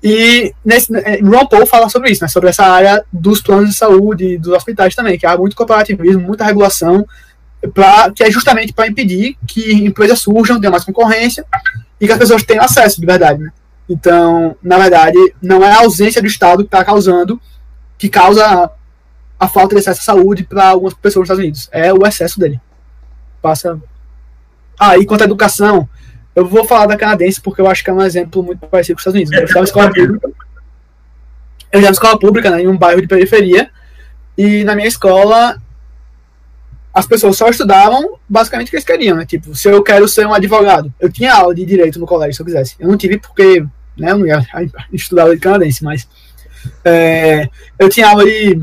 E 0.02 0.54
nesse, 0.64 0.94
é, 0.96 1.20
Ron 1.20 1.46
Paul 1.46 1.66
fala 1.66 1.88
sobre 1.88 2.10
isso, 2.10 2.22
né, 2.22 2.28
sobre 2.28 2.48
essa 2.48 2.64
área 2.64 3.04
dos 3.12 3.40
planos 3.40 3.70
de 3.70 3.76
saúde, 3.76 4.38
dos 4.38 4.52
hospitais 4.52 4.94
também, 4.94 5.18
que 5.18 5.26
há 5.26 5.36
muito 5.36 5.56
corporativismo, 5.56 6.22
muita 6.22 6.44
regulação, 6.44 7.06
pra, 7.74 8.10
que 8.10 8.22
é 8.22 8.30
justamente 8.30 8.72
para 8.72 8.86
impedir 8.86 9.36
que 9.46 9.72
empresas 9.72 10.20
surjam, 10.20 10.60
tenha 10.60 10.70
mais 10.70 10.84
concorrência 10.84 11.44
e 12.00 12.06
que 12.06 12.12
as 12.12 12.18
pessoas 12.18 12.42
tenham 12.42 12.64
acesso 12.64 13.00
de 13.00 13.06
verdade. 13.06 13.40
Né? 13.40 13.50
Então, 13.88 14.56
na 14.62 14.78
verdade, 14.78 15.18
não 15.42 15.64
é 15.64 15.72
a 15.72 15.80
ausência 15.80 16.22
do 16.22 16.28
Estado 16.28 16.62
que 16.62 16.68
está 16.68 16.84
causando, 16.84 17.40
que 17.98 18.08
causa 18.08 18.70
a 19.40 19.48
falta 19.48 19.74
de 19.74 19.80
acesso 19.80 20.02
à 20.02 20.04
saúde 20.04 20.44
para 20.44 20.66
algumas 20.68 20.92
pessoas 20.92 21.26
nos 21.28 21.38
Estados 21.38 21.42
Unidos. 21.42 21.68
É 21.72 21.90
o 21.94 22.06
excesso 22.06 22.38
dele. 22.38 22.60
Passa. 23.40 23.80
Ah, 24.78 24.98
e 24.98 25.06
quanto 25.06 25.22
à 25.22 25.24
educação, 25.24 25.88
eu 26.36 26.46
vou 26.46 26.66
falar 26.66 26.84
da 26.84 26.96
canadense 26.96 27.40
porque 27.40 27.62
eu 27.62 27.66
acho 27.66 27.82
que 27.82 27.88
é 27.88 27.92
um 27.92 28.02
exemplo 28.02 28.42
muito 28.42 28.66
parecido 28.66 28.96
com 28.96 28.98
os 28.98 29.06
Estados 29.06 29.16
Unidos. 29.16 29.32
Eu 29.32 29.44
estava 29.44 29.60
em 29.60 29.64
escola 29.64 29.90
pública. 29.90 30.30
Eu 31.72 31.80
em 31.80 31.84
escola 31.86 32.18
pública, 32.18 32.50
né, 32.50 32.62
em 32.62 32.68
um 32.68 32.76
bairro 32.76 33.00
de 33.00 33.08
periferia, 33.08 33.70
e 34.36 34.62
na 34.64 34.74
minha 34.74 34.88
escola 34.88 35.56
as 36.92 37.06
pessoas 37.06 37.36
só 37.36 37.48
estudavam 37.48 38.18
basicamente 38.28 38.66
o 38.66 38.70
que 38.70 38.76
eles 38.76 38.84
queriam, 38.84 39.16
né? 39.16 39.24
Tipo, 39.24 39.54
se 39.54 39.68
eu 39.68 39.80
quero 39.82 40.08
ser 40.08 40.26
um 40.26 40.34
advogado, 40.34 40.92
eu 40.98 41.10
tinha 41.10 41.32
aula 41.32 41.54
de 41.54 41.64
direito 41.64 42.00
no 42.00 42.06
colégio 42.06 42.34
se 42.34 42.42
eu 42.42 42.46
quisesse. 42.46 42.74
Eu 42.78 42.88
não 42.88 42.96
tive 42.96 43.16
porque, 43.16 43.60
né, 43.96 44.10
eu 44.10 44.18
não 44.18 44.26
ia 44.26 44.44
estudar 44.92 45.30
de 45.30 45.38
canadense, 45.38 45.84
mas 45.84 46.08
é, 46.84 47.48
eu 47.78 47.88
tinha 47.88 48.08
aula 48.08 48.24
de 48.24 48.60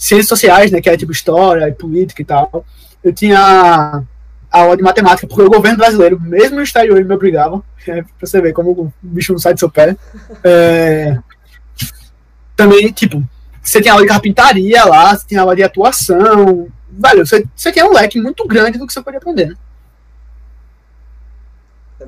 ciências 0.00 0.28
sociais, 0.28 0.70
né, 0.70 0.80
que 0.80 0.88
é 0.88 0.96
tipo 0.96 1.12
história 1.12 1.68
e 1.68 1.72
política 1.72 2.22
e 2.22 2.24
tal. 2.24 2.64
Eu 3.04 3.12
tinha 3.12 4.02
aula 4.50 4.76
de 4.76 4.82
matemática, 4.82 5.26
porque 5.26 5.42
o 5.42 5.50
governo 5.50 5.76
brasileiro, 5.76 6.18
mesmo 6.18 6.56
no 6.56 6.62
exterior, 6.62 7.04
me 7.04 7.14
obrigava, 7.14 7.62
é, 7.86 8.02
pra 8.02 8.26
você 8.26 8.40
ver 8.40 8.54
como 8.54 8.70
o 8.70 8.92
bicho 9.02 9.32
não 9.32 9.38
sai 9.38 9.52
do 9.52 9.60
seu 9.60 9.70
pé. 9.70 9.94
É, 10.42 11.18
também, 12.56 12.90
tipo, 12.92 13.22
você 13.62 13.80
tinha 13.82 13.92
aula 13.92 14.02
de 14.02 14.08
carpintaria 14.08 14.84
lá, 14.86 15.14
você 15.14 15.26
tinha 15.26 15.42
aula 15.42 15.54
de 15.54 15.62
atuação, 15.62 16.66
velho, 16.90 17.26
você, 17.26 17.44
você 17.54 17.70
tinha 17.70 17.84
um 17.84 17.92
leque 17.92 18.18
muito 18.18 18.46
grande 18.46 18.78
do 18.78 18.86
que 18.86 18.92
você 18.94 19.02
podia 19.02 19.18
aprender, 19.18 19.48
né? 19.48 19.56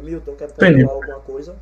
Milton, 0.02 0.34
quer 0.34 0.48
pontuar 0.48 0.94
alguma 0.94 1.20
coisa? 1.20 1.54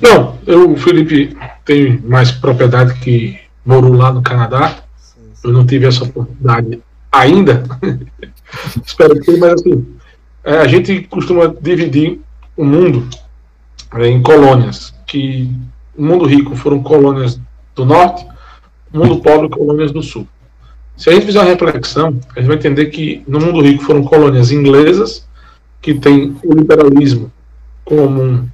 Não, 0.00 0.38
eu, 0.46 0.72
o 0.72 0.76
Felipe 0.76 1.36
tem 1.64 1.98
mais 2.00 2.30
propriedade 2.30 2.98
que 3.00 3.38
morou 3.64 3.94
lá 3.94 4.12
no 4.12 4.22
Canadá. 4.22 4.76
Sim, 4.96 5.20
sim. 5.34 5.48
Eu 5.48 5.52
não 5.52 5.66
tive 5.66 5.86
essa 5.86 6.04
oportunidade 6.04 6.80
ainda. 7.10 7.62
Espero 8.84 9.18
que, 9.20 9.36
mas 9.36 9.54
assim, 9.54 9.86
é, 10.44 10.58
a 10.58 10.68
gente 10.68 11.02
costuma 11.02 11.46
dividir 11.60 12.20
o 12.56 12.64
mundo 12.64 13.08
é, 13.94 14.06
em 14.08 14.22
colônias, 14.22 14.94
que 15.06 15.50
o 15.96 16.04
mundo 16.04 16.26
rico 16.26 16.54
foram 16.54 16.82
colônias 16.82 17.40
do 17.74 17.84
norte, 17.84 18.26
o 18.92 18.98
mundo 18.98 19.20
pobre 19.20 19.48
colônias 19.48 19.92
do 19.92 20.02
sul. 20.02 20.26
Se 20.96 21.10
a 21.10 21.12
gente 21.12 21.26
fizer 21.26 21.40
uma 21.40 21.50
reflexão, 21.50 22.18
a 22.34 22.40
gente 22.40 22.48
vai 22.48 22.56
entender 22.56 22.86
que 22.86 23.22
no 23.28 23.38
mundo 23.38 23.60
rico 23.60 23.84
foram 23.84 24.02
colônias 24.02 24.50
inglesas, 24.50 25.26
que 25.82 25.94
tem 25.94 26.36
o 26.42 26.54
liberalismo 26.54 27.30
como 27.84 28.22
um, 28.22 28.48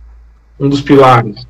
um 0.62 0.68
dos 0.68 0.80
pilares, 0.80 1.44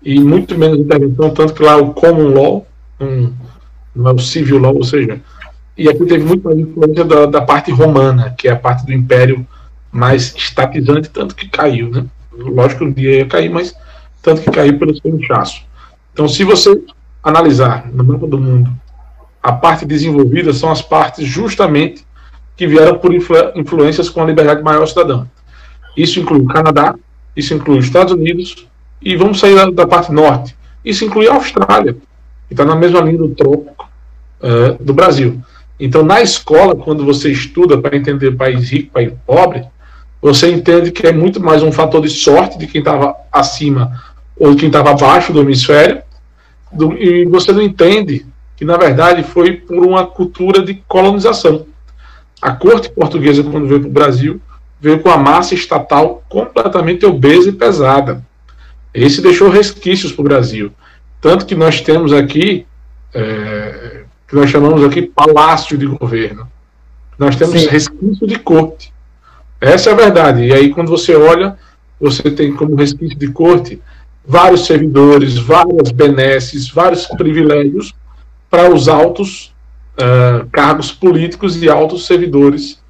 e 0.00 0.20
muito 0.20 0.56
menos 0.56 0.78
intervenção, 0.78 1.30
tanto 1.30 1.54
que 1.54 1.62
lá 1.62 1.72
é 1.72 1.76
o 1.76 1.92
common 1.92 2.28
law, 2.28 2.66
um, 3.00 3.32
não 3.94 4.10
é 4.10 4.14
o 4.14 4.18
civil 4.18 4.58
law, 4.58 4.76
ou 4.76 4.84
seja, 4.84 5.20
e 5.76 5.88
aqui 5.88 6.06
teve 6.06 6.24
muito 6.24 6.44
mais 6.44 6.56
influência 6.56 7.04
da, 7.04 7.26
da 7.26 7.40
parte 7.40 7.72
romana, 7.72 8.32
que 8.38 8.46
é 8.46 8.52
a 8.52 8.56
parte 8.56 8.86
do 8.86 8.92
império 8.92 9.44
mais 9.90 10.32
estatizante, 10.36 11.10
tanto 11.10 11.34
que 11.34 11.48
caiu, 11.48 11.90
né? 11.90 12.06
Lógico 12.32 12.84
que 12.84 12.90
um 12.90 12.92
dia 12.92 13.18
ia 13.18 13.26
cair, 13.26 13.48
mas 13.48 13.74
tanto 14.22 14.42
que 14.42 14.50
caiu 14.50 14.78
pelo 14.78 14.94
seu 14.96 15.16
inchaço. 15.16 15.62
Então, 16.12 16.28
se 16.28 16.44
você 16.44 16.80
analisar 17.22 17.90
no 17.92 18.04
mapa 18.04 18.26
do 18.26 18.38
mundo, 18.38 18.70
a 19.42 19.52
parte 19.52 19.84
desenvolvida 19.84 20.52
são 20.52 20.70
as 20.70 20.80
partes 20.80 21.26
justamente 21.26 22.04
que 22.56 22.68
vieram 22.68 22.98
por 22.98 23.12
influ 23.12 23.36
influências 23.56 24.08
com 24.08 24.22
a 24.22 24.26
liberdade 24.26 24.62
maior 24.62 24.86
cidadã. 24.86 25.26
Isso 25.96 26.20
inclui 26.20 26.40
o 26.40 26.46
Canadá, 26.46 26.94
isso 27.36 27.54
inclui 27.54 27.78
os 27.78 27.86
Estados 27.86 28.12
Unidos, 28.12 28.66
e 29.02 29.16
vamos 29.16 29.38
sair 29.38 29.54
da, 29.54 29.70
da 29.70 29.86
parte 29.86 30.10
norte. 30.10 30.56
Isso 30.84 31.04
inclui 31.04 31.28
a 31.28 31.34
Austrália, 31.34 31.94
que 32.48 32.54
está 32.54 32.64
na 32.64 32.74
mesma 32.74 33.00
linha 33.00 33.18
do 33.18 33.28
trópico 33.28 33.88
uh, 34.40 34.82
do 34.82 34.94
Brasil. 34.94 35.40
Então, 35.78 36.02
na 36.02 36.22
escola, 36.22 36.74
quando 36.74 37.04
você 37.04 37.30
estuda 37.30 37.76
para 37.76 37.96
entender 37.96 38.32
país 38.32 38.70
rico, 38.70 38.92
país 38.92 39.12
pobre, 39.26 39.64
você 40.22 40.50
entende 40.50 40.90
que 40.90 41.06
é 41.06 41.12
muito 41.12 41.40
mais 41.40 41.62
um 41.62 41.70
fator 41.70 42.00
de 42.00 42.08
sorte 42.08 42.56
de 42.56 42.66
quem 42.66 42.78
estava 42.78 43.14
acima 43.30 44.02
ou 44.38 44.52
de 44.52 44.60
quem 44.60 44.68
estava 44.68 44.90
abaixo 44.90 45.32
do 45.32 45.40
hemisfério, 45.40 46.02
do, 46.72 46.94
e 46.94 47.24
você 47.26 47.52
não 47.52 47.60
entende 47.60 48.24
que, 48.56 48.64
na 48.64 48.76
verdade, 48.76 49.22
foi 49.22 49.52
por 49.52 49.84
uma 49.84 50.06
cultura 50.06 50.62
de 50.62 50.74
colonização. 50.88 51.66
A 52.40 52.52
corte 52.52 52.90
portuguesa, 52.90 53.42
quando 53.42 53.66
veio 53.66 53.80
para 53.80 53.88
o 53.88 53.92
Brasil, 53.92 54.40
veio 54.84 55.00
com 55.00 55.08
a 55.08 55.16
massa 55.16 55.54
estatal 55.54 56.22
completamente 56.28 57.06
obesa 57.06 57.48
e 57.48 57.52
pesada. 57.52 58.22
Esse 58.92 59.22
deixou 59.22 59.48
resquícios 59.48 60.12
para 60.12 60.20
o 60.20 60.24
Brasil. 60.24 60.70
Tanto 61.22 61.46
que 61.46 61.54
nós 61.54 61.80
temos 61.80 62.12
aqui, 62.12 62.66
é, 63.14 64.02
que 64.28 64.36
nós 64.36 64.50
chamamos 64.50 64.84
aqui 64.84 65.00
palácio 65.00 65.78
de 65.78 65.86
governo. 65.86 66.46
Nós 67.18 67.34
temos 67.34 67.58
Sim. 67.58 67.68
resquício 67.68 68.26
de 68.26 68.38
corte. 68.38 68.92
Essa 69.58 69.88
é 69.88 69.92
a 69.94 69.96
verdade. 69.96 70.42
E 70.44 70.52
aí, 70.52 70.68
quando 70.68 70.90
você 70.90 71.16
olha, 71.16 71.56
você 71.98 72.30
tem 72.30 72.52
como 72.52 72.76
resquício 72.76 73.18
de 73.18 73.28
corte 73.28 73.80
vários 74.26 74.66
servidores, 74.66 75.38
várias 75.38 75.90
benesses, 75.92 76.68
vários 76.68 77.06
privilégios 77.06 77.94
para 78.50 78.70
os 78.70 78.86
altos 78.86 79.54
uh, 79.98 80.46
cargos 80.52 80.92
políticos 80.92 81.62
e 81.62 81.70
altos 81.70 82.06
servidores, 82.06 82.83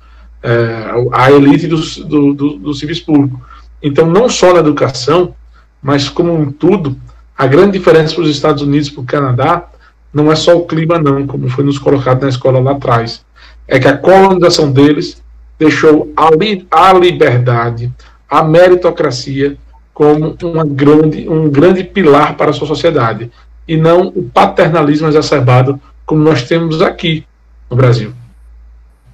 a 1.13 1.31
elite 1.31 1.67
do, 1.67 1.77
do, 2.07 2.35
do, 2.35 2.51
do 2.59 2.75
serviço 2.75 3.05
público. 3.07 3.41
Então, 3.83 4.07
não 4.07 4.29
só 4.29 4.53
na 4.53 4.61
educação, 4.61 5.35
mas 5.83 6.09
como 6.09 6.35
um 6.35 6.51
tudo, 6.51 6.97
a 7.37 7.47
grande 7.47 7.79
diferença 7.79 8.15
para 8.15 8.25
os 8.25 8.31
Estados 8.31 8.63
Unidos 8.63 8.89
e 8.89 8.93
para 8.93 9.03
o 9.03 9.07
Canadá 9.07 9.69
não 10.13 10.31
é 10.31 10.37
só 10.37 10.57
o 10.57 10.67
clima, 10.67 10.99
não, 10.99 11.27
como 11.27 11.49
foi 11.49 11.65
nos 11.65 11.79
colocado 11.79 12.23
na 12.23 12.29
escola 12.29 12.61
lá 12.61 12.73
atrás. 12.73 13.25
É 13.67 13.79
que 13.81 13.89
a 13.89 13.97
colonização 13.97 14.71
deles 14.71 15.23
deixou 15.59 16.13
a, 16.17 16.31
li 16.31 16.67
a 16.71 16.93
liberdade, 16.93 17.93
a 18.29 18.43
meritocracia 18.43 19.57
como 19.93 20.37
uma 20.43 20.65
grande, 20.65 21.29
um 21.29 21.49
grande 21.49 21.85
pilar 21.85 22.37
para 22.37 22.51
a 22.51 22.53
sua 22.53 22.67
sociedade 22.67 23.31
e 23.67 23.77
não 23.77 24.09
o 24.09 24.23
paternalismo 24.23 25.09
exacerbado 25.09 25.81
como 26.05 26.23
nós 26.23 26.43
temos 26.43 26.83
aqui 26.83 27.25
no 27.71 27.77
Brasil. 27.77 28.13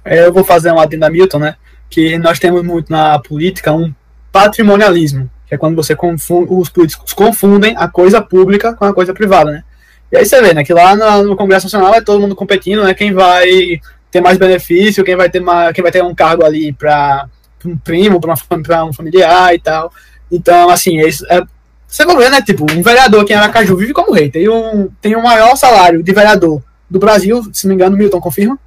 É, 0.03 0.25
eu 0.25 0.33
vou 0.33 0.43
fazer 0.43 0.71
um 0.71 0.79
adendo 0.79 1.05
a 1.05 1.09
Milton, 1.09 1.39
né? 1.39 1.55
Que 1.89 2.17
nós 2.17 2.39
temos 2.39 2.63
muito 2.63 2.91
na 2.91 3.19
política 3.19 3.71
um 3.71 3.93
patrimonialismo, 4.31 5.29
que 5.47 5.55
é 5.55 5.57
quando 5.57 5.75
você 5.75 5.95
confunde, 5.95 6.47
os 6.51 6.69
políticos 6.69 7.13
confundem 7.13 7.75
a 7.77 7.87
coisa 7.87 8.21
pública 8.21 8.73
com 8.73 8.85
a 8.85 8.93
coisa 8.93 9.13
privada, 9.13 9.51
né? 9.51 9.63
E 10.11 10.17
aí 10.17 10.25
você 10.25 10.41
vê, 10.41 10.53
né, 10.53 10.63
que 10.63 10.73
lá 10.73 10.95
no, 11.23 11.37
Congresso 11.37 11.67
Nacional 11.67 11.93
é 11.93 12.01
todo 12.01 12.19
mundo 12.19 12.35
competindo, 12.35 12.83
né? 12.83 12.93
Quem 12.93 13.13
vai 13.13 13.79
ter 14.09 14.19
mais 14.19 14.37
benefício, 14.37 15.05
quem 15.05 15.15
vai 15.15 15.29
ter 15.29 15.39
mais, 15.39 15.73
quem 15.73 15.81
vai 15.81 15.91
ter 15.91 16.03
um 16.03 16.13
cargo 16.13 16.43
ali 16.43 16.73
para 16.73 17.27
um 17.65 17.77
primo, 17.77 18.19
para 18.19 18.85
um 18.85 18.93
familiar 18.93 19.53
e 19.53 19.59
tal. 19.59 19.91
Então, 20.29 20.69
assim, 20.69 20.99
é, 20.99 21.07
é, 21.07 21.41
você 21.87 22.05
vai 22.05 22.17
ver, 22.17 22.29
né? 22.29 22.41
Tipo, 22.41 22.65
um 22.71 22.81
vereador 22.81 23.21
aqui 23.21 23.33
em 23.33 23.35
Aracaju 23.35 23.77
vive 23.77 23.93
como 23.93 24.13
rei. 24.13 24.29
Tem 24.29 24.49
um, 24.49 24.89
tem 25.01 25.15
o 25.15 25.23
maior 25.23 25.55
salário 25.55 26.03
de 26.03 26.11
vereador 26.13 26.61
do 26.89 26.99
Brasil, 26.99 27.41
se 27.53 27.65
não 27.65 27.69
me 27.69 27.75
engano, 27.75 27.95
Milton, 27.95 28.19
confirma? 28.19 28.59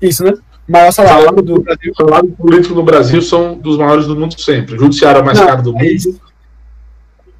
Isso, 0.00 0.24
né? 0.24 0.34
Maior 0.68 0.92
salário, 0.92 1.24
salário 1.24 1.42
do 1.42 1.62
Brasil. 1.62 1.92
Salário 1.96 2.28
político 2.32 2.74
no 2.74 2.82
Brasil 2.82 3.22
são 3.22 3.56
dos 3.56 3.78
maiores 3.78 4.06
do 4.06 4.14
mundo 4.14 4.38
sempre. 4.38 4.76
O 4.76 4.78
judiciário 4.78 5.20
é 5.20 5.22
mais 5.22 5.38
não, 5.38 5.46
caro 5.46 5.62
do 5.62 5.70
é 5.70 5.72
mundo. 5.72 6.20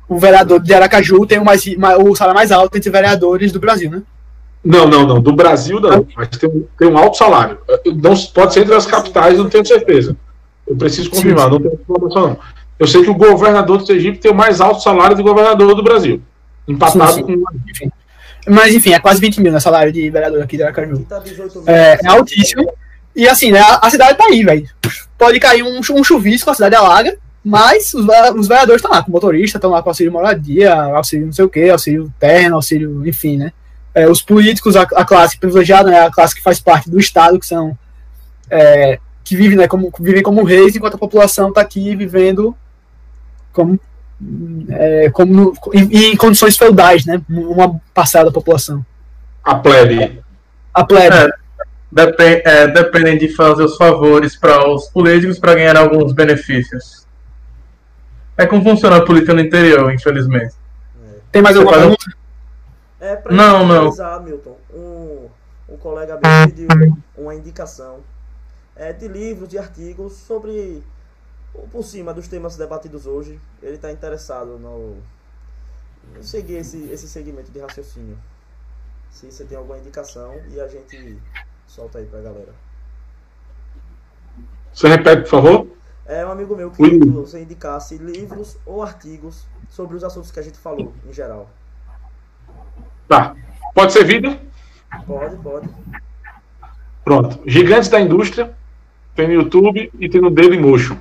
O 0.08 0.18
vereador 0.18 0.60
de 0.60 0.72
Aracaju 0.72 1.26
tem 1.26 1.38
o, 1.38 1.44
mais, 1.44 1.62
o 1.66 2.14
salário 2.14 2.34
mais 2.34 2.50
alto 2.50 2.76
entre 2.76 2.90
vereadores 2.90 3.52
do 3.52 3.60
Brasil, 3.60 3.90
né? 3.90 4.02
Não, 4.64 4.88
não, 4.88 5.06
não. 5.06 5.20
Do 5.20 5.32
Brasil 5.32 5.78
não. 5.78 6.06
Mas 6.16 6.28
tem, 6.28 6.66
tem 6.78 6.88
um 6.88 6.96
alto 6.96 7.18
salário. 7.18 7.58
Não, 7.86 8.16
pode 8.32 8.54
ser 8.54 8.60
entre 8.60 8.74
as 8.74 8.86
capitais, 8.86 9.38
não 9.38 9.48
tenho 9.48 9.66
certeza. 9.66 10.16
Eu 10.66 10.76
preciso 10.76 11.10
confirmar, 11.10 11.50
sim, 11.50 11.56
sim. 11.56 11.62
não 11.62 11.70
tenho 11.70 11.80
informação 11.80 12.28
não. 12.28 12.38
Eu 12.78 12.86
sei 12.86 13.02
que 13.02 13.10
o 13.10 13.14
governador 13.14 13.78
do 13.78 13.86
Sergipe 13.86 14.18
tem 14.18 14.30
o 14.30 14.34
mais 14.34 14.60
alto 14.60 14.82
salário 14.82 15.16
de 15.16 15.22
governador 15.22 15.74
do 15.74 15.82
Brasil. 15.82 16.22
Empatado 16.66 17.14
sim, 17.14 17.22
com. 17.22 17.32
Enfim. 17.68 17.90
Mas 18.46 18.74
enfim, 18.74 18.92
é 18.92 18.98
quase 18.98 19.20
20 19.20 19.40
mil 19.40 19.52
né, 19.52 19.60
salário 19.60 19.92
de 19.92 20.08
vereador 20.10 20.42
aqui 20.42 20.56
de 20.56 20.62
Aracaju. 20.62 21.04
Tá 21.04 21.22
é, 21.66 21.98
é 22.02 22.08
altíssimo. 22.08 22.70
E 23.14 23.28
assim, 23.28 23.50
né, 23.50 23.60
a, 23.60 23.90
cidade 23.90 24.16
tá 24.16 24.24
aí, 24.26 24.44
velho. 24.44 24.68
Pode 25.16 25.40
cair 25.40 25.62
um, 25.62 25.80
um 25.80 26.04
chuvisco, 26.04 26.50
a 26.50 26.54
cidade 26.54 26.76
alaga, 26.76 27.16
mas 27.44 27.92
os, 27.94 28.06
os 28.36 28.48
vereadores 28.48 28.80
estão 28.80 28.90
lá 28.90 29.02
com 29.02 29.10
motorista, 29.10 29.58
estão 29.58 29.70
lá 29.70 29.82
com 29.82 29.90
auxílio 29.90 30.12
moradia, 30.12 30.72
auxílio 30.72 31.26
não 31.26 31.32
sei 31.32 31.44
o 31.44 31.48
que, 31.48 31.68
auxílio 31.68 32.12
terno, 32.18 32.56
auxílio, 32.56 33.06
enfim, 33.06 33.36
né? 33.36 33.52
É, 33.94 34.08
os 34.08 34.22
políticos, 34.22 34.76
a, 34.76 34.82
a, 34.82 35.04
classe 35.04 35.38
privilegiada, 35.38 35.90
né, 35.90 36.00
a 36.02 36.10
classe 36.10 36.34
que 36.34 36.42
faz 36.42 36.60
parte 36.60 36.88
do 36.88 37.00
Estado, 37.00 37.38
que 37.38 37.46
são 37.46 37.76
é, 38.50 39.00
que 39.24 39.34
vive, 39.34 39.56
né, 39.56 39.66
como, 39.66 39.92
vivem 39.98 40.22
como 40.22 40.44
reis, 40.44 40.76
enquanto 40.76 40.94
a 40.94 40.98
população 40.98 41.48
está 41.48 41.60
aqui 41.60 41.96
vivendo 41.96 42.56
como, 43.52 43.78
é, 44.70 45.10
como 45.10 45.32
no, 45.32 45.54
em, 45.72 46.12
em, 46.12 46.16
condições 46.16 46.56
feudais, 46.56 47.04
né, 47.06 47.20
uma 47.28 47.80
parcela 47.94 48.26
da 48.26 48.32
população. 48.32 48.84
A 49.44 49.54
plebe. 49.54 50.20
A 50.74 50.84
plebe. 50.84 51.16
É. 51.16 51.30
depend, 51.90 52.42
é, 52.44 52.66
dependem 52.68 53.16
de 53.18 53.28
fazer 53.28 53.64
os 53.64 53.76
favores 53.76 54.36
para 54.36 54.68
os 54.68 54.88
políticos 54.88 55.38
para 55.38 55.54
ganhar 55.54 55.76
alguns 55.76 56.12
benefícios. 56.12 57.06
É 58.36 58.46
como 58.46 58.62
funciona 58.62 58.96
a 58.96 59.04
política 59.04 59.34
no 59.34 59.40
interior, 59.40 59.92
infelizmente. 59.92 60.54
Tem 61.32 61.42
mais 61.42 61.56
Você 61.56 61.62
alguma 61.62 61.78
um- 61.78 61.80
pergunta? 61.80 62.18
É, 63.00 63.16
pra 63.16 63.32
Não, 63.32 63.66
não. 63.66 63.84
Milton, 64.22 64.56
um, 64.74 65.26
um 65.68 65.76
colega 65.76 66.18
meu 66.20 66.48
pediu 66.48 66.98
uma 67.16 67.34
indicação 67.34 67.98
é, 68.76 68.92
de 68.92 69.08
livros, 69.08 69.48
de 69.48 69.58
artigos 69.58 70.14
sobre, 70.14 70.82
por 71.70 71.82
cima 71.82 72.14
dos 72.14 72.28
temas 72.28 72.56
debatidos 72.56 73.06
hoje. 73.06 73.40
Ele 73.62 73.76
está 73.76 73.90
interessado 73.90 74.58
no 74.58 74.96
seguir 76.22 76.56
esse, 76.56 76.78
esse 76.90 77.08
segmento 77.08 77.50
de 77.50 77.58
raciocínio. 77.58 78.18
Se 79.10 79.30
você 79.30 79.44
tem 79.44 79.56
alguma 79.56 79.78
indicação 79.78 80.34
e 80.50 80.60
a 80.60 80.68
gente 80.68 81.18
solta 81.66 81.98
aí 81.98 82.06
pra 82.06 82.20
galera. 82.20 82.52
Você 84.72 84.88
repete, 84.88 85.22
por 85.22 85.28
favor? 85.28 85.66
É 86.06 86.24
um 86.24 86.30
amigo 86.30 86.56
meu 86.56 86.70
que 86.70 86.82
Ui. 86.82 86.98
você 87.10 87.42
indicasse 87.42 87.98
livros 87.98 88.56
ou 88.64 88.82
artigos 88.82 89.46
sobre 89.68 89.96
os 89.96 90.04
assuntos 90.04 90.30
que 90.30 90.40
a 90.40 90.42
gente 90.42 90.58
falou, 90.58 90.94
em 91.06 91.12
geral. 91.12 91.50
Tá. 93.06 93.34
Pode 93.74 93.92
ser 93.92 94.04
vídeo? 94.04 94.38
Pode, 95.06 95.36
pode. 95.36 95.68
Pronto. 97.04 97.40
Gigantes 97.46 97.88
da 97.88 98.00
Indústria. 98.00 98.54
Tem 99.14 99.26
no 99.26 99.34
YouTube 99.34 99.90
e 99.98 100.08
tem 100.08 100.20
no 100.20 100.30
Dailymotion. 100.30 100.94
É, 100.94 101.00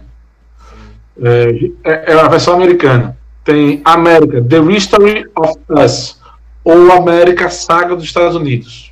é, 1.22 2.14
é 2.14 2.20
a 2.20 2.28
versão 2.28 2.54
americana. 2.56 3.18
Tem 3.44 3.82
América, 3.86 4.42
The 4.42 4.60
History 4.60 5.26
of 5.36 5.54
Us. 5.70 6.20
Ou 6.64 6.92
América, 6.92 7.50
Saga 7.50 7.96
dos 7.96 8.04
Estados 8.04 8.36
Unidos. 8.36 8.92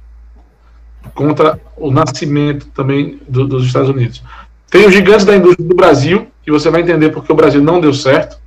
Contra 1.14 1.60
o 1.78 1.92
nascimento 1.92 2.68
também 2.68 3.20
do- 3.28 3.48
dos 3.48 3.66
Estados 3.66 3.90
Unidos. 3.90 4.24
Tem 4.70 4.86
os 4.88 4.94
Gigantes 4.94 5.26
da 5.26 5.36
Indústria 5.36 5.68
do 5.68 5.76
Brasil, 5.76 6.28
que 6.44 6.52
você 6.52 6.70
vai 6.70 6.82
entender 6.82 7.10
porque 7.10 7.32
o 7.32 7.36
Brasil 7.36 7.62
não 7.62 7.80
deu 7.80 7.94
certo. 7.94 8.38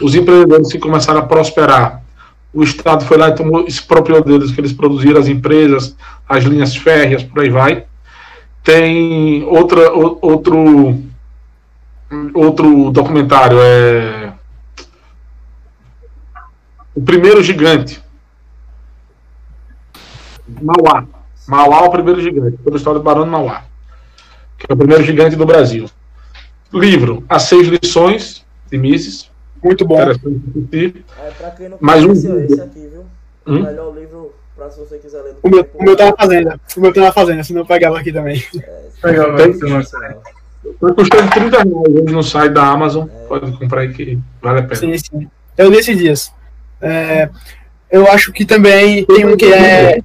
Os 0.00 0.14
empreendedores 0.14 0.70
que 0.70 0.78
começaram 0.78 1.20
a 1.20 1.24
prosperar. 1.24 2.02
O 2.52 2.62
Estado 2.62 3.04
foi 3.04 3.16
lá 3.18 3.28
e 3.28 3.34
tomou, 3.34 3.66
expropriou 3.66 4.22
deles 4.22 4.50
que 4.52 4.60
eles 4.60 4.72
produziram 4.72 5.20
as 5.20 5.28
empresas, 5.28 5.96
as 6.28 6.44
linhas 6.44 6.74
férreas, 6.74 7.22
por 7.22 7.42
aí 7.42 7.50
vai. 7.50 7.84
Tem 8.64 9.44
outra, 9.44 9.92
o- 9.94 10.18
outro, 10.22 10.98
outro 12.34 12.90
documentário, 12.90 13.58
é 13.60 14.32
O 16.94 17.00
Primeiro 17.02 17.42
Gigante. 17.42 18.02
Mauá. 20.60 21.06
Mauá, 21.46 21.84
o 21.84 21.90
primeiro 21.90 22.20
gigante. 22.20 22.58
Toda 22.64 22.76
a 22.76 22.78
história 22.78 22.98
do 22.98 23.04
Barão 23.04 23.24
de 23.24 23.30
Mauá. 23.30 23.64
Que 24.56 24.66
é 24.68 24.74
o 24.74 24.76
primeiro 24.76 25.02
gigante 25.04 25.36
do 25.36 25.46
Brasil. 25.46 25.88
Livro, 26.72 27.24
As 27.28 27.42
Seis 27.44 27.68
Lições, 27.68 28.44
de 28.70 28.78
Mises. 28.78 29.30
Muito 29.62 29.84
bom. 29.84 29.98
É, 30.00 30.14
pra 31.36 31.50
quem 31.52 31.68
não 31.68 31.78
Mais 31.80 32.02
um 32.04 32.08
conhece, 32.08 32.26
vídeo. 32.28 32.44
esse 32.44 32.60
aqui, 32.60 32.88
viu? 32.88 33.04
Hum? 33.46 33.60
O 33.60 33.62
melhor 33.62 33.94
livro 33.94 34.34
pra 34.56 34.70
se 34.70 34.78
você 34.78 34.98
quiser 34.98 35.22
ler 35.22 35.36
O 35.42 35.48
meu, 35.48 35.68
o 35.74 35.82
meu 35.82 35.96
tá 35.96 36.06
na 36.06 36.16
fazenda. 36.16 36.60
O 36.76 36.80
meu 36.80 36.92
tá 36.92 37.00
na 37.00 37.12
fazenda, 37.12 37.44
senão 37.44 37.60
eu 37.62 37.66
pegava 37.66 37.98
aqui 37.98 38.12
também. 38.12 38.42
Velho, 39.02 39.54
senhor. 39.58 39.84
Sensacional. 39.84 40.22
Tá 40.80 40.94
custando 40.94 41.30
30 41.30 41.56
reais 41.56 41.72
hoje 41.72 42.14
no 42.14 42.22
site 42.22 42.52
da 42.52 42.66
Amazon. 42.66 43.06
Pode 43.28 43.52
comprar 43.52 43.82
aí 43.82 43.92
que 43.92 44.18
vale 44.40 44.60
a 44.60 44.62
pena. 44.62 44.76
Sim, 44.76 44.98
sim. 44.98 45.28
Eu 45.56 45.70
li 45.70 45.78
esses 45.78 45.96
dias. 45.96 46.32
É, 46.80 47.28
eu 47.90 48.06
acho 48.08 48.32
que 48.32 48.44
também 48.44 49.04
tem 49.04 49.26
um 49.26 49.36
que 49.36 49.52
é. 49.52 50.00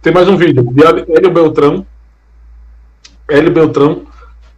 Tem 0.00 0.12
mais 0.12 0.28
um 0.28 0.36
vídeo 0.36 0.62
de 0.62 0.84
Hélio 0.84 1.30
Beltrão. 1.30 1.86
Hélio 3.28 3.52
Beltrão 3.52 4.06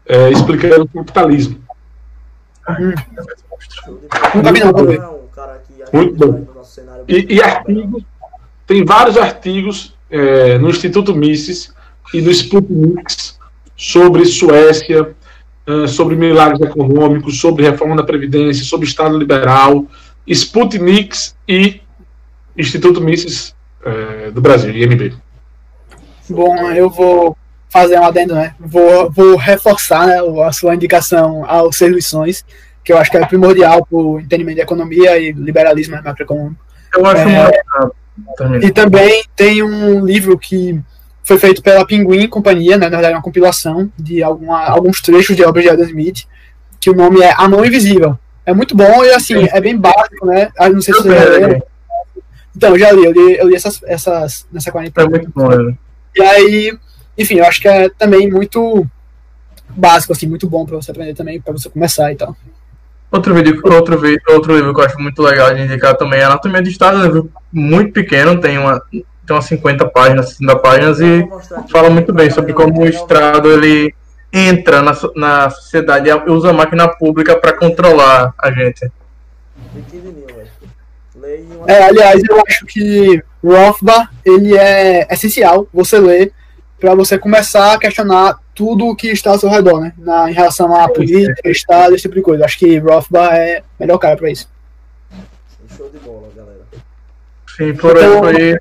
é, 0.06 0.30
explicando 0.30 0.82
o 0.82 0.88
capitalismo. 0.88 1.58
É 2.68 2.72
um 2.72 2.92
cara 5.34 5.62
que 5.66 5.96
Muito 5.96 6.14
bom. 6.14 6.36
aí 6.36 6.44
no 6.44 6.54
nosso 6.54 6.74
cenário 6.74 7.04
E, 7.08 7.34
e 7.34 7.42
artigos, 7.42 8.02
tem 8.66 8.84
vários 8.84 9.16
artigos 9.16 9.96
é, 10.10 10.58
no 10.58 10.68
Instituto 10.68 11.14
Mises 11.14 11.72
e 12.12 12.20
no 12.20 12.30
Sputniks 12.30 13.38
sobre 13.76 14.24
Suécia, 14.24 15.14
sobre 15.86 16.16
milagres 16.16 16.60
econômicos, 16.60 17.40
sobre 17.40 17.68
reforma 17.68 17.96
da 17.96 18.02
Previdência, 18.02 18.64
sobre 18.64 18.86
Estado 18.86 19.18
liberal, 19.18 19.84
Sputniks 20.26 21.34
e 21.46 21.80
Instituto 22.56 23.00
Mises 23.00 23.54
eh, 23.84 24.30
do 24.32 24.40
Brasil, 24.40 24.74
IMB. 24.74 25.14
Bom, 26.28 26.70
eu 26.72 26.90
vou 26.90 27.36
fazer 27.70 27.98
um 27.98 28.04
adendo, 28.04 28.34
né? 28.34 28.54
Vou, 28.58 29.10
vou 29.10 29.36
reforçar 29.36 30.06
né, 30.06 30.18
a 30.44 30.52
sua 30.52 30.74
indicação 30.74 31.44
aos 31.46 31.76
seis 31.76 31.92
lições, 31.92 32.44
que 32.82 32.92
eu 32.92 32.98
acho 32.98 33.10
que 33.10 33.16
é 33.16 33.26
primordial 33.26 33.84
para 33.86 33.98
o 33.98 34.20
entendimento 34.20 34.56
de 34.56 34.62
economia 34.62 35.18
e 35.18 35.32
liberalismo 35.32 35.94
né, 35.96 36.02
macroeconômico. 36.04 36.62
Eu 36.94 37.06
acho 37.06 37.22
É. 37.22 37.24
muito. 37.24 37.60
Ah. 37.74 37.90
E 38.62 38.70
também 38.72 39.24
tem 39.36 39.62
um 39.62 40.04
livro 40.04 40.36
que 40.36 40.80
foi 41.28 41.38
feito 41.38 41.62
pela 41.62 41.84
Pinguim 41.84 42.20
e 42.20 42.28
Companhia, 42.28 42.78
né, 42.78 42.88
na 42.88 42.96
verdade 42.96 43.12
é 43.12 43.16
uma 43.16 43.22
compilação 43.22 43.92
de 43.98 44.22
alguma, 44.22 44.64
alguns 44.64 45.02
trechos 45.02 45.36
de 45.36 45.44
obras 45.44 45.62
de 45.62 45.68
Adam 45.68 45.84
Smith, 45.84 46.26
que 46.80 46.88
o 46.88 46.94
nome 46.94 47.20
é 47.20 47.34
A 47.36 47.46
Mão 47.46 47.62
Invisível. 47.62 48.18
É 48.46 48.54
muito 48.54 48.74
bom 48.74 49.04
e 49.04 49.10
assim, 49.12 49.46
é 49.52 49.60
bem 49.60 49.76
básico, 49.76 50.24
né? 50.24 50.50
Ah, 50.58 50.70
não 50.70 50.80
sei 50.80 50.94
se 50.94 51.00
Eu 51.00 51.02
você 51.04 51.14
já 51.18 51.24
leu. 51.24 51.48
né? 51.48 51.62
Então, 52.56 52.70
eu 52.70 52.78
já 52.78 52.90
li, 52.92 53.04
eu 53.04 53.12
li, 53.12 53.36
eu 53.36 53.46
li 53.46 53.54
essas, 53.54 53.78
essas 53.84 54.46
nessa 54.50 54.72
quarentena. 54.72 55.06
É 55.06 55.10
muito 55.10 55.30
bom, 55.34 55.48
né? 55.48 55.74
E 56.16 56.22
aí, 56.22 56.78
enfim, 57.18 57.34
eu 57.34 57.44
acho 57.44 57.60
que 57.60 57.68
é 57.68 57.90
também 57.90 58.30
muito 58.30 58.86
básico, 59.68 60.14
assim, 60.14 60.26
muito 60.26 60.48
bom 60.48 60.64
pra 60.64 60.76
você 60.76 60.90
aprender 60.90 61.12
também, 61.12 61.38
pra 61.42 61.52
você 61.52 61.68
começar 61.68 62.10
e 62.10 62.16
tal. 62.16 62.34
Outro 63.12 63.34
vídeo, 63.34 63.60
outro, 63.64 64.00
outro 64.30 64.56
livro 64.56 64.74
que 64.74 64.80
eu 64.80 64.84
acho 64.84 64.98
muito 64.98 65.20
legal 65.20 65.54
de 65.54 65.60
indicar 65.60 65.94
também 65.94 66.20
é 66.20 66.24
Anatomia 66.24 66.62
de 66.62 66.70
Estado, 66.70 66.96
é 66.96 67.00
um 67.00 67.04
livro 67.04 67.30
muito 67.52 67.92
pequeno, 67.92 68.40
tem 68.40 68.56
uma 68.56 68.80
tem 69.28 69.36
umas 69.36 69.44
50 69.44 69.88
páginas, 69.90 70.30
60 70.30 70.56
páginas 70.56 71.00
e 71.00 71.28
fala 71.70 71.90
muito 71.90 72.12
bem 72.14 72.30
sobre 72.30 72.54
como 72.54 72.80
o. 72.80 72.86
Estado 72.86 73.52
ele 73.52 73.94
entra 74.32 74.80
na, 74.80 74.92
na 75.14 75.50
sociedade 75.50 76.08
e 76.08 76.30
usa 76.30 76.50
a 76.50 76.52
máquina 76.52 76.88
pública 76.88 77.36
para 77.36 77.52
controlar 77.52 78.32
a 78.38 78.50
gente. 78.50 78.90
É, 81.66 81.84
aliás, 81.84 82.22
eu 82.28 82.42
acho 82.46 82.64
que 82.64 83.22
Rothbard, 83.44 84.08
ele 84.24 84.56
é 84.56 85.06
essencial 85.12 85.68
você 85.72 85.98
ler 85.98 86.32
pra 86.80 86.94
você 86.94 87.18
começar 87.18 87.74
a 87.74 87.78
questionar 87.78 88.38
tudo 88.54 88.86
o 88.86 88.96
que 88.96 89.08
está 89.08 89.30
ao 89.32 89.38
seu 89.38 89.50
redor, 89.50 89.80
né? 89.80 89.92
Na, 89.98 90.30
em 90.30 90.34
relação 90.34 90.74
à 90.74 90.88
política, 90.88 91.50
Estado, 91.50 91.94
esse 91.94 92.02
tipo 92.02 92.14
de 92.14 92.22
coisa. 92.22 92.44
Acho 92.46 92.58
que 92.58 92.78
Rothbard 92.78 93.36
é 93.36 93.60
o 93.60 93.82
melhor 93.82 93.98
cara 93.98 94.16
pra 94.16 94.30
isso. 94.30 94.48
Show 95.76 95.90
de 95.90 95.98
bola, 95.98 96.28
galera. 96.34 96.60
Sim, 97.56 97.74
por 97.74 97.96
Então- 97.96 98.20
foi 98.20 98.58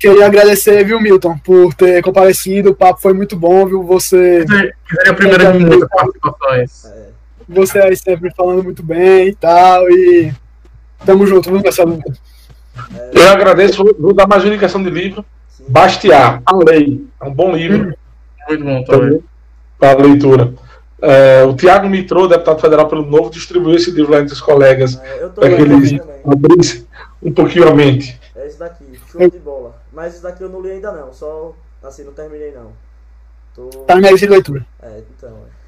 Queria 0.00 0.24
agradecer, 0.24 0.82
viu, 0.82 0.98
Milton, 0.98 1.36
por 1.36 1.74
ter 1.74 2.02
comparecido. 2.02 2.70
O 2.70 2.74
papo 2.74 3.02
foi 3.02 3.12
muito 3.12 3.36
bom, 3.36 3.66
viu? 3.66 3.82
Você, 3.82 4.46
seria 4.46 4.74
a 5.10 5.14
primeira 5.14 5.52
de 5.52 5.58
muitas 5.58 5.86
participações. 5.90 6.84
É, 6.86 7.08
você 7.46 7.78
aí 7.80 7.94
sempre 7.94 8.32
falando 8.34 8.64
muito 8.64 8.82
bem 8.82 9.28
e 9.28 9.34
tal. 9.34 9.90
E 9.90 10.32
tamo 11.04 11.26
junto, 11.26 11.50
viu, 11.50 11.60
nessa 11.60 11.84
luta. 11.84 12.10
Eu 13.12 13.28
agradeço, 13.28 13.84
vou, 13.98 14.14
dar 14.14 14.26
mais 14.26 14.42
uma 14.42 14.48
indicação 14.48 14.82
de 14.82 14.88
livro. 14.88 15.22
sim. 15.50 15.64
Bastiat, 15.68 16.40
A 16.46 16.56
Lei. 16.56 17.04
É 17.20 17.24
um 17.26 17.34
bom 17.34 17.54
livro 17.54 17.94
Muito 18.48 18.64
bom 18.64 18.82
também. 18.84 19.22
para 19.78 20.00
leitura. 20.00 20.54
É, 21.02 21.44
o 21.44 21.52
Tiago 21.52 21.90
Mitrô, 21.90 22.26
deputado 22.26 22.58
federal 22.58 22.88
pelo 22.88 23.04
Novo, 23.04 23.28
distribuiu 23.28 23.76
esse 23.76 23.90
livro 23.90 24.12
lá 24.12 24.20
entre 24.20 24.32
os 24.32 24.40
colegas 24.40 24.98
É, 25.02 25.24
eu 25.24 25.30
tô 25.30 25.42
para 25.42 25.50
que 25.50 25.62
lendo 25.62 25.74
eles 25.74 26.00
abrissem 26.24 26.86
um 27.22 27.32
pouquinho 27.32 27.68
a 27.68 27.74
mente. 27.74 28.18
É 28.34 28.46
esse 28.46 28.58
daqui, 28.58 28.84
show 29.10 29.28
de 29.28 29.38
bola. 29.38 29.79
Mas 29.92 30.14
esse 30.14 30.22
daqui 30.22 30.42
eu 30.42 30.48
não 30.48 30.60
li 30.60 30.70
ainda 30.70 30.92
não, 30.92 31.12
só 31.12 31.54
assim, 31.82 32.04
não 32.04 32.12
terminei 32.12 32.52
não. 32.52 32.72
Tô. 33.54 33.68
Tá 33.86 33.94
na 33.94 34.00
minha 34.00 34.12
lista 34.12 34.26
de 34.26 34.32
leitura. 34.32 34.66
É, 34.82 35.02
então. 35.16 35.36
É. 35.46 35.60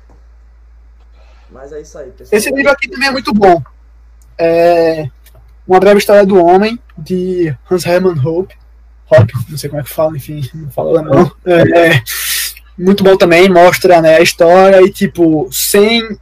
Mas 1.50 1.72
é 1.72 1.80
isso 1.80 1.98
aí, 1.98 2.10
pessoal. 2.10 2.38
Esse 2.38 2.50
livro 2.50 2.70
aqui 2.70 2.88
também 2.88 3.08
é 3.08 3.12
muito 3.12 3.32
bom. 3.32 3.62
É 4.38 5.08
Uma 5.66 5.78
Breve 5.80 5.98
História 5.98 6.24
do 6.24 6.42
Homem, 6.42 6.78
de 6.96 7.54
Hans 7.70 7.84
Hermann 7.84 8.18
Hope. 8.24 8.56
Hope, 9.10 9.32
não 9.48 9.58
sei 9.58 9.68
como 9.68 9.80
é 9.80 9.84
que 9.84 9.90
fala, 9.90 10.16
enfim, 10.16 10.48
não 10.54 10.70
falo 10.70 10.96
alemão. 10.96 11.30
É, 11.44 11.88
é, 11.88 12.02
muito 12.78 13.04
bom 13.04 13.16
também, 13.16 13.48
mostra 13.48 14.00
né, 14.00 14.16
a 14.16 14.22
história 14.22 14.80
e, 14.80 14.90
tipo, 14.90 15.48
sem 15.52 16.18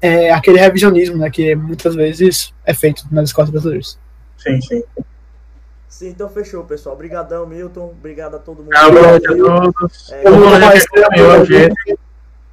é, 0.00 0.30
aquele 0.32 0.58
revisionismo, 0.58 1.16
né, 1.16 1.28
que 1.30 1.54
muitas 1.56 1.96
vezes 1.96 2.54
é 2.64 2.72
feito 2.72 3.04
nas 3.10 3.30
escolas 3.30 3.50
brasileiras. 3.50 3.98
Sim, 4.36 4.60
sim. 4.60 4.84
Sim, 5.88 6.08
então 6.10 6.28
fechou, 6.28 6.64
pessoal. 6.64 6.94
Obrigadão, 6.94 7.46
Milton. 7.46 7.94
Obrigado 7.98 8.36
a 8.36 8.38
todo 8.38 8.62
mundo. 8.62 8.74
A 8.74 8.90
todos. 9.20 10.12
É, 10.12 10.22
Todo 10.22 10.36
mundo 10.36 11.44
gente. 11.46 11.98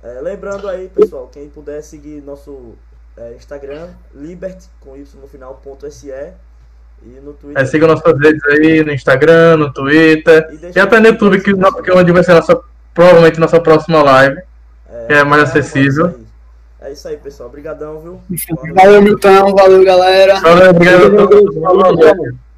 É, 0.01 0.21
lembrando 0.21 0.69
aí, 0.69 0.87
pessoal, 0.87 1.27
quem 1.31 1.49
puder 1.49 1.81
seguir 1.81 2.21
nosso 2.21 2.75
é, 3.17 3.33
Instagram, 3.33 3.89
libert, 4.13 4.63
com 4.79 4.95
y 4.95 5.05
no 5.19 5.27
final, 5.27 5.59
ponto 5.63 5.89
SE, 5.91 6.11
e 7.03 7.19
no 7.23 7.33
Twitter. 7.33 7.61
É, 7.61 7.65
siga 7.65 7.87
nossas 7.87 8.17
redes 8.19 8.43
aí 8.45 8.83
no 8.83 8.91
Instagram, 8.91 9.57
no 9.57 9.73
Twitter. 9.73 10.47
E 10.51 10.77
E 10.77 10.79
até 10.79 10.99
no 10.99 11.07
YouTube, 11.07 11.41
que, 11.41 11.53
que 11.53 11.91
é 11.91 11.93
onde 11.93 12.11
vai 12.11 12.23
ser 12.23 12.31
a 12.31 12.35
nossa 12.35 12.61
provavelmente 12.93 13.39
nossa 13.39 13.59
próxima 13.59 14.01
live. 14.01 14.41
É, 14.89 15.05
Que 15.07 15.13
é 15.13 15.23
mais 15.23 15.41
é, 15.41 15.45
acessível. 15.45 16.19
É 16.79 16.91
isso 16.91 17.07
aí, 17.07 17.17
pessoal. 17.17 17.49
Obrigadão, 17.49 17.99
viu? 17.99 18.21
Valeu, 18.75 19.01
Milton. 19.01 19.55
Valeu, 19.55 19.83
galera. 19.83 20.39
Valeu, 20.39 20.69
obrigado 20.69 21.19
a 21.19 21.27
todos. 21.27 21.55
Valeu. 21.55 22.44